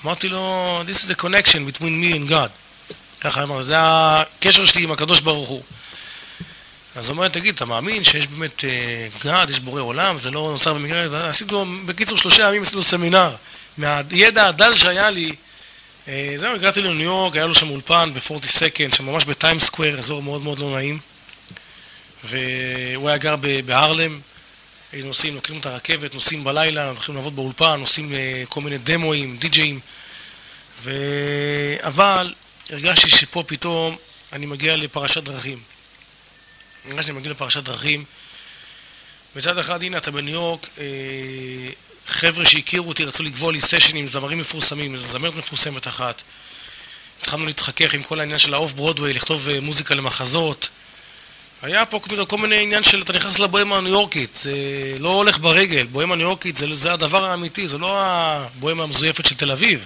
אמרתי 0.04 0.28
לו, 0.28 0.82
this 0.86 0.96
is 0.96 1.06
the 1.06 1.22
connection 1.22 1.72
between 1.72 2.02
me 2.02 2.14
and 2.14 2.30
God. 2.30 2.50
ככה 3.20 3.42
אמר, 3.42 3.62
זה 3.62 3.74
הקשר 3.78 4.64
שלי 4.64 4.82
עם 4.82 4.92
הקדוש 4.92 5.20
ברוך 5.20 5.48
הוא. 5.48 5.62
אז 6.94 7.08
הוא 7.08 7.16
אומר, 7.16 7.28
תגיד, 7.28 7.54
אתה 7.54 7.64
מאמין 7.64 8.04
שיש 8.04 8.26
באמת 8.26 8.64
God, 9.24 9.50
יש 9.50 9.60
בורא 9.60 9.80
עולם, 9.80 10.18
זה 10.18 10.30
לא 10.30 10.50
נוצר 10.52 10.74
במקרה, 10.74 11.28
עשיתי 11.30 11.52
לו, 11.52 11.66
בקיצור, 11.86 12.18
שלושה 12.18 12.48
ימים 12.48 12.62
עשיתי 12.62 12.76
לו 12.76 12.82
סמינר. 12.82 13.34
מהידע 13.78 14.48
הדל 14.48 14.74
שהיה 14.74 15.10
לי, 15.10 15.34
זהו, 16.36 16.54
הגעתי 16.54 16.82
לניו 16.82 17.02
יורק, 17.02 17.36
היה 17.36 17.46
לו 17.46 17.54
שם 17.54 17.70
אולפן 17.70 18.14
ב-40 18.14 18.46
second, 18.46 18.94
שם 18.94 19.06
ממש 19.06 19.24
ב 19.24 19.30
Times 19.30 19.60
Square, 19.60 19.98
אזור 19.98 20.22
מאוד 20.22 20.42
מאוד 20.42 20.58
לא 20.58 20.70
נעים. 20.74 20.98
והוא 22.24 23.08
היה 23.08 23.18
גר 23.18 23.34
בהרלם, 23.66 24.20
היינו 24.92 25.08
נוסעים, 25.08 25.34
לוקחים 25.34 25.58
את 25.58 25.66
הרכבת, 25.66 26.14
נוסעים 26.14 26.44
בלילה, 26.44 26.88
הולכים 26.88 27.14
לעבוד 27.14 27.36
באולפן, 27.36 27.80
עושים 27.80 28.12
כל 28.48 28.60
מיני 28.60 28.78
דמואים, 28.78 29.36
די-ג'אים. 29.36 29.80
ו... 30.82 30.92
אבל 31.80 32.34
הרגשתי 32.70 33.10
שפה 33.10 33.44
פתאום 33.46 33.96
אני 34.32 34.46
מגיע 34.46 34.76
לפרשת 34.76 35.22
דרכים. 35.22 35.69
נראה 36.84 37.02
שאני 37.02 37.18
מגיע 37.18 37.30
לפרשת 37.30 37.62
דרכים. 37.62 38.04
מצד 39.36 39.58
אחד, 39.58 39.82
הנה, 39.82 39.96
אתה 39.96 40.10
בניו 40.10 40.34
יורק, 40.34 40.68
אה, 40.78 40.84
חבר'ה 42.06 42.46
שהכירו 42.46 42.88
אותי 42.88 43.04
רצו 43.04 43.22
לקבוע 43.22 43.52
לי 43.52 43.60
סשן 43.60 43.96
עם 43.96 44.06
זמרים 44.06 44.38
מפורסמים, 44.38 44.94
איזו 44.94 45.08
זמרת 45.08 45.34
מפורסמת 45.34 45.88
אחת. 45.88 46.22
התחלנו 47.20 47.46
להתחכך 47.46 47.94
עם 47.94 48.02
כל 48.02 48.20
העניין 48.20 48.38
של 48.38 48.54
האוף 48.54 48.72
ברודוויי, 48.72 49.14
לכתוב 49.14 49.48
אה, 49.48 49.60
מוזיקה 49.60 49.94
למחזות. 49.94 50.68
היה 51.62 51.86
פה 51.86 52.00
כל, 52.28 52.38
מיני 52.38 52.62
עניין 52.62 52.82
של 52.82 53.02
אתה 53.02 53.12
נכנס 53.12 53.38
לבוהמה 53.38 53.76
הניו 53.76 53.92
יורקית, 53.92 54.38
זה 54.42 54.52
לא 54.98 55.08
הולך 55.08 55.38
ברגל, 55.38 55.86
בוהמה 55.86 56.14
הניו 56.14 56.26
יורקית 56.26 56.56
זה, 56.56 56.74
זה 56.74 56.92
הדבר 56.92 57.24
האמיתי, 57.24 57.68
זה 57.68 57.78
לא 57.78 57.96
הבוהמה 58.02 58.82
המזויפת 58.82 59.26
של 59.26 59.34
תל 59.34 59.50
אביב, 59.50 59.84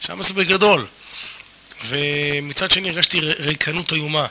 שם 0.00 0.22
זה 0.22 0.34
בגדול. 0.34 0.86
ומצד 1.86 2.70
שני 2.70 2.88
הרגשתי 2.88 3.20
ריקנות 3.20 3.92
איומה. 3.92 4.26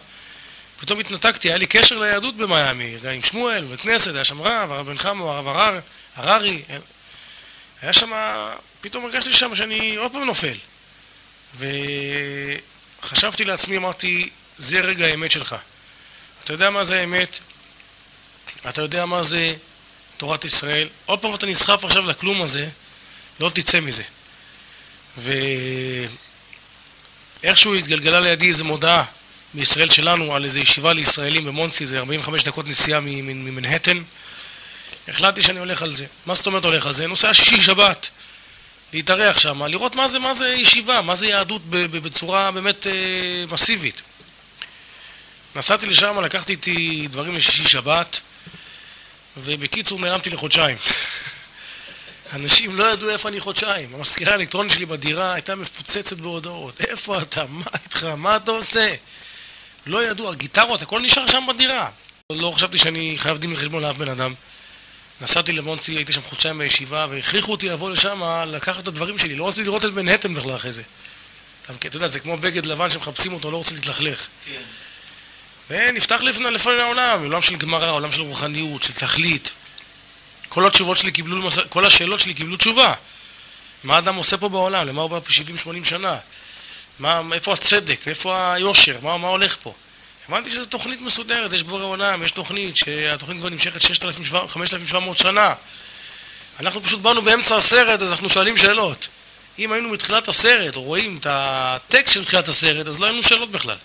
פתאום 0.82 1.00
התנתקתי, 1.00 1.48
היה 1.48 1.58
לי 1.58 1.68
קשר 1.68 2.00
ליהדות 2.00 2.38
במיאמי, 2.38 2.98
גם 3.04 3.12
עם 3.12 3.24
שמואל, 3.24 3.66
בית 3.66 3.82
כנסת, 3.82 4.16
היה 4.16 4.26
שם 4.26 4.42
רב, 4.42 4.72
הרב 4.72 4.86
בן 4.86 4.98
חמו, 4.98 5.32
הרב 5.32 5.48
הרר, 5.48 5.80
הררי, 6.16 6.62
היה 7.82 7.94
שם, 7.94 8.12
פתאום 8.82 9.06
הרגשתי 9.06 9.34
שם 9.34 9.56
שאני 9.56 9.96
עוד 9.96 10.12
פעם 10.12 10.24
נופל. 10.24 10.58
וחשבתי 11.58 13.46
לעצמי, 13.46 13.78
אמרתי, 13.78 14.30
זה 14.58 14.80
רגע 14.80 15.06
האמת 15.06 15.32
שלך. 15.32 15.56
אתה 16.44 16.54
יודע 16.54 16.70
מה 16.70 16.84
זה 16.84 17.00
האמת? 17.00 17.40
אתה 18.70 18.82
יודע 18.82 19.06
מה 19.06 19.24
זה 19.24 19.56
תורת 20.18 20.46
ישראל? 20.46 20.90
עוד 21.06 21.20
פעם 21.20 21.36
אתה 21.36 21.46
נסחף 21.46 21.86
עכשיו 21.86 22.06
לכלום 22.06 22.42
הזה, 22.42 22.70
לא 23.40 23.50
תצא 23.50 23.80
מזה. 23.80 24.04
ואיכשהו 27.44 27.76
התגלגלה 27.76 28.20
לידי 28.20 28.48
איזו 28.48 28.66
מודעה 28.66 29.06
מישראל 29.54 29.90
שלנו 29.90 30.36
על 30.36 30.46
איזו 30.46 30.60
ישיבה 30.60 30.94
לישראלים 30.94 31.46
במונסי, 31.46 31.88
זה 31.88 32.00
45 32.00 32.44
דקות 32.44 32.68
נסיעה 32.68 33.00
ממנהטן. 33.00 34.04
החלטתי 35.08 35.42
שאני 35.42 35.60
הולך 35.60 35.82
על 35.82 35.96
זה. 35.96 36.06
מה 36.26 36.36
זאת 36.36 36.48
אומרת 36.48 36.66
הולך 36.66 36.86
על 36.86 36.94
זה? 36.94 37.08
נוסע 37.08 37.34
שישי 37.34 37.62
שבת. 37.62 38.10
להתארח 38.94 39.40
שם, 39.40 39.64
לראות 39.64 39.96
מה 39.96 40.08
זה, 40.08 40.20
מה 40.20 40.34
זה 40.34 40.48
ישיבה, 40.48 41.02
מה 41.02 41.16
זה 41.16 41.28
יהדות 41.28 41.62
בצורה 41.70 42.52
באמת 42.52 42.88
אה, 42.88 42.92
מסיבית. 43.52 44.02
נסעתי 45.56 45.86
לשם, 45.86 46.22
לקחתי 46.24 46.52
איתי 46.52 47.08
דברים 47.12 47.36
לשישי 47.36 47.70
שבת, 47.70 48.20
ובקיצור 49.38 50.00
נעלמתי 50.00 50.30
לחודשיים. 50.30 50.78
אנשים 52.34 52.76
לא 52.76 52.92
ידעו 52.92 53.10
איפה 53.10 53.30
אני 53.30 53.40
חודשיים. 53.40 53.96
המזכירה 53.96 54.32
האלקטרונית 54.32 54.74
שלי 54.74 54.86
בדירה 54.86 55.34
הייתה 55.34 55.56
מפוצצת 55.56 56.18
בהודעות. 56.18 56.82
איפה 56.82 57.22
אתה? 57.22 57.46
מה 57.50 57.66
איתך? 57.84 58.04
מה 58.04 58.36
אתה 58.36 58.52
עושה? 58.52 58.96
לא 59.86 60.10
ידעו, 60.10 60.32
הגיטרות, 60.32 60.82
הכל 60.82 61.02
נשאר 61.02 61.28
שם 61.28 61.44
בדירה. 61.50 61.90
לא 62.32 62.52
חשבתי 62.56 62.78
שאני 62.78 63.16
חייב 63.18 63.38
דין 63.38 63.54
וחשבון 63.54 63.84
לאף 63.84 63.96
בן 63.96 64.10
אדם. 64.10 64.34
נסעתי 65.22 65.52
למונסי, 65.52 65.92
הייתי 65.92 66.14
שם 66.14 66.22
חודשיים 66.22 66.58
בישיבה, 66.58 67.08
והכריחו 67.10 67.52
אותי 67.52 67.70
לבוא 67.70 67.92
לשם, 67.92 68.22
לקחת 68.48 68.84
את 68.84 68.88
הדברים 68.88 69.18
שלי. 69.18 69.36
לא 69.36 69.48
רציתי 69.48 69.64
לראות 69.64 69.86
את 69.86 69.92
מנהטן 69.92 70.34
בכלל 70.34 70.56
אחרי 70.56 70.74
זה. 70.74 70.82
אתה 71.76 71.98
יודע, 71.98 72.08
זה 72.08 72.20
כמו 72.20 72.38
בגד 72.38 72.66
לבן 72.66 72.90
שמחפשים 72.90 73.34
אותו, 73.34 73.52
לא 73.52 73.58
רוצה 73.58 73.74
להתלכלך. 73.74 74.28
כן. 74.46 74.62
ונפתח 75.70 76.22
לפני, 76.22 76.52
לפני 76.52 76.82
העולם, 76.82 77.24
עולם 77.24 77.42
של 77.42 77.56
גמרא, 77.56 77.92
עולם 77.92 78.12
של 78.12 78.22
רוחניות, 78.22 78.84
של 78.84 78.94
תכלית. 78.94 79.52
כל 80.50 80.68
התשובות 80.68 80.98
שלי 80.98 81.12
קיבלו, 81.12 81.50
כל 81.70 81.86
השאלות 81.86 82.20
שלי 82.20 82.34
קיבלו 82.34 82.58
תשובה. 82.58 82.94
מה 83.84 83.96
האדם 83.96 84.16
עושה 84.16 84.38
פה 84.38 84.50
בעולם? 84.50 84.88
למה 84.88 85.02
הוא 85.02 85.10
בא 85.10 85.20
פה 85.20 85.30
70-80 85.84 85.86
שנה? 85.86 86.18
מה, 87.02 87.22
איפה 87.34 87.54
הצדק? 87.54 88.08
איפה 88.08 88.54
היושר? 88.54 88.98
מה, 89.02 89.18
מה 89.18 89.28
הולך 89.28 89.58
פה? 89.64 89.74
הבנתי 90.30 90.52
שזו 90.52 90.66
תוכנית 90.66 91.02
מסודרת, 91.02 91.54
יש 91.54 91.64
בורא 91.64 91.84
עולם, 91.84 92.24
יש 92.24 92.32
תוכנית, 92.32 92.78
שהתוכנית 92.78 93.40
כבר 93.40 93.50
נמשכת 93.50 93.82
5,700 94.48 95.18
שנה. 95.18 95.54
אנחנו 96.60 96.84
פשוט 96.84 97.00
באנו 97.00 97.22
באמצע 97.22 97.58
הסרט, 97.58 98.02
אז 98.02 98.12
אנחנו 98.12 98.30
שואלים 98.30 98.58
שאלות. 98.58 99.08
אם 99.60 99.72
היינו 99.72 99.90
מתחילת 99.90 100.28
הסרט, 100.28 100.76
או 100.76 100.82
רואים 100.82 101.18
את 101.18 101.28
הטקסט 101.30 102.14
של 102.14 102.26
תחילת 102.26 102.48
הסרט, 102.48 102.88
אז 102.88 103.00
לא 103.00 103.06
היינו 103.06 103.24
שאלות 103.24 103.52
בכלל. 103.52 103.78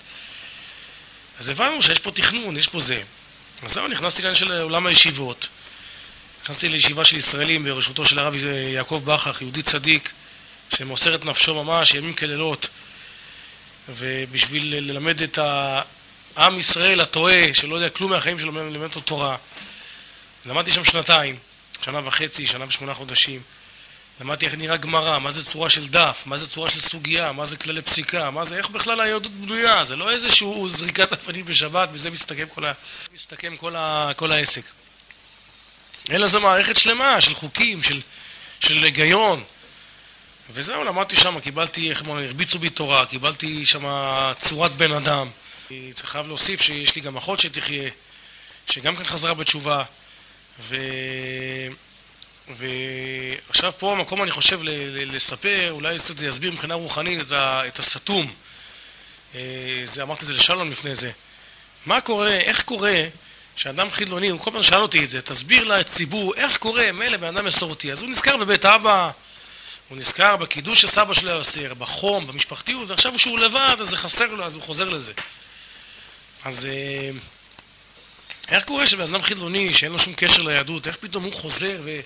אז 1.40 1.48
הבנו 1.48 1.82
שיש 1.82 1.98
פה 1.98 2.10
תכנון, 2.10 2.56
יש 2.56 2.66
פה 2.66 2.80
זה. 2.80 3.02
אז 3.62 3.72
זהו, 3.72 3.88
נכנסתי 3.88 4.22
לעניין 4.22 4.34
של 4.34 4.52
עולם 4.52 4.86
הישיבות. 4.86 5.48
נכנסתי 6.44 6.68
לישיבה 6.68 7.04
של 7.04 7.16
ישראלים 7.16 7.64
בראשותו 7.64 8.04
של 8.04 8.18
הרב 8.18 8.34
יעקב 8.74 9.02
בכך, 9.04 9.40
יהודי 9.40 9.62
צדיק, 9.62 10.12
שמוסר 10.76 11.14
את 11.14 11.24
נפשו 11.24 11.64
ממש 11.64 11.94
ימים 11.94 12.14
כלילות, 12.14 12.68
ובשביל 13.88 14.76
ללמד 14.76 15.22
את 15.22 15.38
העם 15.38 16.58
ישראל 16.58 17.00
הטועה, 17.00 17.54
שלא 17.54 17.74
יודע 17.74 17.88
כלום 17.88 18.10
מהחיים 18.10 18.38
שלו, 18.38 18.52
ללמד 18.52 18.82
אותו 18.82 19.00
תורה. 19.00 19.36
למדתי 20.46 20.72
שם 20.72 20.84
שנתיים, 20.84 21.36
שנה 21.82 22.00
וחצי, 22.04 22.46
שנה 22.46 22.64
ושמונה 22.68 22.94
חודשים. 22.94 23.40
למדתי 24.20 24.46
איך 24.46 24.54
נראה 24.54 24.76
גמרא, 24.76 25.18
מה 25.18 25.30
זה 25.30 25.44
צורה 25.44 25.70
של 25.70 25.88
דף, 25.88 26.22
מה 26.26 26.38
זה 26.38 26.46
צורה 26.46 26.70
של 26.70 26.80
סוגיה, 26.80 27.32
מה 27.32 27.46
זה 27.46 27.56
כללי 27.56 27.82
פסיקה, 27.82 28.30
מה 28.30 28.44
זה, 28.44 28.56
איך 28.56 28.70
בכלל 28.70 29.00
היהדות 29.00 29.32
בנויה, 29.32 29.84
זה 29.84 29.96
לא 29.96 30.10
איזשהו 30.10 30.68
זריקת 30.68 31.12
אבנים 31.12 31.44
בשבת, 31.44 31.88
בזה 31.88 32.10
מסתכם 32.10 32.46
כל, 32.48 32.64
ה, 32.64 32.72
מסתכם 33.14 33.56
כל, 33.56 33.76
ה, 33.76 34.12
כל 34.16 34.32
העסק. 34.32 34.64
אלא 36.10 36.26
זו 36.26 36.40
מערכת 36.40 36.76
שלמה 36.76 37.20
של 37.20 37.34
חוקים, 37.34 37.82
של, 37.82 38.00
של 38.60 38.84
היגיון. 38.84 39.44
וזהו, 40.50 40.84
למדתי 40.84 41.16
שם, 41.16 41.40
קיבלתי, 41.40 41.90
איך 41.90 42.02
אמרנו, 42.02 42.20
הרביצו 42.20 42.58
בי 42.58 42.70
תורה, 42.70 43.06
קיבלתי 43.06 43.64
שם 43.64 43.84
צורת 44.38 44.72
בן 44.72 44.92
אדם. 44.92 45.28
אני 45.70 45.92
חייב 46.02 46.26
להוסיף 46.26 46.62
שיש 46.62 46.96
לי 46.96 47.02
גם 47.02 47.16
אחות 47.16 47.40
שתחיה, 47.40 47.90
שגם 48.70 48.96
כן 48.96 49.04
חזרה 49.04 49.34
בתשובה. 49.34 49.82
ו... 50.60 50.76
ועכשיו 52.48 53.72
פה 53.78 53.92
המקום 53.92 54.22
אני 54.22 54.30
חושב 54.30 54.60
לספר, 54.62 55.70
אולי 55.70 55.98
קצת 55.98 56.20
להסביר 56.20 56.52
מבחינה 56.52 56.74
רוחנית 56.74 57.20
את, 57.20 57.32
את 57.32 57.78
הסתום. 57.78 58.32
אה, 59.34 59.40
זה, 59.84 60.02
אמרתי 60.02 60.22
את 60.22 60.26
זה 60.26 60.32
לשלום 60.32 60.70
לפני 60.70 60.94
זה. 60.94 61.10
מה 61.86 62.00
קורה, 62.00 62.32
איך 62.32 62.62
קורה 62.62 63.02
שאדם 63.56 63.90
חילוני, 63.90 64.28
הוא 64.28 64.40
כל 64.40 64.50
פעם 64.50 64.62
שאל 64.62 64.80
אותי 64.80 65.04
את 65.04 65.08
זה, 65.08 65.22
תסביר 65.22 65.64
לציבור 65.64 66.34
איך 66.34 66.58
קורה, 66.58 66.92
מילא 66.92 67.16
בן 67.16 67.36
אדם 67.36 67.44
מסורתי. 67.44 67.92
אז 67.92 68.02
הוא 68.02 68.10
נזכר 68.10 68.36
בבית 68.36 68.64
אבא, 68.64 69.10
הוא 69.88 69.98
נזכר 69.98 70.36
בקידוש 70.36 70.82
שסבא 70.82 71.14
שלו 71.14 71.30
היה 71.30 71.38
עושה, 71.38 71.74
בחום, 71.74 72.26
במשפחתיות, 72.26 72.90
ועכשיו 72.90 73.14
כשהוא 73.14 73.38
לבד, 73.38 73.76
אז 73.80 73.88
זה 73.88 73.96
חסר 73.96 74.26
לו, 74.26 74.44
אז 74.44 74.54
הוא 74.54 74.62
חוזר 74.62 74.88
לזה. 74.88 75.12
אז 76.44 76.66
אה, 76.66 77.10
איך 78.48 78.64
קורה 78.64 78.86
שבן 78.86 79.14
אדם 79.14 79.22
חילוני, 79.22 79.74
שאין 79.74 79.92
לו 79.92 79.98
שום 79.98 80.14
קשר 80.16 80.42
ליהדות, 80.42 80.86
איך 80.86 80.96
פתאום 80.96 81.24
הוא 81.24 81.32
חוזר 81.32 81.80
ו... 81.84 82.00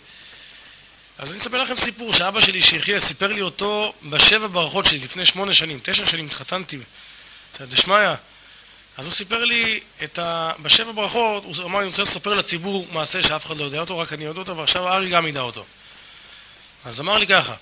אז 1.19 1.31
אני 1.31 1.39
אספר 1.39 1.63
לכם 1.63 1.77
סיפור 1.77 2.13
שאבא 2.13 2.41
שלי 2.41 2.63
שיחיה 2.63 3.01
סיפר 3.01 3.27
לי 3.27 3.41
אותו 3.41 3.95
בשבע 4.03 4.47
ברכות 4.47 4.87
שלי 4.87 4.99
לפני 4.99 5.27
שמונה 5.27 5.55
שנים, 5.55 5.81
תשע 5.83 6.07
שנים 6.07 6.27
התחתנתי, 6.27 6.79
דשמיא. 7.61 8.15
אז 8.97 9.05
הוא 9.05 9.13
סיפר 9.13 9.45
לי 9.45 9.81
את 10.05 10.19
ה... 10.19 10.53
בשבע 10.63 10.93
ברכות, 10.93 11.45
הוא 11.45 11.55
אמר 11.65 11.79
לי, 11.79 11.85
אני 11.85 11.91
רוצה 11.91 12.03
לספר 12.03 12.35
לציבור 12.35 12.87
מעשה 12.93 13.23
שאף 13.23 13.47
אחד 13.47 13.57
לא 13.57 13.65
יודע 13.65 13.81
אותו, 13.81 13.99
רק 13.99 14.13
אני 14.13 14.25
יודע 14.25 14.41
אותו, 14.41 14.57
ועכשיו 14.57 14.89
ארי 14.89 15.09
גם 15.09 15.27
ידע 15.27 15.41
אותו. 15.41 15.65
אז 16.85 17.01
אמר 17.01 17.19
לי 17.19 17.27
ככה, 17.27 17.55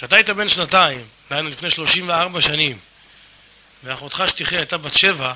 כשאתה 0.00 0.16
היית 0.16 0.30
בן 0.30 0.48
שנתיים, 0.48 1.06
דהיינו 1.30 1.48
לפני 1.50 1.70
34 1.70 2.40
שנים, 2.40 2.78
ואחותך 3.84 4.24
שתחיה 4.26 4.58
הייתה 4.58 4.78
בת 4.78 4.94
שבע, 4.94 5.32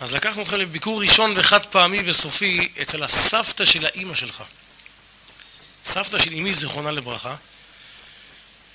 אז 0.00 0.14
לקחנו 0.14 0.42
אתכם 0.42 0.56
לביקור 0.56 1.02
ראשון 1.02 1.32
וחד 1.36 1.66
פעמי 1.66 2.02
וסופי 2.06 2.68
אצל 2.82 3.02
הסבתא 3.02 3.64
של 3.64 3.86
האימא 3.86 4.14
שלך. 4.14 4.42
סבתא 5.84 6.18
של 6.18 6.32
אמי, 6.32 6.54
זיכרונה 6.54 6.90
לברכה, 6.90 7.34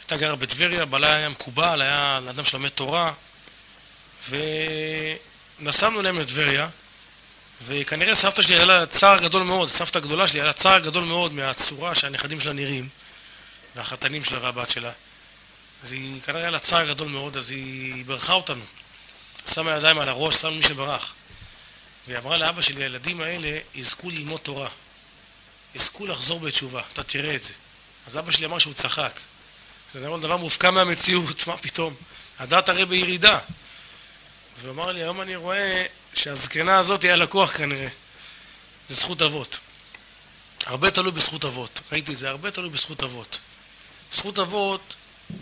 הייתה 0.02 0.18
גרה 0.18 0.36
בטבריה, 0.36 0.86
בעלה 0.86 1.16
היה 1.16 1.30
מקובל, 1.30 1.82
היה 1.82 2.20
אדם 2.30 2.46
שלומד 2.46 2.70
תורה, 2.70 3.12
ונסענו 4.30 6.02
להם 6.02 6.20
לטבריה, 6.20 6.68
וכנראה 7.66 8.16
סבתא 8.16 8.42
שלי 8.42 8.56
היה 8.56 8.66
לה 8.66 8.86
צער 8.86 9.18
גדול 9.18 9.44
מאוד, 9.44 9.72
סבתא 9.72 9.98
הגדולה 9.98 10.28
שלי 10.28 10.40
היה 10.40 10.46
לה 10.46 10.54
צער 10.54 10.80
גדול 10.80 11.04
מאוד 11.04 11.34
מהצורה 11.34 11.96
שהנכדים 11.96 12.40
שלה 12.40 12.54
נראים, 12.54 12.90
והחתנים 13.76 14.24
שלה 14.24 14.40
והבת 14.42 14.70
שלה. 14.70 14.92
אז 15.84 15.92
היא 15.92 16.22
כנראה 16.22 16.42
היה 16.42 16.52
לה 16.52 16.60
צער 16.60 16.88
גדול 16.88 17.08
מאוד, 17.08 17.38
אז 17.38 17.52
היא 17.52 18.06
ברכה 18.06 18.34
אותנו. 18.34 18.64
שמה 19.54 19.72
ידיים 19.72 20.00
על 20.00 20.10
הראש, 20.10 20.36
שמה 20.36 20.52
מי 20.52 20.62
שברח. 20.62 21.14
והיא 22.08 22.18
אמרה 22.18 22.38
לאבא 22.38 22.62
שלי, 22.62 22.84
הילדים 22.84 23.22
האלה 23.22 23.60
יזכו 23.76 24.10
ללמוד 24.10 24.40
תורה. 24.40 24.70
יזכו 25.76 26.08
לחזור 26.08 26.40
בתשובה, 26.40 26.82
אתה 26.94 27.04
תראה 27.04 27.36
את 27.36 27.44
זה. 27.44 27.54
אז 28.08 28.18
אבא 28.18 28.32
שלי 28.32 28.46
אמר 28.46 28.60
שהוא 28.60 28.74
צחק. 28.74 29.20
זה 29.94 30.00
נראה 30.00 30.18
דבר 30.18 30.38
מופקע 30.38 30.72
מהמציאות, 30.72 31.48
מה 31.48 31.58
פתאום? 31.58 31.96
הדת 32.40 32.70
הרי 32.70 32.86
בירידה. 32.86 33.40
והוא 34.62 34.72
אמר 34.72 34.92
לי, 34.92 35.02
היום 35.02 35.22
אני 35.22 35.36
רואה 35.36 35.86
שהזקנה 36.14 36.78
הזאת 36.78 37.04
היא 37.04 37.12
הלקוח 37.12 37.58
כנראה. 37.58 37.88
זה 38.90 38.96
זכות 38.96 39.22
אבות. 39.22 39.60
הרבה 40.66 40.92
תלוי 40.92 41.12
בזכות 41.12 41.46
אבות. 41.46 41.80
ראיתי 41.92 42.14
את 42.14 42.18
זה, 42.18 42.30
הרבה 42.30 42.52
תלוי 42.52 42.70
בזכות 42.70 43.04
אבות. 43.04 43.40
זכות 44.14 44.40
אבות, 44.40 44.96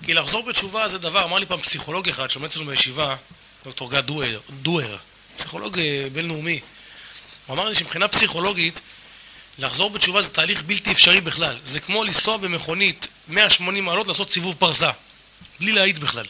כי 0.03 0.13
לחזור 0.13 0.43
בתשובה 0.43 0.87
זה 0.87 0.97
דבר, 0.97 1.23
אמר 1.23 1.39
לי 1.39 1.45
פעם 1.45 1.61
פסיכולוג 1.61 2.09
אחד 2.09 2.29
שעומד 2.29 2.47
אצלנו 2.47 2.65
בישיבה, 2.65 3.15
דוקטור 3.63 3.91
גד 3.91 4.05
דואר, 4.05 4.39
דואר, 4.49 4.97
פסיכולוג 5.35 5.79
אה, 5.79 6.07
בינלאומי. 6.13 6.59
הוא 7.45 7.53
אמר 7.53 7.69
לי 7.69 7.75
שמבחינה 7.75 8.07
פסיכולוגית, 8.07 8.79
לחזור 9.57 9.89
בתשובה 9.89 10.21
זה 10.21 10.29
תהליך 10.29 10.63
בלתי 10.63 10.91
אפשרי 10.91 11.21
בכלל. 11.21 11.57
זה 11.65 11.79
כמו 11.79 12.03
לנסוע 12.03 12.37
במכונית 12.37 13.07
180 13.27 13.85
מעלות 13.85 14.07
לעשות 14.07 14.29
סיבוב 14.29 14.55
פרסה, 14.59 14.91
בלי 15.59 15.71
להעיד 15.71 15.99
בכלל. 15.99 16.25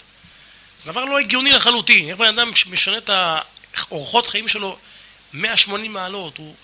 דבר 0.85 1.05
לא 1.05 1.19
הגיוני 1.19 1.51
לחלוטין. 1.51 2.09
איך 2.09 2.17
בן 2.17 2.39
אדם 2.39 2.51
משנה 2.71 2.97
את 2.97 3.09
האורחות 3.09 4.27
חיים 4.27 4.47
שלו 4.47 4.77
180 5.33 5.93
מעלות? 5.93 6.37
הוא... 6.37 6.55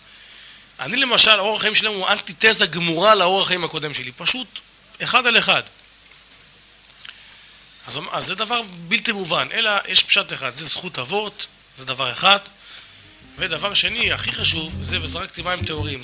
אני 0.80 0.98
למשל, 0.98 1.32
האורח 1.32 1.62
חיים 1.62 1.76
שלנו 1.76 1.96
הוא 1.96 2.08
אנטיתזה 2.08 2.66
גמורה 2.66 3.16
לאורח 3.16 3.48
חיים 3.48 3.64
הקודם 3.64 3.94
שלי. 3.94 4.12
פשוט 4.12 4.48
אחד 5.04 5.28
על 5.28 5.38
אחד. 5.38 5.64
אז, 7.88 8.00
אז 8.12 8.26
זה 8.26 8.36
דבר 8.36 8.62
בלתי 8.88 9.12
מובן, 9.12 9.48
אלא 9.52 9.72
יש 9.88 10.04
פשט 10.04 10.34
אחד, 10.34 10.50
זה 10.50 10.68
זכות 10.68 11.00
אבות, 11.00 11.48
זה 11.78 11.86
דבר 11.86 12.12
אחד, 12.12 12.40
ודבר 13.38 13.74
שני, 13.74 14.14
הכי 14.14 14.32
חשוב, 14.32 14.84
זה 14.84 15.02
וזה 15.02 15.20
רק 15.20 15.32
טבעיים 15.32 15.66
טהורים. 15.66 16.02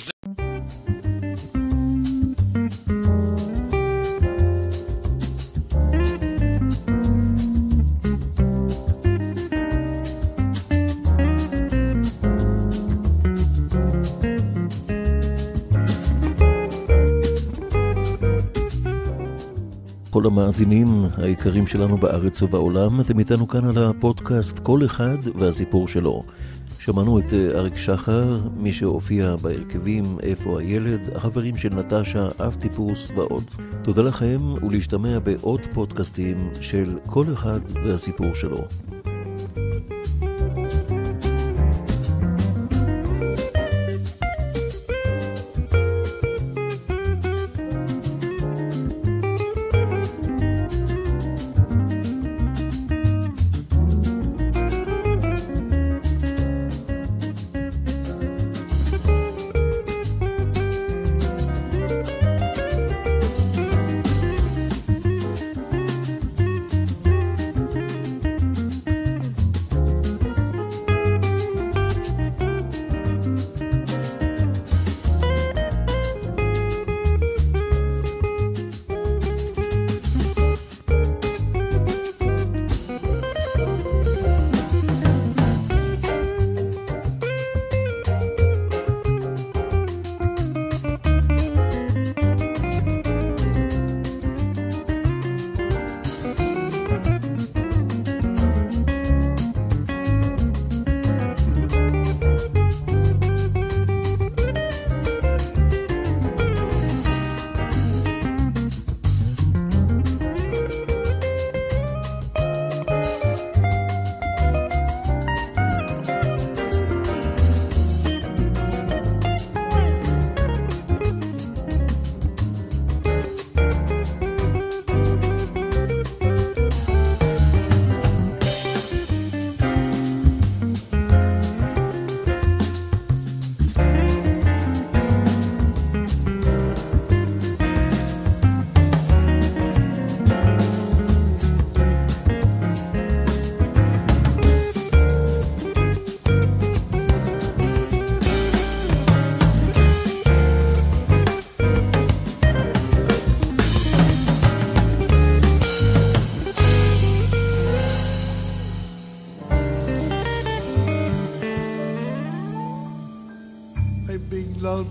לכל 20.16 20.26
המאזינים 20.26 20.88
היקרים 21.16 21.66
שלנו 21.66 21.98
בארץ 21.98 22.42
ובעולם. 22.42 23.00
אתם 23.00 23.18
איתנו 23.18 23.48
כאן 23.48 23.64
על 23.64 23.78
הפודקאסט 23.78 24.58
כל 24.58 24.84
אחד 24.84 25.16
והסיפור 25.34 25.88
שלו. 25.88 26.22
שמענו 26.78 27.18
את 27.18 27.34
אה, 27.34 27.58
אריק 27.58 27.76
שחר, 27.76 28.38
מי 28.56 28.72
שהופיע 28.72 29.36
בהרכבים 29.36 30.04
"איפה 30.22 30.60
הילד", 30.60 31.00
החברים 31.14 31.56
של 31.56 31.74
נטשה, 31.74 32.28
אב 32.40 32.54
טיפוס 32.54 33.10
ועוד. 33.16 33.44
תודה 33.82 34.02
לכם 34.02 34.40
ולהשתמע 34.62 35.18
בעוד 35.18 35.60
פודקאסטים 35.74 36.50
של 36.60 36.98
כל 37.06 37.24
אחד 37.32 37.60
והסיפור 37.84 38.34
שלו. 38.34 38.64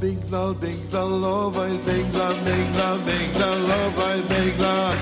dingla, 0.02 0.54
dingla, 0.62 1.04
lovaj, 1.04 1.74
dingla, 1.86 2.28
dingla, 2.46 2.90
dingla, 3.08 3.50
lovaj, 3.70 4.20
dingla, 4.30 4.94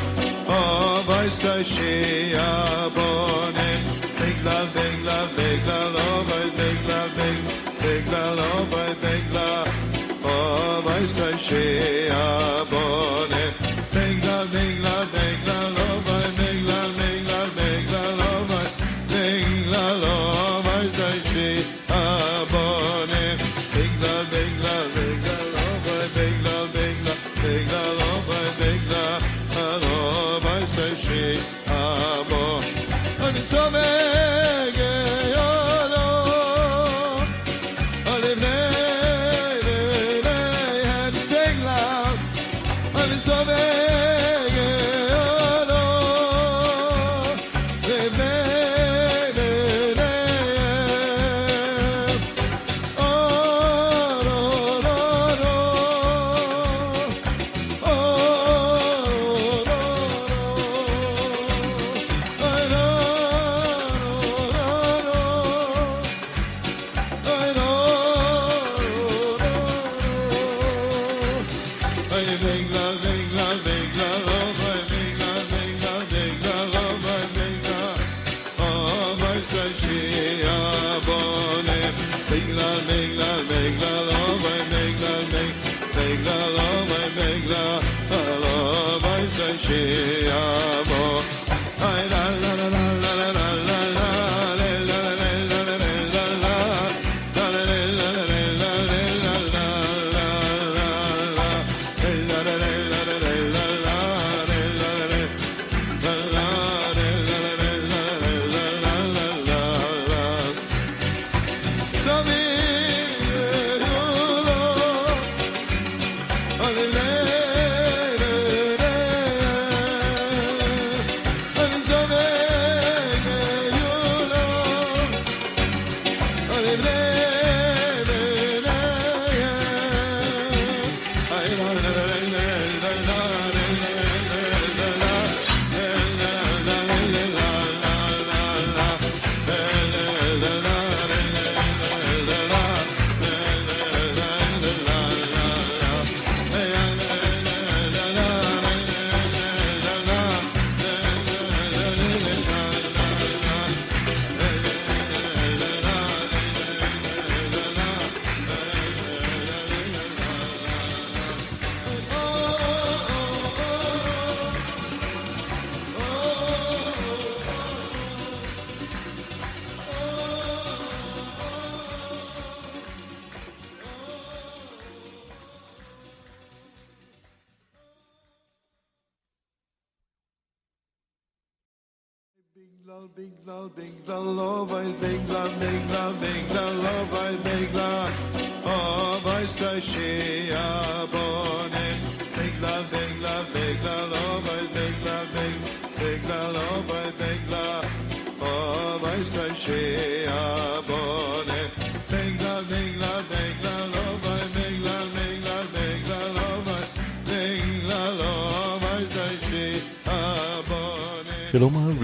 ovaj 0.48 1.30
stajšija 1.32 2.52
bonem. 2.96 3.82
Dingla, 4.20 4.60
dingla, 4.76 5.20
dingla, 5.38 5.80
lovaj, 5.96 6.46
dingla, 6.58 7.02
dingla, 7.18 7.44
Oh, 10.26 10.84
I 10.88 11.06
say 11.08 11.38
she. 11.38 12.03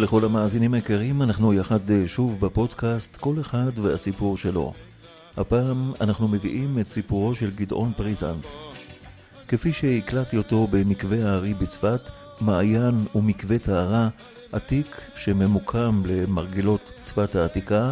לכל 0.09 0.25
המאזינים 0.25 0.73
היקרים, 0.73 1.21
אנחנו 1.21 1.53
יחד 1.53 1.91
אה, 1.91 2.03
שוב 2.07 2.45
בפודקאסט 2.45 3.17
כל 3.17 3.35
אחד 3.41 3.69
והסיפור 3.75 4.37
שלו. 4.37 4.73
הפעם 5.37 5.93
אנחנו 6.01 6.27
מביאים 6.27 6.79
את 6.79 6.89
סיפורו 6.89 7.35
של 7.35 7.51
גדעון 7.55 7.91
פריזנט. 7.97 8.45
כפי 9.47 9.73
שהקלטתי 9.73 10.37
אותו 10.37 10.67
במקווה 10.67 11.29
הארי 11.31 11.53
בצפת, 11.53 12.09
מעיין 12.41 13.05
ומקווה 13.15 13.59
טהרה 13.59 14.09
עתיק 14.51 15.01
שממוקם 15.15 16.01
למרגלות 16.05 16.91
צפת 17.03 17.35
העתיקה, 17.35 17.91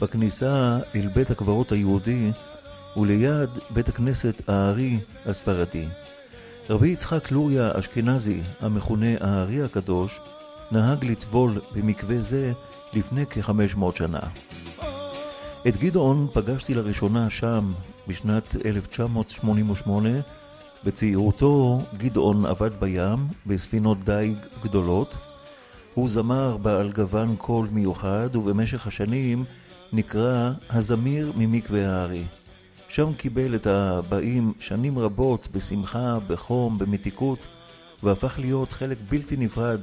בכניסה 0.00 0.78
אל 0.94 1.08
בית 1.14 1.30
הקברות 1.30 1.72
היהודי 1.72 2.30
וליד 2.96 3.50
בית 3.70 3.88
הכנסת 3.88 4.48
הארי 4.48 4.98
הספרדי. 5.26 5.86
רבי 6.70 6.88
יצחק 6.88 7.30
לוריה 7.30 7.70
אשכנזי, 7.78 8.40
המכונה 8.60 9.14
הארי 9.20 9.62
הקדוש, 9.62 10.20
נהג 10.72 11.04
לטבול 11.04 11.60
במקווה 11.74 12.20
זה 12.20 12.52
לפני 12.92 13.26
כ-500 13.26 13.96
שנה. 13.96 14.20
את 15.68 15.76
גדעון 15.76 16.26
פגשתי 16.32 16.74
לראשונה 16.74 17.30
שם 17.30 17.72
בשנת 18.08 18.56
1988. 18.64 20.08
בצעירותו 20.84 21.80
גדעון 21.96 22.46
עבד 22.46 22.80
בים 22.80 23.28
בספינות 23.46 24.04
דיג 24.04 24.36
גדולות. 24.62 25.16
הוא 25.94 26.08
זמר 26.08 26.56
בעל 26.56 26.92
גוון 26.92 27.36
קול 27.36 27.68
מיוחד 27.72 28.36
ובמשך 28.36 28.86
השנים 28.86 29.44
נקרא 29.92 30.50
הזמיר 30.70 31.32
ממקווה 31.36 31.86
הארי. 31.86 32.24
שם 32.88 33.12
קיבל 33.12 33.54
את 33.54 33.66
הבאים 33.66 34.52
שנים 34.60 34.98
רבות 34.98 35.48
בשמחה, 35.52 36.18
בחום, 36.26 36.78
במתיקות, 36.78 37.46
והפך 38.02 38.38
להיות 38.38 38.72
חלק 38.72 38.98
בלתי 39.08 39.36
נפרד 39.36 39.80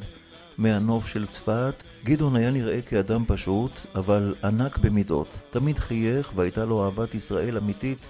מהנוף 0.57 1.07
של 1.07 1.25
צפת. 1.25 1.83
גדעון 2.03 2.35
היה 2.35 2.51
נראה 2.51 2.81
כאדם 2.81 3.23
פשוט, 3.27 3.71
אבל 3.95 4.35
ענק 4.43 4.77
במידות. 4.77 5.39
תמיד 5.49 5.79
חייך 5.79 6.31
והייתה 6.35 6.65
לו 6.65 6.85
אהבת 6.85 7.15
ישראל 7.15 7.57
אמיתית 7.57 8.07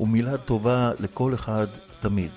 ומילה 0.00 0.38
טובה 0.38 0.90
לכל 1.00 1.34
אחד 1.34 1.66
תמיד. 2.00 2.30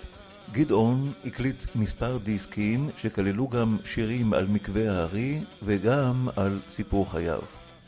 גדעון 0.52 1.12
הקליט 1.26 1.66
מספר 1.76 2.18
דיסקים 2.18 2.90
שכללו 2.98 3.48
גם 3.48 3.78
שירים 3.86 4.34
על 4.34 4.48
מקווה 4.48 4.92
הארי 4.92 5.40
וגם 5.64 6.28
על 6.36 6.60
סיפור 6.70 7.12
חייו. 7.12 7.40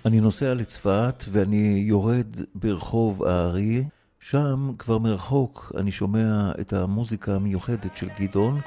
אני 0.06 0.19
נוסע 0.19 0.53
לצפת 0.53 1.23
ואני 1.31 1.84
יורד 1.88 2.27
ברחוב 2.56 3.23
הארי, 3.23 3.84
שם 4.19 4.72
כבר 4.77 4.98
מרחוק 4.98 5.72
אני 5.77 5.91
שומע 5.91 6.52
את 6.61 6.73
המוזיקה 6.73 7.35
המיוחדת 7.35 7.98
של 7.98 8.07
גדעון 8.19 8.57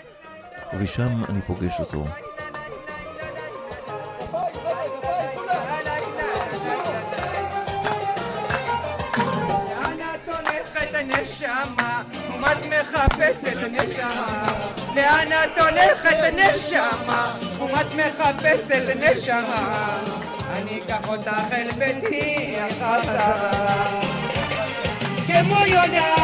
ושם 0.78 1.22
אני 1.28 1.40
פוגש 1.40 1.72
אותו. 1.80 2.04
מחפשת 12.92 13.56
נשמה? 13.70 14.44
לאן 14.96 15.26
את 15.32 15.58
הולכת 15.58 16.16
נשמה? 16.34 17.36
ומה 17.58 17.80
את 17.80 17.86
מחפשת 17.94 18.96
נשמה? 18.96 19.98
אני 20.56 20.80
אקח 20.80 21.08
אותך 21.08 21.52
אל 21.52 21.70
ביתי 21.78 22.56
החזרה 22.60 24.00
כמו 25.26 25.66
יונה 25.66 26.14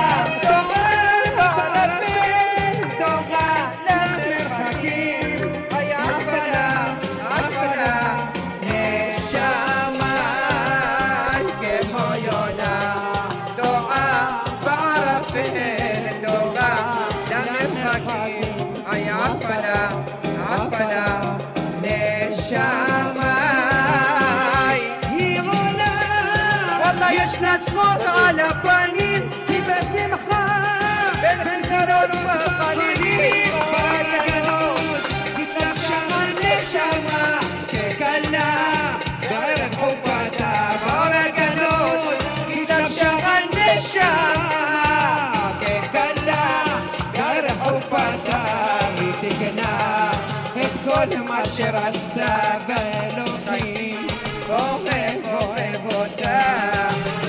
שרצתה 51.50 52.58
ואלוהים 52.68 54.06
אוהב 54.48 55.24
אוהב 55.32 55.94
אותה 55.94 56.40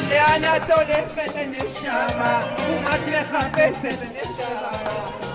לאן 0.10 0.44
את 0.44 0.70
הולכת 0.72 1.36
נשמה? 1.36 2.42
ומה 2.70 2.96
את 2.96 3.02
מחפשת 3.02 4.00
נשמה? 4.14 4.72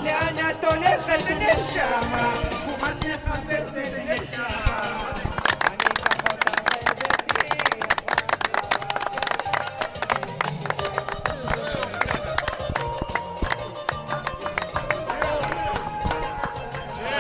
לאן 0.05 0.37
את 0.51 0.65
הולכת 0.65 1.31
נשמה? 1.31 2.33
ומה 2.67 2.91
את 2.91 3.05
מחפשת 3.05 3.93
נשמה? 4.09 4.97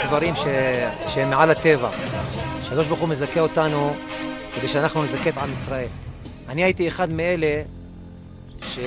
דברים 0.06 0.34
ש... 0.34 0.46
שהם 1.16 1.30
מעל 1.30 1.50
הטבע. 1.50 1.90
הקדוש 2.66 2.88
ברוך 2.88 3.00
הוא 3.00 3.08
מזכה 3.08 3.40
אותנו 3.40 3.96
כדי 4.54 4.68
שאנחנו 4.68 5.04
נזכה 5.04 5.28
את 5.28 5.38
עם 5.38 5.52
ישראל. 5.52 5.88
אני 6.48 6.64
הייתי 6.64 6.88
אחד 6.88 7.10
מאלה 7.10 7.62
ש... 8.62 8.78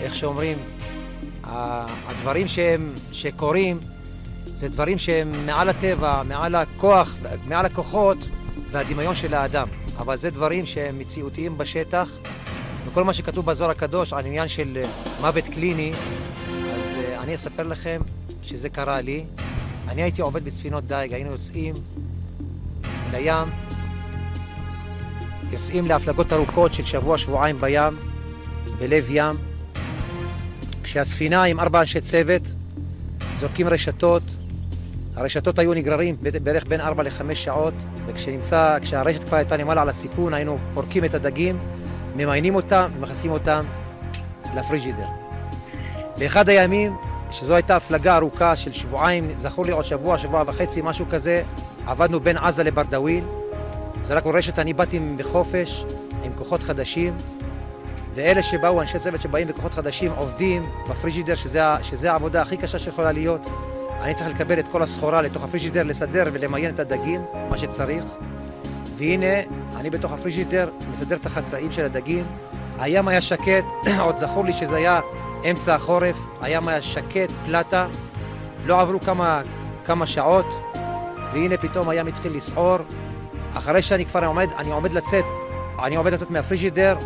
איך 0.00 0.14
שאומרים, 0.14 0.58
הדברים 1.44 2.48
שהם, 2.48 2.92
שקורים 3.12 3.78
זה 4.44 4.68
דברים 4.68 4.98
שהם 4.98 5.46
מעל 5.46 5.68
הטבע, 5.68 6.22
מעל 6.22 6.54
הכוח, 6.54 7.16
מעל 7.44 7.66
הכוחות 7.66 8.18
והדמיון 8.70 9.14
של 9.14 9.34
האדם. 9.34 9.68
אבל 9.98 10.16
זה 10.16 10.30
דברים 10.30 10.66
שהם 10.66 10.98
מציאותיים 10.98 11.58
בשטח, 11.58 12.10
וכל 12.86 13.04
מה 13.04 13.14
שכתוב 13.14 13.46
בזוהר 13.46 13.70
הקדוש 13.70 14.12
על 14.12 14.26
עניין 14.26 14.48
של 14.48 14.82
מוות 15.20 15.44
קליני, 15.44 15.92
אז 16.74 16.94
אה, 16.96 17.22
אני 17.22 17.34
אספר 17.34 17.62
לכם 17.62 18.00
שזה 18.42 18.68
קרה 18.68 19.00
לי. 19.00 19.24
אני 19.88 20.02
הייתי 20.02 20.22
עובד 20.22 20.44
בספינות 20.44 20.84
דייג, 20.84 21.12
היינו 21.12 21.30
יוצאים 21.30 21.74
לים, 23.12 23.48
יוצאים 25.52 25.86
להפלגות 25.86 26.32
ארוכות 26.32 26.74
של 26.74 26.84
שבוע-שבועיים 26.84 27.60
בים, 27.60 27.96
בלב 28.78 29.06
ים. 29.10 29.36
כשהספינה 30.82 31.42
עם 31.42 31.60
ארבע 31.60 31.80
אנשי 31.80 32.00
צוות 32.00 32.42
זורקים 33.38 33.68
רשתות, 33.68 34.22
הרשתות 35.16 35.58
היו 35.58 35.74
נגררים 35.74 36.16
בערך 36.42 36.64
בין 36.66 36.80
ארבע 36.80 37.02
לחמש 37.02 37.44
שעות, 37.44 37.74
וכשנמצא, 38.06 38.78
כשהרשת 38.82 39.24
כבר 39.24 39.36
הייתה 39.36 39.56
למעלה 39.56 39.82
על 39.82 39.88
הסיפון, 39.88 40.34
היינו 40.34 40.58
פורקים 40.74 41.04
את 41.04 41.14
הדגים, 41.14 41.58
ממיינים 42.16 42.54
אותם 42.54 42.90
ומכניסים 42.96 43.30
אותם 43.30 43.64
לפריג'ידר. 44.56 45.06
באחד 46.18 46.48
הימים, 46.48 46.92
שזו 47.38 47.54
הייתה 47.54 47.76
הפלגה 47.76 48.16
ארוכה 48.16 48.56
של 48.56 48.72
שבועיים, 48.72 49.30
זכור 49.36 49.66
לי 49.66 49.72
עוד 49.72 49.84
שבוע, 49.84 50.18
שבוע 50.18 50.44
וחצי, 50.46 50.80
משהו 50.84 51.06
כזה, 51.10 51.42
עבדנו 51.86 52.20
בין 52.20 52.36
עזה 52.36 52.64
לברדוויל, 52.64 53.24
זרקנו 54.02 54.30
רשת, 54.34 54.58
אני 54.58 54.72
באתי 54.72 55.00
בחופש 55.16 55.84
עם 56.22 56.32
כוחות 56.34 56.62
חדשים, 56.62 57.12
ואלה 58.14 58.42
שבאו, 58.42 58.80
אנשי 58.80 58.98
צוות 58.98 59.22
שבאים 59.22 59.48
בכוחות 59.48 59.74
חדשים, 59.74 60.12
עובדים 60.16 60.70
בפריג'ידר, 60.88 61.34
שזה, 61.34 61.62
שזה 61.82 62.12
העבודה 62.12 62.42
הכי 62.42 62.56
קשה 62.56 62.78
שיכולה 62.78 63.12
להיות. 63.12 63.40
אני 64.02 64.14
צריך 64.14 64.28
לקבל 64.28 64.58
את 64.58 64.68
כל 64.68 64.82
הסחורה 64.82 65.22
לתוך 65.22 65.44
הפריג'ידר, 65.44 65.82
לסדר 65.82 66.24
ולמיין 66.32 66.74
את 66.74 66.80
הדגים, 66.80 67.20
מה 67.50 67.58
שצריך. 67.58 68.04
והנה, 68.96 69.40
אני 69.76 69.90
בתוך 69.90 70.12
הפריג'ידר, 70.12 70.70
מסדר 70.92 71.16
את 71.16 71.26
החצאים 71.26 71.72
של 71.72 71.82
הדגים. 71.82 72.24
הים 72.78 73.08
היה 73.08 73.20
שקט, 73.20 73.64
עוד 74.04 74.18
זכור 74.18 74.44
לי 74.44 74.52
שזה 74.52 74.76
היה 74.76 75.00
אמצע 75.50 75.74
החורף, 75.74 76.16
הים 76.40 76.68
היה 76.68 76.82
שקט, 76.82 77.30
פלטה. 77.46 77.86
לא 78.64 78.80
עברו 78.80 79.00
כמה, 79.00 79.42
כמה 79.84 80.06
שעות, 80.06 80.46
והנה 81.32 81.56
פתאום 81.56 81.88
הים 81.88 82.06
התחיל 82.06 82.36
לסעור. 82.36 82.78
אחרי 83.54 83.82
שאני 83.82 84.04
כבר 84.04 84.24
עומד, 84.24 84.48
אני 84.58 84.72
עומד 84.72 84.92
לצאת, 84.92 85.24
אני 85.84 85.96
עומד 85.96 86.12
לצאת 86.12 86.30
מהפריג'ידר, 86.30 86.96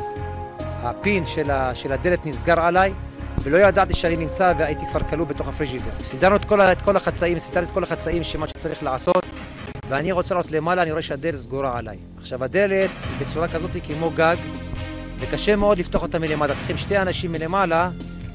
הפין 0.82 1.26
של, 1.26 1.50
ה, 1.50 1.74
של 1.74 1.92
הדלת 1.92 2.26
נסגר 2.26 2.60
עליי, 2.60 2.92
ולא 3.42 3.58
ידעתי 3.58 3.94
שאני 3.94 4.16
נמצא 4.16 4.52
והייתי 4.58 4.84
כבר 4.90 5.00
כלוא 5.00 5.26
בתוך 5.26 5.48
הפריג'ידר. 5.48 5.90
סידרנו 6.00 6.36
את 6.36 6.44
כל, 6.44 6.60
את 6.60 6.82
כל 6.82 6.96
החצאים, 6.96 7.38
סידרתי 7.38 7.66
את 7.66 7.74
כל 7.74 7.84
החצאים 7.84 8.24
שמה 8.24 8.48
שצריך 8.48 8.82
לעשות, 8.82 9.26
ואני 9.88 10.12
רוצה 10.12 10.34
לעלות 10.34 10.50
למעלה, 10.50 10.82
אני 10.82 10.90
רואה 10.90 11.02
שהדלת 11.02 11.36
סגורה 11.36 11.78
עליי. 11.78 11.98
עכשיו 12.18 12.44
הדלת 12.44 12.90
היא 13.04 13.26
בצורה 13.26 13.48
כזאת 13.48 13.70
כמו 13.86 14.10
גג, 14.10 14.36
וקשה 15.20 15.56
מאוד 15.56 15.78
לפתוח 15.78 16.02
אותה 16.02 16.18
מלמטה. 16.18 16.54
צריכים 16.54 16.76
שתי 16.76 16.98
אנשים 16.98 17.32
מלמעלה 17.32 17.90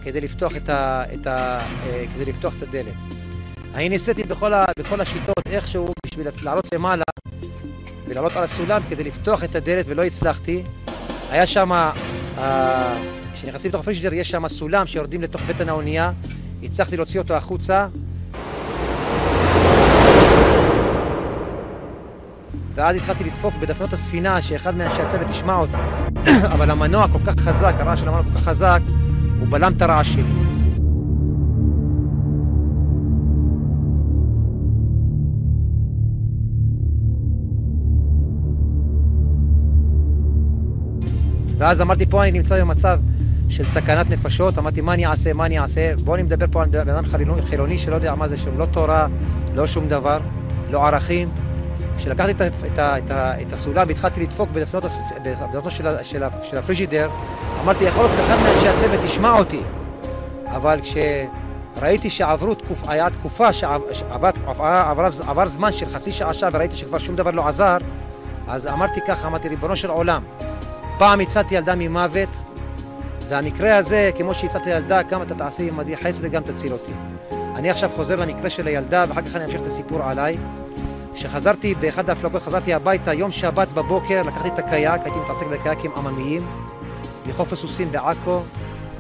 כדי 0.06 0.22
לפתוח 0.22 0.56
את, 0.56 0.70
ה, 0.70 1.04
את, 1.14 1.28
ה, 1.28 1.60
אה, 1.86 2.06
כדי 2.16 2.26
לפתוח 2.26 2.54
את 2.58 2.64
הדלת. 2.64 2.94
אני 3.74 3.90
ניסיתי 3.90 4.24
בכל, 4.24 4.54
ה, 4.54 4.66
בכל 4.80 5.02
השיטות 5.02 5.40
איכשהו 5.46 5.90
בשביל 6.06 6.28
לעלות 6.44 6.66
למעלה 6.74 7.04
ולעלות 8.08 8.36
על 8.36 8.44
הסולם 8.44 8.82
כדי 8.90 9.04
לפתוח 9.04 9.44
את 9.44 9.56
הדלת 9.56 9.86
ולא 9.88 10.04
הצלחתי. 10.04 10.64
היה 11.32 11.48
שם, 11.48 11.72
אה, 12.38 12.98
כשנכנסים 13.34 13.70
לתוך 13.70 13.82
הפריג'דר 13.82 14.14
יש 14.14 14.32
שם 14.32 14.48
סולם 14.48 14.88
שיורדים 14.88 15.22
לתוך 15.22 15.42
בטן 15.42 15.70
האונייה, 15.70 16.12
הצלחתי 16.64 16.98
להוציא 16.98 17.20
אותו 17.20 17.34
החוצה. 17.34 17.88
ואז 22.76 22.96
התחלתי 22.96 23.24
לדפוק 23.24 23.54
בדפנות 23.60 23.94
הספינה 23.94 24.42
שאחד 24.42 24.76
מאנשי 24.76 25.02
הצוות 25.02 25.30
ישמע 25.30 25.56
אותי. 25.56 25.78
אבל 26.54 26.72
המנוע 26.72 27.08
כל 27.08 27.20
כך 27.26 27.40
חזק, 27.40 27.74
הרעש 27.80 28.00
של 28.00 28.08
המנוע 28.08 28.24
כל 28.24 28.40
כך 28.40 28.44
חזק, 28.44 28.80
הוא 29.40 29.48
בלם 29.50 29.74
את 29.78 29.82
הרעש 29.82 30.14
שלי. 30.14 30.24
ואז 41.58 41.82
אמרתי, 41.82 42.06
פה 42.06 42.24
אני 42.24 42.32
נמצא 42.32 42.62
במצב 42.62 43.00
של 43.50 43.66
סכנת 43.66 44.10
נפשות, 44.10 44.58
אמרתי, 44.58 44.82
מה 44.82 44.94
אני 44.94 45.06
אעשה, 45.06 45.34
מה 45.34 45.46
אני 45.46 45.60
אעשה? 45.60 45.96
בואו 46.04 46.16
אני 46.16 46.24
מדבר 46.24 46.46
פה 46.52 46.64
על 46.64 46.70
בן 46.70 46.90
אדם 46.90 47.04
חילוני 47.46 47.78
שלא 47.78 47.96
יודע 47.96 48.16
מה 48.16 48.28
זה, 48.28 48.38
שהוא 48.38 48.58
לא 48.58 48.66
תורה, 48.66 49.08
לא 49.56 49.68
שום 49.68 49.88
דבר, 49.88 50.20
לא 50.72 50.88
ערכים. 50.88 51.45
כשלקחתי 51.98 52.32
את, 52.32 52.42
את, 52.42 52.80
את, 52.80 53.12
את 53.42 53.54
הסולם 53.54 53.88
והתחלתי 53.88 54.22
לדפוק 54.22 54.50
בדפנות, 54.50 54.84
בדפנות 55.24 55.72
של, 55.72 56.04
של, 56.04 56.24
של 56.44 56.58
הפריג'ידר, 56.58 57.10
אמרתי, 57.64 57.84
יכול 57.84 58.06
להיות 58.06 58.20
אחד 58.20 58.36
מאנשי 58.44 58.68
הצוות 58.68 59.04
ישמע 59.04 59.38
אותי. 59.38 59.62
אבל 60.48 60.80
כשראיתי 60.82 62.10
שעברו 62.10 62.56
תקופ, 62.56 62.90
היה 62.90 63.10
תקופה 63.10 63.54
שעבר 63.54 64.30
עבר, 64.48 65.08
עבר, 65.28 65.48
זמן 65.48 65.72
של 65.72 65.90
חצי 65.90 66.12
שעה 66.12 66.34
שעה 66.34 66.50
וראיתי 66.54 66.78
שכבר 66.78 66.98
שום 66.98 67.16
דבר 67.16 67.32
לא 67.32 67.48
עזר, 67.48 67.78
אז 68.48 68.68
אמרתי 68.68 69.00
ככה, 69.08 69.28
אמרתי, 69.28 69.48
ריבונו 69.48 69.76
של 69.76 69.90
עולם, 69.90 70.24
פעם 70.98 71.20
הצלתי 71.20 71.56
ילדה 71.56 71.76
ממוות, 71.76 72.30
והמקרה 73.30 73.78
הזה, 73.78 74.12
כמו 74.18 74.34
שהצלתי 74.34 74.70
ילדה, 74.70 75.02
גם 75.02 75.22
אתה 75.22 75.36
תעשה 75.36 75.64
עמדי 75.64 75.98
חסד 75.98 76.26
וגם 76.26 76.44
תציל 76.44 76.74
אותי. 76.74 76.92
אני 77.56 77.70
עכשיו 77.70 77.90
חוזר 77.96 78.16
למקרה 78.16 78.50
של 78.50 78.68
הילדה, 78.68 79.04
ואחר 79.08 79.22
כך 79.22 79.36
אני 79.36 79.46
אמשיך 79.46 79.62
את 79.62 79.66
הסיפור 79.66 80.04
עליי. 80.04 80.38
כשחזרתי 81.16 81.76
באחד 81.76 82.10
ההפלגות, 82.10 82.44
חזרתי 82.44 82.74
הביתה, 82.74 83.14
יום 83.14 83.32
שבת 83.32 83.68
בבוקר, 83.68 84.22
לקחתי 84.22 84.48
את 84.48 84.60
הקייק, 84.60 85.02
הייתי 85.04 85.20
מתעסק 85.20 85.46
בקייקים 85.46 85.92
עממיים, 85.98 86.42
מחוף 87.28 87.54
הסוסים 87.54 87.92
בעכו. 87.92 88.42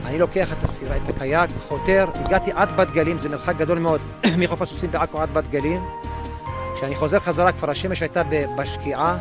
אני 0.05 0.19
לוקח 0.19 0.53
את 0.53 0.63
הסירה, 0.63 0.97
את 0.97 1.09
הקייק, 1.09 1.49
חותר, 1.67 2.07
הגעתי 2.15 2.51
עד 2.51 2.77
בת 2.77 2.91
גלים, 2.91 3.19
זה 3.19 3.29
מרחק 3.29 3.57
גדול 3.57 3.79
מאוד 3.79 4.01
מחוף 4.39 4.61
הסוסים 4.61 4.91
בעכו 4.91 5.21
עד 5.21 5.33
בת 5.33 5.47
גלים. 5.47 5.81
כשאני 6.75 6.95
חוזר 6.95 7.19
חזרה, 7.19 7.51
כבר 7.51 7.69
השמש 7.69 8.01
הייתה 8.01 8.21
בשקיעה, 8.57 9.17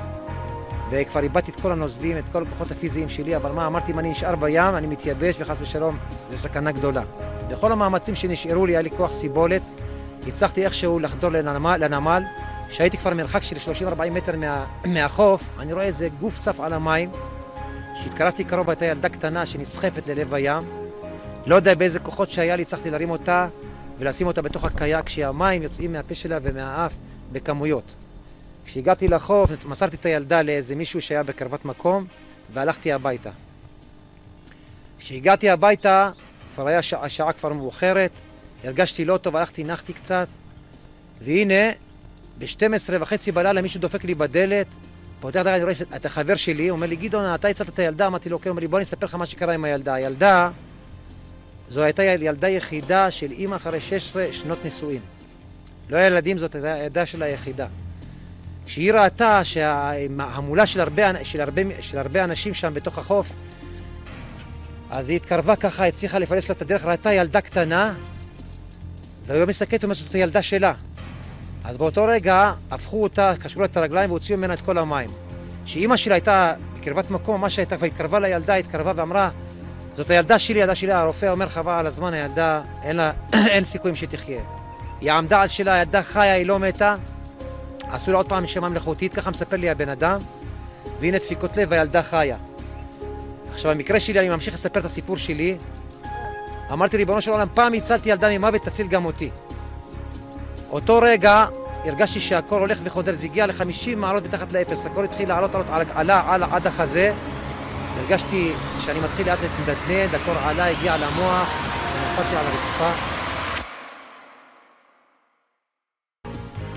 וכבר 0.90 1.22
איבדתי 1.22 1.50
את 1.50 1.60
כל 1.60 1.72
הנוזלים, 1.72 2.18
את 2.18 2.24
כל 2.32 2.42
הכוחות 2.42 2.70
הפיזיים 2.70 3.08
שלי, 3.08 3.36
אבל 3.36 3.52
מה, 3.52 3.66
אמרתי, 3.66 3.92
אם 3.92 3.98
אני 3.98 4.10
נשאר 4.10 4.36
בים, 4.36 4.76
אני 4.76 4.86
מתייבש, 4.86 5.34
וחס 5.38 5.60
ושלום, 5.60 5.98
זו 6.30 6.36
סכנה 6.36 6.72
גדולה. 6.72 7.02
בכל 7.48 7.72
המאמצים 7.72 8.14
שנשארו 8.14 8.66
לי, 8.66 8.72
היה 8.72 8.82
לי 8.82 8.90
כוח 8.90 9.12
סיבולת, 9.12 9.62
הצלחתי 10.26 10.64
איכשהו 10.64 10.98
לחדור 10.98 11.30
לנמל, 11.30 11.76
לנמל. 11.80 12.22
כשהייתי 12.74 12.96
כבר 12.96 13.14
מרחק 13.14 13.42
של 13.42 13.56
30-40 13.56 14.10
מטר 14.10 14.36
מה, 14.36 14.66
מהחוף, 14.84 15.48
אני 15.58 15.72
רואה 15.72 15.84
איזה 15.84 16.08
גוף 16.20 16.38
צף 16.38 16.60
על 16.60 16.72
המים. 16.72 17.10
כשהתקרבתי 17.94 18.44
קרוב 18.44 18.70
הייתה 18.70 18.84
ילדה 18.84 19.08
קטנה 19.08 19.46
שנסחפת 19.46 20.08
ללב 20.08 20.34
הים. 20.34 20.62
לא 21.46 21.54
יודע 21.54 21.74
באיזה 21.74 21.98
כוחות 21.98 22.30
שהיה 22.30 22.56
לי, 22.56 22.62
הצלחתי 22.62 22.90
להרים 22.90 23.10
אותה 23.10 23.48
ולשים 23.98 24.26
אותה 24.26 24.42
בתוך 24.42 24.64
הקייק, 24.64 25.06
כשהמים 25.06 25.62
יוצאים 25.62 25.92
מהפה 25.92 26.14
שלה 26.14 26.38
ומהאף 26.42 26.92
בכמויות. 27.32 27.84
כשהגעתי 28.66 29.08
לחוף, 29.08 29.50
מסרתי 29.64 29.96
את 29.96 30.06
הילדה 30.06 30.42
לאיזה 30.42 30.76
מישהו 30.76 31.00
שהיה 31.00 31.22
בקרבת 31.22 31.64
מקום, 31.64 32.04
והלכתי 32.52 32.92
הביתה. 32.92 33.30
כשהגעתי 34.98 35.50
הביתה, 35.50 36.10
כבר 36.54 36.66
היה 36.66 36.82
שעה, 36.82 37.04
השעה 37.04 37.32
כבר 37.32 37.52
מאוחרת, 37.52 38.10
הרגשתי 38.64 39.04
לא 39.04 39.16
טוב, 39.16 39.36
הלכתי, 39.36 39.64
נחתי 39.64 39.92
קצת, 39.92 40.28
והנה, 41.22 41.70
ב-12 42.38 42.92
וחצי 43.00 43.32
בלילה 43.32 43.62
מישהו 43.62 43.80
דופק 43.80 44.04
לי 44.04 44.14
בדלת, 44.14 44.66
פותח 45.20 45.40
הדלת, 45.40 45.54
אני 45.54 45.62
רואה 45.62 45.74
את 45.96 46.06
החבר 46.06 46.36
שלי, 46.36 46.70
אומר 46.70 46.86
לי, 46.86 46.96
גדעון, 46.96 47.34
אתה 47.34 47.48
הצלת 47.48 47.68
את 47.68 47.78
הילדה? 47.78 48.06
אמרתי 48.06 48.28
לו, 48.28 48.40
כן, 48.40 48.50
אומר 48.50 48.60
לי, 48.60 48.68
בוא 48.68 48.78
אני 48.78 48.82
אספר 48.84 49.06
לך 49.06 49.14
מה 49.14 49.26
שקרה 49.26 49.54
עם 49.54 49.64
הילדה. 49.64 49.94
הילדה, 49.94 50.50
זו 51.68 51.82
הייתה 51.82 52.02
ילדה 52.02 52.48
יחידה 52.48 53.10
של 53.10 53.30
אימא 53.30 53.56
אחרי 53.56 53.80
16 53.80 54.26
שנות 54.32 54.58
נישואין. 54.64 55.00
לא 55.88 55.96
היה 55.96 56.06
ילדים, 56.06 56.38
זאת 56.38 56.54
הייתה 56.54 56.74
הילדה 56.74 57.06
שלה 57.06 57.24
היחידה. 57.24 57.66
כשהיא 58.66 58.92
ראתה 58.92 59.44
שההמולה 59.44 60.66
של 60.66 60.80
הרבה, 60.80 61.24
של, 61.24 61.40
הרבה, 61.40 61.62
של 61.80 61.98
הרבה 61.98 62.24
אנשים 62.24 62.54
שם 62.54 62.74
בתוך 62.74 62.98
החוף, 62.98 63.32
אז 64.90 65.08
היא 65.08 65.16
התקרבה 65.16 65.56
ככה, 65.56 65.86
הצליחה 65.86 66.18
לפלס 66.18 66.48
לה 66.48 66.54
את 66.54 66.62
הדרך, 66.62 66.84
ראתה 66.84 67.12
ילדה 67.12 67.40
קטנה, 67.40 67.94
והיא 69.26 69.44
מסתכלת 69.44 69.84
ואומרת 69.84 69.96
זאת 69.96 70.14
הילדה 70.14 70.42
שלה. 70.42 70.72
אז 71.64 71.76
באותו 71.76 72.04
רגע 72.04 72.52
הפכו 72.70 73.02
אותה, 73.02 73.32
קשרו 73.42 73.60
לה 73.60 73.66
את 73.66 73.76
הרגליים 73.76 74.10
והוציאו 74.10 74.38
ממנה 74.38 74.54
את 74.54 74.60
כל 74.60 74.78
המים. 74.78 75.10
כשאימא 75.64 75.96
שלה 75.96 76.14
הייתה 76.14 76.54
בקרבת 76.78 77.10
מקום, 77.10 77.40
מה 77.40 77.50
שהייתה, 77.50 77.76
והתקרבה 77.78 78.20
לילדה, 78.20 78.54
התקרבה 78.54 78.92
ואמרה, 78.96 79.30
זאת 79.96 80.10
הילדה 80.10 80.38
שלי, 80.38 80.58
הילדה 80.58 80.74
שלי, 80.74 80.92
הרופא 80.92 81.26
אומר 81.26 81.48
חבל 81.48 81.72
על 81.72 81.86
הזמן, 81.86 82.14
הילדה, 82.14 82.62
אין, 82.82 82.96
לה, 82.96 83.12
אין 83.52 83.64
סיכויים 83.64 83.96
שתחיה. 83.96 84.40
היא 85.00 85.12
עמדה 85.12 85.40
על 85.40 85.48
שלה, 85.48 85.74
הילדה 85.74 86.02
חיה, 86.02 86.34
היא 86.34 86.46
לא 86.46 86.58
מתה, 86.58 86.96
עשו 87.88 88.10
לה 88.10 88.16
עוד 88.16 88.28
פעם 88.28 88.44
נשימה 88.44 88.68
מלאכותית, 88.68 89.14
ככה 89.14 89.30
מספר 89.30 89.56
לי 89.56 89.70
הבן 89.70 89.88
אדם, 89.88 90.20
והנה 91.00 91.18
דפיקות 91.18 91.56
לב, 91.56 91.72
הילדה 91.72 92.02
חיה. 92.02 92.36
עכשיו, 93.52 93.74
במקרה 93.74 94.00
שלי, 94.00 94.20
אני 94.20 94.28
ממשיך 94.28 94.54
לספר 94.54 94.80
את 94.80 94.84
הסיפור 94.84 95.16
שלי. 95.16 95.56
אמרתי, 96.72 96.96
ריבונו 96.96 97.20
של 97.20 97.30
עולם, 97.30 97.46
פעם 97.54 97.72
הצלתי 97.72 98.08
ילדה 98.08 98.38
ממוות, 98.38 98.62
תציל 98.64 98.86
גם 98.86 99.04
אותי. 99.04 99.30
אותו 100.74 100.98
רגע 101.02 101.46
הרגשתי 101.84 102.20
שהקור 102.20 102.58
הולך 102.58 102.78
וחודר, 102.82 103.12
זה 103.12 103.26
הגיע 103.26 103.46
ל-50 103.46 103.96
מעלות 103.96 104.24
מתחת 104.24 104.52
לאפס, 104.52 104.86
הקור 104.86 105.02
התחיל 105.02 105.28
לעלות, 105.28 105.54
לעלות, 105.54 105.88
עלה, 105.94 106.34
עלה, 106.34 106.46
עד 106.50 106.66
החזה. 106.66 107.14
הרגשתי 107.96 108.52
שאני 108.80 109.00
מתחיל 109.00 109.26
לאט 109.26 109.38
להתנדנד, 109.42 110.14
הקור 110.14 110.34
עלה, 110.44 110.66
הגיע 110.70 110.96
למוח, 110.96 111.48
ונפלתי 111.94 112.36
על 112.36 112.44
הרצפה. 112.46 112.90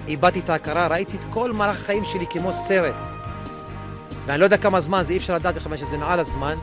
איבדתי 0.07 0.39
את 0.39 0.49
ההכרה, 0.49 0.87
ראיתי 0.87 1.17
את 1.17 1.23
כל 1.29 1.51
מהלך 1.51 1.81
החיים 1.81 2.05
שלי 2.05 2.25
כמו 2.29 2.53
סרט. 2.53 2.95
ואני 4.25 4.39
לא 4.39 4.45
יודע 4.45 4.57
כמה 4.57 4.81
זמן, 4.81 5.03
זה 5.03 5.13
אי 5.13 5.17
אפשר 5.17 5.35
לדעת 5.35 5.55
בכלל 5.55 5.77
שזה 5.77 5.97
מעל 5.97 6.19
הזמן. 6.19 6.55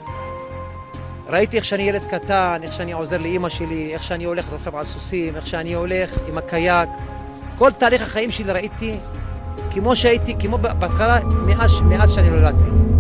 ראיתי 1.27 1.57
איך 1.57 1.65
שאני 1.65 1.83
ילד 1.83 2.05
קטן, 2.11 2.61
איך 2.63 2.73
שאני 2.73 2.93
עוזר 2.93 3.19
לאימא 3.19 3.49
שלי, 3.49 3.95
איך 3.95 4.03
שאני 4.03 4.25
הולך 4.25 4.49
רוכב 4.53 4.77
על 4.77 4.85
סוסים, 4.85 5.37
איך 5.37 5.47
שאני 5.47 5.75
הולך 5.75 6.19
עם 6.29 6.39
הקייק. 6.39 6.89
כל 7.59 7.71
תהליך 7.71 8.03
החיים 8.03 8.31
שלי 8.31 8.53
ראיתי 8.53 8.99
כמו 9.71 9.97
שהייתי, 9.97 10.35
כמו 10.39 10.59
בהתחלה, 10.59 11.19
מאז, 11.47 11.81
מאז 11.81 12.13
שאני 12.13 12.31
נולדתי. 12.31 12.94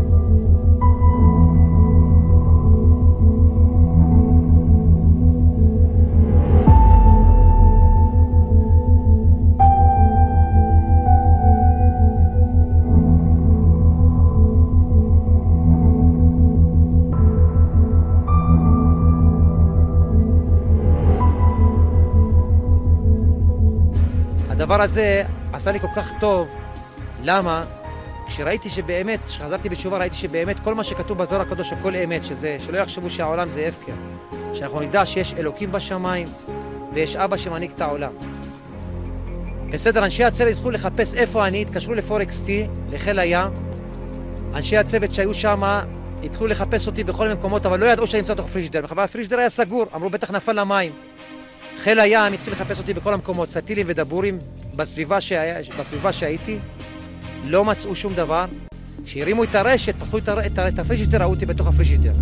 הדבר 24.64 24.82
הזה 24.82 25.22
עשה 25.52 25.72
לי 25.72 25.80
כל 25.80 25.86
כך 25.96 26.12
טוב. 26.20 26.48
למה? 27.22 27.62
כשראיתי 28.26 28.70
שבאמת, 28.70 29.20
כשחזרתי 29.26 29.68
בתשובה, 29.68 29.98
ראיתי 29.98 30.16
שבאמת 30.16 30.60
כל 30.60 30.74
מה 30.74 30.84
שכתוב 30.84 31.18
בזוהר 31.18 31.40
הקדוש, 31.40 31.72
הכל 31.72 31.96
אמת, 31.96 32.24
שזה, 32.24 32.56
שלא 32.66 32.78
יחשבו 32.78 33.10
שהעולם 33.10 33.48
זה 33.48 33.66
הפקר. 33.66 33.92
שאנחנו 34.54 34.80
נדע 34.80 35.06
שיש 35.06 35.34
אלוקים 35.34 35.72
בשמיים 35.72 36.28
ויש 36.92 37.16
אבא 37.16 37.36
שמנהיג 37.36 37.70
את 37.70 37.80
העולם. 37.80 38.12
בסדר, 39.70 40.04
אנשי 40.04 40.24
הצוות 40.24 40.52
התחילו 40.52 40.70
לחפש 40.70 41.14
איפה 41.14 41.46
אני, 41.46 41.62
התקשרו 41.62 41.94
לפורקס 41.94 42.42
טי, 42.42 42.66
לחיל 42.90 43.18
הים. 43.18 43.52
אנשי 44.54 44.76
הצוות 44.76 45.14
שהיו 45.14 45.34
שם 45.34 45.62
התחילו 46.24 46.46
לחפש 46.46 46.86
אותי 46.86 47.04
בכל 47.04 47.22
מיני 47.22 47.34
מקומות, 47.38 47.66
אבל 47.66 47.80
לא 47.80 47.86
ידעו 47.86 48.06
שאני 48.06 48.20
נמצא 48.20 48.34
בתוך 48.34 48.48
פריג'דר. 48.48 48.84
אבל 48.90 49.02
הפריג'דר 49.02 49.38
היה 49.38 49.50
סגור, 49.50 49.86
אמרו 49.94 50.10
בטח 50.10 50.30
נפל 50.30 50.60
למים. 50.60 50.92
חיל 51.78 52.00
הים 52.00 52.32
התחיל 52.32 52.52
לחפש 52.52 52.78
אותי 52.78 52.94
בכל 52.94 53.14
המקומות, 53.14 53.50
סטילים 53.50 53.86
ודבורים 53.88 54.38
בסביבה, 54.76 55.20
שהיה, 55.20 55.56
בסביבה 55.78 56.12
שהייתי, 56.12 56.58
לא 57.44 57.64
מצאו 57.64 57.96
שום 57.96 58.14
דבר. 58.14 58.44
כשהרימו 59.04 59.44
את 59.44 59.54
הרשת, 59.54 59.94
פתחו 59.98 60.18
את, 60.18 60.28
הר... 60.28 60.46
את, 60.46 60.58
ה- 60.58 60.68
את 60.68 60.78
הפריג'דר, 60.78 61.22
ראו 61.22 61.30
אותי 61.30 61.46
בתוך 61.46 61.66
הפריג'דר. 61.66 62.12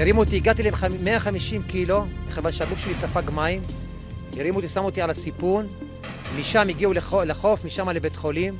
הרימו 0.00 0.20
אותי, 0.20 0.36
הגעתי 0.36 0.62
ל-150 0.62 1.62
קילו, 1.68 2.04
מכיוון 2.28 2.52
שהגוף 2.52 2.78
שלי 2.78 2.94
ספג 2.94 3.30
מים. 3.30 3.62
הרימו 4.36 4.56
אותי, 4.56 4.68
שמו 4.68 4.84
אותי 4.86 5.02
על 5.02 5.10
הסיפון, 5.10 5.66
משם 6.38 6.68
הגיעו 6.68 6.92
לחוף, 7.24 7.64
משם 7.64 7.88
לבית 7.88 8.16
חולים. 8.16 8.56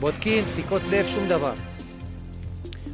בודקים, 0.00 0.44
דפיקות 0.44 0.82
לב, 0.90 1.06
שום 1.06 1.28
דבר. 1.28 1.52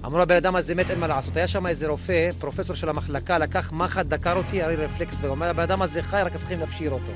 אמרו 0.04 0.18
לבן 0.18 0.36
אדם 0.36 0.56
הזה 0.56 0.74
מת, 0.74 0.90
אין 0.90 1.00
מה 1.00 1.06
לעשות. 1.06 1.36
היה 1.36 1.48
שם 1.48 1.66
איזה 1.66 1.88
רופא, 1.88 2.30
פרופסור 2.38 2.76
של 2.76 2.88
המחלקה, 2.88 3.38
לקח 3.38 3.72
מחט, 3.72 4.06
דקר 4.06 4.36
אותי, 4.36 4.62
הרי 4.62 4.76
רפלקס, 4.76 5.18
ואומר, 5.20 5.46
הבן 5.46 5.62
אדם 5.62 5.82
הזה 5.82 6.02
חי, 6.02 6.20
רק 6.24 6.36
צריכים 6.36 6.60
להפשיר 6.60 6.90
אותו. 6.90 7.12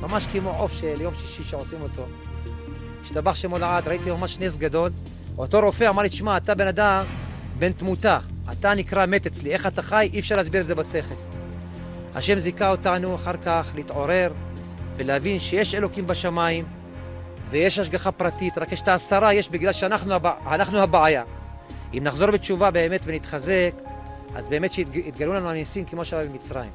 ממש 0.00 0.26
כמו 0.26 0.50
עוף 0.50 0.72
של 0.72 1.00
יום 1.00 1.14
שישי 1.14 1.42
שעושים 1.42 1.78
אותו. 1.82 2.06
השתבח 3.04 3.34
שמו 3.34 3.58
לעד, 3.58 3.88
ראיתי 3.88 4.10
ממש 4.10 4.38
נס 4.38 4.56
גדול. 4.56 4.90
אותו 5.38 5.60
רופא 5.60 5.88
אמר 5.88 6.02
לי, 6.02 6.08
תשמע, 6.08 6.36
אתה 6.36 6.54
בן 6.54 6.66
אדם 6.66 7.04
בן 7.58 7.72
תמותה, 7.72 8.18
אתה 8.52 8.74
נקרא 8.74 9.06
מת 9.06 9.26
אצלי, 9.26 9.52
איך 9.52 9.66
אתה 9.66 9.82
חי? 9.82 10.10
אי 10.12 10.20
אפשר 10.20 10.36
להסביר 10.36 10.60
את 10.60 10.66
זה 10.66 10.74
בשכל. 10.74 11.14
השם 12.14 12.38
זיכה 12.38 12.70
אותנו 12.70 13.14
אחר 13.14 13.36
כך 13.36 13.72
להתעורר 13.74 14.32
ולהבין 14.96 15.38
שיש 15.38 15.74
אלוקים 15.74 16.06
בשמיים 16.06 16.64
ויש 17.50 17.78
השגחה 17.78 18.12
פרטית, 18.12 18.58
רק 18.58 18.72
יש 18.72 18.80
את 18.80 18.88
העשרה, 18.88 19.34
יש 19.34 19.48
בגלל 19.48 19.72
שאנחנו 19.72 20.14
הבע... 20.14 20.32
הבעיה. 20.72 21.22
אם 21.94 22.04
נחזור 22.04 22.30
בתשובה 22.30 22.70
באמת 22.70 23.00
ונתחזק, 23.04 23.72
אז 24.34 24.48
באמת 24.48 24.72
שיתגלו 24.72 25.34
לנו 25.34 25.50
הניסים 25.50 25.84
כמו 25.84 26.04
שהיה 26.04 26.24
במצרים. 26.24 26.70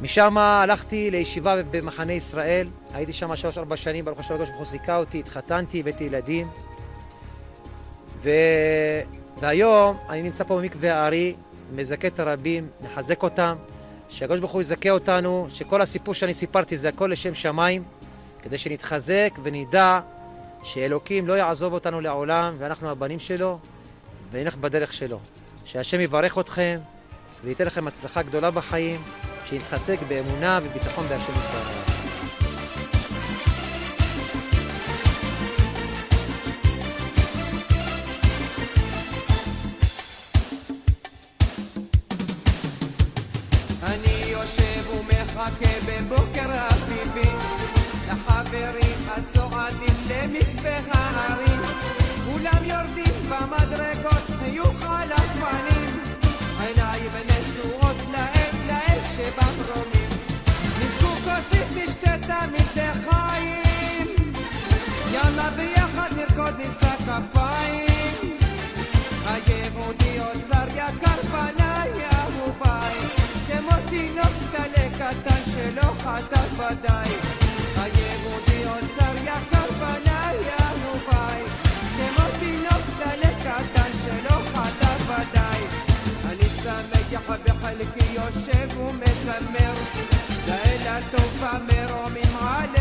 משם 0.00 0.38
הלכתי 0.38 1.10
לישיבה 1.10 1.62
במחנה 1.70 2.12
ישראל, 2.12 2.68
הייתי 2.94 3.12
שם 3.12 3.36
שלוש-ארבע 3.36 3.76
שנים, 3.76 4.04
ברוך 4.04 4.20
השם 4.20 4.34
הקדוש 4.34 4.48
ברוך 4.48 4.60
הוא 4.60 4.68
זיכה 4.68 4.96
אותי, 4.96 5.18
התחתנתי, 5.18 5.80
הבאתי 5.80 6.04
ילדים. 6.04 6.46
ו... 8.22 8.30
והיום 9.40 9.96
אני 10.08 10.22
נמצא 10.22 10.44
פה 10.44 10.56
במקווה 10.58 10.94
הארי, 10.94 11.34
מזכה 11.74 12.06
את 12.08 12.20
הרבים, 12.20 12.68
מחזק 12.80 13.22
אותם, 13.22 13.56
שהקדוש 14.08 14.40
ברוך 14.40 14.52
הוא 14.52 14.60
יזכה 14.60 14.90
אותנו, 14.90 15.46
שכל 15.50 15.82
הסיפור 15.82 16.14
שאני 16.14 16.34
סיפרתי 16.34 16.78
זה 16.78 16.88
הכל 16.88 17.10
לשם 17.12 17.34
שמיים, 17.34 17.82
כדי 18.42 18.58
שנתחזק 18.58 19.30
ונדע 19.42 20.00
שאלוקים 20.62 21.28
לא 21.28 21.32
יעזוב 21.32 21.72
אותנו 21.72 22.00
לעולם, 22.00 22.54
ואנחנו 22.58 22.90
הבנים 22.90 23.18
שלו, 23.18 23.58
ונלך 24.30 24.56
בדרך 24.56 24.92
שלו. 24.92 25.18
שהשם 25.64 26.00
יברך 26.00 26.38
אתכם, 26.38 26.78
וייתן 27.44 27.66
לכם 27.66 27.86
הצלחה 27.86 28.22
גדולה 28.22 28.50
בחיים, 28.50 29.00
שנתחזק 29.48 29.98
באמונה 30.08 30.58
וביטחון 30.62 31.06
בהשם 31.06 31.32
יתברך. 31.32 31.79
ומחכה 45.40 45.74
בבוקר 45.86 46.50
אביבי 46.70 47.30
לחברים 48.08 48.96
הצועדים 49.16 49.94
למקווה 50.08 50.78
ההרים. 50.94 51.62
כולם 52.24 52.64
יורדים 52.64 53.14
במדרגות 53.28 54.24
חיוך 54.38 54.82
על 54.82 55.12
הפנים 55.12 56.00
עיניים 56.60 57.10
נשואות 57.26 57.96
לאל 58.12 58.50
לאל 58.68 58.98
שבמרומים. 59.16 60.08
נזכו 60.78 61.08
כוסית 61.08 61.68
נשתה 61.76 62.16
תמיד 62.26 62.66
לחיים 62.76 64.06
יאללה 65.12 65.50
ביחד 65.50 66.10
נרקוד 66.16 66.54
נישא 66.58 66.96
כפיים 66.96 67.49
שמח 86.62 87.36
בחלקי 87.44 88.12
יושב 88.12 88.78
ומזמר. 88.78 89.74
לאל 90.48 90.86
הטוב 90.86 91.44
המרומים 91.44 92.36
עלינו 92.40 92.79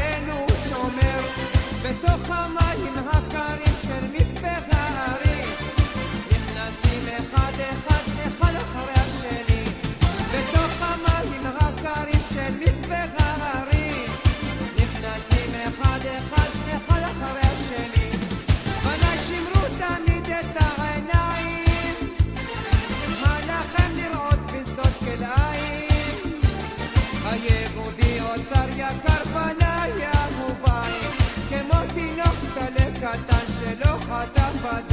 שלא 34.20 34.70
חטא 34.70 34.89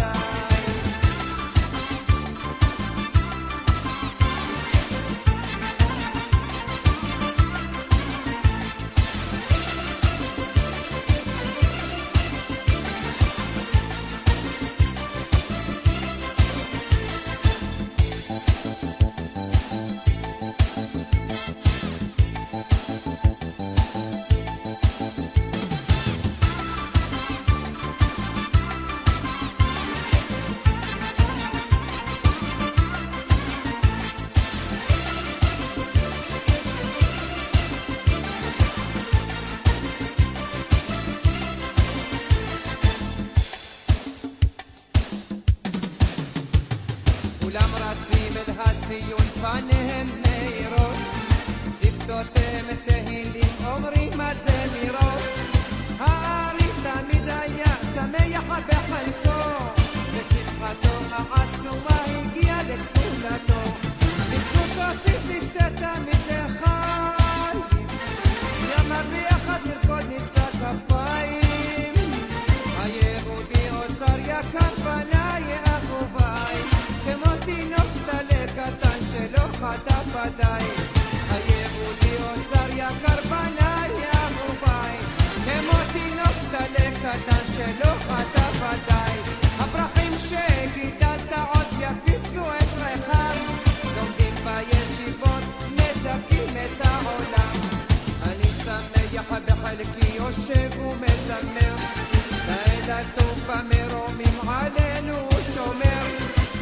יושב 100.38 100.78
ומזמר, 100.80 101.74
לעד 102.48 102.90
הטוב 102.90 103.48
במרומים 103.48 104.48
עלינו 104.48 105.12
הוא 105.18 105.40
שומר, 105.54 106.04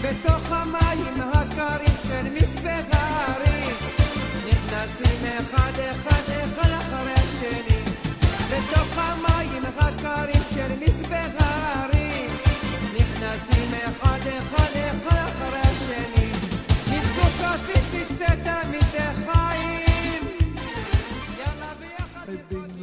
בתוך 0.02 0.52
המים 0.52 1.20
הקרים 1.32 1.96
של 2.08 2.30
מתווה 2.34 2.80
ההרים, 2.92 3.76
נכנסים 4.46 5.26
אחד 5.40 5.72
אחד 5.90 6.22
אחד 6.44 6.70
אחרי 6.70 7.12
השני, 7.12 7.80
לתוך 8.50 8.98
המים 8.98 9.62
הקרים 9.78 10.42
של 10.54 10.72
מתווה 10.80 11.26
ההרים, 11.38 12.30
נכנסים 12.94 13.70
אחד 13.88 14.20
אחד 14.26 14.73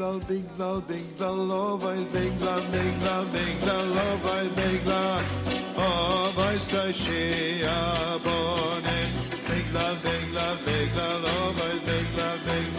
la, 0.02 0.18
ding 0.28 0.50
la, 0.58 0.80
ding 0.80 1.14
la, 1.20 1.30
love 1.30 1.86
I 1.86 2.04
ding 2.14 2.40
la, 2.40 2.56
ding 2.74 2.98
la, 3.06 3.24
ding 3.34 3.60
la, 3.68 3.78
love 3.98 4.26
I 4.26 4.48
ding 4.58 4.86
la. 4.92 5.04
Avais 5.78 6.66
la 6.74 6.86
shea 6.92 7.70
bonem, 8.26 9.12
ding 9.48 9.70
la, 9.76 9.88
ding 10.06 10.28
la, 10.38 10.48
ding 10.66 10.92
la, 10.98 11.10
love 11.26 11.62
I 11.70 11.76
ding 11.88 12.10
la, 12.20 12.30
ding, 12.48 12.70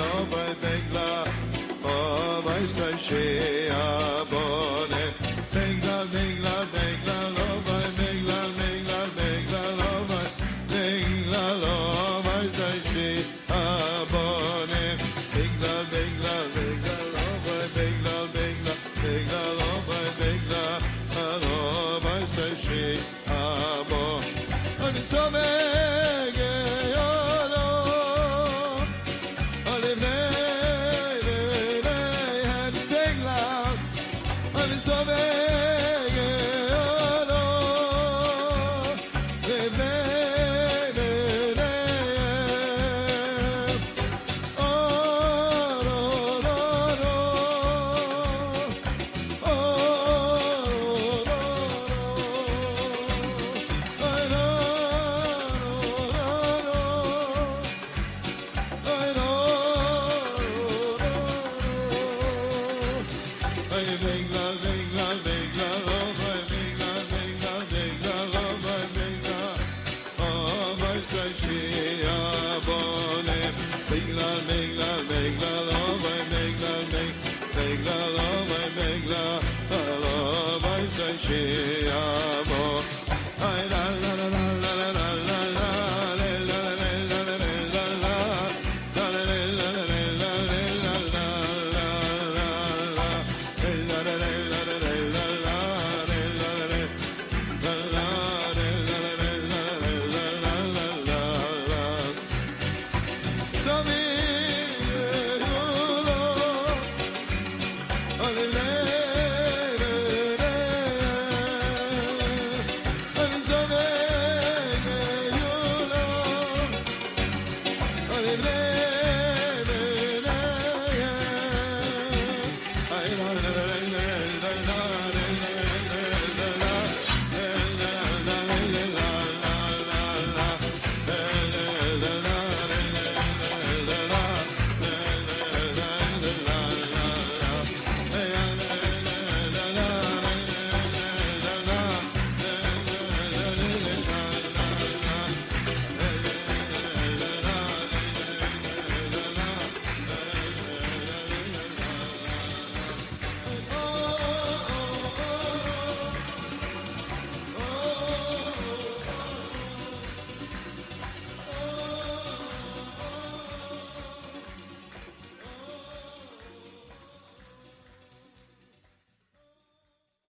love 0.00 0.34
I 0.46 0.50
ding 0.64 0.86
la. 0.96 1.10
Avais 1.96 2.72
la 2.80 2.90
shea 2.96 4.24
bonem. 4.30 4.31